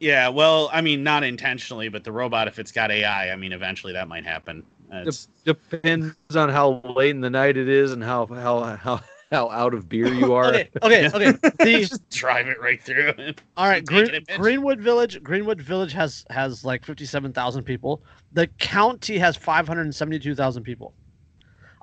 yeah, 0.00 0.28
well, 0.30 0.70
I 0.72 0.80
mean, 0.80 1.02
not 1.02 1.22
intentionally, 1.22 1.90
but 1.90 2.02
the 2.02 2.12
robot, 2.12 2.48
if 2.48 2.58
it's 2.58 2.72
got 2.72 2.90
AI, 2.90 3.30
I 3.30 3.36
mean, 3.36 3.52
eventually 3.52 3.92
that 3.92 4.08
might 4.08 4.24
happen. 4.24 4.64
It's, 4.90 5.28
Depends 5.44 6.16
on 6.34 6.48
how 6.48 6.80
late 6.96 7.10
in 7.10 7.20
the 7.20 7.28
night 7.30 7.58
it 7.58 7.68
is 7.68 7.92
and 7.92 8.02
how 8.02 8.24
how 8.24 8.62
how 8.76 9.00
how 9.32 9.50
out 9.50 9.74
of 9.74 9.88
beer 9.88 10.12
you 10.12 10.34
are. 10.34 10.42
Okay, 10.52 10.68
okay, 10.82 11.06
okay. 11.08 11.32
The 11.58 11.84
just 11.86 12.08
drive 12.10 12.46
it 12.48 12.60
right 12.60 12.80
through. 12.80 13.14
all 13.56 13.66
right, 13.68 13.84
Green. 13.84 14.24
Greenwood 14.36 14.80
Village. 14.80 15.22
Greenwood 15.22 15.60
Village 15.60 15.92
has 15.92 16.24
has 16.30 16.64
like 16.64 16.84
fifty 16.84 17.06
seven 17.06 17.32
thousand 17.32 17.64
people. 17.64 18.02
The 18.32 18.46
county 18.58 19.18
has 19.18 19.36
five 19.36 19.66
hundred 19.66 19.82
and 19.82 19.94
seventy 19.94 20.18
two 20.18 20.34
thousand 20.34 20.62
people. 20.64 20.94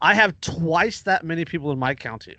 I 0.01 0.13
have 0.13 0.39
twice 0.39 1.01
that 1.01 1.25
many 1.25 1.43
people 1.43 1.71
in 1.71 1.79
my 1.79 1.93
county. 1.95 2.37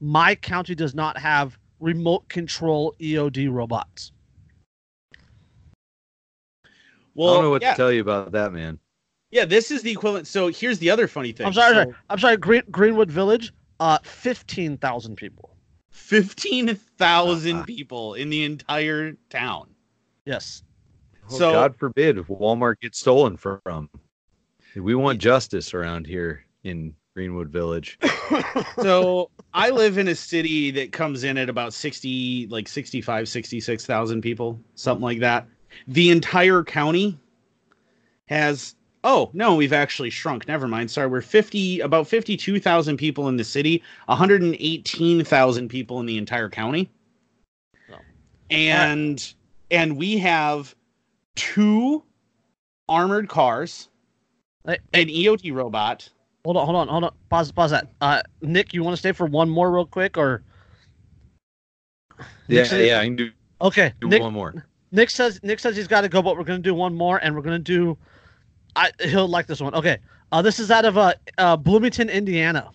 My 0.00 0.34
county 0.34 0.74
does 0.74 0.94
not 0.94 1.16
have 1.18 1.58
remote 1.80 2.28
control 2.28 2.94
EOD 3.00 3.52
robots. 3.52 4.12
Well, 7.14 7.30
I 7.30 7.34
don't 7.34 7.44
know 7.44 7.50
what 7.50 7.62
yeah, 7.62 7.70
to 7.72 7.76
tell 7.76 7.92
you 7.92 8.00
about 8.00 8.32
that, 8.32 8.52
man. 8.52 8.78
yeah, 9.30 9.44
this 9.44 9.70
is 9.72 9.82
the 9.82 9.90
equivalent. 9.90 10.26
So 10.28 10.48
here's 10.48 10.78
the 10.78 10.88
other 10.90 11.08
funny 11.08 11.32
thing. 11.32 11.46
I'm 11.46 11.52
sorry, 11.52 11.74
So, 11.74 11.82
sorry. 11.82 11.94
I'm 12.10 12.18
sorry. 12.18 12.36
Green, 12.36 12.62
Greenwood 12.70 13.10
Village, 13.10 13.52
uh, 13.80 13.98
fifteen 14.02 14.76
thousand 14.78 15.16
people. 15.16 15.56
fifteen 15.90 16.74
thousand 16.74 17.56
Uh-huh. 17.56 17.64
people 17.64 18.14
in 18.14 18.30
the 18.30 18.44
entire 18.44 19.12
town. 19.30 19.68
Yes. 20.24 20.62
Well, 21.30 21.38
So- 21.38 21.52
God 21.52 21.76
forbid 21.76 22.18
if 22.18 22.26
Walmart 22.26 22.80
gets 22.80 22.98
stolen 22.98 23.36
from. 23.36 23.88
We 24.76 24.94
want 24.94 25.18
justice 25.20 25.74
around 25.74 26.06
here 26.06 26.44
in 26.62 26.94
Greenwood 27.14 27.48
Village. 27.48 27.98
so 28.82 29.30
I 29.52 29.70
live 29.70 29.98
in 29.98 30.08
a 30.08 30.14
city 30.14 30.70
that 30.72 30.92
comes 30.92 31.24
in 31.24 31.36
at 31.38 31.48
about 31.48 31.72
60, 31.72 32.46
like 32.48 32.68
65, 32.68 33.28
66,000 33.28 34.20
people, 34.20 34.60
something 34.74 35.02
like 35.02 35.20
that. 35.20 35.46
The 35.88 36.10
entire 36.10 36.62
county 36.62 37.18
has, 38.26 38.76
oh, 39.08 39.30
no, 39.32 39.54
we've 39.54 39.72
actually 39.72 40.10
shrunk. 40.10 40.46
Never 40.46 40.68
mind. 40.68 40.90
Sorry. 40.90 41.06
We're 41.06 41.22
50, 41.22 41.80
about 41.80 42.06
52,000 42.06 42.98
people 42.98 43.28
in 43.28 43.36
the 43.36 43.44
city, 43.44 43.82
118,000 44.04 45.68
people 45.68 45.98
in 46.00 46.06
the 46.06 46.18
entire 46.18 46.50
county. 46.50 46.90
Oh. 47.90 47.96
And, 48.50 49.32
and 49.70 49.96
we 49.96 50.18
have 50.18 50.74
two 51.36 52.02
armored 52.88 53.30
cars, 53.30 53.88
an 54.66 54.76
EOD 54.92 55.54
robot. 55.54 56.08
Hold 56.44 56.58
on, 56.58 56.66
hold 56.66 56.76
on, 56.76 56.88
hold 56.88 57.04
on. 57.04 57.14
Pause, 57.30 57.52
pause 57.52 57.70
that. 57.70 57.88
Uh, 58.02 58.20
Nick, 58.42 58.74
you 58.74 58.84
want 58.84 58.92
to 58.92 58.98
stay 58.98 59.12
for 59.12 59.26
one 59.26 59.48
more 59.48 59.70
real 59.72 59.86
quick, 59.86 60.18
or 60.18 60.42
Yeah, 62.46 62.64
said- 62.64 62.86
yeah, 62.86 63.00
I 63.00 63.04
can 63.04 63.16
do, 63.16 63.30
Okay. 63.62 63.92
do 64.00 64.08
Nick, 64.08 64.22
one 64.22 64.34
more. 64.34 64.66
Nick 64.92 65.10
says 65.10 65.40
Nick 65.42 65.60
says 65.60 65.76
he's 65.76 65.88
got 65.88 66.02
to 66.02 66.08
go, 66.08 66.22
but 66.22 66.36
we're 66.36 66.44
gonna 66.44 66.58
do 66.60 66.74
one 66.74 66.94
more, 66.94 67.18
and 67.18 67.34
we're 67.34 67.42
gonna 67.42 67.58
do. 67.58 67.96
I 68.76 68.90
he'll 69.00 69.28
like 69.28 69.46
this 69.46 69.60
one. 69.60 69.74
Okay. 69.74 69.98
Uh, 70.30 70.42
this 70.42 70.58
is 70.58 70.70
out 70.70 70.84
of 70.84 70.98
uh, 70.98 71.14
uh 71.38 71.56
Bloomington, 71.56 72.10
Indiana. 72.10 72.70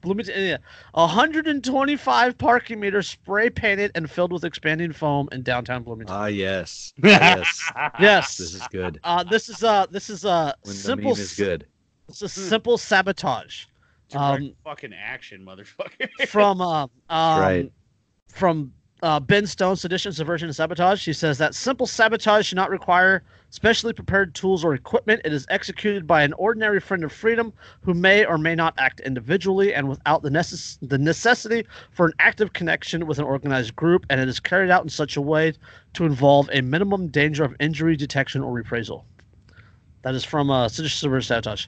Bloomington, 0.00 0.34
Indiana. 0.34 0.60
125 0.92 2.38
parking 2.38 2.78
meters 2.78 3.08
spray 3.08 3.50
painted 3.50 3.90
and 3.94 4.10
filled 4.10 4.32
with 4.32 4.44
expanding 4.44 4.92
foam 4.92 5.28
in 5.32 5.42
downtown 5.42 5.82
Bloomington. 5.82 6.14
Ah, 6.14 6.26
yes, 6.26 6.92
yes. 7.02 7.72
yes. 7.98 8.36
This 8.36 8.54
is 8.54 8.62
good. 8.68 9.00
Uh, 9.02 9.24
this 9.24 9.48
is 9.48 9.64
uh, 9.64 9.86
this 9.90 10.10
is 10.10 10.24
uh, 10.24 10.52
When 10.62 10.74
the 10.74 10.80
simple. 10.80 11.10
meme 11.12 11.20
is 11.20 11.34
good. 11.34 11.66
It's 12.08 12.22
a 12.22 12.28
simple 12.28 12.78
sabotage. 12.78 13.64
Direct 14.10 14.42
Um, 14.42 14.54
fucking 14.62 14.92
action, 14.92 15.44
motherfucker. 15.44 16.08
from 16.28 16.60
uh, 16.60 16.84
um, 16.84 16.90
right. 17.40 17.72
from 18.28 18.72
uh, 19.02 19.20
Ben 19.20 19.46
Stone, 19.46 19.76
Sedition, 19.76 20.12
Subversion, 20.12 20.48
and 20.48 20.56
Sabotage. 20.56 21.00
She 21.00 21.12
says 21.12 21.38
that 21.38 21.54
simple 21.54 21.86
sabotage 21.86 22.46
should 22.46 22.56
not 22.56 22.70
require 22.70 23.22
specially 23.54 23.92
prepared 23.92 24.34
tools 24.34 24.64
or 24.64 24.74
equipment. 24.74 25.20
It 25.24 25.32
is 25.32 25.46
executed 25.48 26.08
by 26.08 26.24
an 26.24 26.32
ordinary 26.32 26.80
friend 26.80 27.04
of 27.04 27.12
freedom 27.12 27.52
who 27.82 27.94
may 27.94 28.24
or 28.24 28.36
may 28.36 28.56
not 28.56 28.74
act 28.78 28.98
individually 28.98 29.72
and 29.72 29.88
without 29.88 30.22
the, 30.22 30.28
necess- 30.28 30.76
the 30.82 30.98
necessity 30.98 31.64
for 31.92 32.06
an 32.06 32.14
active 32.18 32.52
connection 32.52 33.06
with 33.06 33.20
an 33.20 33.24
organized 33.24 33.76
group, 33.76 34.06
and 34.10 34.20
it 34.20 34.28
is 34.28 34.40
carried 34.40 34.72
out 34.72 34.82
in 34.82 34.88
such 34.88 35.16
a 35.16 35.20
way 35.20 35.52
to 35.92 36.04
involve 36.04 36.50
a 36.52 36.62
minimum 36.62 37.06
danger 37.06 37.44
of 37.44 37.54
injury, 37.60 37.94
detection, 37.94 38.42
or 38.42 38.52
reprisal. 38.52 39.06
That 40.02 40.16
is 40.16 40.24
from 40.24 40.50
uh, 40.50 40.68
Subversion, 40.68 41.22
Sabotage. 41.22 41.66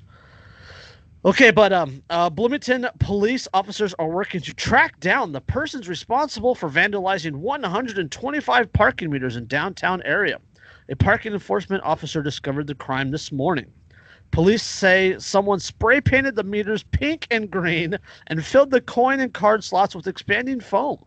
Okay, 1.25 1.53
but 1.53 1.73
um, 1.73 2.03
uh, 2.11 2.29
Bloomington 2.31 2.89
police 2.99 3.47
officers 3.55 3.95
are 4.01 4.09
working 4.09 4.41
to 4.41 4.53
track 4.55 4.99
down 4.99 5.31
the 5.31 5.41
persons 5.41 5.89
responsible 5.89 6.57
for 6.57 6.69
vandalizing 6.69 7.37
125 7.37 8.73
parking 8.73 9.09
meters 9.09 9.37
in 9.37 9.47
downtown 9.47 10.03
area. 10.05 10.41
A 10.89 10.97
parking 10.97 11.33
enforcement 11.33 11.83
officer 11.83 12.23
discovered 12.23 12.67
the 12.67 12.75
crime 12.75 13.11
this 13.11 13.33
morning. 13.33 13.67
Police 14.31 14.63
say 14.63 15.17
someone 15.19 15.61
spray 15.61 16.01
painted 16.01 16.37
the 16.37 16.45
meters 16.45 16.83
pink 16.85 17.27
and 17.31 17.51
green 17.51 17.99
and 18.29 18.45
filled 18.45 18.71
the 18.71 18.81
coin 18.81 19.21
and 19.21 19.33
card 19.33 19.65
slots 19.65 19.95
with 19.95 20.07
expanding 20.07 20.61
foam. 20.61 21.05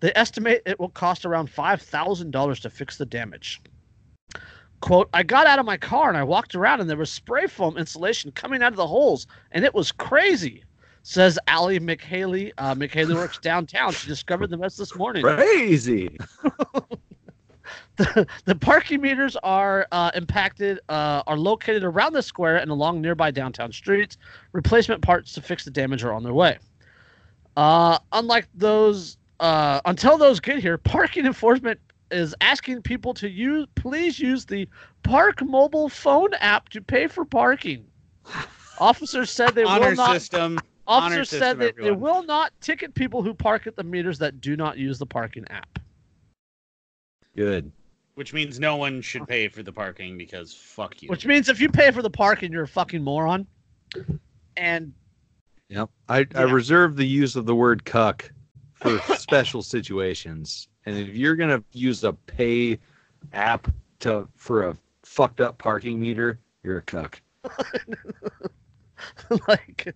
They 0.00 0.12
estimate 0.14 0.62
it 0.66 0.78
will 0.78 0.90
cost 0.90 1.24
around 1.24 1.50
$5,000 1.50 2.60
to 2.60 2.70
fix 2.70 2.96
the 2.96 3.06
damage. 3.06 3.60
Quote, 4.80 5.08
I 5.12 5.24
got 5.24 5.48
out 5.48 5.58
of 5.58 5.66
my 5.66 5.76
car 5.76 6.08
and 6.08 6.16
I 6.16 6.22
walked 6.22 6.54
around 6.54 6.80
and 6.80 6.88
there 6.88 6.96
was 6.96 7.10
spray 7.10 7.48
foam 7.48 7.76
insulation 7.76 8.30
coming 8.32 8.62
out 8.62 8.72
of 8.72 8.76
the 8.76 8.86
holes 8.86 9.26
and 9.50 9.64
it 9.64 9.74
was 9.74 9.90
crazy, 9.90 10.62
says 11.02 11.38
Allie 11.48 11.80
McHaley. 11.80 12.52
Uh, 12.58 12.76
McHaley 12.76 13.14
works 13.14 13.38
downtown. 13.38 13.92
She 13.92 14.06
discovered 14.06 14.50
the 14.50 14.56
mess 14.56 14.76
this 14.76 14.94
morning. 14.94 15.22
Crazy. 15.22 16.16
The, 17.98 18.26
the 18.46 18.54
parking 18.54 19.00
meters 19.02 19.36
are 19.42 19.86
uh, 19.92 20.10
impacted, 20.14 20.80
uh, 20.88 21.22
are 21.26 21.36
located 21.36 21.84
around 21.84 22.14
the 22.14 22.22
square 22.22 22.56
and 22.56 22.70
along 22.70 23.02
nearby 23.02 23.30
downtown 23.30 23.72
streets. 23.72 24.16
Replacement 24.52 25.02
parts 25.02 25.32
to 25.34 25.42
fix 25.42 25.64
the 25.64 25.70
damage 25.70 26.02
are 26.04 26.12
on 26.12 26.22
their 26.22 26.32
way. 26.32 26.58
Uh, 27.56 27.98
unlike 28.12 28.48
those, 28.54 29.18
uh, 29.40 29.80
until 29.84 30.16
those 30.16 30.40
get 30.40 30.60
here, 30.60 30.78
parking 30.78 31.26
enforcement 31.26 31.78
is 32.10 32.34
asking 32.40 32.82
people 32.82 33.12
to 33.14 33.28
use, 33.28 33.66
please 33.74 34.18
use 34.18 34.46
the 34.46 34.68
ParkMobile 35.02 35.90
phone 35.90 36.32
app 36.34 36.68
to 36.70 36.80
pay 36.80 37.06
for 37.06 37.24
parking. 37.24 37.84
Officers 38.78 39.30
said 39.30 39.54
they 39.54 39.64
Honor 39.64 39.88
will 39.88 39.96
not. 39.96 40.12
system. 40.12 40.58
honor 40.86 41.06
Officers 41.06 41.30
said 41.30 41.38
system, 41.38 41.58
that 41.58 41.76
they 41.76 41.90
will 41.90 42.22
not 42.22 42.52
ticket 42.60 42.94
people 42.94 43.22
who 43.22 43.34
park 43.34 43.66
at 43.66 43.76
the 43.76 43.84
meters 43.84 44.18
that 44.18 44.40
do 44.40 44.56
not 44.56 44.78
use 44.78 44.98
the 44.98 45.06
parking 45.06 45.44
app. 45.50 45.78
Good. 47.34 47.70
Which 48.18 48.32
means 48.32 48.58
no 48.58 48.74
one 48.74 49.00
should 49.00 49.28
pay 49.28 49.46
for 49.46 49.62
the 49.62 49.70
parking 49.70 50.18
because 50.18 50.52
fuck 50.52 51.00
you. 51.00 51.08
Which 51.08 51.24
means 51.24 51.48
if 51.48 51.60
you 51.60 51.68
pay 51.68 51.92
for 51.92 52.02
the 52.02 52.10
parking, 52.10 52.50
you're 52.50 52.64
a 52.64 52.68
fucking 52.68 53.00
moron. 53.00 53.46
And 54.56 54.92
Yep. 55.68 55.88
I, 56.08 56.26
I 56.34 56.42
reserve 56.42 56.96
the 56.96 57.06
use 57.06 57.36
of 57.36 57.46
the 57.46 57.54
word 57.54 57.84
cuck 57.84 58.28
for 58.74 58.98
special 59.16 59.62
situations. 59.62 60.66
And 60.84 60.96
if 60.96 61.14
you're 61.14 61.36
gonna 61.36 61.62
use 61.70 62.02
a 62.02 62.12
pay 62.12 62.80
app 63.32 63.70
to 64.00 64.26
for 64.34 64.64
a 64.64 64.76
fucked 65.04 65.40
up 65.40 65.58
parking 65.58 66.00
meter, 66.00 66.40
you're 66.64 66.78
a 66.78 66.82
cuck. 66.82 67.22
like 69.46 69.94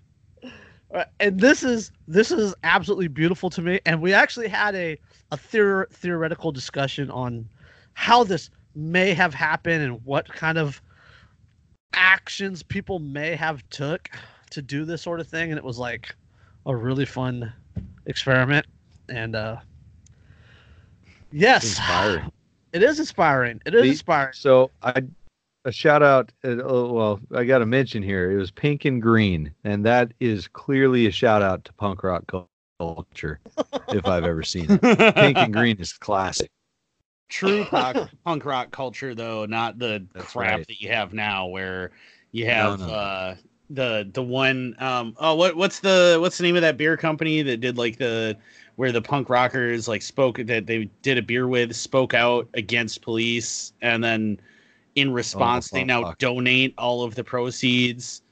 uh, 0.95 1.05
and 1.19 1.41
this 1.41 1.65
is 1.65 1.91
this 2.07 2.31
is 2.31 2.55
absolutely 2.63 3.09
beautiful 3.09 3.51
to 3.51 3.63
me 3.63 3.81
and 3.85 4.01
we 4.01 4.15
actually 4.15 4.47
had 4.47 4.77
a 4.77 4.97
a 5.33 5.37
theor- 5.37 5.91
theoretical 5.91 6.53
discussion 6.53 7.11
on 7.11 7.49
how 7.95 8.25
this 8.25 8.51
may 8.75 9.13
have 9.13 9.35
happened 9.35 9.83
and 9.83 10.05
what 10.05 10.29
kind 10.29 10.59
of 10.59 10.81
actions 11.95 12.63
people 12.63 12.99
may 12.99 13.35
have 13.37 13.63
took 13.71 14.09
to 14.51 14.63
do 14.63 14.85
this 14.85 15.03
sort 15.03 15.21
of 15.21 15.27
thing 15.29 15.51
and 15.51 15.59
it 15.59 15.65
was 15.65 15.79
like 15.79 16.15
a 16.67 16.75
really 16.75 17.05
fun 17.05 17.53
experiment 18.07 18.65
and 19.09 19.37
uh 19.37 19.57
yes 21.31 21.65
Inspiring. 21.65 22.33
it 22.73 22.83
is 22.83 22.99
inspiring 22.99 23.61
it 23.67 23.75
is 23.75 23.83
The- 23.83 23.89
inspiring 23.91 24.33
So 24.35 24.71
I 24.83 25.03
a 25.65 25.73
shout 25.73 26.03
out. 26.03 26.33
Uh, 26.45 26.57
oh, 26.65 26.93
well, 26.93 27.21
I 27.35 27.45
got 27.45 27.59
to 27.59 27.67
mention 27.67 28.03
here. 28.03 28.33
It 28.33 28.37
was 28.37 28.51
pink 28.51 28.85
and 28.85 29.01
green, 29.01 29.53
and 29.65 29.85
that 29.87 30.13
is 30.21 30.49
clearly 30.49 31.07
a 31.07 31.11
shout 31.13 31.43
out 31.43 31.65
to 31.67 31.73
punk 31.75 32.03
rock 32.03 32.25
culture, 32.81 33.39
if 33.91 34.07
I've 34.07 34.25
ever 34.25 34.43
seen 34.43 34.67
it. 34.69 34.81
Pink 35.15 35.39
and 35.39 35.53
green 35.53 35.79
is 35.79 35.93
classic. 35.93 36.51
True 37.33 37.65
punk, 37.71 37.99
punk 38.25 38.45
rock 38.45 38.71
culture, 38.73 39.15
though, 39.15 39.47
not 39.47 39.79
the 39.79 40.07
That's 40.15 40.35
crap 40.35 40.37
right. 40.37 40.67
that 40.67 40.81
you 40.81 40.89
have 40.91 41.13
now, 41.15 41.47
where 41.47 41.91
you 42.31 42.47
have 42.47 42.75
No, 42.75 42.77
no. 42.77 42.89
uh, 42.91 43.35
the 43.71 44.09
the 44.13 44.23
one. 44.23 44.75
Um, 44.79 45.15
oh, 45.19 45.35
what 45.35 45.57
what's 45.57 45.81
the 45.81 46.19
what's 46.21 46.37
the 46.39 46.45
name 46.45 46.57
of 46.57 46.63
that 46.63 46.77
beer 46.77 46.97
company 46.97 47.43
that 47.43 47.59
did 47.59 47.79
like 47.79 47.97
the 47.97 48.37
where 48.77 48.93
the 48.93 49.03
punk 49.03 49.31
rockers 49.31 49.89
like 49.89 50.03
spoke 50.03 50.39
that 50.39 50.67
they 50.67 50.91
did 51.03 51.19
a 51.19 51.23
beer 51.23 51.49
with 51.49 51.75
spoke 51.75 52.15
out 52.15 52.49
against 52.55 53.03
police, 53.03 53.73
and 53.81 54.05
then 54.05 54.39
in 54.95 55.13
response 55.13 55.71
they 55.71 55.85
now 55.85 56.05
Oh, 56.05 56.09
fuck. 56.09 56.19
donate 56.19 56.75
all 56.79 57.03
of 57.03 57.15
the 57.15 57.25
proceeds 57.25 58.23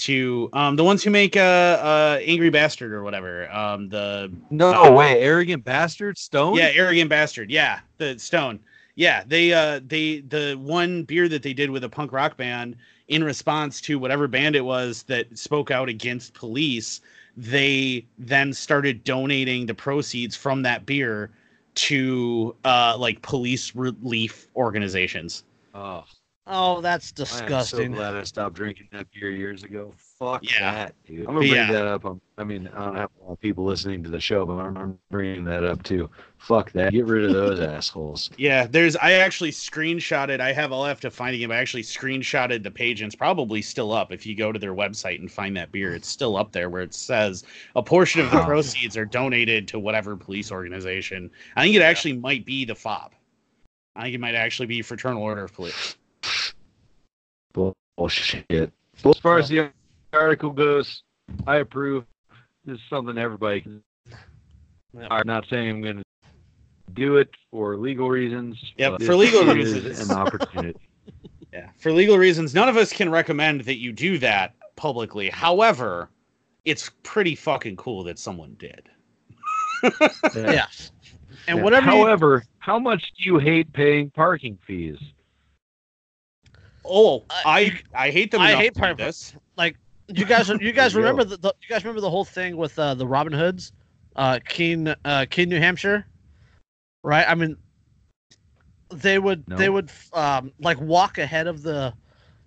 to 0.00 0.48
um 0.52 0.76
the 0.76 0.84
ones 0.84 1.02
who 1.04 1.10
make 1.10 1.36
uh 1.36 1.40
uh 1.40 2.18
angry 2.22 2.50
bastard 2.50 2.92
or 2.92 3.02
whatever 3.02 3.50
um 3.50 3.88
the 3.88 4.32
No 4.50 4.72
Uh, 4.72 4.90
way, 4.92 5.20
arrogant 5.20 5.64
bastard, 5.64 6.18
Stone. 6.18 6.56
yeah, 6.56 6.70
arrogant 6.74 7.10
bastard. 7.10 7.50
Yeah, 7.50 7.80
the 7.98 8.18
Stone. 8.18 8.60
Yeah, 8.96 9.24
they 9.26 9.52
uh 9.52 9.80
they 9.86 10.20
the 10.20 10.56
one 10.60 11.04
beer 11.04 11.28
that 11.28 11.42
they 11.42 11.52
did 11.54 11.70
with 11.70 11.84
a 11.84 11.88
punk 11.88 12.12
rock 12.12 12.36
band 12.36 12.76
in 13.08 13.24
response 13.24 13.80
to 13.82 13.98
whatever 13.98 14.28
band 14.28 14.56
it 14.56 14.64
was 14.64 15.04
that 15.04 15.36
spoke 15.38 15.70
out 15.70 15.88
against 15.88 16.34
police, 16.34 17.00
they 17.36 18.06
then 18.18 18.52
started 18.52 19.04
donating 19.04 19.66
the 19.66 19.74
proceeds 19.74 20.36
from 20.36 20.62
that 20.62 20.86
beer 20.86 21.30
to 21.74 22.56
uh 22.64 22.96
like 22.98 23.22
police 23.22 23.74
relief 23.74 24.48
organizations. 24.56 25.44
Oh, 25.74 26.04
oh 26.46 26.80
that's 26.80 27.12
disgusting. 27.12 27.80
I 27.80 27.84
am 27.84 27.92
so 27.92 27.96
glad 27.96 28.14
I 28.16 28.24
stopped 28.24 28.54
drinking 28.56 28.88
that 28.92 29.06
beer 29.12 29.30
years 29.30 29.62
ago. 29.62 29.92
Fuck 30.18 30.42
Yeah. 30.42 30.72
that, 30.72 30.94
dude. 31.06 31.20
I'm 31.20 31.26
gonna 31.26 31.38
bring 31.40 31.52
Yeah. 31.52 31.72
that 31.72 31.86
up. 31.86 32.04
Um, 32.04 32.20
I 32.36 32.44
mean, 32.44 32.68
I 32.74 32.84
don't 32.84 32.96
have 32.96 33.10
a 33.20 33.24
lot 33.24 33.32
of 33.32 33.40
people 33.40 33.64
listening 33.64 34.02
to 34.02 34.10
the 34.10 34.20
show, 34.20 34.44
but 34.44 34.54
I'm, 34.54 34.76
I'm 34.76 34.98
bringing 35.10 35.44
that 35.44 35.64
up 35.64 35.82
too. 35.82 36.10
Fuck 36.38 36.72
that. 36.72 36.92
Get 36.92 37.06
rid 37.06 37.24
of 37.24 37.32
those 37.32 37.60
assholes. 37.60 38.30
Yeah, 38.36 38.66
there's 38.66 38.96
I 38.96 39.12
actually 39.12 39.50
screenshotted. 39.50 40.40
I 40.40 40.52
have 40.52 40.72
I'll 40.72 40.84
have 40.84 41.00
to 41.00 41.10
find 41.10 41.34
it 41.36 41.50
I 41.50 41.56
actually 41.56 41.82
screenshotted 41.82 42.62
the 42.62 42.70
page 42.70 43.00
and 43.00 43.06
it's 43.08 43.16
probably 43.16 43.62
still 43.62 43.92
up. 43.92 44.12
If 44.12 44.26
you 44.26 44.34
go 44.34 44.52
to 44.52 44.58
their 44.58 44.74
website 44.74 45.20
and 45.20 45.30
find 45.30 45.56
that 45.56 45.72
beer, 45.72 45.94
it's 45.94 46.08
still 46.08 46.36
up 46.36 46.52
there 46.52 46.68
where 46.68 46.82
it 46.82 46.94
says 46.94 47.44
a 47.76 47.82
portion 47.82 48.20
of 48.20 48.30
the 48.30 48.42
proceeds 48.44 48.96
are 48.96 49.06
donated 49.06 49.68
to 49.68 49.78
whatever 49.78 50.16
police 50.16 50.50
organization. 50.52 51.30
I 51.56 51.62
think 51.62 51.76
it 51.76 51.82
actually 51.82 52.14
might 52.14 52.44
be 52.44 52.64
the 52.64 52.74
FOP. 52.74 53.12
I 53.96 54.02
think 54.04 54.14
it 54.14 54.20
might 54.20 54.34
actually 54.34 54.66
be 54.66 54.82
Fraternal 54.82 55.22
Order 55.22 55.44
of 55.44 55.52
Police. 55.52 55.96
Bullshit. 57.52 58.44
Well, 59.04 59.14
as 59.14 59.18
far 59.18 59.38
as 59.38 59.48
the 59.48 59.70
article 60.12 60.50
goes, 60.50 61.02
I 61.46 61.56
approve. 61.56 62.04
This 62.64 62.76
is 62.76 62.82
something 62.88 63.16
everybody 63.18 63.60
can. 63.62 63.82
Yep. 64.98 65.08
I'm 65.10 65.26
not 65.26 65.46
saying 65.48 65.68
I'm 65.70 65.82
going 65.82 65.98
to 65.98 66.04
do 66.94 67.16
it 67.16 67.30
for 67.50 67.76
legal 67.76 68.08
reasons. 68.10 68.56
Yep, 68.76 68.92
but 68.98 69.02
for 69.04 69.14
legal 69.14 69.44
reasons. 69.44 69.84
is 69.84 70.10
an 70.10 70.16
opportunity. 70.16 70.78
Yeah, 71.52 71.68
for 71.78 71.90
legal 71.90 72.16
reasons, 72.16 72.54
none 72.54 72.68
of 72.68 72.76
us 72.76 72.92
can 72.92 73.10
recommend 73.10 73.62
that 73.62 73.78
you 73.78 73.90
do 73.92 74.18
that 74.18 74.54
publicly. 74.76 75.28
However, 75.30 76.08
it's 76.64 76.92
pretty 77.02 77.34
fucking 77.34 77.74
cool 77.74 78.04
that 78.04 78.20
someone 78.20 78.54
did. 78.56 78.88
yes 80.36 80.92
and 81.48 81.58
Yeah. 81.58 81.64
whatever 81.64 81.86
you- 81.86 81.96
However, 82.04 82.44
how 82.60 82.78
much 82.78 83.12
do 83.18 83.24
you 83.24 83.38
hate 83.38 83.72
paying 83.72 84.10
parking 84.10 84.58
fees? 84.64 84.98
Oh, 86.90 87.24
Uh, 87.30 87.40
I 87.44 87.80
I 87.94 88.10
hate 88.10 88.30
them. 88.30 88.40
I 88.40 88.54
hate 88.54 88.74
to 88.74 88.80
do 88.80 88.86
park- 88.86 88.98
this. 88.98 89.34
you 90.08 90.24
guys 90.24 90.48
you 90.48 90.72
guys 90.72 90.94
remember 90.94 91.24
the, 91.24 91.36
the 91.36 91.54
you 91.62 91.68
guys 91.68 91.84
remember 91.84 92.00
the 92.00 92.10
whole 92.10 92.24
thing 92.24 92.56
with 92.56 92.78
uh, 92.78 92.94
the 92.94 93.06
Robin 93.06 93.32
Hoods, 93.32 93.72
uh, 94.16 94.40
Keene 94.48 94.94
uh, 95.04 95.26
Keene, 95.30 95.48
New 95.48 95.60
Hampshire, 95.60 96.06
right? 97.02 97.24
I 97.28 97.34
mean, 97.34 97.56
they 98.92 99.18
would 99.18 99.44
No. 99.46 99.56
they 99.56 99.68
would 99.68 99.90
um, 100.12 100.52
like 100.60 100.80
walk 100.80 101.18
ahead 101.18 101.46
of 101.46 101.62
the 101.62 101.94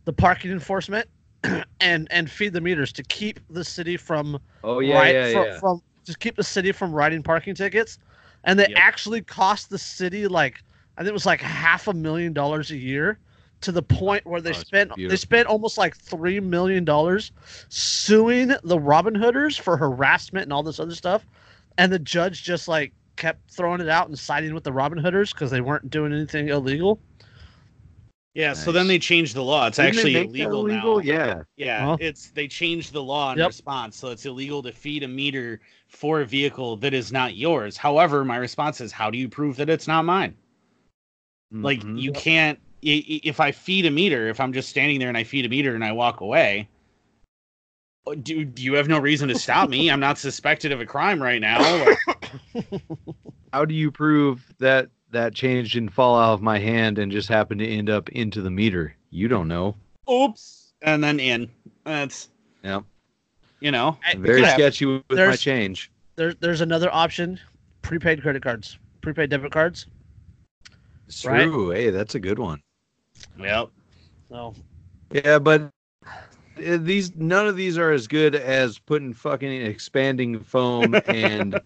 the 0.05 0.13
parking 0.13 0.51
enforcement 0.51 1.07
and 1.79 2.07
and 2.11 2.29
feed 2.29 2.53
the 2.53 2.61
meters 2.61 2.91
to 2.93 3.03
keep 3.03 3.39
the 3.49 3.63
city 3.63 3.95
from 3.97 4.39
Oh 4.63 4.79
yeah, 4.79 4.95
right 4.95 5.15
yeah, 5.15 5.31
from, 5.31 5.45
yeah. 5.45 5.59
from 5.59 5.81
just 6.05 6.19
keep 6.19 6.35
the 6.35 6.43
city 6.43 6.71
from 6.73 6.91
writing 6.91 7.23
parking 7.23 7.55
tickets, 7.55 7.97
and 8.43 8.59
they 8.59 8.67
Yep. 8.67 8.73
actually 8.75 9.21
cost 9.21 9.69
the 9.69 9.77
city 9.77 10.27
like 10.27 10.61
I 10.97 11.01
think 11.01 11.09
it 11.09 11.13
was 11.13 11.25
like 11.25 11.41
half 11.41 11.87
a 11.87 11.93
million 11.93 12.33
dollars 12.33 12.71
a 12.71 12.77
year. 12.77 13.19
To 13.63 13.71
the 13.71 13.81
point 13.81 14.25
where 14.25 14.41
they 14.41 14.51
Oh, 14.51 14.59
it's 14.59 14.67
spent 14.67 14.91
they 14.95 15.15
spent 15.15 15.47
almost 15.47 15.77
like 15.77 15.95
three 15.95 16.39
million 16.39 16.83
dollars 16.85 17.31
suing 17.69 18.53
the 18.63 18.79
Robin 18.79 19.13
Hooders 19.15 19.59
for 19.59 19.77
harassment 19.77 20.43
and 20.43 20.53
all 20.53 20.63
this 20.63 20.79
other 20.79 20.95
stuff, 20.95 21.25
and 21.77 21.91
the 21.91 21.99
judge 21.99 22.43
just 22.43 22.67
like 22.67 22.91
kept 23.15 23.51
throwing 23.51 23.79
it 23.81 23.89
out 23.89 24.07
and 24.07 24.19
siding 24.19 24.53
with 24.53 24.63
the 24.63 24.73
Robin 24.73 24.99
Hooders 24.99 25.33
because 25.33 25.49
they 25.51 25.61
weren't 25.61 25.89
doing 25.89 26.11
anything 26.13 26.49
illegal. 26.49 26.99
Yeah, 28.33 28.53
so 28.53 28.71
then 28.71 28.87
they 28.87 28.97
changed 28.99 29.35
the 29.35 29.43
law. 29.43 29.67
It's 29.67 29.77
Didn't 29.77 29.99
actually 29.99 30.15
illegal, 30.25 30.61
illegal? 30.65 30.95
now. 30.95 30.99
Yeah. 30.99 31.43
Yeah, 31.55 31.85
Huh? 31.85 31.97
it's 31.99 32.31
they 32.31 32.47
changed 32.47 32.91
the 32.93 33.03
law 33.03 33.31
in 33.31 33.37
Yep. 33.37 33.47
response, 33.47 33.95
so 33.95 34.09
it's 34.09 34.25
illegal 34.25 34.63
to 34.63 34.71
feed 34.71 35.03
a 35.03 35.07
meter 35.07 35.61
for 35.87 36.21
a 36.21 36.25
vehicle 36.25 36.75
that 36.77 36.93
is 36.93 37.11
not 37.11 37.35
yours. 37.35 37.77
However, 37.77 38.25
my 38.25 38.37
response 38.37 38.81
is, 38.81 38.91
how 38.91 39.11
do 39.11 39.17
you 39.19 39.29
prove 39.29 39.55
that 39.57 39.69
it's 39.69 39.87
not 39.87 40.03
mine? 40.03 40.35
Like 41.51 41.83
Mhm. 41.83 42.01
you 42.01 42.11
can't. 42.11 42.59
I- 42.85 43.05
i- 43.15 43.21
If 43.23 43.39
I 43.39 43.51
feed 43.51 43.85
a 43.85 43.91
meter, 43.91 44.27
if 44.29 44.39
I'm 44.39 44.53
just 44.53 44.69
standing 44.69 44.99
there 44.99 45.09
and 45.09 45.17
I 45.17 45.23
feed 45.23 45.45
a 45.45 45.49
meter 45.49 45.75
and 45.75 45.83
I 45.83 45.91
walk 45.91 46.21
away, 46.21 46.67
uh, 48.07 48.15
do, 48.21 48.43
do 48.45 48.61
you 48.63 48.73
have 48.75 48.87
no 48.87 48.99
reason 48.99 49.27
to 49.29 49.35
stop 49.39 49.69
me? 49.69 49.89
I'm 49.89 49.99
not 49.99 50.17
suspected 50.17 50.71
of 50.71 50.81
a 50.81 50.85
crime 50.85 51.21
right 51.21 51.39
now. 51.41 51.95
How 53.53 53.65
do 53.65 53.73
you 53.73 53.91
prove 53.91 54.45
that 54.59 54.89
that 55.11 55.33
change 55.35 55.73
didn't 55.73 55.91
fall 55.93 56.17
out 56.19 56.33
of 56.33 56.41
my 56.41 56.57
hand 56.59 56.97
and 56.97 57.11
just 57.11 57.29
happened 57.29 57.59
to 57.59 57.67
end 57.67 57.89
up 57.89 58.09
into 58.09 58.41
the 58.41 58.49
meter? 58.51 58.95
You 59.11 59.27
don't 59.27 59.47
know. 59.47 59.75
oops, 60.09 60.73
and 60.81 61.03
then 61.03 61.19
in. 61.19 61.49
That's 61.85 62.29
Yep. 62.63 62.83
you 63.59 63.71
know. 63.71 63.97
I- 64.05 64.15
Very 64.15 64.41
yeah, 64.41 64.53
sketchy 64.55 64.85
with 64.85 65.03
my 65.11 65.35
change. 65.35 65.91
There, 66.15 66.33
there's 66.33 66.61
another 66.61 66.89
option: 66.93 67.39
prepaid 67.83 68.21
credit 68.21 68.41
cards, 68.43 68.77
prepaid 69.01 69.29
debit 69.29 69.51
cards. 69.51 69.85
It's 71.07 71.23
Right. 71.25 71.43
true. 71.43 71.69
Hey, 71.69 71.89
that's 71.91 72.15
a 72.15 72.19
good 72.19 72.39
one. 72.39 72.61
Yep. 73.39 73.69
So 74.29 74.55
Yeah, 75.11 75.39
but 75.39 75.69
uh, 76.57 76.77
these 76.79 77.15
none 77.15 77.47
of 77.47 77.55
these 77.55 77.77
are 77.77 77.91
as 77.91 78.07
good 78.07 78.35
as 78.35 78.79
putting 78.79 79.13
fucking 79.13 79.51
expanding 79.63 80.39
foam 80.39 80.95
and 81.07 81.59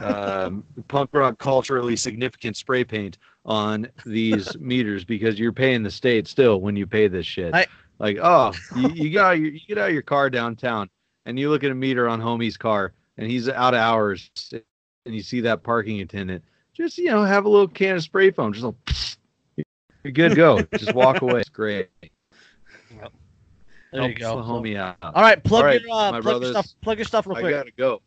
um, 0.00 0.64
punk 0.88 1.10
rock 1.12 1.38
culturally 1.38 1.96
significant 1.96 2.56
spray 2.56 2.84
paint 2.84 3.18
on 3.44 3.88
these 4.04 4.56
meters 4.60 5.04
because 5.04 5.38
you're 5.38 5.52
paying 5.52 5.82
the 5.82 5.90
state 5.90 6.26
still 6.26 6.60
when 6.60 6.76
you 6.76 6.86
pay 6.86 7.08
this 7.08 7.26
shit. 7.26 7.54
I- 7.54 7.66
like, 7.98 8.18
oh, 8.20 8.52
you, 8.76 8.88
you 8.90 9.10
got 9.10 9.38
your, 9.38 9.50
you 9.50 9.60
get 9.66 9.78
out 9.78 9.88
of 9.88 9.94
your 9.94 10.02
car 10.02 10.28
downtown 10.28 10.90
and 11.24 11.38
you 11.38 11.48
look 11.48 11.64
at 11.64 11.70
a 11.70 11.74
meter 11.74 12.06
on 12.08 12.20
homie's 12.20 12.58
car 12.58 12.92
and 13.16 13.30
he's 13.30 13.48
out 13.48 13.72
of 13.72 13.80
hours 13.80 14.30
and 14.52 15.14
you 15.14 15.22
see 15.22 15.40
that 15.40 15.62
parking 15.62 16.00
attendant. 16.00 16.44
Just 16.74 16.98
you 16.98 17.06
know, 17.06 17.22
have 17.24 17.46
a 17.46 17.48
little 17.48 17.68
can 17.68 17.96
of 17.96 18.02
spray 18.02 18.30
foam. 18.30 18.52
Just 18.52 18.64
a 18.64 18.66
little, 18.66 19.15
you're 20.06 20.12
good 20.12 20.28
to 20.30 20.36
go. 20.36 20.62
Just 20.78 20.94
walk 20.94 21.20
away. 21.20 21.40
It's 21.40 21.48
great. 21.48 21.88
there 23.92 24.08
you 24.08 24.14
go. 24.14 24.36
the 24.36 24.42
homie 24.42 24.76
out. 24.76 24.96
All 25.02 25.22
right, 25.22 25.42
plug 25.42 25.62
All 25.62 25.66
right, 25.66 25.80
your 25.80 25.90
uh, 25.90 26.12
my 26.12 26.20
plug 26.20 26.42
your 26.42 26.52
stuff. 26.52 26.68
Plug 26.80 26.98
your 26.98 27.04
stuff 27.04 27.26
real 27.26 27.34
quick. 27.34 27.46
I 27.46 27.58
gotta 27.58 27.72
go. 27.76 28.02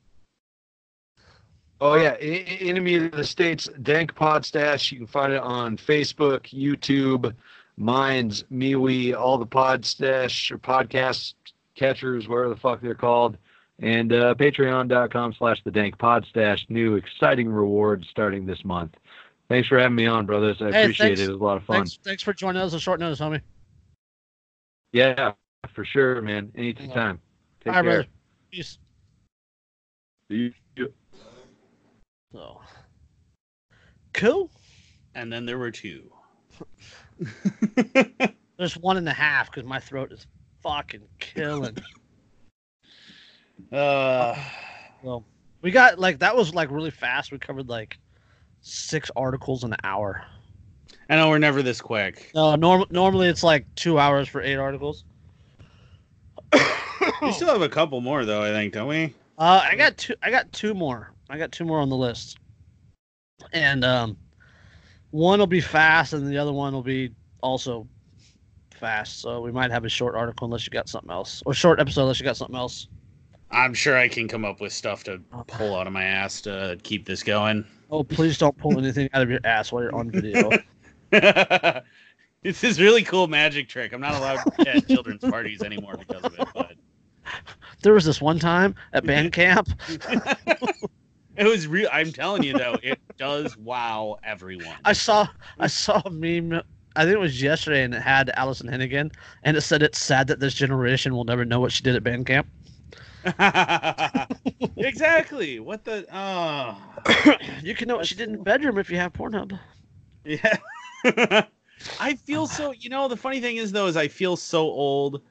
Oh 1.81 1.95
yeah, 1.95 2.15
Enemy 2.19 2.95
of 2.95 3.11
the 3.11 3.23
States 3.25 3.69
Dank 3.81 4.15
Pod 4.15 4.45
Stash. 4.45 4.93
You 4.93 4.99
can 4.99 5.07
find 5.07 5.33
it 5.33 5.41
on 5.41 5.75
Facebook, 5.75 6.41
YouTube, 6.53 7.33
Minds, 7.75 8.45
MeWe, 8.51 9.13
all 9.13 9.37
the 9.37 9.45
Pod 9.45 9.85
Stash 9.85 10.51
or 10.51 10.57
podcast 10.57 11.33
catchers, 11.75 12.29
whatever 12.29 12.49
the 12.49 12.55
fuck 12.55 12.79
they're 12.81 12.95
called, 12.95 13.37
and 13.79 14.13
uh, 14.13 14.35
Patreon.com 14.35 15.33
slash 15.33 15.61
the 15.63 15.71
Dank 15.71 15.97
Pod 15.97 16.25
Stash. 16.29 16.65
New 16.69 16.95
exciting 16.95 17.49
rewards 17.49 18.07
starting 18.09 18.45
this 18.45 18.63
month. 18.63 18.95
Thanks 19.49 19.67
for 19.67 19.79
having 19.79 19.95
me 19.95 20.05
on, 20.05 20.25
brothers. 20.27 20.57
I 20.61 20.71
Hey, 20.71 20.83
appreciate 20.83 21.07
thanks. 21.07 21.21
it. 21.21 21.23
It 21.25 21.31
was 21.31 21.41
a 21.41 21.43
lot 21.43 21.57
of 21.57 21.63
fun. 21.63 21.77
Thanks, 21.77 21.99
thanks 22.03 22.23
for 22.23 22.33
joining 22.33 22.61
us 22.61 22.73
on 22.73 22.79
short 22.79 22.99
notice, 22.99 23.19
homie. 23.19 23.41
Yeah, 24.93 25.33
for 25.73 25.83
sure, 25.83 26.21
man. 26.21 26.51
Anytime. 26.55 27.19
Take 27.61 27.73
All 27.73 27.73
right, 27.73 27.81
care. 27.81 27.83
brother. 27.83 28.07
Peace. 28.51 28.77
See 30.29 30.53
you. 30.75 30.93
So 32.31 32.61
cool. 34.13 34.51
And 35.15 35.33
then 35.33 35.45
there 35.45 35.57
were 35.57 35.71
two. 35.71 36.11
There's 38.57 38.77
one 38.77 38.97
and 38.97 39.09
a 39.09 39.13
half 39.13 39.51
because 39.51 39.67
my 39.67 39.79
throat 39.79 40.11
is 40.11 40.27
fucking 40.61 41.01
killing. 41.19 41.75
uh, 43.71 44.35
so 45.03 45.23
we 45.63 45.71
got 45.71 45.97
like 45.97 46.19
that 46.19 46.35
was 46.35 46.53
like 46.53 46.69
really 46.69 46.91
fast. 46.91 47.31
We 47.31 47.39
covered 47.39 47.67
like 47.67 47.97
six 48.61 49.09
articles 49.15 49.63
an 49.63 49.75
hour. 49.83 50.23
I 51.09 51.15
know 51.15 51.29
we're 51.29 51.39
never 51.39 51.63
this 51.63 51.81
quick. 51.81 52.31
No, 52.35 52.55
norm- 52.55 52.85
normally 52.91 53.27
it's 53.27 53.43
like 53.43 53.65
two 53.75 53.97
hours 53.97 54.27
for 54.27 54.41
eight 54.41 54.57
articles. 54.57 55.03
We 57.21 57.31
still 57.33 57.47
have 57.47 57.61
a 57.61 57.69
couple 57.69 57.99
more 58.01 58.25
though, 58.25 58.43
I 58.43 58.49
think, 58.49 58.73
don't 58.73 58.87
we? 58.87 59.13
Uh, 59.37 59.61
I 59.63 59.75
got 59.75 59.97
two. 59.97 60.15
I 60.21 60.31
got 60.31 60.51
two 60.51 60.73
more. 60.73 61.11
I 61.29 61.37
got 61.37 61.51
two 61.51 61.63
more 61.65 61.79
on 61.79 61.89
the 61.89 61.95
list, 61.95 62.37
and 63.53 63.83
um, 63.85 64.17
one 65.11 65.39
will 65.39 65.47
be 65.47 65.61
fast, 65.61 66.13
and 66.13 66.27
the 66.27 66.37
other 66.37 66.51
one 66.53 66.73
will 66.73 66.83
be 66.83 67.11
also 67.41 67.87
fast. 68.73 69.21
So 69.21 69.41
we 69.41 69.51
might 69.51 69.71
have 69.71 69.85
a 69.85 69.89
short 69.89 70.15
article 70.15 70.45
unless 70.45 70.65
you 70.65 70.71
got 70.71 70.89
something 70.89 71.11
else, 71.11 71.41
or 71.45 71.53
short 71.53 71.79
episode 71.79 72.01
unless 72.01 72.19
you 72.19 72.25
got 72.25 72.37
something 72.37 72.57
else. 72.57 72.87
I'm 73.51 73.73
sure 73.73 73.97
I 73.97 74.07
can 74.07 74.27
come 74.27 74.45
up 74.45 74.61
with 74.61 74.73
stuff 74.73 75.03
to 75.05 75.19
pull 75.47 75.75
out 75.75 75.87
of 75.87 75.93
my 75.93 76.03
ass 76.03 76.41
to 76.41 76.77
keep 76.83 77.05
this 77.05 77.23
going. 77.23 77.65
Oh, 77.89 78.03
please 78.03 78.37
don't 78.37 78.55
pull 78.57 78.77
anything 78.77 79.09
out 79.13 79.21
of 79.21 79.29
your 79.29 79.39
ass 79.43 79.71
while 79.71 79.83
you're 79.83 79.95
on 79.95 80.11
video. 80.11 80.51
it's 81.11 82.61
this 82.61 82.79
really 82.79 83.03
cool 83.03 83.27
magic 83.27 83.67
trick. 83.67 83.93
I'm 83.93 84.01
not 84.01 84.13
allowed 84.15 84.43
to 84.43 84.69
at 84.69 84.87
children's 84.87 85.23
parties 85.23 85.63
anymore 85.63 85.95
because 85.97 86.23
of 86.23 86.37
it, 86.37 86.47
but 86.53 86.73
there 87.81 87.93
was 87.93 88.05
this 88.05 88.21
one 88.21 88.37
time 88.37 88.75
at 88.93 89.05
band 89.05 89.31
camp. 89.33 89.69
it 89.89 91.45
was 91.45 91.65
real. 91.67 91.89
I'm 91.91 92.11
telling 92.11 92.43
you 92.43 92.53
though, 92.53 92.77
it 92.83 92.99
does 93.17 93.57
wow 93.57 94.17
everyone. 94.23 94.77
I 94.85 94.93
saw 94.93 95.27
I 95.57 95.67
saw 95.67 96.01
a 96.05 96.11
meme. 96.11 96.61
I 96.95 97.03
think 97.03 97.13
it 97.13 97.19
was 97.19 97.41
yesterday, 97.41 97.83
and 97.83 97.93
it 97.93 98.01
had 98.01 98.29
Alyson 98.35 98.67
Hannigan, 98.67 99.11
and 99.43 99.55
it 99.55 99.61
said 99.61 99.81
it's 99.81 99.99
sad 99.99 100.27
that 100.27 100.39
this 100.39 100.53
generation 100.53 101.15
will 101.15 101.23
never 101.23 101.45
know 101.45 101.59
what 101.59 101.71
she 101.71 101.81
did 101.81 101.95
at 101.95 102.03
band 102.03 102.25
camp. 102.25 102.47
exactly. 104.77 105.59
What 105.59 105.83
the? 105.83 106.05
Oh, 106.13 106.77
you 107.63 107.75
can 107.75 107.87
know 107.87 107.97
what 107.97 108.07
she 108.07 108.15
did 108.15 108.29
in 108.29 108.37
the 108.37 108.43
bedroom 108.43 108.77
if 108.77 108.89
you 108.89 108.97
have 108.97 109.13
Pornhub. 109.13 109.59
yeah. 110.23 110.57
I 111.99 112.15
feel 112.15 112.47
so. 112.47 112.71
You 112.71 112.89
know, 112.89 113.07
the 113.07 113.17
funny 113.17 113.41
thing 113.41 113.57
is 113.57 113.71
though, 113.71 113.87
is 113.87 113.97
I 113.97 114.07
feel 114.07 114.35
so 114.35 114.61
old 114.61 115.21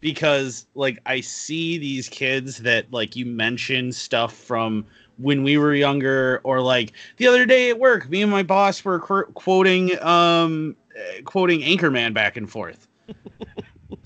because 0.00 0.66
like 0.74 0.98
I 1.06 1.20
see 1.20 1.78
these 1.78 2.08
kids 2.08 2.58
that 2.58 2.90
like 2.92 3.16
you 3.16 3.26
mentioned 3.26 3.94
stuff 3.94 4.34
from 4.34 4.86
when 5.18 5.42
we 5.42 5.58
were 5.58 5.74
younger, 5.74 6.40
or 6.44 6.60
like 6.60 6.92
the 7.16 7.26
other 7.26 7.46
day 7.46 7.70
at 7.70 7.78
work, 7.78 8.08
me 8.08 8.22
and 8.22 8.30
my 8.30 8.42
boss 8.42 8.84
were 8.84 9.00
qu- 9.00 9.26
quoting 9.34 10.00
um 10.02 10.76
uh, 10.96 11.22
quoting 11.24 11.60
Anchorman 11.60 12.14
back 12.14 12.36
and 12.36 12.48
forth. 12.48 12.88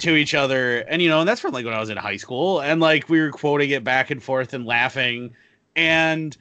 To 0.01 0.17
each 0.17 0.35
other 0.35 0.79
and 0.81 1.03
you 1.03 1.09
know 1.09 1.21
and 1.21 1.29
that's 1.29 1.41
from 1.41 1.53
like 1.53 1.65
when 1.65 1.75
i 1.75 1.81
was 1.81 1.91
in 1.91 1.97
high 1.97 2.17
school 2.17 2.61
and 2.61 2.81
like 2.81 3.09
we 3.09 3.21
were 3.21 3.31
quoting 3.31 3.71
it 3.71 3.85
back 3.85 4.11
and 4.11 4.23
forth 4.23 4.55
and 4.55 4.65
laughing 4.65 5.35
and 5.77 6.37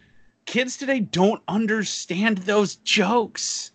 kids 0.45 0.77
today 0.77 0.99
don't 0.99 1.41
understand 1.47 2.39
those 2.39 2.77
jokes 2.77 3.71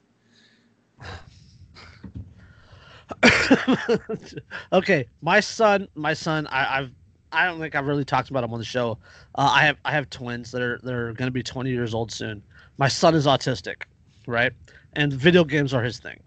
okay, 4.72 5.06
my 5.20 5.40
son, 5.40 5.88
my 5.94 6.14
son, 6.14 6.46
I, 6.48 6.78
I've, 6.78 6.92
I 7.32 7.46
don't 7.46 7.58
think 7.60 7.74
I've 7.74 7.86
really 7.86 8.04
talked 8.04 8.30
about 8.30 8.44
him 8.44 8.52
on 8.52 8.58
the 8.58 8.64
show. 8.64 8.98
Uh, 9.34 9.50
I 9.52 9.64
have, 9.64 9.76
I 9.84 9.92
have 9.92 10.08
twins 10.10 10.50
that 10.52 10.62
are, 10.62 10.78
that 10.82 10.94
are 10.94 11.12
going 11.12 11.26
to 11.26 11.32
be 11.32 11.42
20 11.42 11.70
years 11.70 11.94
old 11.94 12.12
soon. 12.12 12.42
My 12.78 12.88
son 12.88 13.14
is 13.14 13.26
autistic, 13.26 13.82
right? 14.26 14.52
And 14.94 15.12
video 15.12 15.44
games 15.44 15.74
are 15.74 15.82
his 15.82 15.98
thing. 15.98 16.22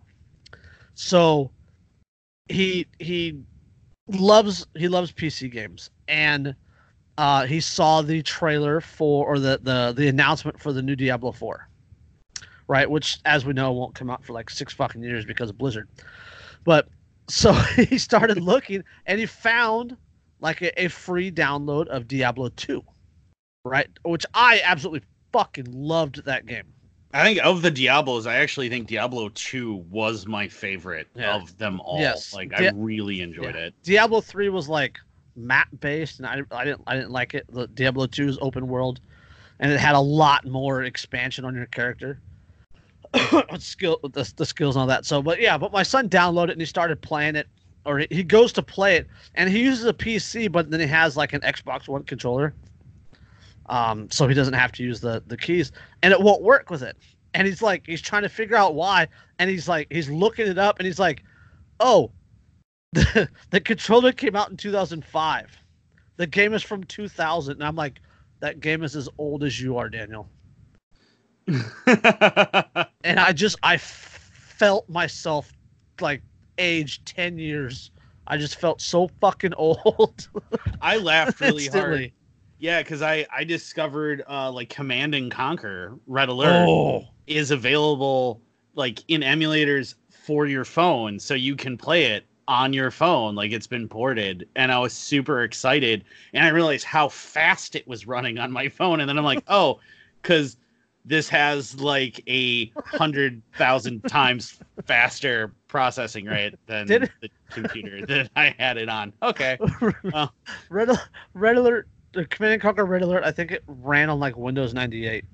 So, 0.95 1.51
he 2.49 2.87
he 2.99 3.39
loves 4.07 4.65
he 4.75 4.87
loves 4.87 5.11
PC 5.11 5.51
games, 5.51 5.89
and 6.07 6.55
uh, 7.17 7.45
he 7.45 7.59
saw 7.59 8.01
the 8.01 8.21
trailer 8.21 8.81
for 8.81 9.25
or 9.25 9.39
the 9.39 9.59
the 9.61 9.93
the 9.95 10.07
announcement 10.07 10.59
for 10.59 10.71
the 10.71 10.81
new 10.81 10.95
Diablo 10.95 11.31
4, 11.31 11.67
right? 12.67 12.89
Which, 12.89 13.19
as 13.25 13.45
we 13.45 13.53
know, 13.53 13.71
won't 13.71 13.95
come 13.95 14.09
out 14.09 14.23
for 14.23 14.33
like 14.33 14.49
six 14.49 14.73
fucking 14.73 15.03
years 15.03 15.25
because 15.25 15.49
of 15.49 15.57
Blizzard. 15.57 15.89
But 16.63 16.87
so 17.29 17.53
he 17.75 17.97
started 17.97 18.41
looking 18.41 18.83
and 19.05 19.19
he 19.19 19.25
found 19.25 19.97
like 20.39 20.61
a, 20.61 20.83
a 20.83 20.87
free 20.87 21.31
download 21.31 21.87
of 21.87 22.07
Diablo 22.07 22.49
2, 22.49 22.83
right? 23.65 23.89
Which 24.03 24.25
I 24.33 24.61
absolutely 24.63 25.07
fucking 25.33 25.71
loved 25.71 26.25
that 26.25 26.45
game. 26.45 26.73
I 27.13 27.23
think 27.23 27.39
of 27.43 27.61
the 27.61 27.71
Diablos, 27.71 28.27
I 28.27 28.35
actually 28.37 28.69
think 28.69 28.87
Diablo 28.87 29.29
2 29.29 29.85
was 29.89 30.27
my 30.27 30.47
favorite 30.47 31.07
Yeah. 31.15 31.35
of 31.35 31.57
them 31.57 31.79
all. 31.81 31.99
Yes. 31.99 32.33
Like 32.33 32.49
Di- 32.51 32.67
I 32.67 32.71
really 32.75 33.21
enjoyed 33.21 33.55
Yeah. 33.55 33.61
it. 33.67 33.73
Diablo 33.83 34.21
three 34.21 34.49
was 34.49 34.67
like 34.67 34.97
map 35.35 35.67
based, 35.79 36.19
and 36.19 36.27
I, 36.27 36.41
I 36.51 36.65
didn't 36.65 36.81
I 36.87 36.95
didn't 36.95 37.11
like 37.11 37.33
it. 37.33 37.45
The 37.49 37.67
Diablo 37.67 38.07
two 38.07 38.27
is 38.27 38.37
open 38.41 38.67
world, 38.67 38.99
and 39.59 39.71
it 39.71 39.79
had 39.79 39.95
a 39.95 39.99
lot 39.99 40.45
more 40.45 40.83
expansion 40.83 41.45
on 41.45 41.55
your 41.55 41.67
character, 41.67 42.19
skill 43.59 43.99
the, 44.03 44.31
the 44.35 44.45
skills 44.45 44.75
and 44.75 44.81
all 44.81 44.87
that. 44.87 45.05
So, 45.05 45.21
but 45.21 45.39
yeah, 45.39 45.57
but 45.57 45.71
my 45.71 45.83
son 45.83 46.09
downloaded 46.09 46.49
it 46.49 46.51
and 46.53 46.61
he 46.61 46.65
started 46.65 47.01
playing 47.01 47.35
it, 47.35 47.47
or 47.85 48.03
he 48.11 48.23
goes 48.23 48.51
to 48.53 48.61
play 48.61 48.97
it, 48.97 49.07
and 49.35 49.49
he 49.49 49.59
uses 49.63 49.85
a 49.85 49.93
PC, 49.93 50.51
but 50.51 50.69
then 50.69 50.79
he 50.81 50.87
has 50.87 51.15
like 51.15 51.33
an 51.33 51.41
Xbox 51.41 51.87
One 51.87 52.03
controller, 52.03 52.53
um, 53.69 54.09
so 54.11 54.27
he 54.27 54.33
doesn't 54.33 54.53
have 54.53 54.71
to 54.73 54.83
use 54.83 54.99
the 54.99 55.23
the 55.27 55.37
keys, 55.37 55.71
and 56.03 56.13
it 56.13 56.19
won't 56.19 56.41
work 56.41 56.69
with 56.69 56.83
it. 56.83 56.97
And 57.33 57.47
he's 57.47 57.61
like, 57.61 57.85
he's 57.85 58.01
trying 58.01 58.23
to 58.23 58.29
figure 58.29 58.55
out 58.55 58.75
why, 58.75 59.07
and 59.39 59.49
he's 59.49 59.67
like, 59.67 59.87
he's 59.91 60.09
looking 60.09 60.47
it 60.47 60.57
up, 60.57 60.79
and 60.79 60.85
he's 60.85 60.99
like, 60.99 61.23
oh, 61.79 62.11
the, 62.93 63.29
the 63.51 63.59
controller 63.59 64.11
came 64.11 64.35
out 64.35 64.49
in 64.49 64.57
2005. 64.57 65.57
The 66.15 66.27
game 66.27 66.53
is 66.53 66.63
from 66.63 66.83
2000, 66.85 67.53
and 67.53 67.63
I'm 67.63 67.75
like, 67.75 67.99
that 68.39 68.59
game 68.59 68.83
is 68.83 68.95
as 68.95 69.09
old 69.17 69.43
as 69.43 69.59
you 69.59 69.77
are, 69.77 69.89
Daniel. 69.89 70.27
And 73.03 73.19
I 73.19 73.31
just, 73.31 73.57
I 73.63 73.77
felt 73.77 74.89
myself 74.89 75.53
like 76.01 76.21
age 76.57 77.03
10 77.05 77.37
years. 77.37 77.91
I 78.27 78.37
just 78.37 78.59
felt 78.59 78.81
so 78.81 79.09
fucking 79.21 79.53
old. 79.57 80.27
I 80.81 80.97
laughed 80.97 81.39
really 81.39 81.67
hard. 81.67 82.11
Yeah, 82.59 82.81
because 82.81 83.01
I 83.01 83.25
I 83.31 83.43
discovered 83.43 84.23
uh 84.29 84.51
like 84.51 84.69
Command 84.69 85.15
and 85.15 85.31
Conquer 85.31 85.97
Red 86.07 86.29
Alert 86.29 86.67
Oh, 86.67 87.05
is 87.27 87.51
available 87.51 88.41
like 88.73 89.03
in 89.07 89.21
emulators 89.21 89.95
for 90.11 90.45
your 90.45 90.65
phone, 90.65 91.19
so 91.19 91.33
you 91.33 91.55
can 91.55 91.77
play 91.77 92.05
it 92.05 92.25
on 92.47 92.73
your 92.73 92.91
phone. 92.91 93.35
Like 93.35 93.51
it's 93.51 93.67
been 93.67 93.87
ported, 93.87 94.47
and 94.55 94.71
I 94.71 94.79
was 94.79 94.93
super 94.93 95.43
excited, 95.43 96.05
and 96.33 96.45
I 96.45 96.49
realized 96.49 96.85
how 96.85 97.09
fast 97.09 97.75
it 97.75 97.87
was 97.87 98.07
running 98.07 98.37
on 98.37 98.51
my 98.51 98.69
phone, 98.69 98.99
and 98.99 99.09
then 99.09 99.17
I'm 99.17 99.23
like, 99.23 99.43
oh, 99.47 99.79
because 100.21 100.57
this 101.05 101.29
has 101.29 101.79
like 101.79 102.21
a 102.27 102.71
hundred 102.85 103.41
thousand 103.55 104.01
times 104.07 104.59
faster 104.85 105.53
processing 105.67 106.25
rate 106.25 106.55
than 106.67 106.87
the 106.87 107.29
computer 107.49 108.05
that 108.05 108.29
I 108.35 108.53
had 108.57 108.77
it 108.77 108.89
on. 108.89 109.13
Okay. 109.21 109.57
Red, 110.69 110.89
Red 111.33 111.57
Alert, 111.57 111.87
the 112.13 112.25
Command 112.25 112.53
and 112.53 112.61
Conquer 112.61 112.85
Red 112.85 113.01
Alert, 113.01 113.23
I 113.23 113.31
think 113.31 113.51
it 113.51 113.63
ran 113.67 114.09
on 114.09 114.19
like 114.19 114.37
Windows 114.37 114.73
98. 114.73 115.25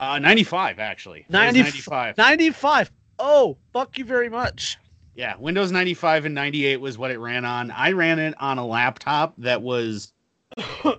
Uh, 0.00 0.18
95 0.18 0.78
actually. 0.78 1.20
It 1.20 1.30
90 1.30 1.62
95. 1.62 2.16
95. 2.16 2.90
Oh, 3.18 3.56
fuck 3.72 3.98
you 3.98 4.04
very 4.04 4.28
much. 4.28 4.78
Yeah, 5.14 5.34
Windows 5.38 5.72
95 5.72 6.26
and 6.26 6.34
98 6.34 6.76
was 6.80 6.96
what 6.96 7.10
it 7.10 7.18
ran 7.18 7.44
on. 7.44 7.72
I 7.72 7.90
ran 7.90 8.20
it 8.20 8.34
on 8.38 8.58
a 8.58 8.66
laptop 8.66 9.34
that 9.38 9.62
was 9.62 10.12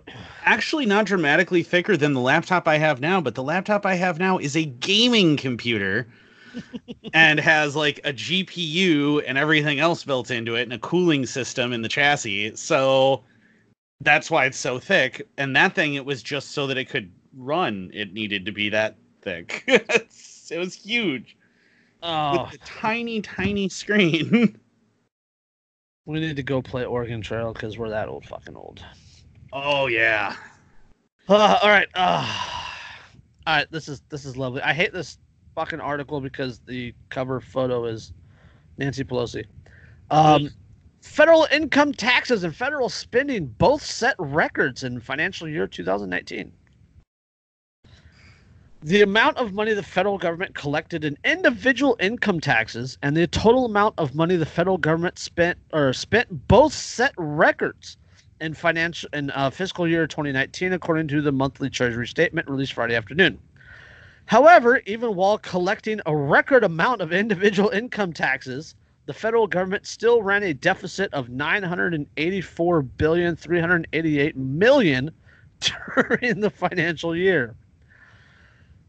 actually 0.45 0.85
not 0.85 1.05
dramatically 1.05 1.63
thicker 1.63 1.95
than 1.95 2.13
the 2.13 2.19
laptop 2.19 2.67
I 2.67 2.77
have 2.77 2.99
now, 2.99 3.21
but 3.21 3.35
the 3.35 3.43
laptop 3.43 3.85
I 3.85 3.95
have 3.95 4.19
now 4.19 4.37
is 4.37 4.57
a 4.57 4.65
gaming 4.65 5.37
computer 5.37 6.07
and 7.13 7.39
has 7.39 7.77
like 7.77 7.99
a 8.03 8.11
GPU 8.11 9.23
and 9.25 9.37
everything 9.37 9.79
else 9.79 10.03
built 10.03 10.31
into 10.31 10.55
it 10.55 10.63
and 10.63 10.73
a 10.73 10.79
cooling 10.79 11.25
system 11.25 11.71
in 11.71 11.81
the 11.81 11.89
chassis. 11.89 12.55
So 12.55 13.23
that's 14.01 14.31
why 14.31 14.45
it's 14.45 14.57
so 14.57 14.79
thick. 14.79 15.27
And 15.37 15.55
that 15.55 15.75
thing, 15.75 15.95
it 15.95 16.05
was 16.05 16.23
just 16.23 16.51
so 16.51 16.67
that 16.67 16.77
it 16.77 16.89
could 16.89 17.11
run, 17.35 17.89
it 17.93 18.13
needed 18.13 18.45
to 18.45 18.51
be 18.51 18.69
that 18.69 18.95
thick. 19.21 19.63
it 19.67 20.57
was 20.57 20.73
huge 20.75 21.35
Oh, 22.01 22.43
with 22.43 22.53
a 22.53 22.57
tiny, 22.65 23.21
tiny 23.21 23.67
screen. 23.67 24.57
we 26.05 26.19
need 26.19 26.37
to 26.37 26.43
go 26.43 26.61
play 26.61 26.85
Oregon 26.85 27.21
Trail 27.21 27.53
because 27.53 27.77
we're 27.77 27.89
that 27.89 28.07
old 28.07 28.25
fucking 28.25 28.55
old. 28.55 28.83
oh 29.51 29.87
yeah. 29.87 30.35
Uh, 31.27 31.59
all 31.61 31.69
right. 31.69 31.87
Uh, 31.93 32.25
all 33.47 33.55
right. 33.57 33.67
This 33.71 33.89
is 33.89 34.01
this 34.09 34.23
is 34.25 34.37
lovely. 34.37 34.61
I 34.61 34.73
hate 34.73 34.93
this 34.93 35.17
fucking 35.55 35.81
article 35.81 36.21
because 36.21 36.59
the 36.59 36.93
cover 37.09 37.41
photo 37.41 37.85
is 37.85 38.13
Nancy 38.77 39.03
Pelosi. 39.03 39.45
Um, 40.09 40.49
federal 41.01 41.47
income 41.51 41.93
taxes 41.93 42.43
and 42.43 42.55
federal 42.55 42.89
spending 42.89 43.45
both 43.45 43.83
set 43.83 44.15
records 44.19 44.83
in 44.83 44.99
financial 44.99 45.47
year 45.47 45.67
2019. 45.67 46.51
The 48.81 49.01
amount 49.01 49.37
of 49.37 49.51
money 49.51 49.73
the 49.73 49.83
federal 49.83 50.17
government 50.17 50.55
collected 50.55 51.03
in 51.03 51.17
individual 51.25 51.97
income 51.99 52.39
taxes 52.39 52.97
and 53.01 53.15
the 53.15 53.27
total 53.27 53.65
amount 53.65 53.95
of 53.97 54.15
money 54.15 54.37
the 54.37 54.45
federal 54.45 54.77
government 54.77 55.19
spent 55.19 55.57
or 55.73 55.91
spent 55.91 56.47
both 56.47 56.71
set 56.73 57.13
records 57.17 57.97
in 58.39 58.53
financial 58.53 59.09
in 59.11 59.31
uh, 59.31 59.49
fiscal 59.49 59.85
year 59.85 60.07
2019, 60.07 60.71
according 60.71 61.09
to 61.09 61.21
the 61.21 61.31
monthly 61.31 61.69
Treasury 61.69 62.07
statement 62.07 62.47
released 62.47 62.71
Friday 62.71 62.95
afternoon. 62.95 63.39
However, 64.27 64.81
even 64.85 65.15
while 65.15 65.39
collecting 65.39 65.99
a 66.05 66.15
record 66.15 66.63
amount 66.63 67.01
of 67.01 67.11
individual 67.11 67.69
income 67.69 68.13
taxes, 68.13 68.75
the 69.09 69.13
federal 69.15 69.47
government 69.47 69.87
still 69.87 70.21
ran 70.21 70.43
a 70.43 70.53
deficit 70.53 71.11
of 71.15 71.29
984 71.29 72.81
billion 72.83 73.35
388 73.35 74.37
million 74.37 75.09
during 75.95 76.39
the 76.41 76.51
financial 76.51 77.15
year. 77.15 77.55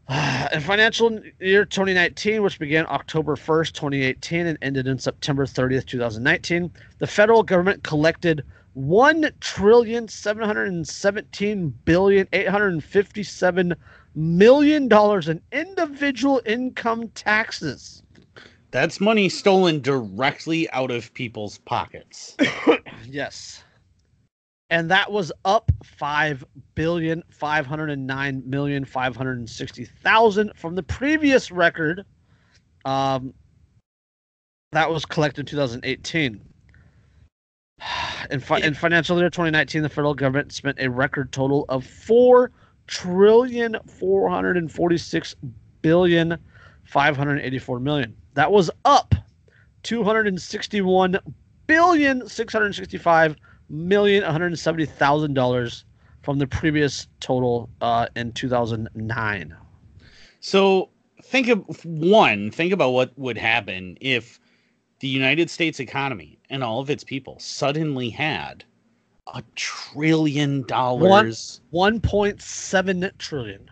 In 0.53 0.59
financial 0.59 1.19
year 1.39 1.65
2019, 1.65 2.43
which 2.43 2.59
began 2.59 2.85
October 2.89 3.35
1st, 3.35 3.71
2018, 3.73 4.45
and 4.45 4.59
ended 4.61 4.85
in 4.85 4.99
September 4.99 5.47
30th, 5.47 5.87
2019, 5.87 6.71
the 6.99 7.07
federal 7.07 7.41
government 7.41 7.81
collected 7.81 8.43
one 8.73 9.27
trillion 9.39 10.07
seven 10.07 10.45
hundred 10.45 10.87
seventeen 10.87 11.73
billion 11.83 12.27
eight 12.31 12.47
hundred 12.47 12.73
and 12.73 12.83
fifty-seven 12.83 13.73
million 14.13 14.87
dollars 14.87 15.27
in 15.27 15.41
individual 15.51 16.43
income 16.45 17.07
taxes. 17.15 18.03
That's 18.71 19.01
money 19.01 19.27
stolen 19.27 19.81
directly 19.81 20.69
out 20.71 20.91
of 20.91 21.13
people's 21.13 21.57
pockets. 21.59 22.35
Yes. 23.07 23.63
And 24.69 24.89
that 24.91 25.11
was 25.11 25.33
up 25.43 25.69
five 25.83 26.45
billion 26.75 27.23
five 27.29 27.65
hundred 27.65 27.89
and 27.89 28.07
nine 28.07 28.41
million 28.45 28.85
five 28.85 29.15
hundred 29.15 29.39
and 29.39 29.49
sixty 29.49 29.83
thousand 29.83 30.53
from 30.55 30.75
the 30.75 30.83
previous 30.83 31.51
record. 31.51 32.05
Um, 32.85 33.33
that 34.71 34.89
was 34.89 35.05
collected 35.05 35.41
in 35.41 35.45
2018. 35.47 36.41
In, 38.29 38.39
fi- 38.39 38.59
in 38.59 38.75
financial 38.75 39.17
year 39.17 39.31
2019, 39.31 39.81
the 39.81 39.89
federal 39.89 40.13
government 40.13 40.53
spent 40.53 40.79
a 40.79 40.89
record 40.89 41.31
total 41.33 41.65
of 41.67 41.83
four 41.85 42.51
trillion 42.87 43.75
four 43.99 44.29
hundred 44.29 44.55
and 44.57 44.71
forty-six 44.71 45.35
billion 45.81 46.37
five 46.83 47.17
hundred 47.17 47.37
and 47.37 47.41
eighty-four 47.41 47.79
million. 47.79 48.15
That 48.33 48.51
was 48.51 48.71
up 48.85 49.13
261 49.83 51.19
billion 51.67 52.27
six 52.27 52.53
hundred 52.53 52.75
sixty-five 52.75 53.35
million 53.69 54.23
one 54.23 54.31
hundred 54.31 54.57
seventy 54.59 54.85
thousand 54.85 55.33
dollars 55.33 55.85
from 56.21 56.37
the 56.37 56.47
previous 56.47 57.07
total 57.19 57.69
uh, 57.81 58.07
in 58.15 58.31
2009. 58.31 59.55
So 60.39 60.89
think 61.23 61.47
of 61.47 61.83
one, 61.85 62.51
think 62.51 62.73
about 62.73 62.91
what 62.91 63.17
would 63.17 63.37
happen 63.37 63.97
if 64.01 64.39
the 64.99 65.07
United 65.07 65.49
States 65.49 65.79
economy 65.79 66.37
and 66.49 66.63
all 66.63 66.79
of 66.79 66.89
its 66.89 67.03
people 67.03 67.37
suddenly 67.39 68.09
had 68.09 68.63
a 69.33 69.43
trillion 69.55 70.63
dollars. 70.63 71.61
1.7 71.73 73.17
trillion. 73.17 73.69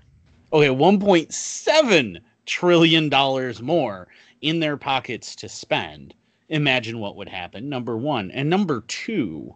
Okay, 0.52 0.68
1.7 0.68 2.18
trillion 2.46 3.10
dollars 3.10 3.62
more 3.62 4.08
in 4.42 4.60
their 4.60 4.78
pockets 4.78 5.36
to 5.38 5.50
spend. 5.50 6.14
Imagine 6.50 7.00
what 7.00 7.16
would 7.16 7.30
happen. 7.30 7.70
Number 7.70 7.98
1, 7.98 8.32
and 8.32 8.50
number 8.50 8.82
2, 8.88 9.56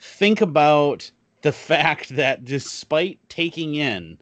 think 0.00 0.40
about 0.40 1.10
the 1.42 1.52
fact 1.70 2.10
that 2.10 2.44
despite 2.44 3.18
taking 3.28 3.74
in 3.74 4.18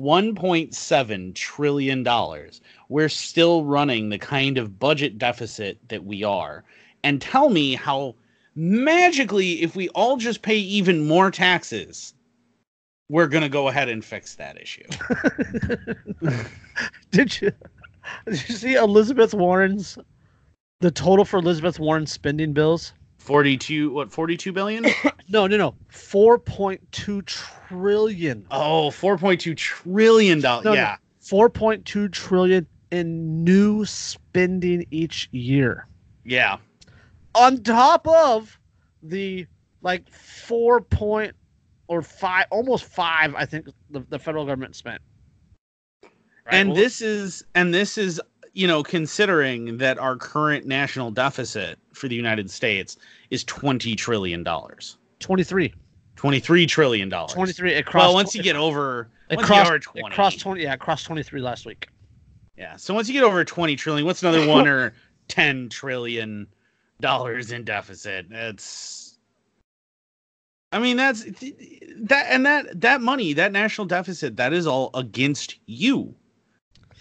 1.7 0.00 1.34
trillion 1.34 2.04
dollars 2.04 2.60
we're 2.88 3.08
still 3.08 3.64
running 3.64 4.08
the 4.08 4.18
kind 4.18 4.56
of 4.56 4.78
budget 4.78 5.18
deficit 5.18 5.76
that 5.88 6.04
we 6.04 6.22
are 6.22 6.62
and 7.02 7.20
tell 7.20 7.50
me 7.50 7.74
how 7.74 8.14
magically 8.54 9.60
if 9.60 9.74
we 9.74 9.88
all 9.90 10.16
just 10.16 10.42
pay 10.42 10.56
even 10.56 11.04
more 11.04 11.32
taxes 11.32 12.14
we're 13.08 13.26
going 13.26 13.42
to 13.42 13.48
go 13.48 13.66
ahead 13.66 13.88
and 13.88 14.04
fix 14.04 14.36
that 14.36 14.60
issue 14.60 14.84
Did 17.10 17.40
you 17.40 17.50
did 18.26 18.48
you 18.48 18.54
see 18.54 18.74
Elizabeth 18.74 19.34
Warren's 19.34 19.98
the 20.80 20.90
total 20.90 21.24
for 21.24 21.38
Elizabeth 21.38 21.78
Warren's 21.80 22.12
spending 22.12 22.52
bills? 22.52 22.92
42 23.18 23.90
what 23.92 24.10
42 24.12 24.52
billion 24.52 24.84
No, 25.28 25.46
no, 25.46 25.56
no. 25.56 25.74
4.2 25.92 27.24
trillion. 27.26 28.46
oh 28.50 28.90
4.2 28.90 29.56
trillion 29.56 30.40
dollars 30.40 30.64
No, 30.64 30.70
no. 30.70 30.76
yeah 30.76 30.96
4.2 31.22 32.10
trillion 32.12 32.66
in 32.90 33.44
new 33.44 33.84
spending 33.84 34.86
each 34.90 35.28
year 35.32 35.86
Yeah. 36.24 36.56
on 37.34 37.62
top 37.62 38.06
of 38.08 38.58
the 39.02 39.46
like 39.82 40.08
4 40.10 40.80
point 40.80 41.34
or 41.88 42.00
5 42.02 42.46
almost 42.50 42.84
5 42.84 43.34
I 43.34 43.44
think 43.44 43.66
the, 43.90 44.00
the 44.08 44.18
federal 44.18 44.46
government 44.46 44.74
spent 44.76 45.02
Right, 46.48 46.56
and 46.56 46.70
well, 46.70 46.76
this 46.76 47.02
is 47.02 47.44
and 47.54 47.74
this 47.74 47.98
is 47.98 48.20
you 48.54 48.66
know 48.66 48.82
considering 48.82 49.76
that 49.78 49.98
our 49.98 50.16
current 50.16 50.66
national 50.66 51.10
deficit 51.10 51.78
for 51.92 52.08
the 52.08 52.14
United 52.16 52.50
States 52.50 52.96
is 53.30 53.44
20 53.44 53.94
trillion 53.96 54.42
dollars. 54.42 54.96
23 55.20 55.74
23 56.16 56.66
trillion 56.66 57.08
dollars. 57.08 57.32
23 57.32 57.72
it 57.74 57.86
crossed 57.86 58.04
Well, 58.06 58.14
once 58.14 58.34
you 58.34 58.42
get 58.42 58.56
over 58.56 59.08
it 59.30 59.38
crossed, 59.40 59.68
it 59.70 59.74
over 59.74 59.78
20. 59.78 60.14
crossed 60.14 60.40
20 60.40 60.62
yeah 60.62 60.72
it 60.72 60.80
crossed 60.80 61.04
23 61.06 61.40
last 61.42 61.66
week 61.66 61.88
Yeah. 62.56 62.76
So 62.76 62.94
once 62.94 63.08
you 63.08 63.12
get 63.14 63.24
over 63.24 63.44
20 63.44 63.76
trillion, 63.76 64.06
what's 64.06 64.22
another 64.22 64.46
1 64.48 64.66
or 64.66 64.94
10 65.28 65.68
trillion 65.68 66.46
dollars 67.00 67.52
in 67.52 67.62
deficit? 67.64 68.26
It's 68.30 69.18
I 70.72 70.78
mean 70.78 70.96
that's 70.96 71.24
that 71.24 72.26
and 72.30 72.46
that 72.46 72.80
that 72.80 73.00
money, 73.02 73.32
that 73.34 73.52
national 73.52 73.86
deficit, 73.86 74.36
that 74.36 74.52
is 74.52 74.66
all 74.66 74.90
against 74.94 75.56
you. 75.66 76.14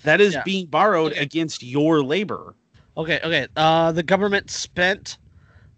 That 0.03 0.21
is 0.21 0.33
Yeah. 0.33 0.43
being 0.43 0.67
borrowed 0.67 1.13
Okay. 1.13 1.21
against 1.21 1.63
your 1.63 2.01
labor. 2.03 2.55
Okay, 2.95 3.19
okay. 3.23 3.47
Uh, 3.55 3.91
the 3.91 4.03
government 4.03 4.49
spent 4.49 5.17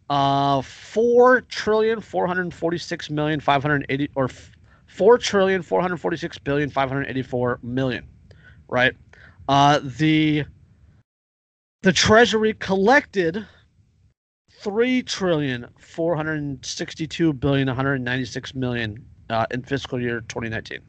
uh 0.10 0.62
four 0.64 1.41
trillion 1.41 2.02
four 2.02 2.26
hundred 2.26 2.52
forty-six 2.54 3.10
million 3.12 3.40
five 3.40 3.62
hundred 3.62 3.86
eighty 3.90 4.10
or 4.16 4.28
four 4.88 5.18
trillion 5.20 5.62
four 5.62 5.82
hundred 5.82 5.98
forty-six 5.98 6.38
billion 6.40 6.70
five 6.70 6.90
hundred 6.90 7.08
eighty-four 7.08 7.60
million, 7.62 8.08
right? 8.68 8.96
Uh, 9.48 9.80
the 9.84 10.46
the 11.84 11.94
Treasury 11.94 12.54
collected 12.56 13.46
three 14.52 15.04
trillion 15.04 15.68
four 15.80 16.16
hundred 16.16 16.66
sixty-two 16.66 17.34
billion 17.34 17.68
one 17.68 17.76
hundred 17.76 18.02
ninety-six 18.02 18.56
million 18.56 19.06
uh, 19.30 19.46
in 19.52 19.62
fiscal 19.62 20.02
year 20.02 20.22
twenty 20.22 20.50
nineteen. 20.50 20.80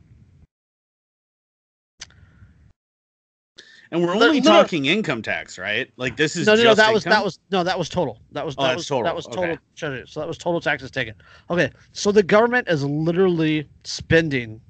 And 3.92 4.02
we're 4.04 4.14
only 4.14 4.28
liter- 4.38 4.48
talking 4.48 4.84
income 4.86 5.20
tax, 5.20 5.58
right? 5.58 5.90
Like 5.96 6.16
this 6.16 6.36
is 6.36 6.46
no, 6.46 6.54
no, 6.54 6.62
no. 6.62 6.74
That 6.74 6.92
was 6.94 7.04
that 7.04 7.24
was 7.24 7.38
no, 7.50 7.64
that 7.64 7.76
was 7.78 7.88
total. 7.88 8.20
That 8.32 8.46
was 8.46 8.54
Oh, 8.58 8.62
that 8.62 8.76
was 8.76 8.86
total. 8.86 9.04
that 9.04 9.16
was 9.16 9.26
total 9.26 9.58
Okay. 9.82 10.04
So 10.06 10.20
that 10.20 10.28
was 10.28 10.38
total 10.38 10.60
taxes 10.60 10.90
taken. 10.90 11.14
Okay, 11.50 11.70
so 11.92 12.12
the 12.12 12.22
government 12.22 12.68
is 12.68 12.84
literally 12.84 13.68
spending 13.84 14.60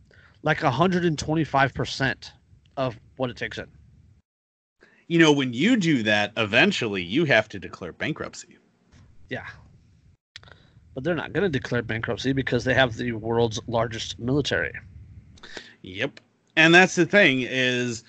like 0.42 0.60
hundred 0.60 1.04
and 1.04 1.18
twenty 1.18 1.44
five 1.44 1.74
percent 1.74 2.32
of 2.78 2.98
what 3.16 3.28
it 3.28 3.36
takes 3.36 3.58
in. 3.58 3.66
you 5.06 5.18
know 5.18 5.32
when 5.32 5.52
you 5.52 5.76
do 5.76 6.02
that, 6.04 6.32
eventually 6.38 7.02
you 7.02 7.26
have 7.26 7.46
to 7.50 7.58
declare 7.58 7.92
bankruptcy. 7.92 8.56
Yeah, 9.28 9.46
but 10.94 11.04
they're 11.04 11.14
not 11.14 11.34
going 11.34 11.42
to 11.42 11.48
declare 11.50 11.82
bankruptcy 11.82 12.32
because 12.32 12.64
they 12.64 12.72
have 12.74 12.96
the 12.96 13.12
world's 13.12 13.60
largest 13.66 14.18
military. 14.18 14.72
Yep. 15.82 16.20
And 16.56 16.74
that's 16.74 16.94
the 16.94 17.06
thing 17.06 17.42
is 17.42 18.02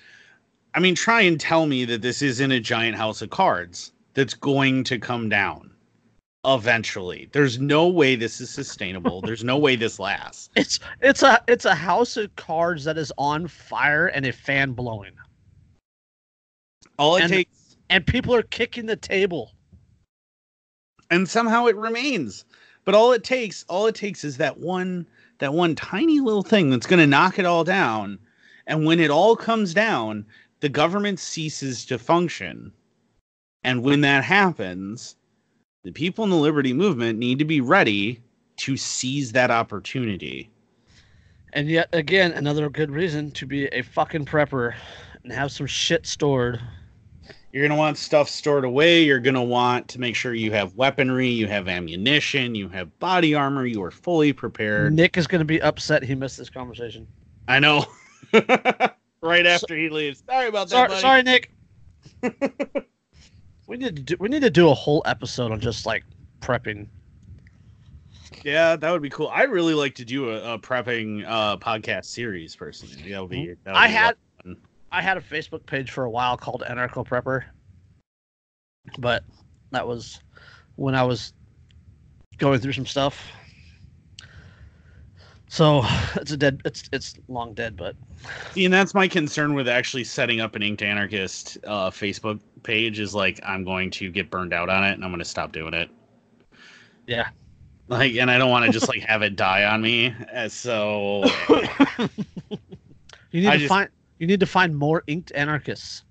I 0.74 0.80
mean 0.80 0.94
try 0.94 1.20
and 1.22 1.38
tell 1.38 1.66
me 1.66 1.84
that 1.86 2.02
this 2.02 2.22
isn't 2.22 2.50
a 2.50 2.60
giant 2.60 2.96
house 2.96 3.22
of 3.22 3.30
cards 3.30 3.92
that's 4.14 4.34
going 4.34 4.84
to 4.84 4.98
come 4.98 5.28
down 5.28 5.70
eventually. 6.44 7.28
There's 7.32 7.58
no 7.60 7.86
way 7.88 8.16
this 8.16 8.40
is 8.40 8.50
sustainable. 8.50 9.20
There's 9.24 9.44
no 9.44 9.58
way 9.58 9.76
this 9.76 9.98
lasts. 9.98 10.48
It's 10.56 10.80
it's 11.00 11.22
a 11.22 11.42
it's 11.48 11.64
a 11.66 11.74
house 11.74 12.16
of 12.16 12.34
cards 12.36 12.84
that 12.84 12.98
is 12.98 13.12
on 13.18 13.46
fire 13.48 14.06
and 14.08 14.26
a 14.26 14.32
fan 14.32 14.72
blowing, 14.72 15.12
All 16.98 17.16
it 17.16 17.22
And- 17.24 17.32
takes 17.32 17.76
and 17.90 18.06
people 18.06 18.34
are 18.34 18.42
kicking 18.42 18.86
the 18.86 18.96
table. 18.96 19.52
and 21.10 21.28
somehow 21.28 21.66
it 21.66 21.76
remains. 21.76 22.46
But 22.86 22.94
all 22.94 23.12
it 23.12 23.22
takes, 23.22 23.64
all 23.68 23.86
it 23.86 23.94
takes 23.94 24.24
is 24.24 24.38
that 24.38 24.58
one 24.58 25.06
that 25.38 25.52
one 25.52 25.74
tiny 25.74 26.20
little 26.20 26.42
thing 26.42 26.70
that's 26.70 26.86
going 26.86 27.00
to 27.00 27.06
knock 27.06 27.38
it 27.38 27.44
all 27.44 27.64
down. 27.64 28.18
And 28.66 28.86
when 28.86 28.98
it 29.00 29.10
all 29.10 29.34
comes 29.36 29.74
down, 29.74 30.24
the 30.62 30.68
government 30.68 31.18
ceases 31.18 31.84
to 31.84 31.98
function. 31.98 32.72
And 33.64 33.82
when 33.82 34.00
that 34.02 34.22
happens, 34.22 35.16
the 35.82 35.90
people 35.90 36.22
in 36.22 36.30
the 36.30 36.36
liberty 36.36 36.72
movement 36.72 37.18
need 37.18 37.40
to 37.40 37.44
be 37.44 37.60
ready 37.60 38.22
to 38.58 38.76
seize 38.76 39.32
that 39.32 39.50
opportunity. 39.50 40.50
And 41.52 41.68
yet 41.68 41.88
again, 41.92 42.30
another 42.32 42.70
good 42.70 42.92
reason 42.92 43.32
to 43.32 43.44
be 43.44 43.66
a 43.66 43.82
fucking 43.82 44.24
prepper 44.24 44.74
and 45.24 45.32
have 45.32 45.50
some 45.50 45.66
shit 45.66 46.06
stored. 46.06 46.60
You're 47.50 47.62
going 47.62 47.76
to 47.76 47.76
want 47.76 47.98
stuff 47.98 48.28
stored 48.28 48.64
away. 48.64 49.02
You're 49.02 49.18
going 49.18 49.34
to 49.34 49.42
want 49.42 49.88
to 49.88 50.00
make 50.00 50.14
sure 50.14 50.32
you 50.32 50.52
have 50.52 50.76
weaponry, 50.76 51.28
you 51.28 51.48
have 51.48 51.66
ammunition, 51.66 52.54
you 52.54 52.68
have 52.68 52.96
body 53.00 53.34
armor, 53.34 53.66
you 53.66 53.82
are 53.82 53.90
fully 53.90 54.32
prepared. 54.32 54.92
Nick 54.92 55.16
is 55.16 55.26
going 55.26 55.40
to 55.40 55.44
be 55.44 55.60
upset 55.60 56.04
he 56.04 56.14
missed 56.14 56.38
this 56.38 56.48
conversation. 56.48 57.08
I 57.48 57.58
know. 57.58 57.84
right 59.22 59.46
after 59.46 59.76
he 59.76 59.88
leaves. 59.88 60.22
Sorry 60.28 60.48
about 60.48 60.68
that. 60.68 60.74
Sorry, 60.74 60.88
buddy. 60.88 61.00
sorry, 61.00 61.22
Nick. 61.22 61.52
we 63.66 63.76
need 63.76 63.96
to 63.96 64.02
do, 64.02 64.16
we 64.18 64.28
need 64.28 64.42
to 64.42 64.50
do 64.50 64.68
a 64.68 64.74
whole 64.74 65.02
episode 65.06 65.52
on 65.52 65.60
just 65.60 65.86
like 65.86 66.04
prepping. 66.40 66.88
Yeah, 68.44 68.76
that 68.76 68.90
would 68.90 69.02
be 69.02 69.10
cool. 69.10 69.28
I'd 69.28 69.50
really 69.50 69.74
like 69.74 69.94
to 69.96 70.04
do 70.04 70.30
a, 70.30 70.54
a 70.54 70.58
prepping 70.58 71.24
uh, 71.26 71.56
podcast 71.58 72.06
series 72.06 72.56
personally. 72.56 73.10
That 73.10 73.20
would 73.20 73.30
be. 73.30 73.54
that 73.64 73.72
would 73.72 73.76
I 73.76 73.86
be 73.86 73.92
had 73.92 74.16
fun. 74.42 74.56
I 74.90 75.00
had 75.00 75.16
a 75.16 75.20
Facebook 75.20 75.64
page 75.64 75.90
for 75.90 76.04
a 76.04 76.10
while 76.10 76.36
called 76.36 76.64
Anarcho 76.68 77.06
Prepper, 77.06 77.44
but 78.98 79.24
that 79.70 79.86
was 79.86 80.20
when 80.76 80.94
I 80.94 81.02
was 81.04 81.32
going 82.38 82.60
through 82.60 82.72
some 82.72 82.86
stuff. 82.86 83.30
So 85.52 85.82
it's 86.14 86.30
a 86.32 86.36
dead. 86.38 86.62
It's 86.64 86.88
it's 86.92 87.14
long 87.28 87.52
dead, 87.52 87.76
but 87.76 87.94
See, 88.54 88.64
and 88.64 88.72
that's 88.72 88.94
my 88.94 89.06
concern 89.06 89.52
with 89.52 89.68
actually 89.68 90.04
setting 90.04 90.40
up 90.40 90.54
an 90.56 90.62
Inked 90.62 90.80
Anarchist 90.80 91.58
uh, 91.66 91.90
Facebook 91.90 92.40
page. 92.62 92.98
Is 92.98 93.14
like 93.14 93.38
I'm 93.44 93.62
going 93.62 93.90
to 93.92 94.10
get 94.10 94.30
burned 94.30 94.54
out 94.54 94.70
on 94.70 94.82
it, 94.82 94.92
and 94.92 95.04
I'm 95.04 95.10
going 95.10 95.18
to 95.18 95.26
stop 95.26 95.52
doing 95.52 95.74
it. 95.74 95.90
yeah. 97.06 97.28
Like, 97.88 98.14
and 98.14 98.30
I 98.30 98.38
don't 98.38 98.48
want 98.50 98.64
to 98.64 98.72
just 98.72 98.88
like 98.88 99.00
have 99.12 99.20
it 99.20 99.36
die 99.36 99.64
on 99.64 99.82
me. 99.82 100.14
Uh, 100.34 100.48
So 100.48 101.24
You 103.30 103.40
need 103.42 103.48
I 103.48 103.52
to 103.52 103.58
just- 103.58 103.68
find 103.68 103.88
you 104.18 104.26
need 104.26 104.40
to 104.40 104.46
find 104.46 104.74
more 104.74 105.02
inked 105.06 105.32
anarchists. 105.34 106.04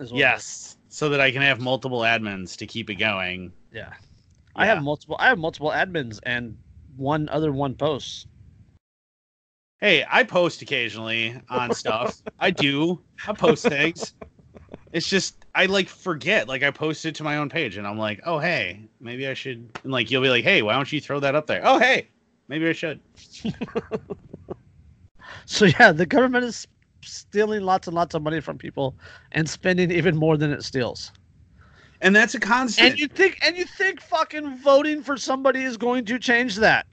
is 0.00 0.10
what 0.10 0.16
it 0.16 0.18
is. 0.18 0.20
yes, 0.20 0.76
so 0.88 1.08
that 1.10 1.20
I 1.20 1.30
can 1.30 1.42
have 1.42 1.60
multiple 1.60 2.00
admins 2.00 2.56
to 2.56 2.66
keep 2.66 2.90
it 2.90 2.96
going. 2.96 3.52
Yeah. 3.72 3.92
I 4.56 4.66
have 4.66 4.82
multiple 4.82 5.14
I 5.20 5.28
have 5.28 5.38
multiple 5.38 5.70
admins 5.70 6.18
and 6.24 6.56
one 6.96 7.28
other 7.28 7.52
one 7.52 7.74
posts. 7.76 8.26
Hey, 9.80 10.04
I 10.08 10.24
post 10.24 10.62
occasionally 10.62 11.40
on 11.50 11.72
stuff. 11.72 12.22
I 12.38 12.50
do. 12.50 13.00
I 13.26 13.32
post 13.32 13.66
things. 13.66 14.14
It's 14.92 15.08
just 15.08 15.34
I 15.54 15.66
like 15.66 15.88
forget. 15.88 16.48
Like 16.48 16.62
I 16.62 16.70
post 16.70 17.04
it 17.04 17.16
to 17.16 17.22
my 17.24 17.36
own 17.36 17.48
page, 17.48 17.76
and 17.76 17.86
I'm 17.86 17.98
like, 17.98 18.20
oh 18.24 18.38
hey, 18.38 18.88
maybe 19.00 19.26
I 19.26 19.34
should. 19.34 19.68
And 19.82 19.92
like 19.92 20.10
you'll 20.10 20.22
be 20.22 20.30
like, 20.30 20.44
hey, 20.44 20.62
why 20.62 20.74
don't 20.74 20.90
you 20.92 21.00
throw 21.00 21.20
that 21.20 21.34
up 21.34 21.46
there? 21.46 21.62
Oh 21.64 21.78
hey, 21.78 22.08
maybe 22.48 22.68
I 22.68 22.72
should. 22.72 23.00
So 25.46 25.66
yeah, 25.66 25.92
the 25.92 26.06
government 26.06 26.44
is 26.44 26.66
stealing 27.02 27.62
lots 27.62 27.86
and 27.86 27.94
lots 27.94 28.14
of 28.14 28.22
money 28.22 28.40
from 28.40 28.58
people 28.58 28.96
and 29.32 29.48
spending 29.48 29.90
even 29.90 30.16
more 30.16 30.36
than 30.36 30.52
it 30.52 30.64
steals. 30.64 31.12
And 32.00 32.14
that's 32.14 32.34
a 32.34 32.40
constant. 32.40 32.90
And 32.90 32.98
you 32.98 33.08
think 33.08 33.38
and 33.44 33.56
you 33.56 33.64
think 33.64 34.00
fucking 34.00 34.58
voting 34.58 35.02
for 35.02 35.16
somebody 35.16 35.62
is 35.62 35.76
going 35.76 36.04
to 36.06 36.18
change 36.18 36.56
that. 36.56 36.86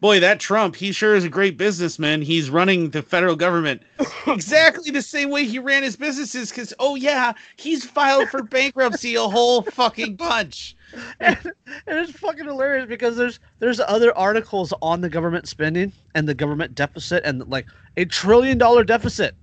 Boy, 0.00 0.20
that 0.20 0.40
Trump, 0.40 0.76
he 0.76 0.92
sure 0.92 1.14
is 1.14 1.24
a 1.24 1.28
great 1.28 1.56
businessman. 1.56 2.20
He's 2.20 2.50
running 2.50 2.90
the 2.90 3.02
federal 3.02 3.34
government 3.34 3.82
exactly 4.26 4.90
the 4.90 5.00
same 5.00 5.30
way 5.30 5.44
he 5.46 5.58
ran 5.58 5.82
his 5.82 5.96
businesses. 5.96 6.50
Because 6.50 6.74
oh 6.78 6.96
yeah, 6.96 7.32
he's 7.56 7.84
filed 7.84 8.28
for 8.28 8.42
bankruptcy 8.42 9.14
a 9.14 9.22
whole 9.22 9.62
fucking 9.62 10.16
bunch. 10.16 10.76
and, 11.20 11.38
and 11.42 11.98
it's 11.98 12.12
fucking 12.12 12.44
hilarious 12.44 12.86
because 12.86 13.16
there's 13.16 13.40
there's 13.58 13.80
other 13.80 14.16
articles 14.16 14.72
on 14.82 15.00
the 15.00 15.08
government 15.08 15.48
spending 15.48 15.92
and 16.14 16.28
the 16.28 16.34
government 16.34 16.74
deficit 16.74 17.22
and 17.24 17.48
like 17.48 17.66
a 17.96 18.04
trillion 18.04 18.58
dollar 18.58 18.84
deficit 18.84 19.34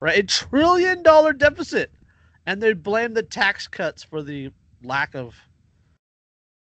right 0.00 0.18
a 0.18 0.22
trillion 0.22 1.02
dollar 1.02 1.32
deficit 1.32 1.92
and 2.46 2.62
they 2.62 2.72
blame 2.72 3.12
the 3.12 3.22
tax 3.22 3.68
cuts 3.68 4.02
for 4.02 4.22
the 4.22 4.50
lack 4.82 5.14
of 5.14 5.34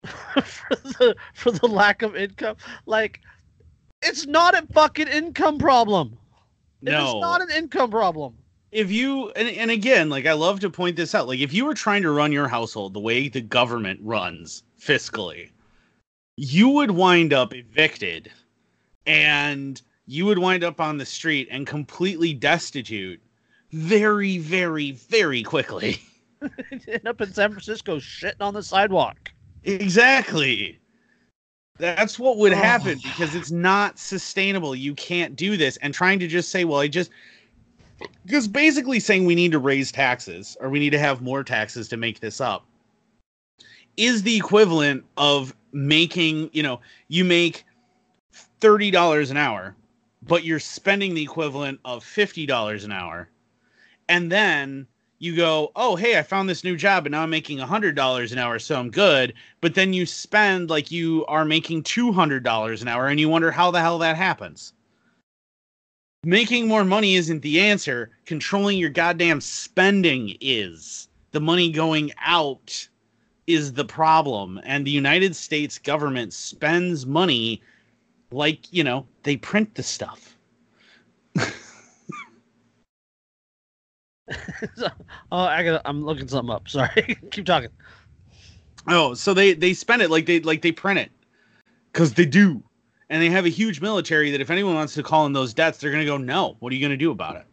for 0.44 0.76
the 0.76 1.14
for 1.34 1.50
the 1.50 1.66
lack 1.66 2.02
of 2.02 2.16
income. 2.16 2.56
Like 2.86 3.20
it's 4.02 4.26
not 4.26 4.54
a 4.54 4.66
fucking 4.72 5.08
income 5.08 5.58
problem. 5.58 6.18
No, 6.80 7.04
it's 7.04 7.20
not 7.20 7.40
an 7.42 7.50
income 7.56 7.90
problem. 7.90 8.36
If 8.70 8.90
you 8.90 9.30
and, 9.30 9.48
and 9.48 9.70
again 9.70 10.08
like 10.08 10.26
i 10.26 10.32
love 10.32 10.60
to 10.60 10.70
point 10.70 10.96
this 10.96 11.14
out. 11.14 11.28
Like 11.28 11.40
if 11.40 11.52
you 11.52 11.64
were 11.64 11.74
trying 11.74 12.02
to 12.02 12.10
run 12.10 12.32
your 12.32 12.48
household 12.48 12.94
the 12.94 13.00
way 13.00 13.28
the 13.28 13.40
government 13.40 14.00
runs 14.02 14.62
fiscally 14.80 15.50
you 16.36 16.70
would 16.70 16.90
wind 16.90 17.32
up 17.32 17.54
evicted 17.54 18.30
and 19.06 19.82
you 20.06 20.26
would 20.26 20.38
wind 20.38 20.64
up 20.64 20.80
on 20.80 20.98
the 20.98 21.06
street 21.06 21.48
and 21.50 21.66
completely 21.66 22.32
destitute 22.32 23.20
very, 23.70 24.38
very, 24.38 24.92
very 24.92 25.42
quickly. 25.42 26.00
End 26.88 27.06
up 27.06 27.20
in 27.20 27.32
San 27.32 27.50
Francisco 27.50 27.98
shitting 27.98 28.40
on 28.40 28.54
the 28.54 28.62
sidewalk. 28.62 29.30
Exactly. 29.64 30.78
That's 31.78 32.18
what 32.18 32.39
would 32.39 32.52
Oh. 32.52 32.56
happen 32.56 32.98
because 32.98 33.34
it's 33.34 33.51
not 33.51 33.98
sustainable. 33.98 34.74
You 34.74 34.94
can't 34.94 35.34
do 35.36 35.56
this. 35.56 35.76
And 35.78 35.93
trying 35.93 36.18
to 36.20 36.28
just 36.28 36.51
say, 36.51 36.64
well, 36.64 36.80
I 36.80 36.89
just 36.89 37.10
because 38.24 38.47
basically 38.47 39.01
saying 39.01 39.24
we 39.24 39.34
need 39.34 39.52
to 39.52 39.59
raise 39.59 39.90
taxes 39.90 40.56
or 40.60 40.68
we 40.68 40.78
need 40.78 40.90
to 40.90 40.98
have 40.98 41.22
more 41.22 41.43
taxes 41.43 41.89
to 41.89 41.97
make 41.97 42.20
this 42.20 42.40
up 42.40 42.66
is 43.97 44.22
the 44.22 44.36
equivalent 44.36 45.05
of 45.16 45.55
making, 45.72 46.51
you 46.52 46.62
know, 46.62 46.80
you 47.09 47.24
make 47.24 47.64
$30 48.60 49.30
an 49.30 49.36
hour, 49.36 49.74
but 50.22 50.44
you're 50.44 50.60
spending 50.60 51.14
the 51.14 51.22
equivalent 51.22 51.80
of 51.84 52.05
$50 52.05 52.84
an 52.84 52.93
hour. 52.93 53.28
And 54.09 54.30
then 54.30 54.86
you 55.22 55.36
go, 55.36 55.70
oh, 55.76 55.94
hey, 55.94 56.18
I 56.18 56.22
found 56.22 56.48
this 56.48 56.64
new 56.64 56.76
job 56.76 57.06
and 57.06 57.12
now 57.12 57.22
I'm 57.22 57.30
making 57.30 57.58
$100 57.58 58.32
an 58.32 58.38
hour, 58.38 58.58
so 58.58 58.76
I'm 58.76 58.90
good. 58.90 59.34
But 59.60 59.76
then 59.76 59.92
you 59.92 60.04
spend 60.04 60.68
like 60.68 60.90
you 60.90 61.24
are 61.26 61.44
making 61.44 61.84
$200 61.84 62.82
an 62.82 62.88
hour 62.88 63.06
and 63.06 63.20
you 63.20 63.28
wonder 63.28 63.52
how 63.52 63.70
the 63.70 63.80
hell 63.80 63.98
that 63.98 64.16
happens. 64.16 64.72
Making 66.24 66.66
more 66.66 66.82
money 66.82 67.14
isn't 67.14 67.40
the 67.40 67.60
answer. 67.60 68.10
Controlling 68.26 68.78
your 68.78 68.90
goddamn 68.90 69.40
spending 69.40 70.36
is. 70.40 71.06
The 71.30 71.40
money 71.40 71.70
going 71.70 72.10
out 72.20 72.88
is 73.46 73.74
the 73.74 73.84
problem. 73.84 74.60
And 74.64 74.84
the 74.84 74.90
United 74.90 75.36
States 75.36 75.78
government 75.78 76.32
spends 76.32 77.06
money 77.06 77.62
like, 78.32 78.72
you 78.72 78.82
know, 78.82 79.06
they 79.22 79.36
print 79.36 79.76
the 79.76 79.84
stuff. 79.84 80.36
oh, 85.32 85.38
I 85.38 85.62
got. 85.62 85.82
I'm 85.84 86.04
looking 86.04 86.28
something 86.28 86.54
up. 86.54 86.68
Sorry. 86.68 87.16
Keep 87.30 87.46
talking. 87.46 87.70
Oh, 88.88 89.14
so 89.14 89.34
they 89.34 89.54
they 89.54 89.74
spend 89.74 90.02
it 90.02 90.10
like 90.10 90.26
they 90.26 90.40
like 90.40 90.62
they 90.62 90.72
print 90.72 90.98
it 90.98 91.10
because 91.92 92.14
they 92.14 92.26
do, 92.26 92.62
and 93.10 93.22
they 93.22 93.30
have 93.30 93.46
a 93.46 93.50
huge 93.50 93.80
military 93.80 94.30
that 94.30 94.40
if 94.40 94.50
anyone 94.50 94.74
wants 94.74 94.94
to 94.94 95.02
call 95.02 95.26
in 95.26 95.32
those 95.32 95.54
debts, 95.54 95.78
they're 95.78 95.90
gonna 95.90 96.04
go, 96.04 96.16
no. 96.16 96.56
What 96.60 96.72
are 96.72 96.76
you 96.76 96.82
gonna 96.82 96.96
do 96.96 97.10
about 97.10 97.36
it? 97.36 97.46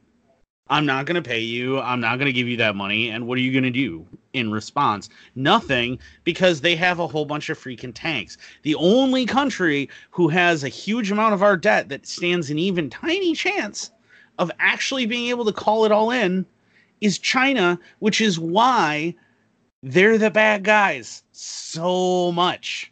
I'm 0.71 0.85
not 0.85 1.07
gonna 1.07 1.21
pay 1.21 1.39
you. 1.39 1.79
I'm 1.79 1.99
not 1.99 2.19
gonna 2.19 2.31
give 2.31 2.47
you 2.47 2.57
that 2.57 2.75
money. 2.75 3.09
And 3.09 3.27
what 3.27 3.37
are 3.37 3.41
you 3.41 3.53
gonna 3.53 3.71
do 3.71 4.05
in 4.33 4.51
response? 4.51 5.09
Nothing, 5.35 5.99
because 6.23 6.61
they 6.61 6.75
have 6.75 6.99
a 6.99 7.07
whole 7.07 7.25
bunch 7.25 7.49
of 7.49 7.59
freaking 7.59 7.91
tanks. 7.93 8.37
The 8.61 8.75
only 8.75 9.25
country 9.25 9.89
who 10.11 10.27
has 10.29 10.63
a 10.63 10.69
huge 10.69 11.11
amount 11.11 11.33
of 11.33 11.41
our 11.41 11.57
debt 11.57 11.89
that 11.89 12.05
stands 12.05 12.51
an 12.51 12.59
even 12.59 12.89
tiny 12.89 13.33
chance 13.33 13.91
of 14.37 14.51
actually 14.59 15.05
being 15.05 15.29
able 15.29 15.45
to 15.45 15.51
call 15.51 15.85
it 15.85 15.91
all 15.91 16.11
in 16.11 16.45
is 17.01 17.19
China, 17.19 17.79
which 17.99 18.21
is 18.21 18.39
why 18.39 19.15
they're 19.83 20.17
the 20.17 20.31
bad 20.31 20.63
guys 20.63 21.23
so 21.31 22.31
much 22.31 22.91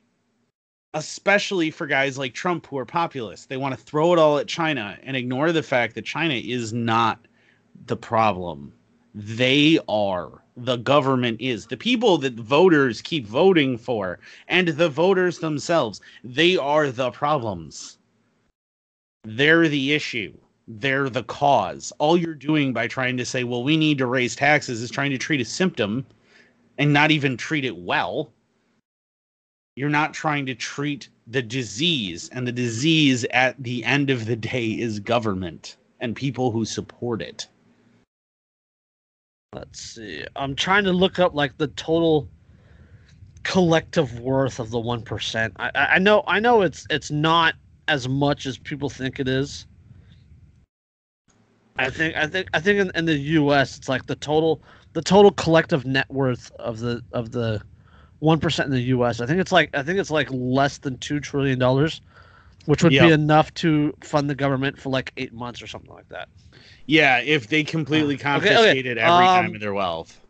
especially 0.97 1.69
for 1.69 1.85
guys 1.85 2.17
like 2.17 2.33
Trump 2.33 2.65
who 2.67 2.77
are 2.77 2.85
populist. 2.85 3.49
They 3.49 3.57
want 3.57 3.75
to 3.75 3.81
throw 3.81 4.13
it 4.13 4.19
all 4.19 4.37
at 4.39 4.47
China 4.47 4.97
and 5.03 5.15
ignore 5.15 5.51
the 5.51 5.63
fact 5.63 5.95
that 5.95 6.05
China 6.05 6.33
is 6.33 6.73
not 6.73 7.19
the 7.85 7.95
problem. 7.95 8.73
They 9.13 9.79
are. 9.87 10.43
The 10.55 10.77
government 10.77 11.39
is. 11.39 11.67
The 11.67 11.77
people 11.77 12.17
that 12.19 12.33
voters 12.33 13.01
keep 13.01 13.27
voting 13.27 13.77
for 13.77 14.19
and 14.47 14.69
the 14.69 14.89
voters 14.89 15.39
themselves, 15.39 16.01
they 16.23 16.57
are 16.57 16.89
the 16.89 17.11
problems. 17.11 17.99
They're 19.23 19.67
the 19.67 19.93
issue. 19.93 20.33
They're 20.67 21.09
the 21.09 21.23
cause. 21.23 21.93
All 21.97 22.17
you're 22.17 22.33
doing 22.33 22.73
by 22.73 22.87
trying 22.87 23.17
to 23.17 23.25
say, 23.25 23.43
well, 23.43 23.63
we 23.63 23.77
need 23.77 23.97
to 23.99 24.05
raise 24.05 24.35
taxes 24.35 24.81
is 24.81 24.91
trying 24.91 25.11
to 25.11 25.17
treat 25.17 25.39
a 25.39 25.45
symptom 25.45 26.05
and 26.77 26.91
not 26.91 27.11
even 27.11 27.37
treat 27.37 27.65
it 27.65 27.77
well. 27.77 28.31
You're 29.75 29.89
not 29.89 30.13
trying 30.13 30.45
to 30.47 30.55
treat 30.55 31.09
the 31.27 31.41
disease, 31.41 32.29
and 32.29 32.47
the 32.47 32.51
disease 32.51 33.25
at 33.31 33.61
the 33.61 33.83
end 33.85 34.09
of 34.09 34.25
the 34.25 34.35
day 34.35 34.69
is 34.71 34.99
government 34.99 35.77
and 35.99 36.15
people 36.15 36.51
who 36.51 36.65
support 36.65 37.21
it. 37.21 37.47
Let's 39.53 39.79
see. 39.79 40.25
I'm 40.35 40.55
trying 40.55 40.83
to 40.85 40.91
look 40.93 41.19
up 41.19 41.33
like 41.33 41.57
the 41.57 41.67
total 41.69 42.27
collective 43.43 44.19
worth 44.19 44.59
of 44.59 44.71
the 44.71 44.79
one 44.79 45.01
percent. 45.01 45.53
I, 45.57 45.71
I 45.75 45.99
know 45.99 46.23
I 46.27 46.39
know 46.39 46.61
it's 46.61 46.85
it's 46.89 47.11
not 47.11 47.55
as 47.87 48.07
much 48.07 48.45
as 48.45 48.57
people 48.57 48.89
think 48.89 49.19
it 49.19 49.27
is. 49.27 49.65
I 51.77 51.89
think 51.89 52.15
I 52.15 52.27
think 52.27 52.49
I 52.53 52.59
think 52.59 52.79
in, 52.79 52.91
in 52.95 53.05
the 53.05 53.15
U.S. 53.17 53.77
it's 53.77 53.89
like 53.89 54.05
the 54.05 54.15
total 54.15 54.63
the 54.93 55.01
total 55.01 55.31
collective 55.31 55.85
net 55.85 56.09
worth 56.09 56.51
of 56.59 56.79
the 56.79 57.03
of 57.11 57.31
the 57.31 57.61
one 58.19 58.39
percent 58.39 58.67
in 58.67 58.73
the 58.73 58.81
U.S. 58.83 59.21
I 59.21 59.25
think 59.27 59.39
it's 59.39 59.51
like 59.51 59.69
I 59.75 59.83
think 59.83 59.99
it's 59.99 60.11
like 60.11 60.29
less 60.31 60.79
than 60.79 60.97
two 60.99 61.19
trillion 61.19 61.59
dollars, 61.59 62.01
which 62.65 62.83
would 62.83 62.97
be 62.97 63.09
enough 63.11 63.53
to 63.55 63.93
fund 64.03 64.29
the 64.29 64.35
government 64.35 64.79
for 64.79 64.89
like 64.89 65.13
eight 65.17 65.33
months 65.33 65.61
or 65.61 65.67
something 65.67 65.93
like 65.93 66.09
that. 66.09 66.29
Yeah, 66.87 67.19
if 67.19 67.47
they 67.47 67.63
completely 67.63 68.17
Okay, 68.33 68.57
okay. 68.57 68.77
confiscated 68.77 68.97
every 68.97 69.27
Um, 69.27 69.27
time 69.29 69.55
of 69.55 69.61
their 69.61 69.73
wealth. 69.73 70.21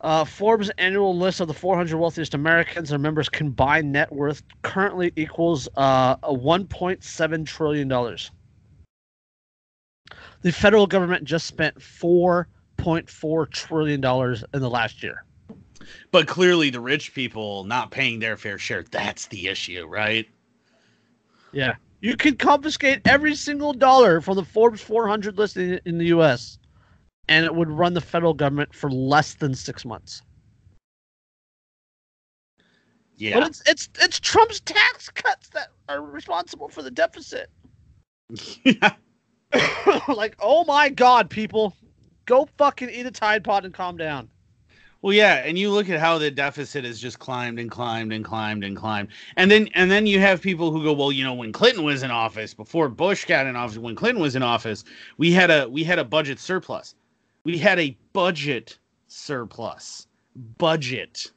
Uh, 0.00 0.24
Forbes' 0.24 0.70
annual 0.78 1.16
list 1.16 1.40
of 1.40 1.48
the 1.48 1.54
400 1.54 1.98
wealthiest 1.98 2.34
Americans 2.34 2.92
and 2.92 3.02
members' 3.02 3.28
combined 3.28 3.92
net 3.92 4.12
worth 4.12 4.42
currently 4.62 5.12
equals 5.16 5.68
uh, 5.76 6.16
a 6.22 6.32
1.7 6.34 7.46
trillion 7.46 7.88
dollars. 7.88 8.30
The 10.46 10.52
federal 10.52 10.86
government 10.86 11.24
just 11.24 11.48
spent 11.48 11.76
4.4 11.80 13.50
trillion 13.50 14.00
dollars 14.00 14.44
in 14.54 14.60
the 14.60 14.70
last 14.70 15.02
year. 15.02 15.24
But 16.12 16.28
clearly, 16.28 16.70
the 16.70 16.78
rich 16.78 17.12
people 17.12 17.64
not 17.64 17.90
paying 17.90 18.20
their 18.20 18.36
fair 18.36 18.56
share, 18.56 18.84
that's 18.84 19.26
the 19.26 19.48
issue, 19.48 19.84
right? 19.88 20.28
Yeah, 21.50 21.74
you 22.00 22.16
could 22.16 22.38
confiscate 22.38 23.00
every 23.06 23.34
single 23.34 23.72
dollar 23.72 24.20
from 24.20 24.36
the 24.36 24.44
Forbes 24.44 24.80
400 24.80 25.36
list 25.36 25.56
in, 25.56 25.80
in 25.84 25.98
the 25.98 26.06
U.S. 26.06 26.60
and 27.26 27.44
it 27.44 27.52
would 27.52 27.68
run 27.68 27.94
the 27.94 28.00
federal 28.00 28.32
government 28.32 28.72
for 28.72 28.88
less 28.88 29.34
than 29.34 29.52
six 29.52 29.84
months. 29.84 30.22
Yeah. 33.16 33.40
But 33.40 33.48
it's 33.48 33.62
it's 33.66 33.88
it's 34.00 34.20
Trump's 34.20 34.60
tax 34.60 35.08
cuts 35.08 35.48
that 35.48 35.70
are 35.88 36.00
responsible 36.00 36.68
for 36.68 36.82
the 36.82 36.90
deficit. 36.92 37.50
like, 40.08 40.36
oh 40.40 40.64
my 40.64 40.88
god, 40.88 41.30
people, 41.30 41.74
go 42.24 42.48
fucking 42.58 42.90
eat 42.90 43.06
a 43.06 43.10
Tide 43.10 43.44
Pod 43.44 43.64
and 43.64 43.74
calm 43.74 43.96
down. 43.96 44.28
Well, 45.02 45.12
yeah, 45.12 45.42
and 45.44 45.58
you 45.58 45.70
look 45.70 45.88
at 45.88 46.00
how 46.00 46.18
the 46.18 46.30
deficit 46.30 46.84
has 46.84 46.98
just 46.98 47.18
climbed 47.18 47.60
and 47.60 47.70
climbed 47.70 48.12
and 48.12 48.24
climbed 48.24 48.64
and 48.64 48.76
climbed, 48.76 49.08
and 49.36 49.50
then 49.50 49.68
and 49.74 49.90
then 49.90 50.06
you 50.06 50.18
have 50.18 50.40
people 50.40 50.72
who 50.72 50.82
go, 50.82 50.92
well, 50.92 51.12
you 51.12 51.22
know, 51.22 51.34
when 51.34 51.52
Clinton 51.52 51.84
was 51.84 52.02
in 52.02 52.10
office, 52.10 52.54
before 52.54 52.88
Bush 52.88 53.24
got 53.24 53.46
in 53.46 53.54
office, 53.56 53.78
when 53.78 53.94
Clinton 53.94 54.22
was 54.22 54.34
in 54.34 54.42
office, 54.42 54.84
we 55.18 55.32
had 55.32 55.50
a 55.50 55.68
we 55.68 55.84
had 55.84 55.98
a 55.98 56.04
budget 56.04 56.40
surplus, 56.40 56.94
we 57.44 57.58
had 57.58 57.78
a 57.78 57.96
budget 58.14 58.78
surplus, 59.06 60.08
budget 60.58 61.30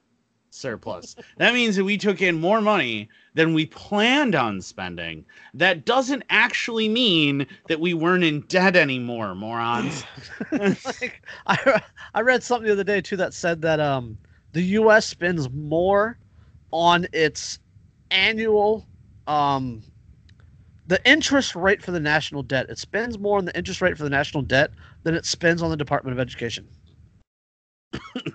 surplus. 0.50 1.16
that 1.38 1.54
means 1.54 1.76
that 1.76 1.84
we 1.84 1.98
took 1.98 2.22
in 2.22 2.40
more 2.40 2.62
money 2.62 3.10
than 3.34 3.54
we 3.54 3.66
planned 3.66 4.36
on 4.36 4.62
spending. 4.62 5.26
That 5.54 5.86
doesn't 5.86 6.24
actually 6.30 6.90
mean 6.90 7.48
that 7.68 7.80
we 7.80 7.94
weren't 7.94 8.24
in 8.24 8.42
debt 8.42 8.76
anymore, 8.76 9.36
morons. 9.36 10.04
like, 10.52 11.26
I 11.48 11.82
I 12.14 12.22
read 12.22 12.44
something 12.44 12.68
the 12.68 12.74
other 12.74 12.84
day 12.84 13.02
too 13.02 13.18
that 13.18 13.34
said 13.34 13.62
that 13.62 13.80
um 13.80 14.18
the 14.54 14.62
U.S. 14.62 15.06
spends 15.06 15.50
more 15.52 16.18
on 16.72 17.08
its 17.14 17.60
annual 18.12 18.88
um 19.28 19.84
the 20.88 21.00
interest 21.08 21.56
rate 21.56 21.84
for 21.84 21.92
the 21.92 22.00
national 22.00 22.42
debt. 22.42 22.66
It 22.68 22.80
spends 22.80 23.20
more 23.20 23.38
on 23.38 23.46
the 23.46 23.56
interest 23.56 23.80
rate 23.80 23.96
for 23.96 24.04
the 24.04 24.10
national 24.10 24.42
debt 24.42 24.72
than 25.04 25.14
it 25.14 25.26
spends 25.26 25.62
on 25.62 25.70
the 25.70 25.78
Department 25.78 26.14
of 26.14 26.20
Education. 26.20 26.68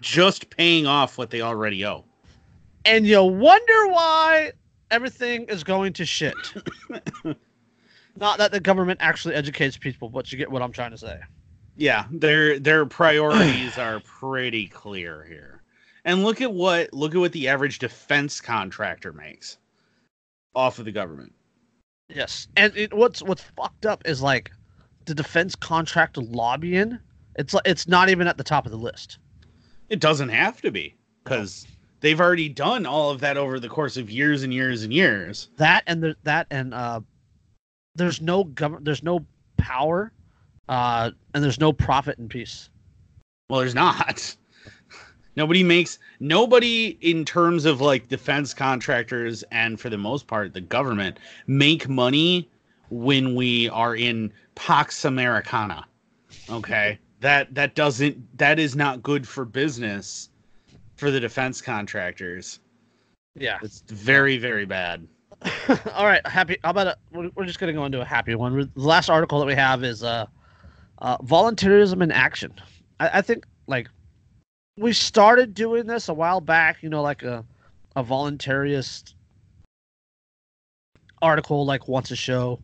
Just 0.01 0.51
paying 0.51 0.87
off 0.87 1.19
what 1.19 1.31
they 1.31 1.41
already 1.41 1.85
owe. 1.85 2.05
and 2.85 3.07
you 3.07 3.23
wonder 3.23 3.89
why 3.89 4.53
everything 4.91 5.45
is 5.45 5.65
going 5.65 5.93
to 5.95 6.05
shit. 6.05 6.35
Not 8.17 8.39
that 8.39 8.53
the 8.53 8.61
government 8.61 9.01
actually 9.03 9.35
educates 9.35 9.77
people, 9.77 10.09
but 10.09 10.31
you 10.31 10.39
get 10.39 10.51
what 10.51 10.63
I'm 10.63 10.73
trying 10.73 10.91
to 10.93 10.99
say. 10.99 11.19
yeah 11.77 12.05
their 12.13 12.59
their 12.61 12.87
priorities 12.87 13.79
are 13.79 14.01
pretty 14.01 14.69
clear 14.69 15.25
here 15.25 15.63
and 16.05 16.23
look 16.23 16.41
at 16.41 16.53
what 16.53 16.93
look 16.93 17.15
at 17.15 17.19
what 17.19 17.33
the 17.33 17.49
average 17.49 17.81
defense 17.81 18.41
contractor 18.41 19.13
makes 19.13 19.59
off 20.55 20.79
of 20.79 20.85
the 20.85 20.93
government 20.93 21.33
Yes, 22.11 22.47
and 22.57 22.77
it, 22.77 22.93
what's 22.93 23.23
what's 23.23 23.43
fucked 23.57 23.87
up 23.87 24.03
is 24.05 24.21
like 24.23 24.53
the 25.07 25.15
defense 25.15 25.55
contractor 25.57 26.21
lobbying. 26.21 26.99
It's 27.37 27.55
like 27.55 27.67
it's 27.67 27.89
not 27.89 28.11
even 28.11 28.29
at 28.29 28.37
the 28.37 28.45
top 28.45 28.67
of 28.67 28.73
the 28.73 28.79
list. 28.79 29.19
It 29.89 30.01
doesn't 30.01 30.28
have 30.28 30.61
to 30.62 30.70
be 30.70 30.94
because 31.23 31.66
they've 32.01 32.20
already 32.20 32.48
done 32.48 32.86
all 32.86 33.11
of 33.11 33.20
that 33.20 33.36
over 33.36 33.59
the 33.61 33.69
course 33.69 33.97
of 33.97 34.11
years 34.11 34.43
and 34.43 34.52
years 34.52 34.82
and 34.82 34.93
years 34.93 35.48
That 35.56 35.85
and 35.86 36.02
the, 36.02 36.16
that 36.24 36.47
and 36.51 36.74
uh, 36.74 37.01
there's 37.94 38.20
no 38.20 38.44
government, 38.44 38.85
there's 38.85 39.02
no 39.02 39.24
power, 39.56 40.12
uh, 40.69 41.11
and 41.35 41.44
there's 41.44 41.61
no 41.61 41.73
profit 41.73 42.19
in 42.19 42.28
peace. 42.28 42.69
Well, 43.48 43.61
there's 43.61 43.74
not. 43.74 44.36
Nobody 45.36 45.62
makes 45.62 45.98
nobody 46.20 46.97
in 47.01 47.24
terms 47.24 47.65
of 47.65 47.81
like 47.81 48.09
defense 48.09 48.55
contractors 48.55 49.43
and 49.51 49.81
for 49.81 49.90
the 49.90 49.98
most 49.98 50.27
part 50.27 50.55
the 50.55 50.61
government 50.61 51.19
make 51.47 51.89
money 51.89 52.48
when 52.90 53.35
we 53.35 53.69
are 53.70 53.97
in 53.97 54.32
Pax 54.55 55.05
Americana. 55.05 55.85
Okay? 56.48 56.98
That 57.25 57.55
that 57.55 57.75
doesn't 57.75 58.37
that 58.37 58.59
is 58.59 58.77
not 58.77 59.03
good 59.03 59.27
for 59.27 59.47
business 59.47 60.29
for 60.97 61.11
the 61.11 61.19
defense 61.19 61.63
contractors. 61.63 62.61
Yeah. 63.35 63.59
It's 63.63 63.81
very 63.89 64.37
very 64.37 64.67
bad. 64.67 65.09
All 65.95 66.05
right, 66.05 66.25
happy. 66.27 66.59
How 66.63 66.71
about 66.71 66.87
a, 66.87 66.97
we're, 67.13 67.31
we're 67.35 67.47
just 67.47 67.59
gonna 67.59 67.73
go 67.73 67.87
into 67.87 68.03
a 68.03 68.05
happy 68.05 68.35
one. 68.35 68.55
The 68.59 68.71
last 68.75 69.09
article 69.09 69.39
that 69.39 69.47
we 69.47 69.55
have 69.55 69.83
is 69.85 70.03
uh, 70.03 70.27
uh 70.99 71.17
volunteerism 71.19 72.03
in 72.03 72.13
action. 72.13 72.53
I, 73.01 73.19
I 73.19 73.23
think 73.23 73.47
like 73.67 73.89
we 74.77 74.93
started 74.93 75.55
doing 75.55 75.87
this 75.87 76.11
a 76.11 76.15
while 76.15 76.43
back. 76.43 76.83
You 76.83 76.91
know, 76.91 77.01
like 77.01 77.23
a 77.23 77.43
a 77.97 78.05
voluntarist 78.05 79.15
article, 81.23 81.65
like 81.65 81.89
once 81.89 82.11
a 82.11 82.17
show, 82.17 82.61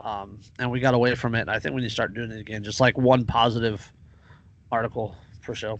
um, 0.00 0.40
and 0.58 0.68
we 0.68 0.80
got 0.80 0.94
away 0.94 1.14
from 1.14 1.36
it. 1.36 1.48
I 1.48 1.60
think 1.60 1.76
we 1.76 1.80
need 1.80 1.88
to 1.88 1.94
start 1.94 2.12
doing 2.12 2.32
it 2.32 2.40
again, 2.40 2.64
just 2.64 2.80
like 2.80 2.98
one 2.98 3.24
positive 3.24 3.92
article 4.70 5.16
per 5.42 5.54
show. 5.54 5.78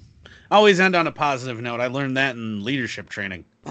Always 0.51 0.81
end 0.81 0.97
on 0.97 1.07
a 1.07 1.13
positive 1.13 1.61
note. 1.61 1.81
I 1.81 1.87
learned 1.87 2.17
that 2.17 2.35
in 2.37 2.65
leadership 2.65 3.09
training. 3.09 3.45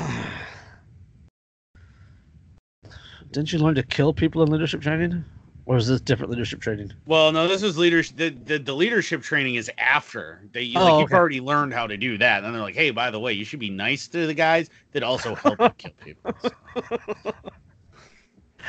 Didn't 3.31 3.53
you 3.53 3.59
learn 3.59 3.75
to 3.75 3.83
kill 3.83 4.13
people 4.13 4.41
in 4.41 4.49
leadership 4.49 4.81
training? 4.81 5.23
Or 5.65 5.77
is 5.77 5.87
this 5.87 6.01
different 6.01 6.31
leadership 6.31 6.61
training? 6.61 6.93
Well, 7.05 7.31
no, 7.31 7.47
this 7.47 7.61
was 7.61 7.77
leadership. 7.77 8.17
The, 8.17 8.29
the, 8.29 8.57
the 8.57 8.73
leadership 8.73 9.21
training 9.21 9.53
is 9.53 9.69
after 9.77 10.41
they 10.51 10.73
Oh, 10.75 10.83
like 10.83 11.01
you've 11.01 11.13
already 11.13 11.41
learned 11.41 11.75
how 11.75 11.85
to 11.85 11.95
do 11.95 12.17
that. 12.17 12.43
And 12.43 12.55
they're 12.55 12.61
like, 12.61 12.73
hey, 12.73 12.89
by 12.89 13.11
the 13.11 13.19
way, 13.19 13.33
you 13.33 13.45
should 13.45 13.59
be 13.59 13.69
nice 13.69 14.07
to 14.07 14.25
the 14.25 14.33
guys 14.33 14.71
that 14.93 15.03
also 15.03 15.35
help 15.35 15.59
you 15.59 15.69
kill 15.77 15.91
people. 16.03 16.33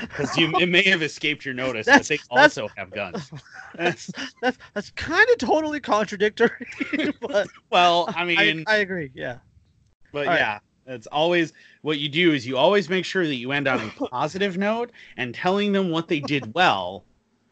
Because 0.01 0.37
you 0.37 0.53
it 0.59 0.69
may 0.69 0.83
have 0.85 1.03
escaped 1.03 1.45
your 1.45 1.55
notice, 1.55 1.87
That's- 1.87 2.09
but 2.09 2.19
they 2.19 2.41
also 2.43 2.69
have 2.77 2.91
guns. 2.91 3.31
That's- 3.75 4.11
That's 4.43 4.59
that's 4.75 4.91
kind 4.93 5.27
of 5.31 5.39
totally 5.39 5.81
contradictory, 5.81 6.67
but 7.21 7.49
well, 7.71 8.07
I 8.17 8.23
I, 8.23 8.25
mean, 8.25 8.65
I 8.67 8.77
agree. 8.77 9.11
Yeah. 9.15 9.39
but 10.13 10.27
all 10.27 10.33
right. 10.33 10.39
yeah, 10.41 10.59
it's 10.87 11.07
always 11.09 11.53
what 11.83 11.99
you 11.99 12.09
do 12.09 12.33
is 12.33 12.47
you 12.47 12.57
always 12.57 12.89
make 12.89 13.05
sure 13.05 13.27
that 13.27 13.35
you 13.37 13.53
end 13.53 13.69
on 13.69 13.81
a 13.81 13.89
positive 14.11 14.57
note 14.59 14.91
and 15.17 15.35
telling 15.35 15.73
them 15.73 15.91
what 15.91 16.09
they 16.09 16.21
did 16.21 16.53
well. 16.55 17.05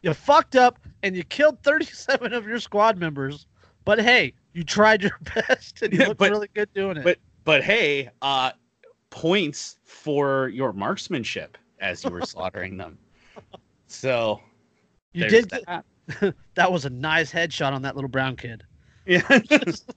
You 0.02 0.14
fucked 0.14 0.54
up 0.56 0.78
and 1.02 1.16
you 1.16 1.24
killed 1.24 1.62
37 1.62 2.32
of 2.32 2.46
your 2.46 2.60
squad 2.60 2.98
members, 2.98 3.46
but 3.84 4.00
hey, 4.00 4.32
you 4.52 4.62
tried 4.64 5.02
your 5.02 5.18
best 5.34 5.82
and 5.82 5.92
you 5.92 6.00
Yeah, 6.00 6.08
looked 6.08 6.18
but- 6.18 6.30
really 6.30 6.48
good 6.54 6.72
doing 6.74 6.96
it. 6.96 7.04
but- 7.04 7.18
But 7.44 7.62
hey, 7.64 8.10
uh, 8.22 8.52
points 9.10 9.78
for 9.84 10.48
your 10.48 10.72
marksmanship 10.72 11.56
as 11.80 12.05
you 12.05 12.10
were 12.10 12.22
slaughtering 12.26 12.76
them. 12.76 12.98
So 13.86 14.40
you 15.12 15.28
did. 15.28 15.50
that. 15.50 15.84
Get, 16.20 16.34
that 16.55 16.72
was 16.72 16.84
a 16.84 16.90
nice 16.90 17.32
headshot 17.32 17.72
on 17.72 17.82
that 17.82 17.94
little 17.94 18.10
brown 18.10 18.36
kid. 18.36 18.64
Yeah. 19.09 19.22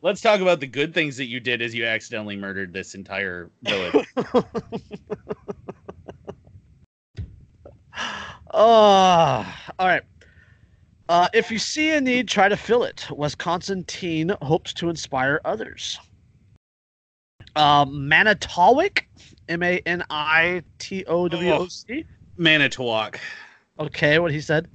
Let's 0.01 0.21
talk 0.21 0.39
about 0.39 0.61
the 0.61 0.67
good 0.67 0.93
things 0.93 1.17
that 1.17 1.25
you 1.25 1.41
did 1.41 1.61
as 1.61 1.75
you 1.75 1.83
accidentally 1.83 2.37
murdered 2.37 2.71
this 2.71 2.95
entire 2.95 3.49
village. 3.61 4.07
Oh, 8.53 9.55
all 9.79 9.87
right. 9.87 10.03
Uh, 11.09 11.27
if 11.33 11.51
you 11.51 11.59
see 11.59 11.91
a 11.91 12.01
need, 12.01 12.27
try 12.27 12.47
to 12.47 12.55
fill 12.55 12.83
it. 12.83 13.07
Wisconsin 13.11 13.83
teen 13.83 14.31
hopes 14.41 14.73
to 14.73 14.89
inspire 14.89 15.41
others. 15.43 15.99
Uh, 17.55 17.85
Manitowoc, 17.89 19.03
M 19.49 19.63
A 19.63 19.79
N 19.85 20.03
I 20.09 20.63
T 20.79 21.03
O 21.05 21.27
W 21.27 21.51
O 21.51 21.67
C. 21.67 22.05
Manitowoc. 22.37 23.19
Okay, 23.79 24.19
what 24.19 24.31
he 24.31 24.41
said. 24.41 24.67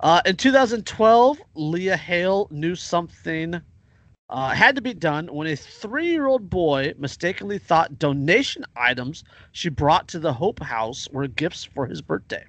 Uh, 0.00 0.20
in 0.24 0.36
2012, 0.36 1.40
Leah 1.54 1.96
Hale 1.96 2.46
knew 2.50 2.74
something 2.76 3.60
uh, 4.30 4.50
had 4.50 4.76
to 4.76 4.82
be 4.82 4.94
done 4.94 5.26
when 5.28 5.46
a 5.46 5.56
three 5.56 6.10
year 6.10 6.26
old 6.26 6.50
boy 6.50 6.92
mistakenly 6.98 7.58
thought 7.58 7.98
donation 7.98 8.64
items 8.76 9.24
she 9.52 9.68
brought 9.68 10.06
to 10.08 10.18
the 10.18 10.32
Hope 10.32 10.60
House 10.60 11.08
were 11.10 11.26
gifts 11.26 11.64
for 11.64 11.86
his 11.86 12.02
birthday. 12.02 12.44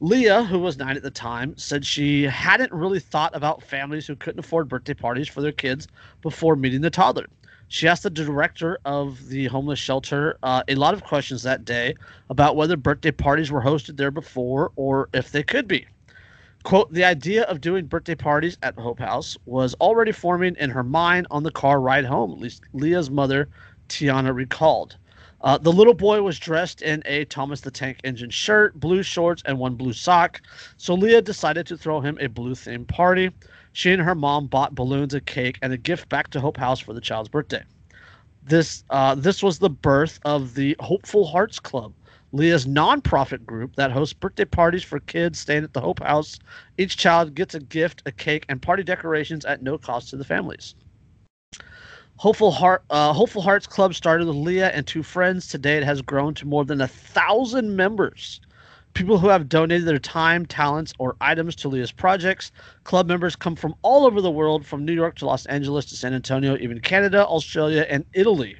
Leah, 0.00 0.44
who 0.44 0.60
was 0.60 0.78
nine 0.78 0.96
at 0.96 1.02
the 1.02 1.10
time, 1.10 1.56
said 1.56 1.84
she 1.84 2.22
hadn't 2.22 2.72
really 2.72 3.00
thought 3.00 3.34
about 3.34 3.64
families 3.64 4.06
who 4.06 4.14
couldn't 4.14 4.38
afford 4.38 4.68
birthday 4.68 4.94
parties 4.94 5.26
for 5.26 5.40
their 5.40 5.50
kids 5.50 5.88
before 6.22 6.54
meeting 6.54 6.80
the 6.80 6.90
toddler. 6.90 7.26
She 7.68 7.86
asked 7.86 8.02
the 8.02 8.10
director 8.10 8.78
of 8.84 9.28
the 9.28 9.46
homeless 9.46 9.78
shelter 9.78 10.38
uh, 10.42 10.62
a 10.68 10.74
lot 10.74 10.94
of 10.94 11.04
questions 11.04 11.42
that 11.42 11.66
day 11.66 11.94
about 12.30 12.56
whether 12.56 12.76
birthday 12.76 13.10
parties 13.10 13.52
were 13.52 13.62
hosted 13.62 13.98
there 13.98 14.10
before 14.10 14.72
or 14.76 15.10
if 15.12 15.30
they 15.30 15.42
could 15.42 15.68
be. 15.68 15.86
Quote, 16.62 16.92
the 16.92 17.04
idea 17.04 17.44
of 17.44 17.60
doing 17.60 17.86
birthday 17.86 18.14
parties 18.14 18.58
at 18.62 18.78
Hope 18.78 18.98
House 18.98 19.36
was 19.44 19.74
already 19.80 20.12
forming 20.12 20.56
in 20.56 20.70
her 20.70 20.82
mind 20.82 21.26
on 21.30 21.42
the 21.42 21.50
car 21.50 21.80
ride 21.80 22.04
home, 22.06 22.32
at 22.32 22.38
least 22.38 22.62
Leah's 22.72 23.10
mother, 23.10 23.48
Tiana, 23.88 24.34
recalled. 24.34 24.96
Uh, 25.40 25.56
the 25.56 25.72
little 25.72 25.94
boy 25.94 26.20
was 26.20 26.38
dressed 26.38 26.82
in 26.82 27.02
a 27.06 27.24
Thomas 27.26 27.60
the 27.60 27.70
Tank 27.70 28.00
Engine 28.02 28.30
shirt, 28.30 28.78
blue 28.80 29.02
shorts, 29.02 29.42
and 29.46 29.58
one 29.58 29.76
blue 29.76 29.92
sock. 29.92 30.40
So 30.78 30.94
Leah 30.94 31.22
decided 31.22 31.66
to 31.66 31.76
throw 31.76 32.00
him 32.00 32.18
a 32.20 32.26
blue 32.26 32.54
themed 32.54 32.88
party. 32.88 33.30
She 33.78 33.92
and 33.92 34.02
her 34.02 34.16
mom 34.16 34.48
bought 34.48 34.74
balloons, 34.74 35.14
a 35.14 35.20
cake, 35.20 35.56
and 35.62 35.72
a 35.72 35.76
gift 35.76 36.08
back 36.08 36.30
to 36.30 36.40
Hope 36.40 36.56
House 36.56 36.80
for 36.80 36.92
the 36.92 37.00
child's 37.00 37.28
birthday. 37.28 37.62
This 38.42 38.82
uh, 38.90 39.14
this 39.14 39.40
was 39.40 39.60
the 39.60 39.70
birth 39.70 40.18
of 40.24 40.54
the 40.54 40.74
Hopeful 40.80 41.24
Hearts 41.24 41.60
Club, 41.60 41.92
Leah's 42.32 42.66
nonprofit 42.66 43.46
group 43.46 43.76
that 43.76 43.92
hosts 43.92 44.14
birthday 44.14 44.46
parties 44.46 44.82
for 44.82 44.98
kids 44.98 45.38
staying 45.38 45.62
at 45.62 45.74
the 45.74 45.80
Hope 45.80 46.02
House. 46.02 46.40
Each 46.76 46.96
child 46.96 47.36
gets 47.36 47.54
a 47.54 47.60
gift, 47.60 48.02
a 48.04 48.10
cake, 48.10 48.44
and 48.48 48.60
party 48.60 48.82
decorations 48.82 49.44
at 49.44 49.62
no 49.62 49.78
cost 49.78 50.10
to 50.10 50.16
the 50.16 50.24
families. 50.24 50.74
Hopeful 52.16 52.50
Heart 52.50 52.82
uh, 52.90 53.12
Hopeful 53.12 53.42
Hearts 53.42 53.68
Club 53.68 53.94
started 53.94 54.26
with 54.26 54.34
Leah 54.34 54.70
and 54.70 54.88
two 54.88 55.04
friends. 55.04 55.46
Today, 55.46 55.76
it 55.76 55.84
has 55.84 56.02
grown 56.02 56.34
to 56.34 56.48
more 56.48 56.64
than 56.64 56.80
a 56.80 56.88
thousand 56.88 57.76
members. 57.76 58.40
People 58.98 59.20
who 59.20 59.28
have 59.28 59.48
donated 59.48 59.86
their 59.86 60.00
time, 60.00 60.44
talents, 60.44 60.92
or 60.98 61.14
items 61.20 61.54
to 61.54 61.68
Leah's 61.68 61.92
projects. 61.92 62.50
Club 62.82 63.06
members 63.06 63.36
come 63.36 63.54
from 63.54 63.76
all 63.82 64.04
over 64.04 64.20
the 64.20 64.28
world, 64.28 64.66
from 64.66 64.84
New 64.84 64.92
York 64.92 65.14
to 65.18 65.24
Los 65.24 65.46
Angeles 65.46 65.84
to 65.84 65.94
San 65.94 66.14
Antonio, 66.14 66.56
even 66.58 66.80
Canada, 66.80 67.24
Australia, 67.24 67.86
and 67.88 68.04
Italy. 68.12 68.56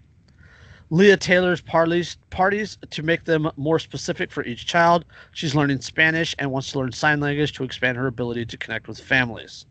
Leah 0.90 1.16
tailors 1.16 1.60
parties, 1.60 2.19
parties 2.31 2.78
to 2.90 3.02
make 3.02 3.24
them 3.24 3.51
more 3.56 3.81
specific 3.81 4.31
for 4.31 4.44
each 4.44 4.65
child. 4.65 5.05
She's 5.32 5.56
learning 5.56 5.81
Spanish 5.81 6.36
and 6.39 6.52
wants 6.52 6.70
to 6.70 6.78
learn 6.78 6.93
sign 6.93 7.19
language 7.19 7.52
to 7.55 7.65
expand 7.65 7.97
her 7.97 8.06
ability 8.06 8.47
to 8.47 8.56
connect 8.56 8.86
with 8.86 9.01
families. 9.01 9.66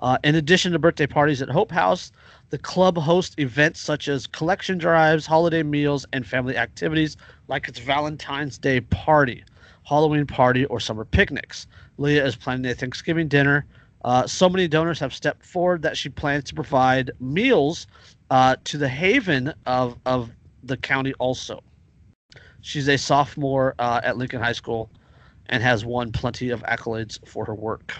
Uh, 0.00 0.18
in 0.24 0.34
addition 0.34 0.72
to 0.72 0.80
birthday 0.80 1.06
parties 1.06 1.40
at 1.40 1.48
Hope 1.48 1.70
House, 1.70 2.10
the 2.50 2.58
club 2.58 2.98
hosts 2.98 3.36
events 3.38 3.78
such 3.78 4.08
as 4.08 4.26
collection 4.26 4.78
drives, 4.78 5.26
holiday 5.26 5.62
meals, 5.62 6.04
and 6.12 6.26
family 6.26 6.56
activities 6.56 7.16
like 7.46 7.68
its 7.68 7.78
Valentine's 7.78 8.58
Day 8.58 8.80
party, 8.80 9.44
Halloween 9.86 10.26
party, 10.26 10.64
or 10.66 10.80
summer 10.80 11.04
picnics. 11.04 11.66
Leah 11.96 12.24
is 12.24 12.34
planning 12.34 12.70
a 12.70 12.74
Thanksgiving 12.74 13.28
dinner. 13.28 13.64
Uh, 14.04 14.26
so 14.26 14.48
many 14.48 14.66
donors 14.66 14.98
have 14.98 15.14
stepped 15.14 15.44
forward 15.44 15.82
that 15.82 15.96
she 15.96 16.08
plans 16.08 16.44
to 16.44 16.54
provide 16.54 17.12
meals 17.20 17.86
uh, 18.30 18.56
to 18.64 18.78
the 18.78 18.88
haven 18.88 19.54
of, 19.64 19.96
of 20.04 20.30
the 20.64 20.76
county 20.76 21.14
also. 21.14 21.62
She's 22.60 22.88
a 22.88 22.98
sophomore 22.98 23.76
uh, 23.78 24.00
at 24.02 24.16
Lincoln 24.16 24.42
High 24.42 24.52
School 24.52 24.90
and 25.48 25.62
has 25.62 25.84
won 25.84 26.10
plenty 26.10 26.50
of 26.50 26.62
accolades 26.64 27.24
for 27.28 27.44
her 27.44 27.54
work. 27.54 27.94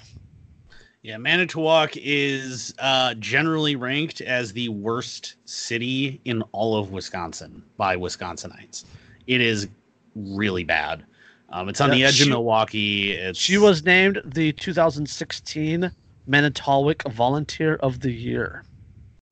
Yeah, 1.03 1.19
Manitowoc 1.19 1.93
is 1.95 2.75
uh, 2.81 3.15
generally 3.15 3.77
ranked 3.77 4.21
as 4.23 4.53
the 4.53 4.71
worst 4.71 5.37
city 5.45 6.21
in 6.25 6.43
all 6.51 6.77
of 6.77 6.91
Wisconsin 6.91 7.63
by 7.77 7.95
Wisconsinites. 7.95 8.85
It 9.29 9.41
is 9.41 9.69
really 10.17 10.65
bad. 10.65 11.05
Um, 11.51 11.69
it's 11.69 11.81
on 11.81 11.91
Yeah, 11.91 11.95
the 11.95 12.05
edge 12.05 12.15
she- 12.17 12.23
of 12.25 12.29
Milwaukee. 12.31 13.13
It's, 13.13 13.39
She 13.39 13.59
was 13.59 13.85
named 13.85 14.21
the 14.25 14.53
2016 14.53 15.91
Manitowoc 16.27 17.03
Volunteer 17.13 17.77
of 17.77 18.01
the 18.01 18.11
Year. 18.11 18.65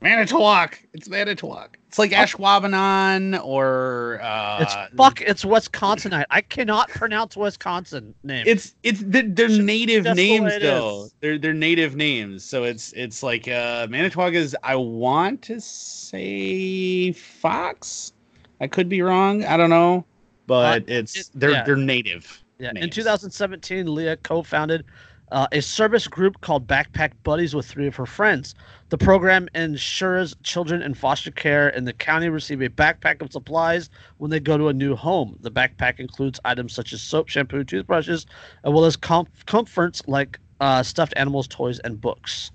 Manitowoc. 0.01 0.79
It's 0.93 1.09
Manitowoc. 1.09 1.79
It's 1.89 1.99
like 1.99 2.11
Ashwaubenon 2.11 3.43
or 3.43 4.21
uh, 4.23 4.59
It's 4.61 4.75
fuck. 4.97 5.23
It's 5.23 5.45
Wisconsinite. 5.45 6.27
I 6.31 6.43
cannot 6.43 6.91
pronounce 6.91 7.37
Wisconsin 7.39 8.15
name. 8.23 8.45
It's 8.47 8.75
it's 8.83 9.01
the, 9.01 9.23
they're 9.23 9.49
native 9.49 10.05
That's 10.05 10.17
the 10.17 10.31
way 10.33 10.39
names 10.41 10.53
it 10.55 10.63
though. 10.63 11.05
is. 11.05 11.15
They're 11.21 11.39
they're 11.39 11.55
native 11.55 11.97
names. 11.97 12.45
So 12.45 12.65
it's 12.65 12.93
it's 12.93 13.23
like 13.23 13.49
uh 13.49 13.87
Manitowoc 13.89 14.35
is 14.35 14.55
I 14.63 14.77
want 14.77 15.41
to 15.43 15.59
say 15.61 17.13
Fox. 17.13 18.13
I 18.61 18.67
could 18.67 18.89
be 18.91 19.01
wrong. 19.01 19.45
I 19.45 19.57
don't 19.57 19.71
know. 19.71 20.05
But 20.47 20.83
Uh, 20.83 20.85
it's 20.89 21.17
it- 21.17 21.31
they're 21.35 21.51
yeah. 21.51 21.65
they're 21.65 21.77
native. 21.77 22.43
Yeah, 22.59 22.71
in 22.77 22.89
2017, 22.89 23.93
Leah 23.93 24.17
co-founded 24.19 24.85
uh, 25.33 25.49
a 25.51 25.61
service 25.61 26.07
group 26.07 26.41
called 26.41 26.69
Backpack 26.69 27.11
Buddies 27.25 27.53
with 27.55 27.67
three 27.67 27.89
of 27.89 27.97
her 27.97 28.07
friends. 28.07 28.55
The 28.91 28.99
program 28.99 29.49
ensures 29.57 30.37
children 30.45 30.81
in 30.81 30.95
foster 30.95 31.33
care 31.33 31.71
in 31.71 31.85
the 31.85 31.93
county 31.93 32.29
receive 32.29 32.61
a 32.63 32.69
backpack 32.69 33.21
of 33.23 33.33
supplies 33.33 33.91
when 34.19 34.31
they 34.31 34.39
go 34.39 34.57
to 34.57 34.69
a 34.69 34.73
new 34.73 34.95
home. 34.95 35.37
The 35.41 35.51
backpack 35.51 35.99
includes 35.99 36.39
items 36.45 36.73
such 36.73 36.93
as 36.93 37.03
soap, 37.03 37.29
shampoo, 37.29 37.65
toothbrushes, 37.65 38.27
as 38.63 38.73
well 38.73 38.85
as 38.85 38.95
com- 38.97 39.27
comforts 39.47 40.03
like 40.07 40.39
uh, 40.61 40.83
stuffed 40.85 41.15
animals, 41.17 41.49
toys, 41.49 41.81
and 41.81 42.01
books. 42.01 42.53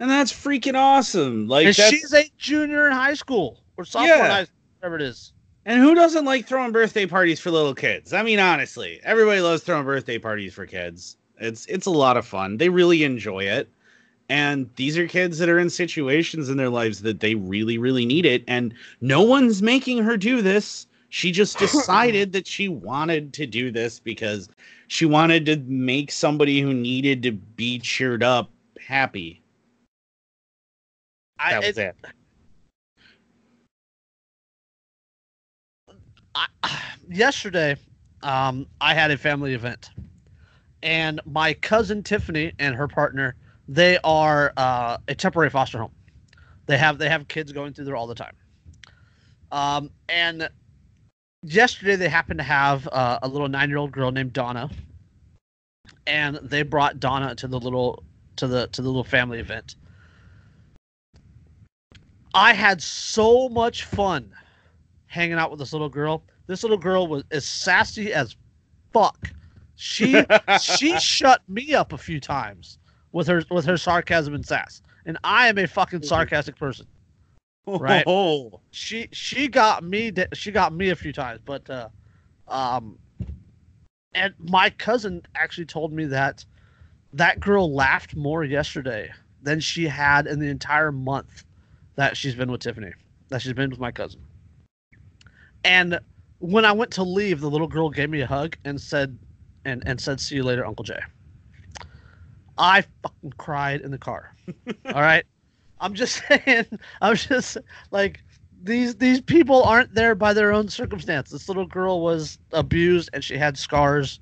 and 0.00 0.10
that's 0.10 0.32
freaking 0.32 0.74
awesome. 0.74 1.46
Like 1.46 1.66
that's, 1.66 1.78
she's 1.90 2.12
a 2.12 2.24
junior 2.38 2.86
in 2.88 2.92
high 2.92 3.14
school 3.14 3.60
or 3.76 3.84
sophomore 3.84 4.16
in 4.16 4.30
high 4.30 4.44
school, 4.44 4.56
whatever 4.80 4.96
it 4.96 5.02
is. 5.02 5.32
And 5.66 5.80
who 5.80 5.94
doesn't 5.94 6.24
like 6.24 6.46
throwing 6.46 6.72
birthday 6.72 7.06
parties 7.06 7.38
for 7.38 7.50
little 7.50 7.74
kids? 7.74 8.12
I 8.12 8.22
mean, 8.22 8.38
honestly, 8.38 9.00
everybody 9.02 9.40
loves 9.40 9.62
throwing 9.62 9.84
birthday 9.84 10.18
parties 10.18 10.54
for 10.54 10.66
kids. 10.66 11.16
It's 11.38 11.66
it's 11.66 11.86
a 11.86 11.90
lot 11.90 12.16
of 12.16 12.26
fun. 12.26 12.56
They 12.56 12.68
really 12.68 13.04
enjoy 13.04 13.44
it. 13.44 13.68
And 14.28 14.70
these 14.76 14.96
are 14.96 15.08
kids 15.08 15.38
that 15.38 15.48
are 15.48 15.58
in 15.58 15.68
situations 15.68 16.48
in 16.48 16.56
their 16.56 16.68
lives 16.68 17.02
that 17.02 17.20
they 17.20 17.34
really, 17.34 17.78
really 17.78 18.06
need 18.06 18.24
it. 18.24 18.44
And 18.46 18.72
no 19.00 19.22
one's 19.22 19.60
making 19.60 19.98
her 20.04 20.16
do 20.16 20.40
this. 20.40 20.86
She 21.08 21.32
just 21.32 21.58
decided 21.58 22.32
that 22.32 22.46
she 22.46 22.68
wanted 22.68 23.32
to 23.34 23.46
do 23.46 23.70
this 23.72 23.98
because 23.98 24.48
she 24.86 25.04
wanted 25.04 25.46
to 25.46 25.56
make 25.66 26.12
somebody 26.12 26.60
who 26.60 26.72
needed 26.72 27.22
to 27.24 27.32
be 27.32 27.80
cheered 27.80 28.22
up 28.22 28.50
happy. 28.80 29.42
I, 31.38 31.52
That 31.52 31.60
was 31.66 31.78
it- 31.78 31.96
it. 32.04 32.10
I, 36.40 36.46
yesterday, 37.08 37.76
um, 38.22 38.66
I 38.80 38.94
had 38.94 39.10
a 39.10 39.16
family 39.18 39.54
event, 39.54 39.90
and 40.82 41.20
my 41.26 41.54
cousin 41.54 42.02
Tiffany 42.02 42.52
and 42.58 42.74
her 42.74 42.88
partner, 42.88 43.36
they 43.68 43.98
are 44.04 44.52
uh, 44.56 44.98
a 45.08 45.14
temporary 45.14 45.50
foster 45.50 45.78
home. 45.78 45.92
They 46.66 46.78
have 46.78 46.98
they 46.98 47.08
have 47.08 47.28
kids 47.28 47.52
going 47.52 47.74
through 47.74 47.86
there 47.86 47.96
all 47.96 48.06
the 48.06 48.14
time. 48.14 48.34
Um, 49.52 49.90
and 50.08 50.48
yesterday 51.42 51.96
they 51.96 52.08
happened 52.08 52.38
to 52.38 52.44
have 52.44 52.88
uh, 52.88 53.18
a 53.22 53.28
little 53.28 53.48
nine 53.48 53.68
year 53.68 53.78
old 53.78 53.92
girl 53.92 54.12
named 54.12 54.32
Donna, 54.32 54.70
and 56.06 56.36
they 56.42 56.62
brought 56.62 57.00
Donna 57.00 57.34
to 57.34 57.48
the 57.48 57.58
little 57.58 58.02
to 58.36 58.46
the 58.46 58.68
to 58.68 58.82
the 58.82 58.88
little 58.88 59.04
family 59.04 59.40
event. 59.40 59.74
I 62.32 62.54
had 62.54 62.80
so 62.80 63.48
much 63.48 63.84
fun 63.84 64.32
hanging 65.10 65.38
out 65.38 65.50
with 65.50 65.58
this 65.58 65.72
little 65.72 65.88
girl. 65.88 66.22
This 66.46 66.62
little 66.62 66.78
girl 66.78 67.08
was 67.08 67.24
as 67.32 67.44
sassy 67.44 68.12
as 68.12 68.36
fuck. 68.92 69.32
She 69.74 70.24
she 70.62 70.98
shut 70.98 71.42
me 71.48 71.74
up 71.74 71.92
a 71.92 71.98
few 71.98 72.20
times 72.20 72.78
with 73.12 73.26
her 73.26 73.42
with 73.50 73.64
her 73.66 73.76
sarcasm 73.76 74.34
and 74.34 74.46
sass. 74.46 74.82
And 75.04 75.18
I 75.24 75.48
am 75.48 75.58
a 75.58 75.66
fucking 75.66 76.04
sarcastic 76.04 76.56
person. 76.56 76.86
Right. 77.66 78.04
Oh, 78.06 78.60
She 78.70 79.08
she 79.12 79.48
got 79.48 79.82
me 79.82 80.12
she 80.32 80.52
got 80.52 80.72
me 80.72 80.90
a 80.90 80.96
few 80.96 81.12
times, 81.12 81.40
but 81.44 81.68
uh 81.68 81.88
um 82.46 82.96
and 84.14 84.32
my 84.38 84.70
cousin 84.70 85.22
actually 85.34 85.66
told 85.66 85.92
me 85.92 86.04
that 86.06 86.44
that 87.12 87.40
girl 87.40 87.74
laughed 87.74 88.14
more 88.14 88.44
yesterday 88.44 89.10
than 89.42 89.58
she 89.58 89.88
had 89.88 90.28
in 90.28 90.38
the 90.38 90.48
entire 90.48 90.92
month 90.92 91.44
that 91.96 92.16
she's 92.16 92.36
been 92.36 92.50
with 92.50 92.60
Tiffany. 92.60 92.92
That 93.28 93.42
she's 93.42 93.54
been 93.54 93.70
with 93.70 93.80
my 93.80 93.90
cousin. 93.90 94.20
And 95.64 96.00
when 96.38 96.64
I 96.64 96.72
went 96.72 96.90
to 96.92 97.02
leave, 97.02 97.40
the 97.40 97.50
little 97.50 97.68
girl 97.68 97.90
gave 97.90 98.10
me 98.10 98.20
a 98.20 98.26
hug 98.26 98.56
and 98.64 98.80
said 98.80 99.18
and 99.64 99.82
and 99.86 100.00
said, 100.00 100.20
"See 100.20 100.36
you 100.36 100.42
later, 100.42 100.66
Uncle 100.66 100.84
Jay." 100.84 101.00
I 102.56 102.84
fucking 103.02 103.34
cried 103.38 103.80
in 103.80 103.90
the 103.90 103.98
car. 103.98 104.34
All 104.86 105.02
right, 105.02 105.24
I'm 105.80 105.94
just 105.94 106.22
saying. 106.28 106.66
I'm 107.00 107.16
just 107.16 107.58
like 107.90 108.20
these 108.62 108.96
these 108.96 109.20
people 109.20 109.62
aren't 109.62 109.94
there 109.94 110.14
by 110.14 110.32
their 110.32 110.52
own 110.52 110.68
circumstance. 110.68 111.30
This 111.30 111.48
little 111.48 111.66
girl 111.66 112.00
was 112.00 112.38
abused 112.52 113.10
and 113.12 113.22
she 113.22 113.36
had 113.36 113.56
scars 113.58 114.20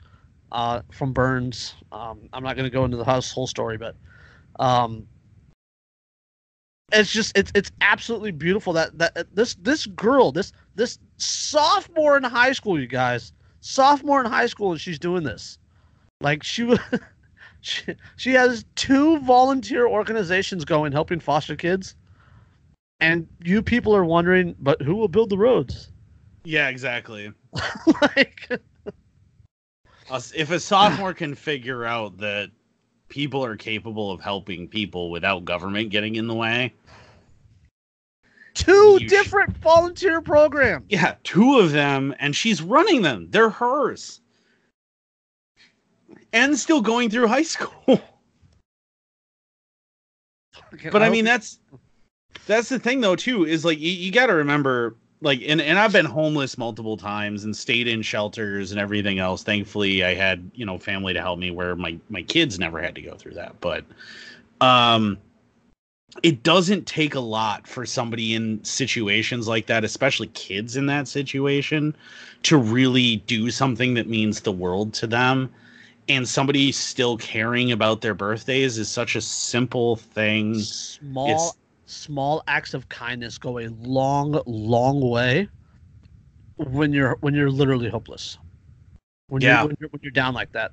uh, 0.52 0.82
from 0.92 1.12
burns. 1.12 1.74
Um, 1.92 2.28
I'm 2.32 2.42
not 2.42 2.56
going 2.56 2.64
to 2.64 2.70
go 2.70 2.84
into 2.84 2.96
the 2.96 3.04
whole 3.04 3.46
story, 3.46 3.76
but 3.76 3.96
um, 4.58 5.06
it's 6.92 7.12
just 7.12 7.36
it's 7.36 7.52
it's 7.54 7.70
absolutely 7.80 8.30
beautiful 8.30 8.72
that 8.72 8.96
that 8.98 9.34
this 9.34 9.54
this 9.56 9.86
girl 9.86 10.32
this 10.32 10.52
this 10.74 10.98
sophomore 11.18 12.16
in 12.16 12.24
high 12.24 12.52
school, 12.52 12.80
you 12.80 12.86
guys, 12.86 13.32
sophomore 13.60 14.20
in 14.20 14.26
high 14.30 14.46
school, 14.46 14.72
and 14.72 14.80
she's 14.80 14.98
doing 14.98 15.22
this. 15.22 15.58
Like 16.20 16.42
she 16.42 16.64
was. 16.64 16.78
She, 17.60 17.82
she 18.16 18.34
has 18.34 18.64
two 18.76 19.18
volunteer 19.18 19.88
organizations 19.88 20.64
going 20.64 20.92
helping 20.92 21.18
foster 21.18 21.56
kids 21.56 21.96
and 23.00 23.26
you 23.42 23.62
people 23.62 23.96
are 23.96 24.04
wondering 24.04 24.54
but 24.60 24.80
who 24.80 24.94
will 24.94 25.08
build 25.08 25.28
the 25.28 25.36
roads 25.36 25.90
yeah, 26.48 26.68
exactly. 26.68 27.30
like 28.00 28.48
if 30.34 30.50
a 30.50 30.58
sophomore 30.58 31.12
can 31.12 31.34
figure 31.34 31.84
out 31.84 32.16
that 32.18 32.50
people 33.10 33.44
are 33.44 33.54
capable 33.54 34.10
of 34.10 34.22
helping 34.22 34.66
people 34.66 35.10
without 35.10 35.44
government 35.44 35.90
getting 35.90 36.14
in 36.14 36.26
the 36.26 36.34
way, 36.34 36.72
two 38.58 38.98
You 39.00 39.08
different 39.08 39.56
volunteer 39.58 40.20
programs 40.20 40.84
yeah, 40.88 41.14
two 41.22 41.58
of 41.58 41.72
them, 41.72 42.14
and 42.18 42.34
she's 42.34 42.60
running 42.60 43.02
them. 43.02 43.28
They're 43.30 43.50
hers. 43.50 44.20
And 46.32 46.58
still 46.58 46.82
going 46.82 47.08
through 47.10 47.28
high 47.28 47.42
school. 47.54 48.00
But 50.92 51.02
I 51.02 51.08
mean, 51.08 51.24
that's 51.24 51.58
that's 52.46 52.68
the 52.68 52.78
thing 52.78 53.00
though 53.00 53.16
too 53.16 53.46
is 53.46 53.64
like 53.64 53.78
you, 53.78 53.90
you 53.90 54.12
got 54.12 54.26
to 54.26 54.34
remember 54.34 54.96
like 55.20 55.42
and, 55.46 55.60
and 55.60 55.78
I've 55.78 55.92
been 55.92 56.04
homeless 56.04 56.58
multiple 56.58 56.96
times 56.96 57.44
and 57.44 57.56
stayed 57.56 57.88
in 57.88 58.02
shelters 58.02 58.70
and 58.70 58.80
everything 58.80 59.18
else. 59.18 59.42
Thankfully, 59.42 60.04
I 60.04 60.14
had 60.14 60.50
you 60.54 60.66
know 60.66 60.78
family 60.78 61.14
to 61.14 61.20
help 61.20 61.38
me 61.38 61.50
where 61.50 61.74
my 61.74 61.98
my 62.10 62.22
kids 62.22 62.58
never 62.58 62.82
had 62.82 62.94
to 62.96 63.02
go 63.02 63.14
through 63.14 63.34
that. 63.34 63.60
But 63.60 63.84
um, 64.60 65.18
it 66.22 66.42
doesn't 66.42 66.86
take 66.86 67.14
a 67.14 67.20
lot 67.20 67.66
for 67.66 67.86
somebody 67.86 68.34
in 68.34 68.62
situations 68.64 69.48
like 69.48 69.66
that, 69.66 69.84
especially 69.84 70.28
kids 70.28 70.76
in 70.76 70.86
that 70.86 71.08
situation, 71.08 71.96
to 72.44 72.56
really 72.56 73.16
do 73.26 73.50
something 73.50 73.94
that 73.94 74.08
means 74.08 74.40
the 74.40 74.52
world 74.52 74.94
to 74.94 75.06
them 75.06 75.50
and 76.08 76.26
somebody 76.26 76.72
still 76.72 77.18
caring 77.18 77.70
about 77.72 78.00
their 78.00 78.14
birthdays 78.14 78.78
is 78.78 78.88
such 78.88 79.14
a 79.14 79.20
simple 79.20 79.96
thing. 79.96 80.54
small 80.54 81.26
It's- 81.26 81.54
small 81.86 82.42
acts 82.48 82.74
of 82.74 82.88
kindness 82.90 83.38
go 83.38 83.58
a 83.58 83.68
long 83.68 84.38
long 84.46 85.00
way 85.00 85.48
when 86.56 86.92
you're 86.92 87.16
when 87.20 87.32
you're 87.34 87.50
literally 87.50 87.88
hopeless 87.88 88.36
when 89.28 89.40
Yeah. 89.40 89.60
you're 89.60 89.68
when 89.68 89.76
you're, 89.80 89.88
when 89.90 90.00
you're 90.02 90.12
down 90.12 90.34
like 90.34 90.52
that 90.52 90.72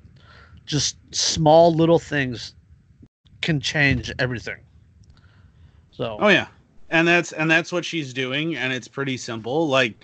just 0.66 0.98
small 1.14 1.74
little 1.74 1.98
things 1.98 2.54
can 3.40 3.60
change 3.60 4.12
everything 4.18 4.65
so 5.96 6.18
Oh 6.20 6.28
yeah. 6.28 6.48
And 6.88 7.08
that's 7.08 7.32
and 7.32 7.50
that's 7.50 7.72
what 7.72 7.84
she's 7.84 8.14
doing 8.14 8.54
and 8.54 8.72
it's 8.72 8.86
pretty 8.86 9.16
simple. 9.16 9.66
Like 9.66 9.94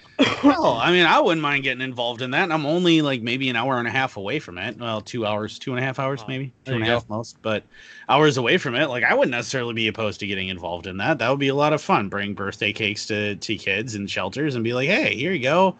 well, 0.42 0.74
I 0.78 0.90
mean, 0.90 1.06
I 1.06 1.20
wouldn't 1.20 1.40
mind 1.40 1.62
getting 1.62 1.80
involved 1.82 2.22
in 2.22 2.32
that. 2.32 2.42
And 2.42 2.52
I'm 2.52 2.66
only 2.66 3.02
like 3.02 3.22
maybe 3.22 3.48
an 3.48 3.54
hour 3.54 3.78
and 3.78 3.86
a 3.86 3.90
half 3.90 4.16
away 4.16 4.40
from 4.40 4.58
it. 4.58 4.78
Well, 4.78 5.00
two 5.00 5.24
hours, 5.24 5.60
two 5.60 5.70
and 5.70 5.78
a 5.78 5.82
half 5.82 6.00
hours 6.00 6.22
Oh, 6.22 6.26
maybe. 6.26 6.52
two 6.64 6.74
and 6.74 6.74
a 6.74 6.74
half 6.74 6.74
there 6.74 6.74
and 6.74 6.82
a 6.82 6.86
you 6.86 6.92
half 6.92 7.08
most, 7.08 7.36
but 7.42 7.62
hours 8.08 8.36
away 8.36 8.58
from 8.58 8.74
it. 8.74 8.88
Like 8.88 9.04
I 9.04 9.14
wouldn't 9.14 9.30
necessarily 9.30 9.74
be 9.74 9.86
opposed 9.86 10.18
to 10.20 10.26
getting 10.26 10.48
involved 10.48 10.88
in 10.88 10.96
that. 10.96 11.18
That 11.18 11.30
would 11.30 11.38
be 11.38 11.48
a 11.48 11.54
lot 11.54 11.72
of 11.72 11.80
fun. 11.80 12.08
Bring 12.08 12.34
birthday 12.34 12.72
cakes 12.72 13.06
to, 13.06 13.36
to 13.36 13.56
kids 13.56 13.94
and 13.94 14.10
shelters 14.10 14.56
and 14.56 14.64
be 14.64 14.72
like, 14.74 14.88
hey, 14.88 15.14
here 15.14 15.32
you 15.32 15.42
go. 15.42 15.76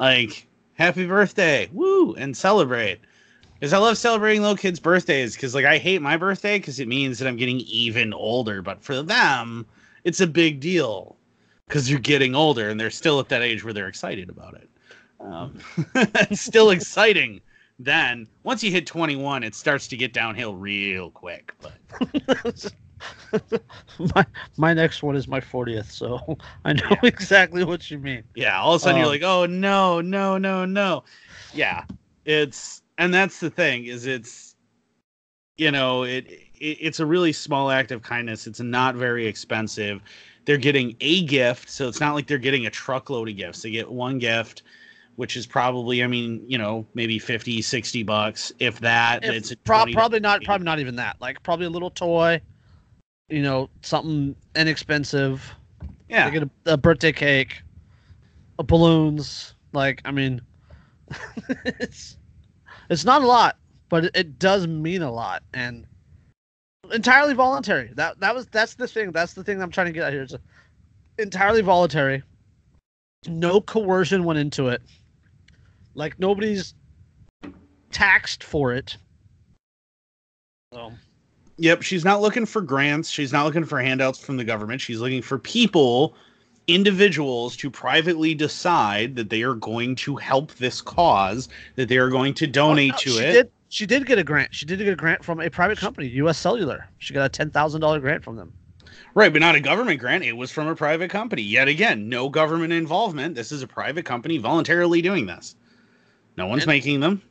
Like, 0.00 0.48
happy 0.74 1.06
birthday. 1.06 1.68
Woo! 1.72 2.14
And 2.14 2.36
celebrate. 2.36 2.98
Because 3.62 3.74
I 3.74 3.78
love 3.78 3.96
celebrating 3.96 4.42
little 4.42 4.56
kids' 4.56 4.80
birthdays. 4.80 5.36
Because 5.36 5.54
like 5.54 5.64
I 5.64 5.78
hate 5.78 6.02
my 6.02 6.16
birthday 6.16 6.58
because 6.58 6.80
it 6.80 6.88
means 6.88 7.20
that 7.20 7.28
I'm 7.28 7.36
getting 7.36 7.60
even 7.60 8.12
older. 8.12 8.60
But 8.60 8.82
for 8.82 9.02
them, 9.04 9.64
it's 10.02 10.20
a 10.20 10.26
big 10.26 10.58
deal 10.58 11.14
because 11.68 11.88
you're 11.88 12.00
getting 12.00 12.34
older 12.34 12.70
and 12.70 12.80
they're 12.80 12.90
still 12.90 13.20
at 13.20 13.28
that 13.28 13.40
age 13.40 13.62
where 13.62 13.72
they're 13.72 13.86
excited 13.86 14.28
about 14.28 14.54
it. 14.54 14.68
Um, 15.20 15.60
it's 15.94 16.40
still 16.40 16.70
exciting. 16.70 17.40
Then 17.78 18.26
once 18.42 18.64
you 18.64 18.72
hit 18.72 18.84
21, 18.84 19.44
it 19.44 19.54
starts 19.54 19.86
to 19.88 19.96
get 19.96 20.12
downhill 20.12 20.56
real 20.56 21.12
quick. 21.12 21.54
But 21.60 22.72
my 24.16 24.26
my 24.56 24.74
next 24.74 25.04
one 25.04 25.14
is 25.14 25.26
my 25.26 25.40
40th 25.40 25.90
so 25.90 26.36
i 26.64 26.72
know 26.72 26.96
exactly 27.02 27.64
what 27.64 27.90
you 27.90 27.98
mean 27.98 28.22
yeah, 28.36 28.60
all 28.60 28.74
of 28.74 28.80
a 28.80 28.84
sudden 28.84 28.98
you're 28.98 29.06
Um, 29.06 29.12
like, 29.12 29.22
oh 29.24 29.46
no, 29.46 30.00
no, 30.00 30.38
no, 30.38 30.64
no. 30.64 31.02
Yeah, 31.52 31.84
it's 32.24 32.81
and 33.02 33.12
that's 33.12 33.40
the 33.40 33.50
thing 33.50 33.86
is 33.86 34.06
it's 34.06 34.54
you 35.56 35.72
know 35.72 36.04
it, 36.04 36.24
it 36.30 36.78
it's 36.80 37.00
a 37.00 37.06
really 37.06 37.32
small 37.32 37.70
act 37.70 37.90
of 37.90 38.02
kindness. 38.02 38.46
It's 38.46 38.60
not 38.60 38.94
very 38.94 39.26
expensive. 39.26 40.00
They're 40.44 40.56
getting 40.56 40.96
a 41.00 41.24
gift, 41.24 41.68
so 41.68 41.88
it's 41.88 42.00
not 42.00 42.14
like 42.14 42.28
they're 42.28 42.38
getting 42.38 42.66
a 42.66 42.70
truckload 42.70 43.28
of 43.28 43.36
gifts. 43.36 43.62
They 43.62 43.70
get 43.70 43.90
one 43.90 44.18
gift, 44.18 44.62
which 45.16 45.36
is 45.36 45.46
probably, 45.46 46.02
I 46.02 46.08
mean, 46.08 46.44
you 46.48 46.58
know, 46.58 46.84
maybe 46.94 47.20
50, 47.20 47.62
60 47.62 48.02
bucks, 48.02 48.52
if 48.58 48.80
that. 48.80 49.24
If- 49.24 49.34
it's 49.34 49.54
Pro- 49.64 49.86
probably 49.92 50.18
not. 50.20 50.42
Probably 50.42 50.64
not 50.64 50.80
even 50.80 50.96
that. 50.96 51.20
Like 51.20 51.42
probably 51.42 51.66
a 51.66 51.70
little 51.70 51.90
toy. 51.90 52.40
You 53.28 53.42
know, 53.42 53.68
something 53.82 54.36
inexpensive. 54.54 55.54
Yeah. 56.08 56.26
They 56.28 56.38
get 56.38 56.42
a, 56.66 56.72
a 56.74 56.76
birthday 56.76 57.12
cake, 57.12 57.62
a 58.58 58.62
balloons. 58.62 59.54
Like 59.72 60.02
I 60.04 60.10
mean, 60.10 60.40
it's 61.64 62.16
it's 62.90 63.04
not 63.04 63.22
a 63.22 63.26
lot, 63.26 63.56
but 63.88 64.06
it, 64.06 64.10
it 64.14 64.38
does 64.38 64.66
mean 64.66 65.02
a 65.02 65.10
lot 65.10 65.42
and 65.54 65.86
entirely 66.92 67.34
voluntary. 67.34 67.90
That 67.94 68.20
that 68.20 68.34
was 68.34 68.46
that's 68.46 68.74
the 68.74 68.88
thing. 68.88 69.12
That's 69.12 69.34
the 69.34 69.44
thing 69.44 69.62
I'm 69.62 69.70
trying 69.70 69.86
to 69.86 69.92
get 69.92 70.04
out 70.04 70.12
here. 70.12 70.22
It's 70.22 70.34
entirely 71.18 71.62
voluntary. 71.62 72.22
No 73.26 73.60
coercion 73.60 74.24
went 74.24 74.38
into 74.38 74.68
it. 74.68 74.82
Like 75.94 76.18
nobody's 76.18 76.74
taxed 77.90 78.42
for 78.42 78.72
it. 78.72 78.96
So 80.72 80.92
Yep, 81.58 81.82
she's 81.82 82.04
not 82.04 82.20
looking 82.20 82.46
for 82.46 82.60
grants. 82.60 83.10
She's 83.10 83.32
not 83.32 83.44
looking 83.44 83.64
for 83.64 83.80
handouts 83.80 84.18
from 84.18 84.36
the 84.36 84.44
government. 84.44 84.80
She's 84.80 85.00
looking 85.00 85.22
for 85.22 85.38
people, 85.38 86.14
individuals, 86.74 87.56
to 87.56 87.70
privately 87.70 88.34
decide 88.34 89.16
that 89.16 89.30
they 89.30 89.42
are 89.42 89.54
going 89.54 89.94
to 89.96 90.16
help 90.16 90.52
this 90.54 90.80
cause, 90.80 91.48
that 91.76 91.88
they 91.88 91.98
are 91.98 92.08
going 92.08 92.34
to 92.34 92.46
oh, 92.46 92.50
donate 92.50 92.92
Oh, 92.92 92.94
no, 92.94 92.98
to 92.98 93.10
she 93.10 93.18
it. 93.24 93.32
Did, 93.32 93.50
she 93.68 93.86
did 93.86 94.06
get 94.06 94.18
a 94.18 94.24
grant. 94.24 94.54
She 94.54 94.66
did 94.66 94.78
get 94.78 94.88
a 94.88 94.96
grant 94.96 95.24
from 95.24 95.40
a 95.40 95.48
private 95.48 95.78
company, 95.78 96.08
U.S. 96.08 96.38
Cellular. 96.38 96.88
She 96.98 97.14
got 97.14 97.24
a 97.24 97.28
ten 97.28 97.50
thousand 97.50 97.80
dollar 97.80 98.00
grant 98.00 98.22
from 98.22 98.36
them. 98.36 98.52
Right, 99.14 99.32
but 99.32 99.40
not 99.40 99.54
a 99.54 99.60
government 99.60 100.00
grant. 100.00 100.24
It 100.24 100.36
was 100.36 100.50
from 100.50 100.68
a 100.68 100.74
private 100.74 101.10
company. 101.10 101.42
Yet 101.42 101.68
again, 101.68 102.08
no 102.08 102.28
government 102.28 102.72
involvement. 102.72 103.34
This 103.34 103.52
is 103.52 103.62
a 103.62 103.66
private 103.66 104.04
company 104.04 104.38
voluntarily 104.38 105.02
doing 105.02 105.26
this. 105.26 105.56
No 106.36 106.46
one's 106.46 106.62
And- 106.62 106.68
making 106.68 107.00
them. 107.00 107.22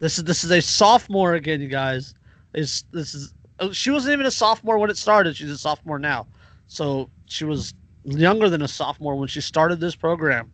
This 0.00 0.18
is 0.18 0.24
this 0.24 0.44
is 0.44 0.50
a 0.50 0.60
sophomore 0.60 1.34
again, 1.34 1.60
you 1.60 1.68
guys. 1.68 2.14
Is 2.54 2.84
this 2.92 3.14
is 3.14 3.32
oh, 3.60 3.72
she 3.72 3.90
wasn't 3.90 4.12
even 4.12 4.26
a 4.26 4.30
sophomore 4.30 4.78
when 4.78 4.90
it 4.90 4.96
started. 4.96 5.36
She's 5.36 5.50
a 5.50 5.56
sophomore 5.58 5.98
now, 5.98 6.26
so 6.66 7.08
she 7.26 7.44
was 7.44 7.72
younger 8.04 8.48
than 8.48 8.62
a 8.62 8.68
sophomore 8.68 9.16
when 9.16 9.28
she 9.28 9.40
started 9.40 9.80
this 9.80 9.94
program. 9.94 10.50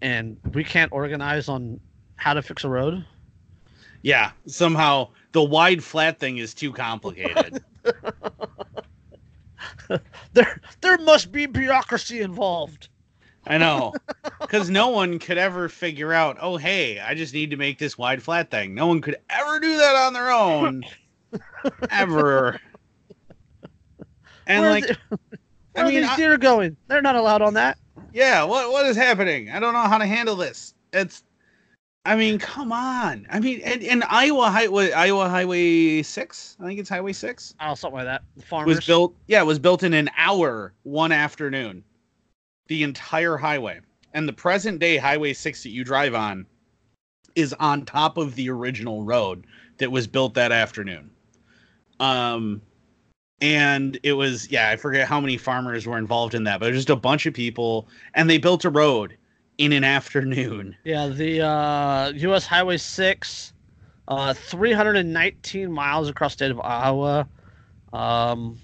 And 0.00 0.36
we 0.52 0.64
can't 0.64 0.92
organize 0.92 1.48
on 1.48 1.80
how 2.16 2.34
to 2.34 2.42
fix 2.42 2.64
a 2.64 2.68
road. 2.68 3.04
Yeah, 4.02 4.32
somehow 4.46 5.08
the 5.32 5.42
wide 5.42 5.82
flat 5.82 6.18
thing 6.18 6.36
is 6.38 6.54
too 6.54 6.72
complicated. 6.72 7.62
There 10.32 10.60
there 10.80 10.98
must 10.98 11.32
be 11.32 11.46
bureaucracy 11.46 12.20
involved. 12.20 12.88
I 13.46 13.58
know. 13.58 13.92
Because 14.40 14.70
no 14.70 14.88
one 14.88 15.18
could 15.18 15.38
ever 15.38 15.68
figure 15.68 16.12
out, 16.12 16.38
oh, 16.40 16.56
hey, 16.56 16.98
I 16.98 17.14
just 17.14 17.34
need 17.34 17.50
to 17.50 17.56
make 17.56 17.78
this 17.78 17.98
wide 17.98 18.22
flat 18.22 18.50
thing. 18.50 18.74
No 18.74 18.86
one 18.86 19.00
could 19.00 19.16
ever 19.28 19.60
do 19.60 19.76
that 19.76 19.94
on 19.96 20.12
their 20.14 20.30
own. 20.30 20.82
ever. 21.90 22.58
And 24.46 24.64
like, 24.64 24.96
I 25.74 25.80
where 25.80 25.86
are 25.86 25.92
mean, 25.92 26.02
these 26.02 26.10
I- 26.10 26.36
going? 26.36 26.76
They're 26.88 27.02
not 27.02 27.16
allowed 27.16 27.42
on 27.42 27.54
that. 27.54 27.78
yeah, 28.12 28.42
what 28.44 28.70
what 28.72 28.86
is 28.86 28.96
happening? 28.96 29.50
I 29.50 29.60
don't 29.60 29.72
know 29.74 29.80
how 29.80 29.98
to 29.98 30.06
handle 30.06 30.36
this. 30.36 30.74
It's 30.92 31.22
I 32.06 32.16
mean, 32.16 32.38
come 32.38 32.70
on. 32.70 33.26
I 33.30 33.40
mean, 33.40 33.60
and, 33.64 33.82
and 33.82 34.04
Iowa 34.08 34.50
Highway 34.50 34.92
Iowa 34.92 35.28
Highway 35.28 36.02
six, 36.02 36.56
I 36.60 36.66
think 36.66 36.78
it's 36.78 36.88
Highway 36.90 37.12
six. 37.14 37.54
Oh, 37.60 37.74
something 37.74 37.96
like 37.96 38.06
that. 38.06 38.22
The 38.36 38.42
farmers. 38.42 38.76
was 38.76 38.86
built 38.86 39.14
yeah 39.26 39.40
it 39.40 39.46
was 39.46 39.58
built 39.58 39.82
in 39.82 39.94
an 39.94 40.10
hour 40.16 40.72
one 40.82 41.12
afternoon 41.12 41.82
the 42.68 42.82
entire 42.82 43.36
highway 43.36 43.80
and 44.12 44.28
the 44.28 44.32
present 44.32 44.78
day 44.78 44.96
highway 44.96 45.32
6 45.32 45.62
that 45.64 45.68
you 45.70 45.84
drive 45.84 46.14
on 46.14 46.46
is 47.34 47.52
on 47.54 47.84
top 47.84 48.16
of 48.16 48.34
the 48.36 48.48
original 48.48 49.02
road 49.02 49.44
that 49.78 49.90
was 49.90 50.06
built 50.06 50.34
that 50.34 50.52
afternoon 50.52 51.10
um 52.00 52.62
and 53.40 53.98
it 54.02 54.12
was 54.12 54.50
yeah 54.50 54.70
i 54.70 54.76
forget 54.76 55.08
how 55.08 55.20
many 55.20 55.36
farmers 55.36 55.86
were 55.86 55.98
involved 55.98 56.34
in 56.34 56.44
that 56.44 56.60
but 56.60 56.72
just 56.72 56.90
a 56.90 56.96
bunch 56.96 57.26
of 57.26 57.34
people 57.34 57.88
and 58.14 58.30
they 58.30 58.38
built 58.38 58.64
a 58.64 58.70
road 58.70 59.16
in 59.58 59.72
an 59.72 59.84
afternoon 59.98 60.76
Yeah, 60.84 61.08
the 61.08 61.40
uh, 61.40 62.12
U.S. 62.14 62.46
Highway 62.46 62.76
6, 62.76 63.52
uh, 64.08 64.34
319 64.34 65.72
miles 65.72 66.08
across 66.08 66.32
state 66.32 66.50
of 66.50 66.60
Iowa. 66.60 67.28
Um, 67.92 68.58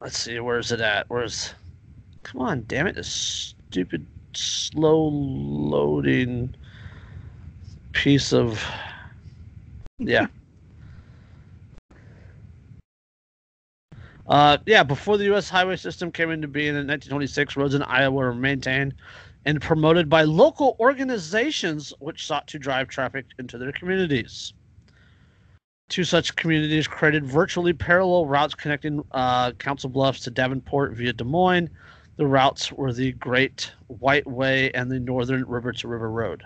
let's 0.00 0.18
see, 0.18 0.40
where's 0.40 0.72
it 0.72 0.80
at? 0.80 1.08
Where's. 1.08 1.54
Come 2.22 2.40
on, 2.40 2.64
damn 2.66 2.86
it, 2.86 2.94
this 2.94 3.08
stupid 3.08 4.06
slow 4.34 5.08
loading 5.08 6.54
piece 7.92 8.32
of. 8.32 8.64
Yeah. 9.98 10.26
Uh, 14.26 14.58
yeah, 14.66 14.82
before 14.82 15.18
the 15.18 15.24
U.S. 15.24 15.48
highway 15.48 15.76
system 15.76 16.12
came 16.12 16.30
into 16.30 16.48
being 16.48 16.68
in 16.68 16.86
1926, 16.86 17.56
roads 17.56 17.74
in 17.74 17.82
Iowa 17.82 18.14
were 18.14 18.34
maintained 18.34 18.94
and 19.44 19.60
promoted 19.60 20.08
by 20.08 20.22
local 20.22 20.76
organizations 20.78 21.92
which 21.98 22.26
sought 22.26 22.46
to 22.48 22.58
drive 22.58 22.88
traffic 22.88 23.26
into 23.38 23.58
their 23.58 23.72
communities. 23.72 24.52
Two 25.88 26.04
such 26.04 26.36
communities 26.36 26.86
created 26.86 27.26
virtually 27.26 27.72
parallel 27.72 28.26
routes 28.26 28.54
connecting 28.54 29.02
uh, 29.10 29.52
Council 29.52 29.90
Bluffs 29.90 30.20
to 30.20 30.30
Davenport 30.30 30.92
via 30.92 31.12
Des 31.12 31.24
Moines. 31.24 31.68
The 32.16 32.26
routes 32.26 32.70
were 32.72 32.92
the 32.92 33.12
Great 33.12 33.72
White 33.88 34.26
Way 34.26 34.70
and 34.72 34.90
the 34.90 35.00
Northern 35.00 35.44
River 35.44 35.72
to 35.72 35.88
River 35.88 36.10
Road. 36.10 36.44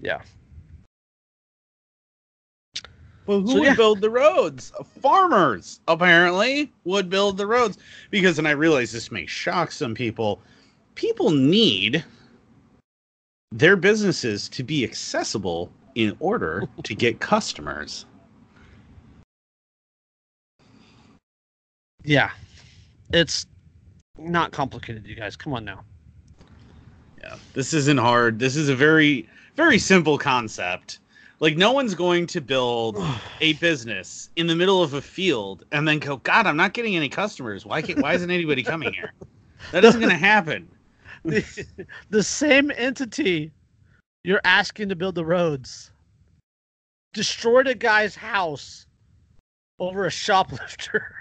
Yeah. 0.00 0.20
Well, 3.28 3.42
who 3.42 3.48
So, 3.48 3.54
would 3.58 3.64
yeah. 3.66 3.74
build 3.74 4.00
the 4.00 4.08
roads? 4.08 4.72
Farmers, 5.02 5.80
apparently, 5.86 6.72
would 6.84 7.10
build 7.10 7.36
the 7.36 7.46
roads. 7.46 7.76
Because, 8.10 8.38
and 8.38 8.48
I 8.48 8.52
realize 8.52 8.90
this 8.90 9.12
may 9.12 9.26
shock 9.26 9.70
some 9.70 9.94
people, 9.94 10.40
people 10.94 11.30
need 11.30 12.02
their 13.52 13.76
businesses 13.76 14.48
to 14.48 14.62
be 14.62 14.82
accessible 14.82 15.70
in 15.94 16.16
order 16.20 16.66
to 16.84 16.94
get 16.94 17.20
customers. 17.34 18.06
Yeah. 22.02 22.30
It's 23.12 23.44
not 24.16 24.52
complicated, 24.52 25.06
you 25.06 25.14
guys. 25.14 25.36
Come 25.36 25.52
on 25.52 25.66
now. 25.66 25.84
Yeah, 27.20 27.36
this 27.52 27.74
isn't 27.74 27.98
hard. 27.98 28.38
This 28.38 28.56
is 28.56 28.70
a 28.70 28.74
very, 28.74 29.28
very 29.54 29.78
simple 29.78 30.16
concept. 30.16 31.00
Like, 31.40 31.56
no 31.56 31.72
one's 31.72 31.94
going 31.94 32.26
to 32.28 32.40
build 32.40 32.96
a 33.40 33.52
business 33.54 34.30
in 34.36 34.46
the 34.46 34.56
middle 34.56 34.82
of 34.82 34.94
a 34.94 35.02
field 35.02 35.64
and 35.72 35.86
then 35.86 35.98
go, 35.98 36.16
God, 36.18 36.46
I'm 36.46 36.56
not 36.56 36.72
getting 36.72 36.96
any 36.96 37.08
customers. 37.08 37.64
Why 37.64 37.82
can't, 37.82 38.00
why 38.00 38.14
isn't 38.14 38.30
anybody 38.30 38.62
coming 38.62 38.92
here? 38.92 39.12
That 39.72 39.84
isn't 39.84 40.00
going 40.00 40.12
to 40.12 40.16
happen. 40.16 40.68
the, 41.24 41.44
the 42.10 42.22
same 42.22 42.70
entity 42.76 43.52
you're 44.24 44.40
asking 44.44 44.88
to 44.88 44.96
build 44.96 45.14
the 45.14 45.24
roads 45.24 45.90
destroyed 47.12 47.66
a 47.66 47.74
guy's 47.74 48.14
house 48.14 48.86
over 49.78 50.06
a 50.06 50.10
shoplifter. 50.10 51.14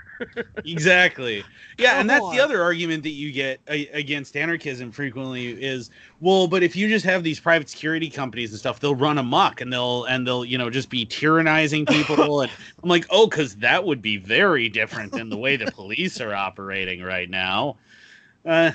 Exactly 0.64 1.44
yeah 1.78 2.00
and 2.00 2.10
Come 2.10 2.20
that's 2.20 2.30
the 2.32 2.40
other 2.40 2.62
argument 2.62 3.04
that 3.04 3.12
you 3.12 3.32
get 3.32 3.60
a- 3.70 3.88
against 3.90 4.36
anarchism 4.36 4.92
frequently 4.92 5.50
is 5.64 5.90
well 6.20 6.48
but 6.48 6.64
if 6.64 6.76
you 6.76 6.88
just 6.90 7.06
have 7.06 7.24
these 7.24 7.40
private 7.40 7.70
security 7.70 8.10
companies 8.10 8.52
and 8.52 8.60
stuff 8.60 8.80
they'll 8.80 8.96
run 8.96 9.18
amok 9.18 9.62
and 9.62 9.72
they'll 9.72 10.04
and 10.06 10.26
they'll 10.28 10.44
you 10.44 10.58
know 10.58 10.70
just 10.70 10.90
be 10.90 11.06
tyrannizing 11.06 11.88
people 11.88 12.42
and 12.42 12.52
i'm 12.84 12.90
like 12.90 13.06
oh 13.12 13.28
because 13.28 13.56
that 13.58 13.86
would 13.86 14.02
be 14.02 14.18
very 14.18 14.68
different 14.68 15.14
than 15.14 15.30
the 15.30 15.38
way 15.38 15.56
the 15.56 15.68
police 15.68 16.20
are 16.20 16.34
operating 16.34 17.02
right 17.02 17.30
now 17.30 17.78
uh, 18.46 18.72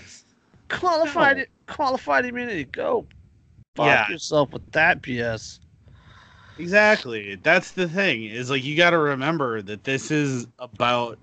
qualified 0.68 1.36
No. 1.38 1.44
qualified 1.66 2.24
immunity. 2.26 2.64
Go 2.64 3.06
fuck 3.74 3.86
Yeah. 3.86 4.08
yourself 4.08 4.52
with 4.52 4.70
that 4.72 5.02
BS. 5.02 5.60
Exactly. 6.58 7.36
That's 7.36 7.72
the 7.72 7.88
thing 7.88 8.24
is 8.24 8.50
like 8.50 8.62
you 8.62 8.76
got 8.76 8.90
to 8.90 8.98
remember 8.98 9.62
that 9.62 9.84
this 9.84 10.10
is 10.10 10.46
about 10.58 11.18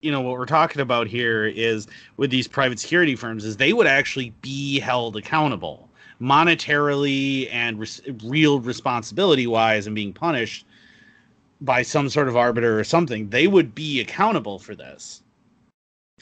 you 0.00 0.12
know 0.12 0.20
what 0.20 0.38
we're 0.38 0.46
talking 0.46 0.80
about 0.80 1.08
here 1.08 1.46
is 1.46 1.88
with 2.16 2.30
these 2.30 2.46
private 2.46 2.78
security 2.78 3.16
firms 3.16 3.44
is 3.44 3.56
they 3.56 3.72
would 3.72 3.86
actually 3.86 4.32
be 4.42 4.78
held 4.78 5.16
accountable 5.16 5.88
monetarily 6.20 7.48
and 7.52 7.78
res- 7.78 8.00
real 8.24 8.60
responsibility 8.60 9.46
wise 9.46 9.86
and 9.86 9.94
being 9.96 10.12
punished 10.12 10.66
by 11.60 11.82
some 11.82 12.08
sort 12.08 12.28
of 12.28 12.36
arbiter 12.36 12.78
or 12.78 12.84
something. 12.84 13.28
They 13.28 13.46
would 13.46 13.74
be 13.74 14.00
accountable 14.00 14.58
for 14.58 14.74
this. 14.74 15.22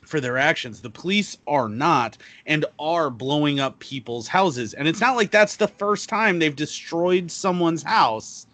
For 0.04 0.20
their 0.20 0.38
actions. 0.38 0.80
The 0.80 0.90
police 0.90 1.36
are 1.46 1.68
not 1.68 2.16
and 2.46 2.64
are 2.78 3.10
blowing 3.10 3.58
up 3.58 3.78
people's 3.80 4.28
houses. 4.28 4.72
And 4.74 4.86
it's 4.86 5.00
not 5.00 5.16
like 5.16 5.30
that's 5.30 5.56
the 5.56 5.68
first 5.68 6.08
time 6.08 6.38
they've 6.38 6.54
destroyed 6.54 7.30
someone's 7.30 7.82
house 7.82 8.46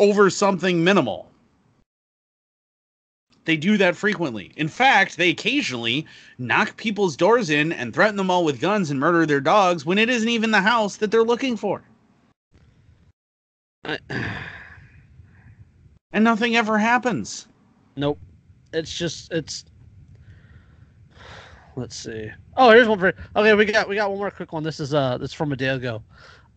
over 0.00 0.28
something 0.28 0.82
minimal. 0.82 1.27
They 3.48 3.56
do 3.56 3.78
that 3.78 3.96
frequently. 3.96 4.52
In 4.56 4.68
fact, 4.68 5.16
they 5.16 5.30
occasionally 5.30 6.04
knock 6.36 6.76
people's 6.76 7.16
doors 7.16 7.48
in 7.48 7.72
and 7.72 7.94
threaten 7.94 8.16
them 8.16 8.30
all 8.30 8.44
with 8.44 8.60
guns 8.60 8.90
and 8.90 9.00
murder 9.00 9.24
their 9.24 9.40
dogs 9.40 9.86
when 9.86 9.96
it 9.96 10.10
isn't 10.10 10.28
even 10.28 10.50
the 10.50 10.60
house 10.60 10.96
that 10.98 11.10
they're 11.10 11.24
looking 11.24 11.56
for. 11.56 11.82
I, 13.86 13.98
And 16.12 16.24
nothing 16.24 16.56
ever 16.56 16.76
happens. 16.76 17.48
nope. 17.96 18.18
It's 18.74 18.94
just 18.94 19.32
it's. 19.32 19.64
Let's 21.74 21.96
see. 21.96 22.30
Oh, 22.54 22.70
here's 22.70 22.86
one 22.86 22.98
for. 22.98 23.14
Okay, 23.34 23.54
we 23.54 23.64
got 23.64 23.88
we 23.88 23.94
got 23.94 24.10
one 24.10 24.18
more 24.18 24.30
quick 24.30 24.52
one. 24.52 24.62
This 24.62 24.78
is 24.78 24.92
uh 24.92 25.16
this 25.16 25.30
is 25.30 25.34
from 25.34 25.52
a 25.52 25.56
day 25.56 25.68
ago. 25.68 26.02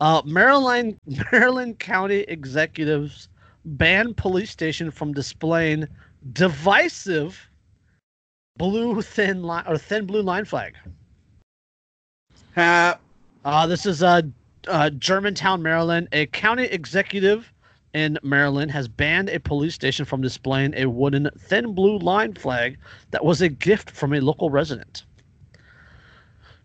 Uh, 0.02 0.22
Maryland 0.26 1.00
Maryland 1.32 1.80
County 1.80 2.26
executives 2.28 3.30
ban 3.64 4.14
police 4.14 4.52
station 4.52 4.92
from 4.92 5.14
displaying 5.14 5.88
divisive 6.34 7.50
blue 8.58 9.02
thin 9.02 9.44
line 9.44 9.64
or 9.68 9.78
thin 9.78 10.06
blue 10.06 10.22
line 10.22 10.46
flag. 10.46 10.76
Ha- 12.56 12.98
Uh, 13.44 13.66
this 13.66 13.88
is 13.88 14.04
uh, 14.04 14.22
uh, 14.68 14.90
Germantown, 14.92 15.64
Maryland. 15.64 16.08
A 16.12 16.28
county 16.28 16.66
executive 16.66 17.52
in 17.96 18.20
Maryland 18.22 18.70
has 18.70 18.88
banned 18.88 19.30
a 19.30 19.40
police 19.40 19.74
station 19.74 20.06
from 20.06 20.22
displaying 20.22 20.74
a 20.76 20.86
wooden 20.86 21.30
thin 21.40 21.74
blue 21.74 21.98
line 21.98 22.36
flag 22.36 22.78
that 23.10 23.26
was 23.26 23.42
a 23.42 23.50
gift 23.50 23.90
from 23.90 24.14
a 24.14 24.20
local 24.22 24.52
resident. 24.52 25.06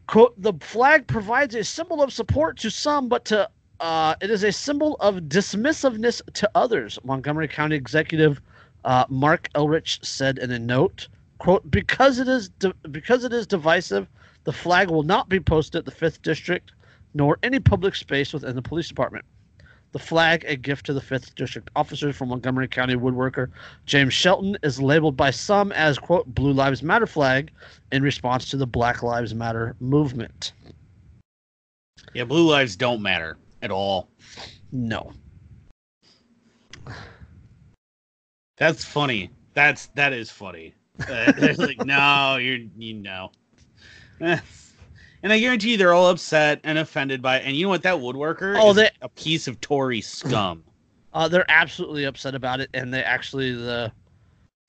Quote, 0.07 0.41
the 0.41 0.53
flag 0.61 1.07
provides 1.07 1.55
a 1.55 1.65
symbol 1.65 2.03
of 2.03 2.13
support 2.13 2.59
to 2.59 2.71
some, 2.71 3.09
but 3.09 3.25
to 3.25 3.49
uh, 3.81 4.15
it 4.21 4.31
is 4.31 4.45
a 4.45 4.53
symbol 4.53 4.97
of 5.01 5.17
dismissiveness 5.23 6.21
to 6.35 6.51
others, 6.55 6.99
Montgomery 7.05 7.49
County 7.49 7.77
Executive 7.77 8.41
uh, 8.87 9.05
Marc 9.09 9.51
Elrich 9.55 10.03
said 10.05 10.39
in 10.39 10.51
a 10.53 10.59
note. 10.59 11.09
Quote, 11.39 11.71
because 11.71 12.19
it 12.19 12.29
is 12.29 12.49
di- 12.49 12.73
because 12.91 13.23
it 13.25 13.33
is 13.33 13.47
divisive, 13.47 14.09
the 14.45 14.53
flag 14.53 14.89
will 14.89 15.03
not 15.03 15.29
be 15.29 15.39
posted 15.39 15.81
at 15.81 15.85
the 15.85 15.93
5th 15.93 16.23
District 16.23 16.73
nor 17.13 17.39
any 17.43 17.59
public 17.61 17.95
space 17.95 18.33
within 18.33 18.57
the 18.57 18.63
police 18.63 18.89
department. 18.89 19.25
The 19.93 19.99
flag, 19.99 20.45
a 20.47 20.57
gift 20.57 20.87
to 20.87 20.93
the 20.93 21.01
5th 21.01 21.35
District 21.35 21.69
officers 21.77 22.17
from 22.17 22.29
Montgomery 22.29 22.69
County 22.69 22.95
woodworker 22.95 23.51
James 23.87 24.15
Shelton, 24.15 24.57
is 24.63 24.81
labeled 24.81 25.17
by 25.17 25.31
some 25.31 25.73
as, 25.73 25.99
quote, 25.99 26.27
Blue 26.35 26.53
Lives 26.53 26.83
Matter 26.83 27.07
flag 27.07 27.51
in 27.93 28.03
response 28.03 28.51
to 28.51 28.57
the 28.57 28.67
Black 28.67 29.03
Lives 29.03 29.35
Matter 29.35 29.77
movement. 29.81 30.53
yeah, 32.15 32.25
blue 32.25 32.49
lives 32.49 32.77
don't 32.77 33.03
matter 33.03 33.37
at 33.63 33.71
all. 33.71 34.09
No. 34.73 35.13
That's 38.57 38.85
funny. 38.85 39.31
That's 39.55 39.87
that 39.95 40.13
is 40.13 40.31
funny. 40.31 40.75
Uh, 41.01 41.33
they're 41.33 41.55
like, 41.55 41.79
no, 41.79 42.37
you're 42.37 42.59
you 42.79 42.95
know. 42.95 43.31
And 44.21 45.33
I 45.33 45.39
guarantee 45.41 45.73
you 45.73 45.77
they're 45.77 45.93
all 45.95 46.09
upset 46.11 46.61
and 46.65 46.79
offended 46.79 47.21
by 47.21 47.39
it. 47.39 47.47
And 47.47 47.57
you 47.57 47.65
know 47.67 47.71
what? 47.71 47.83
That 47.83 47.97
woodworker 47.97 48.59
Oh, 48.61 48.71
is 48.71 48.77
they- 48.77 48.91
a 49.03 49.09
piece 49.09 49.49
of 49.49 49.61
Tory 49.61 50.01
scum. 50.01 50.63
Uh, 51.13 51.27
they're 51.29 51.47
absolutely 51.51 52.05
upset 52.05 52.35
about 52.35 52.61
it, 52.61 52.69
and 52.75 52.93
they 52.93 53.03
actually 53.03 53.53
the 53.55 53.91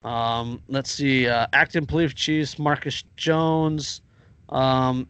um, 0.03 0.61
let's 0.69 0.91
see, 0.91 1.27
uh, 1.27 1.47
acting 1.53 1.85
police 1.85 2.13
chief 2.13 2.57
Marcus 2.57 3.03
Jones, 3.17 4.01
um, 4.49 5.07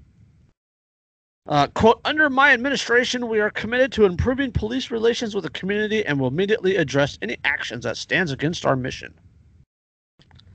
uh, 1.48 1.68
quote: 1.68 2.00
Under 2.06 2.30
my 2.30 2.52
administration, 2.54 3.28
we 3.28 3.40
are 3.40 3.50
committed 3.50 3.92
to 3.94 4.06
improving 4.06 4.52
police 4.52 4.92
relations 4.92 5.34
with 5.36 5.44
the 5.44 5.50
community, 5.52 6.06
and 6.06 6.20
will 6.20 6.28
immediately 6.28 6.76
address 6.76 7.18
any 7.22 7.38
actions 7.44 7.84
that 7.84 7.98
stands 7.98 8.32
against 8.32 8.66
our 8.66 8.76
mission. 8.76 9.14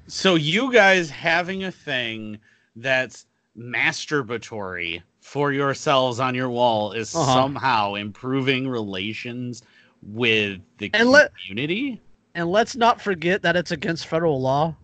So 0.06 0.34
you 0.34 0.72
guys 0.72 1.08
having 1.10 1.64
a 1.64 1.72
thing 1.72 2.38
that's 2.76 3.26
masturbatory 3.56 5.02
for 5.20 5.52
yourselves 5.52 6.20
on 6.20 6.34
your 6.34 6.50
wall 6.50 6.92
is 6.92 7.14
Uh-huh. 7.14 7.32
somehow 7.32 7.94
improving 7.94 8.68
relations 8.68 9.62
with 10.02 10.60
the 10.78 10.90
And 10.94 11.10
let- 11.10 11.32
community? 11.46 12.00
And 12.34 12.50
let's 12.50 12.74
not 12.76 13.00
forget 13.00 13.42
that 13.42 13.56
it's 13.56 13.70
against 13.70 14.06
federal 14.06 14.40
law, 14.40 14.74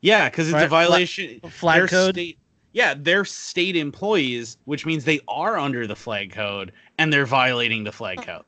Yeah, 0.00 0.28
because 0.28 0.48
it's 0.48 0.54
Right, 0.54 0.64
a 0.64 0.68
violation. 0.68 1.40
flag 1.50 1.80
They're 1.80 1.88
code. 1.88 2.14
State, 2.16 2.38
yeah, 2.72 2.94
they're 2.96 3.24
state 3.24 3.76
employees, 3.76 4.56
which 4.64 4.86
means 4.86 5.04
they 5.04 5.20
are 5.28 5.58
under 5.58 5.86
the 5.86 5.96
flag 5.96 6.32
code 6.32 6.72
and 6.98 7.12
they're 7.12 7.26
violating 7.26 7.84
the 7.84 7.92
flag 7.92 8.22
code. 8.22 8.44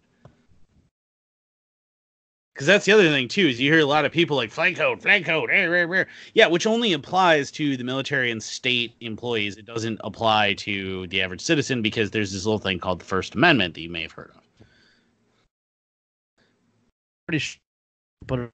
Because 2.55 2.69
that's 2.69 2.85
the 2.85 2.93
other 2.93 3.09
thing 3.09 3.27
too 3.27 3.49
is 3.49 3.61
you 3.61 3.73
hear 3.73 3.81
a 3.81 3.85
lot 3.85 4.05
of 4.05 4.13
people 4.13 4.37
like 4.37 4.51
flag 4.51 4.77
code, 4.77 5.03
flag 5.03 5.25
code, 5.25 5.51
rah, 5.51 5.65
rah, 5.65 5.83
rah." 5.89 6.05
yeah, 6.35 6.47
which 6.47 6.67
only 6.67 6.93
applies 6.93 7.51
to 7.51 7.77
the 7.77 7.83
military 7.83 8.31
and 8.31 8.41
state 8.41 8.95
employees. 9.01 9.57
It 9.57 9.67
doesn't 9.67 10.01
apply 10.05 10.55
to 10.55 11.09
the 11.09 11.21
average 11.21 11.41
citizen 11.41 11.83
because 11.83 12.13
there's 12.13 12.33
this 12.33 12.47
little 12.47 12.61
thing 12.61 12.79
called 12.79 13.01
the 13.01 13.05
First 13.05 13.35
Amendment 13.35 13.75
that 13.75 13.81
you 13.81 13.91
may 13.91 14.03
have 14.03 14.13
heard 14.13 14.31
of. 14.37 14.67
Pretty 17.27 17.41
sure, 17.41 17.61
but 18.27 18.51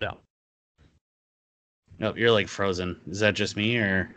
no. 0.00 0.18
Nope, 1.98 2.16
you're 2.16 2.30
like 2.30 2.48
frozen. 2.48 3.00
Is 3.10 3.20
that 3.20 3.34
just 3.34 3.56
me 3.56 3.76
or? 3.76 4.14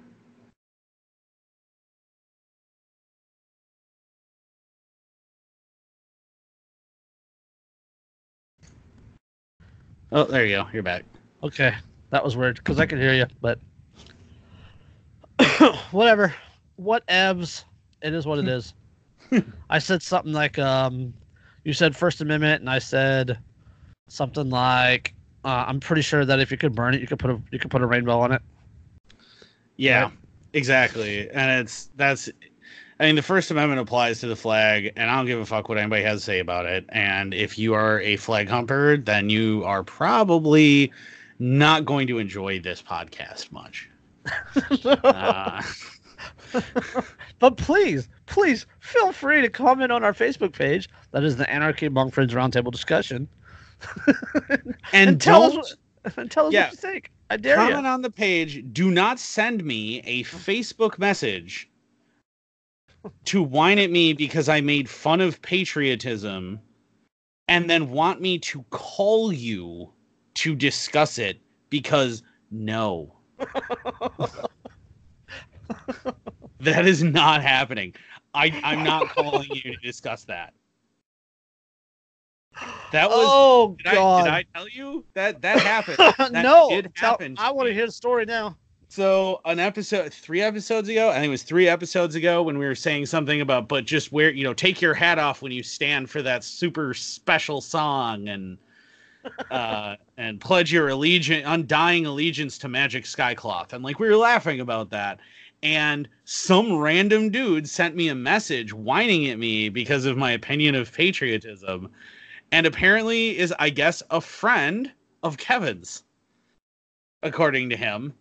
Oh, 10.11 10.25
there 10.25 10.45
you 10.45 10.57
go. 10.57 10.67
You're 10.73 10.83
back. 10.83 11.05
Okay, 11.43 11.73
that 12.11 12.23
was 12.23 12.37
weird 12.37 12.57
because 12.57 12.79
I 12.79 12.85
could 12.85 12.99
hear 12.99 13.13
you, 13.13 13.25
but 13.41 13.59
whatever. 15.91 16.33
What 16.75 17.05
evs? 17.07 17.63
It 18.01 18.13
is 18.13 18.25
what 18.25 18.39
it 18.39 18.47
is. 18.47 18.73
I 19.69 19.79
said 19.79 20.01
something 20.01 20.33
like, 20.33 20.59
um, 20.59 21.13
you 21.63 21.73
said 21.73 21.95
First 21.95 22.21
Amendment, 22.21 22.61
and 22.61 22.69
I 22.69 22.79
said 22.79 23.39
something 24.07 24.49
like, 24.49 25.13
uh, 25.43 25.65
I'm 25.67 25.79
pretty 25.79 26.01
sure 26.01 26.25
that 26.25 26.39
if 26.39 26.51
you 26.51 26.57
could 26.57 26.75
burn 26.75 26.93
it, 26.93 27.01
you 27.01 27.07
could 27.07 27.19
put 27.19 27.31
a 27.31 27.41
you 27.51 27.59
could 27.59 27.71
put 27.71 27.81
a 27.81 27.85
rainbow 27.87 28.19
on 28.19 28.31
it. 28.31 28.41
Yeah, 29.77 30.03
Right. 30.03 30.11
exactly. 30.53 31.29
And 31.31 31.61
it's 31.61 31.89
that's 31.95 32.29
I 32.99 33.05
mean 33.05 33.15
the 33.15 33.21
First 33.23 33.49
Amendment 33.51 33.81
applies 33.81 34.19
to 34.19 34.27
the 34.27 34.35
flag 34.35 34.93
and 34.95 35.09
I 35.09 35.15
don't 35.15 35.25
give 35.25 35.39
a 35.39 35.45
fuck 35.45 35.69
what 35.69 35.77
anybody 35.77 36.03
has 36.03 36.19
to 36.19 36.25
say 36.25 36.39
about 36.39 36.65
it. 36.67 36.85
And 36.89 37.33
if 37.33 37.57
you 37.57 37.73
are 37.73 37.99
a 38.01 38.15
flag 38.17 38.47
humper, 38.47 38.97
then 38.97 39.29
you 39.29 39.63
are 39.65 39.83
probably 39.83 40.91
not 41.39 41.85
going 41.85 42.05
to 42.07 42.19
enjoy 42.19 42.59
this 42.59 42.81
podcast 42.81 43.51
much. 43.51 43.89
Uh, 44.85 45.63
but 47.39 47.57
please, 47.57 48.07
please 48.27 48.67
feel 48.79 49.11
free 49.11 49.41
to 49.41 49.49
comment 49.49 49.91
on 49.91 50.03
our 50.03 50.13
Facebook 50.13 50.53
page. 50.53 50.87
That 51.11 51.23
is 51.23 51.37
the 51.37 51.49
Anarchy 51.49 51.87
Among 51.87 52.11
Friends 52.11 52.33
Roundtable 52.33 52.71
discussion. 52.71 53.27
and, 54.93 55.19
tell 55.21 55.43
us, 55.43 55.75
what- 56.05 56.31
tell 56.31 56.47
us 56.47 56.53
Yeah. 56.53 56.63
what 56.65 56.71
you 56.71 56.77
think. 56.77 57.11
I 57.29 57.37
dare 57.37 57.55
comment 57.55 57.83
you. 57.83 57.89
on 57.89 58.01
the 58.01 58.11
page. 58.11 58.63
Do 58.73 58.91
not 58.91 59.19
send 59.19 59.63
me 59.63 59.99
a 60.01 60.23
Facebook 60.25 60.99
message 60.99 61.69
to 63.25 63.41
whine 63.41 63.79
at 63.79 63.89
me 63.89 64.13
because 64.13 64.49
I 64.49 64.61
made 64.61 64.89
fun 64.89 65.21
of 65.21 65.41
patriotism 65.41 66.59
and 67.47 67.69
then 67.69 67.89
want 67.89 68.21
me 68.21 68.37
to 68.39 68.63
call 68.69 69.33
you 69.33 69.91
to 70.35 70.55
discuss 70.55 71.17
it 71.17 71.41
because 71.69 72.23
no. 72.51 73.15
that 76.59 76.85
is 76.85 77.03
not 77.03 77.41
happening. 77.41 77.93
I, 78.33 78.59
I'm 78.63 78.83
not 78.83 79.09
calling 79.09 79.49
you 79.51 79.61
to 79.73 79.77
discuss 79.81 80.23
that. 80.25 80.53
That 82.91 83.09
was 83.09 83.25
oh 83.29 83.75
did, 83.77 83.87
I, 83.87 83.95
God! 83.95 84.23
did 84.25 84.33
I 84.33 84.45
tell 84.53 84.67
you 84.67 85.05
that 85.13 85.41
that 85.41 85.59
happened? 85.61 85.97
That 85.97 86.43
no, 86.43 86.69
did 86.69 86.93
tell- 86.95 87.11
happen. 87.11 87.35
I 87.39 87.51
want 87.51 87.67
to 87.67 87.73
hear 87.73 87.85
the 87.85 87.91
story 87.91 88.25
now. 88.25 88.57
So 88.89 89.39
an 89.45 89.57
episode, 89.57 90.13
three 90.13 90.41
episodes 90.41 90.89
ago, 90.89 91.09
I 91.09 91.13
think 91.13 91.27
it 91.27 91.29
was 91.29 91.43
three 91.43 91.69
episodes 91.69 92.15
ago, 92.15 92.43
when 92.43 92.57
we 92.57 92.65
were 92.65 92.75
saying 92.75 93.05
something 93.05 93.39
about, 93.39 93.69
but 93.69 93.85
just 93.85 94.11
wear, 94.11 94.31
you 94.31 94.43
know, 94.43 94.53
take 94.53 94.81
your 94.81 94.93
hat 94.93 95.17
off 95.17 95.41
when 95.41 95.53
you 95.53 95.63
stand 95.63 96.09
for 96.09 96.21
that 96.23 96.43
super 96.43 96.93
special 96.93 97.61
song, 97.61 98.27
and 98.27 98.57
uh, 99.51 99.95
and 100.17 100.41
pledge 100.41 100.73
your 100.73 100.89
allegiance, 100.89 101.45
undying 101.47 102.05
allegiance 102.05 102.57
to 102.57 102.67
Magic 102.67 103.05
Skycloth, 103.05 103.71
and 103.71 103.81
like 103.81 103.99
we 103.99 104.09
were 104.09 104.17
laughing 104.17 104.59
about 104.59 104.89
that, 104.89 105.19
and 105.63 106.09
some 106.25 106.75
random 106.75 107.29
dude 107.29 107.69
sent 107.69 107.95
me 107.95 108.09
a 108.09 108.15
message 108.15 108.73
whining 108.73 109.29
at 109.29 109.39
me 109.39 109.69
because 109.69 110.05
of 110.05 110.17
my 110.17 110.31
opinion 110.31 110.75
of 110.75 110.91
patriotism, 110.91 111.89
and 112.51 112.65
apparently 112.65 113.37
is, 113.37 113.53
I 113.59 113.69
guess, 113.69 114.03
a 114.09 114.21
friend 114.21 114.91
of 115.23 115.37
Kevin's, 115.37 116.03
according 117.23 117.69
to 117.69 117.77
him 117.77 118.13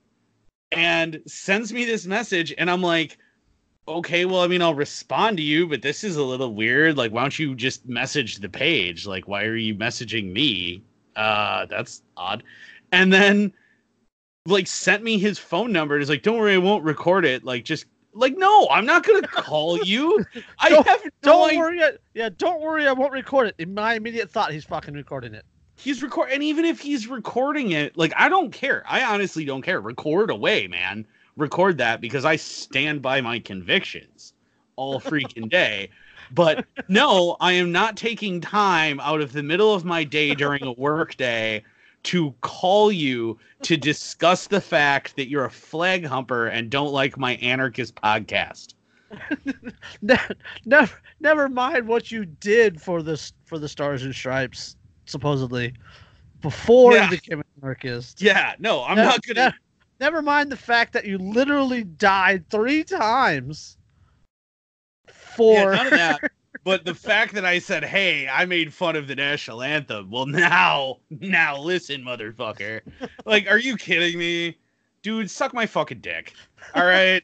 and 0.72 1.20
sends 1.26 1.72
me 1.72 1.84
this 1.84 2.06
message 2.06 2.54
and 2.56 2.70
i'm 2.70 2.82
like 2.82 3.18
okay 3.88 4.24
well 4.24 4.40
i 4.40 4.46
mean 4.46 4.62
i'll 4.62 4.74
respond 4.74 5.36
to 5.36 5.42
you 5.42 5.66
but 5.66 5.82
this 5.82 6.04
is 6.04 6.14
a 6.14 6.22
little 6.22 6.54
weird 6.54 6.96
like 6.96 7.10
why 7.10 7.22
don't 7.22 7.40
you 7.40 7.56
just 7.56 7.88
message 7.88 8.36
the 8.36 8.48
page 8.48 9.04
like 9.04 9.26
why 9.26 9.42
are 9.42 9.56
you 9.56 9.74
messaging 9.74 10.30
me 10.32 10.80
uh 11.16 11.66
that's 11.66 12.02
odd 12.16 12.44
and 12.92 13.12
then 13.12 13.52
like 14.46 14.66
sent 14.66 15.02
me 15.02 15.18
his 15.18 15.38
phone 15.38 15.72
number. 15.72 15.94
And 15.94 16.02
is 16.02 16.08
like, 16.08 16.22
don't 16.22 16.38
worry, 16.38 16.54
I 16.54 16.58
won't 16.58 16.84
record 16.84 17.24
it. 17.24 17.44
Like, 17.44 17.64
just 17.64 17.86
like, 18.12 18.36
no, 18.36 18.68
I'm 18.70 18.86
not 18.86 19.04
gonna 19.06 19.26
call 19.28 19.78
you. 19.84 20.24
I 20.58 20.68
Don't- 20.68 20.86
have 20.86 21.04
no 21.04 21.10
Don't 21.22 21.58
worry. 21.58 21.82
I- 21.82 21.92
Yeah, 22.14 22.30
don't 22.36 22.60
worry. 22.60 22.86
I 22.86 22.92
won't 22.92 23.12
record 23.12 23.48
it. 23.48 23.54
In 23.58 23.74
my 23.74 23.94
immediate 23.94 24.30
thought, 24.30 24.52
he's 24.52 24.64
fucking 24.64 24.94
recording 24.94 25.34
it. 25.34 25.44
He's 25.76 26.02
record, 26.02 26.30
and 26.30 26.42
even 26.42 26.64
if 26.66 26.78
he's 26.80 27.06
recording 27.06 27.70
it, 27.70 27.96
like, 27.96 28.12
I 28.16 28.28
don't 28.28 28.52
care. 28.52 28.84
I 28.86 29.02
honestly 29.02 29.44
don't 29.46 29.62
care. 29.62 29.80
Record 29.80 30.30
away, 30.30 30.66
man. 30.66 31.06
Record 31.36 31.78
that 31.78 32.02
because 32.02 32.24
I 32.26 32.36
stand 32.36 33.00
by 33.00 33.22
my 33.22 33.38
convictions 33.38 34.34
all 34.76 35.00
freaking 35.00 35.48
day. 35.50 35.88
But 36.32 36.66
no, 36.88 37.36
I 37.40 37.52
am 37.52 37.72
not 37.72 37.96
taking 37.96 38.40
time 38.40 39.00
out 39.00 39.20
of 39.22 39.32
the 39.32 39.42
middle 39.42 39.72
of 39.74 39.84
my 39.84 40.04
day 40.04 40.34
during 40.34 40.62
a 40.64 40.72
work 40.72 41.16
day 41.16 41.64
to 42.04 42.34
call 42.40 42.90
you 42.90 43.38
to 43.62 43.76
discuss 43.76 44.46
the 44.46 44.60
fact 44.60 45.16
that 45.16 45.28
you're 45.28 45.44
a 45.44 45.50
flag 45.50 46.04
humper 46.04 46.46
and 46.46 46.70
don't 46.70 46.92
like 46.92 47.18
my 47.18 47.34
anarchist 47.36 47.94
podcast. 47.94 48.74
Never, 50.64 50.90
never 51.20 51.48
mind 51.48 51.86
what 51.88 52.10
you 52.12 52.24
did 52.24 52.80
for 52.80 53.02
this 53.02 53.32
for 53.44 53.58
the 53.58 53.68
Stars 53.68 54.04
and 54.04 54.14
Stripes, 54.14 54.76
supposedly, 55.06 55.74
before 56.42 56.94
Yeah. 56.94 57.04
you 57.04 57.10
became 57.10 57.40
an 57.40 57.44
anarchist. 57.60 58.22
Yeah, 58.22 58.54
no, 58.60 58.84
I'm 58.84 58.96
Ne- 58.96 59.02
not 59.02 59.20
gonna. 59.26 59.46
ne- 59.50 59.56
never 59.98 60.22
mind 60.22 60.50
the 60.52 60.56
fact 60.56 60.92
that 60.92 61.04
you 61.06 61.18
literally 61.18 61.82
died 61.84 62.48
three 62.50 62.84
times 62.84 63.76
Yeah, 65.08 65.12
for. 65.12 65.72
none 65.72 65.86
of 65.86 65.92
that. 65.92 66.20
But 66.62 66.84
the 66.84 66.94
fact 66.94 67.34
that 67.34 67.44
I 67.44 67.58
said, 67.58 67.84
"Hey, 67.84 68.28
I 68.28 68.44
made 68.44 68.72
fun 68.74 68.96
of 68.96 69.06
the 69.08 69.16
national 69.16 69.62
anthem," 69.62 70.10
well, 70.10 70.26
now, 70.26 70.98
now 71.08 71.58
listen, 71.58 72.02
motherfucker. 72.02 72.80
Like, 73.24 73.48
are 73.50 73.58
you 73.58 73.76
kidding 73.76 74.18
me, 74.18 74.58
dude? 75.02 75.30
Suck 75.30 75.54
my 75.54 75.66
fucking 75.66 76.00
dick. 76.00 76.34
All 76.74 76.84
right. 76.84 77.22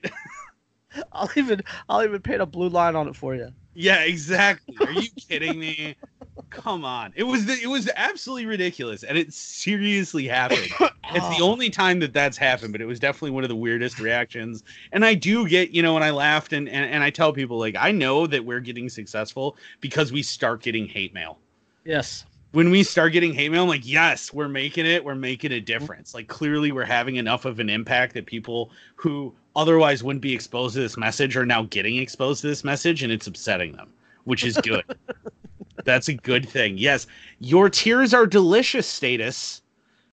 I'll 1.13 1.31
even 1.37 1.61
I'll 1.89 2.03
even 2.05 2.23
paint 2.23 2.41
a 2.41 2.47
blue 2.47 2.71
line 2.71 2.97
on 2.97 3.09
it 3.09 3.17
for 3.17 3.35
you. 3.35 3.51
yeah, 3.75 4.01
exactly. 4.01 4.75
Are 4.81 4.93
you 4.93 5.09
kidding 5.29 5.59
me? 5.59 5.97
Come 6.51 6.85
on. 6.85 7.13
It 7.17 7.25
was 7.25 7.47
the, 7.47 7.55
it 7.63 7.69
was 7.69 7.89
absolutely 7.97 8.47
ridiculous, 8.47 9.03
and 9.03 9.17
it 9.17 9.33
seriously 9.33 10.27
happened. 10.27 10.69
It's 11.15 11.39
the 11.39 11.45
only 11.45 11.71
time 11.71 12.01
that 12.01 12.13
that's 12.13 12.37
happened, 12.37 12.73
but 12.73 12.81
it 12.81 12.85
was 12.85 12.99
definitely 12.99 13.31
one 13.31 13.45
of 13.45 13.49
the 13.49 13.55
weirdest 13.55 14.01
reactions. 14.01 14.65
And 14.91 15.05
I 15.05 15.15
do 15.15 15.49
get, 15.49 15.71
you 15.71 15.81
know, 15.81 15.95
when 15.95 16.03
I 16.03 16.11
laughed 16.11 16.53
and, 16.53 16.69
and, 16.69 16.91
and 16.91 17.05
I 17.05 17.11
tell 17.11 17.33
people, 17.33 17.61
like, 17.61 17.77
I 17.79 17.93
know 17.93 18.27
that 18.27 18.45
we're 18.45 18.59
getting 18.59 18.89
successful 18.89 19.57
because 19.81 20.11
we 20.11 20.25
start 20.25 20.63
getting 20.63 20.87
hate 20.89 21.15
mail. 21.15 21.39
yes. 21.85 22.25
When 22.51 22.71
we 22.71 22.83
start 22.83 23.13
getting 23.13 23.33
hate 23.35 23.51
mail, 23.53 23.63
I'm 23.63 23.69
like, 23.69 23.87
yes, 23.87 24.33
we're 24.33 24.49
making 24.49 24.85
it. 24.85 25.05
We're 25.05 25.15
making 25.15 25.53
a 25.53 25.61
difference. 25.61 26.13
Like, 26.13 26.27
clearly, 26.27 26.73
we're 26.73 26.85
having 26.85 27.17
enough 27.17 27.45
of 27.45 27.61
an 27.61 27.71
impact 27.71 28.15
that 28.15 28.27
people 28.27 28.73
who 28.97 29.33
otherwise 29.55 30.03
wouldn't 30.03 30.23
be 30.23 30.35
exposed 30.35 30.75
to 30.75 30.81
this 30.81 30.97
message 30.97 31.37
are 31.37 31.47
now 31.47 31.63
getting 31.65 31.97
exposed 31.99 32.41
to 32.41 32.49
this 32.49 32.65
message, 32.65 33.05
and 33.05 33.13
it's 33.13 33.29
upsetting 33.29 33.73
them, 33.73 33.93
which 34.25 34.43
is 34.43 34.57
good. 34.59 34.85
That's 35.85 36.09
a 36.09 36.15
good 36.15 36.49
thing. 36.49 36.79
Yes, 36.79 37.07
your 37.39 37.69
tears 37.69 38.15
are 38.15 38.27
delicious, 38.27 38.87
status 38.87 39.63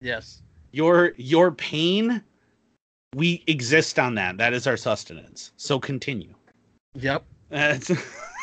Yes. 0.00 0.42
your 0.72 1.12
your 1.16 1.50
pain 1.52 2.22
we 3.16 3.42
exist 3.48 3.98
on 3.98 4.14
that 4.14 4.38
that 4.38 4.52
is 4.52 4.66
our 4.68 4.76
sustenance 4.76 5.52
so 5.56 5.78
continue 5.80 6.32
Yep. 6.94 7.24
That's- 7.50 7.90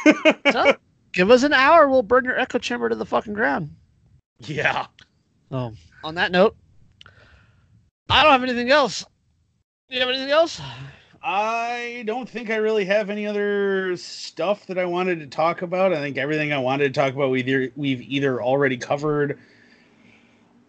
So, 0.51 0.75
give 1.13 1.31
us 1.31 1.43
an 1.43 1.51
hour. 1.53 1.89
We'll 1.89 2.03
burn 2.03 2.23
your 2.25 2.39
echo 2.39 2.59
chamber 2.59 2.87
to 2.89 2.95
the 2.95 3.05
fucking 3.05 3.33
ground. 3.33 3.75
yeah 4.41 4.85
So, 5.51 5.73
on 6.03 6.15
that 6.15 6.31
note, 6.31 6.55
I 8.09 8.23
don't 8.23 8.31
have 8.31 8.43
anything 8.43 8.69
else. 8.71 9.05
Do 9.89 9.95
you 9.95 9.99
have 10.01 10.09
anything 10.09 10.31
else? 10.31 10.61
I 11.29 12.03
don't 12.05 12.29
think 12.29 12.49
i 12.49 12.55
really 12.55 12.85
have 12.85 13.09
any 13.09 13.27
other 13.27 13.95
stuff 13.97 14.65
that 14.65 14.77
i 14.77 14.85
wanted 14.85 15.19
to 15.19 15.27
talk 15.27 15.61
about 15.61 15.91
i 15.91 15.97
think 15.97 16.17
everything 16.17 16.53
i 16.53 16.57
wanted 16.57 16.93
to 16.93 16.99
talk 16.99 17.13
about 17.13 17.29
we 17.29 17.41
either 17.41 17.69
we've 17.75 18.01
either 18.01 18.41
already 18.41 18.77
covered 18.77 19.37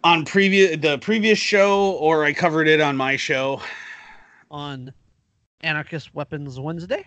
on 0.03 0.25
previous 0.25 0.77
the 0.81 0.97
previous 0.97 1.39
show 1.39 1.91
or 1.93 2.25
i 2.25 2.33
covered 2.33 2.67
it 2.67 2.81
on 2.81 2.97
my 2.97 3.15
show 3.15 3.61
On 4.51 4.91
Anarchist 5.61 6.15
Weapons 6.15 6.59
Wednesday? 6.59 7.05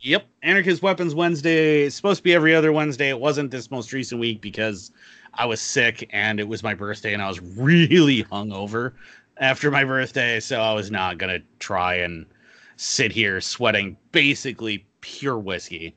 Yep. 0.00 0.26
Anarchist 0.42 0.82
Weapons 0.82 1.14
Wednesday. 1.14 1.84
It's 1.84 1.96
supposed 1.96 2.18
to 2.18 2.22
be 2.22 2.34
every 2.34 2.54
other 2.54 2.72
Wednesday. 2.72 3.08
It 3.08 3.18
wasn't 3.18 3.50
this 3.50 3.70
most 3.70 3.92
recent 3.92 4.20
week 4.20 4.40
because 4.40 4.90
I 5.34 5.46
was 5.46 5.60
sick 5.60 6.08
and 6.12 6.38
it 6.38 6.46
was 6.46 6.62
my 6.62 6.74
birthday 6.74 7.14
and 7.14 7.22
I 7.22 7.28
was 7.28 7.40
really 7.56 8.24
hungover 8.24 8.92
after 9.38 9.70
my 9.70 9.84
birthday. 9.84 10.40
So 10.40 10.60
I 10.60 10.74
was 10.74 10.90
not 10.90 11.18
going 11.18 11.40
to 11.40 11.46
try 11.58 11.94
and 11.94 12.26
sit 12.76 13.10
here 13.12 13.40
sweating 13.40 13.96
basically 14.12 14.86
pure 15.00 15.38
whiskey, 15.38 15.94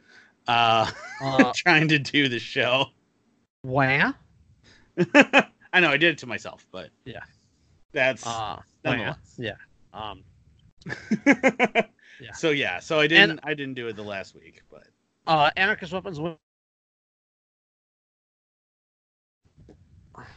uh, 0.48 0.90
Uh, 1.22 1.52
trying 1.54 1.88
to 1.90 2.00
do 2.00 2.30
the 2.30 2.40
show. 2.40 2.86
wah? 3.64 4.14
I 5.74 5.80
know 5.82 5.90
I 5.90 5.98
did 5.98 6.12
it 6.12 6.18
to 6.20 6.26
myself, 6.28 6.66
but 6.72 6.90
Yeah. 7.06 7.20
that's 7.92 8.26
Uh. 8.26 8.58
Yeah. 9.38 9.56
Um, 9.94 10.24
yeah. 11.28 12.32
So 12.34 12.52
yeah, 12.52 12.80
so 12.80 13.00
I 13.00 13.08
didn't 13.08 13.40
I 13.44 13.54
didn't 13.54 13.74
do 13.74 13.88
it 13.88 13.96
the 13.98 14.04
last 14.04 14.34
week, 14.34 14.62
but 14.72 14.88
uh, 15.28 15.52
Anarchist 15.58 15.92
Weapons 15.92 16.20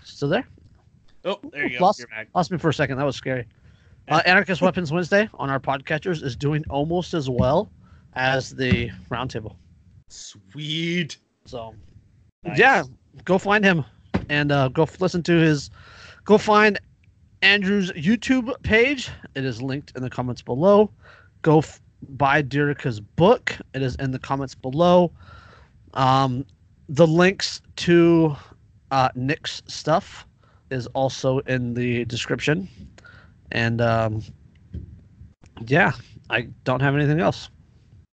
Still 0.04 0.28
there? 0.28 0.46
oh, 1.24 1.38
there 1.52 1.66
you 1.66 1.78
go. 1.78 1.84
Lost- 1.84 2.04
Lost 2.34 2.50
me 2.50 2.58
for 2.58 2.68
a 2.70 2.74
second. 2.74 2.98
That 2.98 3.04
was 3.04 3.16
scary. 3.16 3.46
Uh, 4.08 4.20
Anarchist 4.26 4.60
Weapons 4.60 4.92
Wednesday 4.92 5.28
on 5.34 5.48
our 5.48 5.60
podcatchers 5.60 6.22
is 6.22 6.36
doing 6.36 6.64
almost 6.68 7.14
as 7.14 7.30
well 7.30 7.70
as 8.14 8.50
the 8.50 8.90
roundtable. 9.10 9.56
Sweet. 10.08 11.16
So 11.46 11.74
Nice. 12.44 12.58
yeah, 12.58 12.82
go 13.24 13.38
find 13.38 13.64
him 13.64 13.84
and 14.28 14.50
uh, 14.52 14.68
go 14.68 14.82
f- 14.82 15.00
listen 15.00 15.22
to 15.24 15.32
his. 15.32 15.70
Go 16.24 16.36
find 16.38 16.78
Andrew's 17.42 17.90
YouTube 17.92 18.52
page. 18.62 19.08
It 19.34 19.44
is 19.44 19.62
linked 19.62 19.92
in 19.96 20.02
the 20.02 20.10
comments 20.10 20.42
below. 20.42 20.90
Go 21.42 21.58
f- 21.58 21.80
buy 22.10 22.42
Dirica's 22.42 23.00
book. 23.00 23.56
It 23.74 23.82
is 23.82 23.94
in 23.96 24.10
the 24.10 24.18
comments 24.18 24.54
below. 24.54 25.12
Um, 25.94 26.44
the 26.88 27.06
links 27.06 27.62
to 27.76 28.36
uh, 28.90 29.08
Nick's 29.14 29.62
stuff 29.66 30.26
is 30.70 30.86
also 30.88 31.38
in 31.40 31.74
the 31.74 32.04
description. 32.06 32.68
And 33.52 33.80
um, 33.80 34.22
yeah, 35.66 35.92
I 36.30 36.48
don't 36.64 36.80
have 36.80 36.94
anything 36.94 37.20
else. 37.20 37.50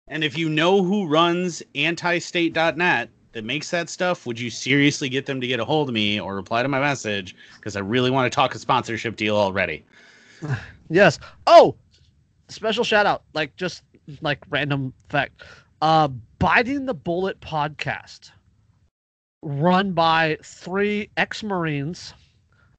And 0.08 0.24
if 0.24 0.36
you 0.36 0.48
know 0.48 0.82
who 0.82 1.06
runs 1.06 1.62
antistate.net 1.74 3.10
that 3.32 3.44
makes 3.44 3.70
that 3.70 3.88
stuff, 3.88 4.26
would 4.26 4.40
you 4.40 4.50
seriously 4.50 5.08
get 5.08 5.26
them 5.26 5.40
to 5.40 5.46
get 5.46 5.60
a 5.60 5.64
hold 5.64 5.88
of 5.88 5.94
me 5.94 6.18
or 6.18 6.34
reply 6.34 6.62
to 6.62 6.68
my 6.68 6.80
message? 6.80 7.36
Because 7.56 7.76
I 7.76 7.80
really 7.80 8.10
want 8.10 8.30
to 8.30 8.34
talk 8.34 8.54
a 8.54 8.58
sponsorship 8.58 9.16
deal 9.16 9.36
already. 9.36 9.84
Yes. 10.90 11.18
Oh, 11.46 11.76
special 12.48 12.82
shout 12.82 13.04
out, 13.04 13.22
like 13.34 13.54
just 13.56 13.82
like 14.22 14.38
random 14.48 14.94
fact. 15.10 15.42
Uh 15.82 16.08
Biting 16.38 16.86
the 16.86 16.94
Bullet 16.94 17.38
podcast 17.40 18.30
run 19.42 19.92
by 19.92 20.38
three 20.42 21.10
ex-marines, 21.18 22.14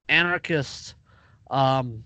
anarchists. 0.07 0.95
Um 1.51 2.03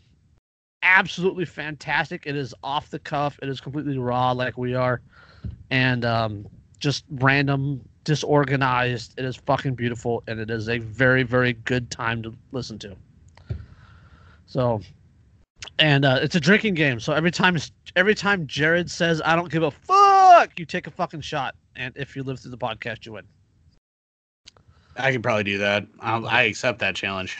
absolutely 0.84 1.46
fantastic. 1.46 2.24
It 2.26 2.36
is 2.36 2.54
off 2.64 2.90
the 2.90 3.00
cuff. 3.00 3.40
It 3.42 3.50
is 3.50 3.60
completely 3.60 3.98
raw 3.98 4.32
like 4.32 4.58
we 4.58 4.76
are 4.76 5.02
and 5.72 6.06
um 6.06 6.46
just 6.80 7.06
random 7.10 7.82
disorganized. 8.04 9.14
It 9.18 9.26
is 9.26 9.36
fucking 9.36 9.76
beautiful 9.76 10.24
and 10.28 10.40
it 10.40 10.50
is 10.50 10.70
a 10.70 10.78
very 10.78 11.24
very 11.24 11.54
good 11.54 11.90
time 11.90 12.22
to 12.24 12.34
listen 12.52 12.78
to. 12.80 12.96
So 14.46 14.82
and 15.80 16.06
uh, 16.06 16.20
it's 16.22 16.36
a 16.36 16.40
drinking 16.40 16.74
game. 16.76 17.00
So 17.00 17.14
every 17.14 17.32
time 17.32 17.58
every 17.96 18.16
time 18.16 18.46
Jared 18.48 18.92
says 18.92 19.22
I 19.24 19.36
don't 19.36 19.52
give 19.52 19.64
a 19.64 19.72
fuck, 19.72 20.60
you 20.60 20.66
take 20.66 20.88
a 20.88 20.92
fucking 20.92 21.22
shot, 21.22 21.56
and 21.76 21.96
if 21.96 22.16
you 22.16 22.24
live 22.24 22.40
through 22.40 22.52
the 22.52 22.58
podcast, 22.58 23.06
you 23.06 23.14
win. 23.14 23.24
I 24.96 25.12
can 25.12 25.24
probably 25.24 25.44
do 25.44 25.58
that. 25.58 25.88
I'll, 26.02 26.28
I 26.28 26.44
accept 26.44 26.80
that 26.80 26.96
challenge. 26.96 27.38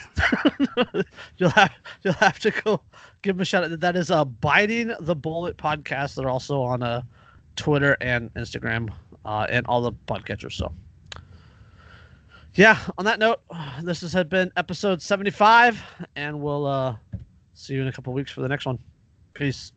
you'll 1.38 1.50
have 1.50 1.72
you'll 2.02 2.14
have 2.14 2.38
to 2.40 2.50
go 2.50 2.80
give 3.24 3.36
him 3.36 3.40
a 3.40 3.44
shout 3.44 3.64
out. 3.64 3.80
That 3.80 3.96
is 3.96 4.10
uh, 4.10 4.24
biting 4.24 4.94
the 5.00 5.16
bullet 5.16 5.56
podcast. 5.56 6.14
They're 6.14 6.28
also 6.28 6.60
on 6.60 6.82
uh, 6.82 7.02
Twitter 7.56 7.96
and 8.00 8.32
Instagram 8.34 8.92
uh, 9.24 9.46
and 9.48 9.66
all 9.66 9.80
the 9.80 9.92
podcatchers. 10.06 10.52
So 10.52 10.72
yeah. 12.54 12.78
On 12.98 13.04
that 13.04 13.18
note, 13.18 13.40
this 13.82 14.00
has 14.00 14.24
been 14.24 14.52
episode 14.56 15.02
seventy 15.02 15.30
five, 15.30 15.82
and 16.14 16.40
we'll 16.40 16.66
uh, 16.66 16.94
see 17.54 17.74
you 17.74 17.82
in 17.82 17.88
a 17.88 17.92
couple 17.92 18.12
weeks 18.12 18.30
for 18.30 18.42
the 18.42 18.48
next 18.48 18.66
one. 18.66 18.78
Peace. 19.32 19.72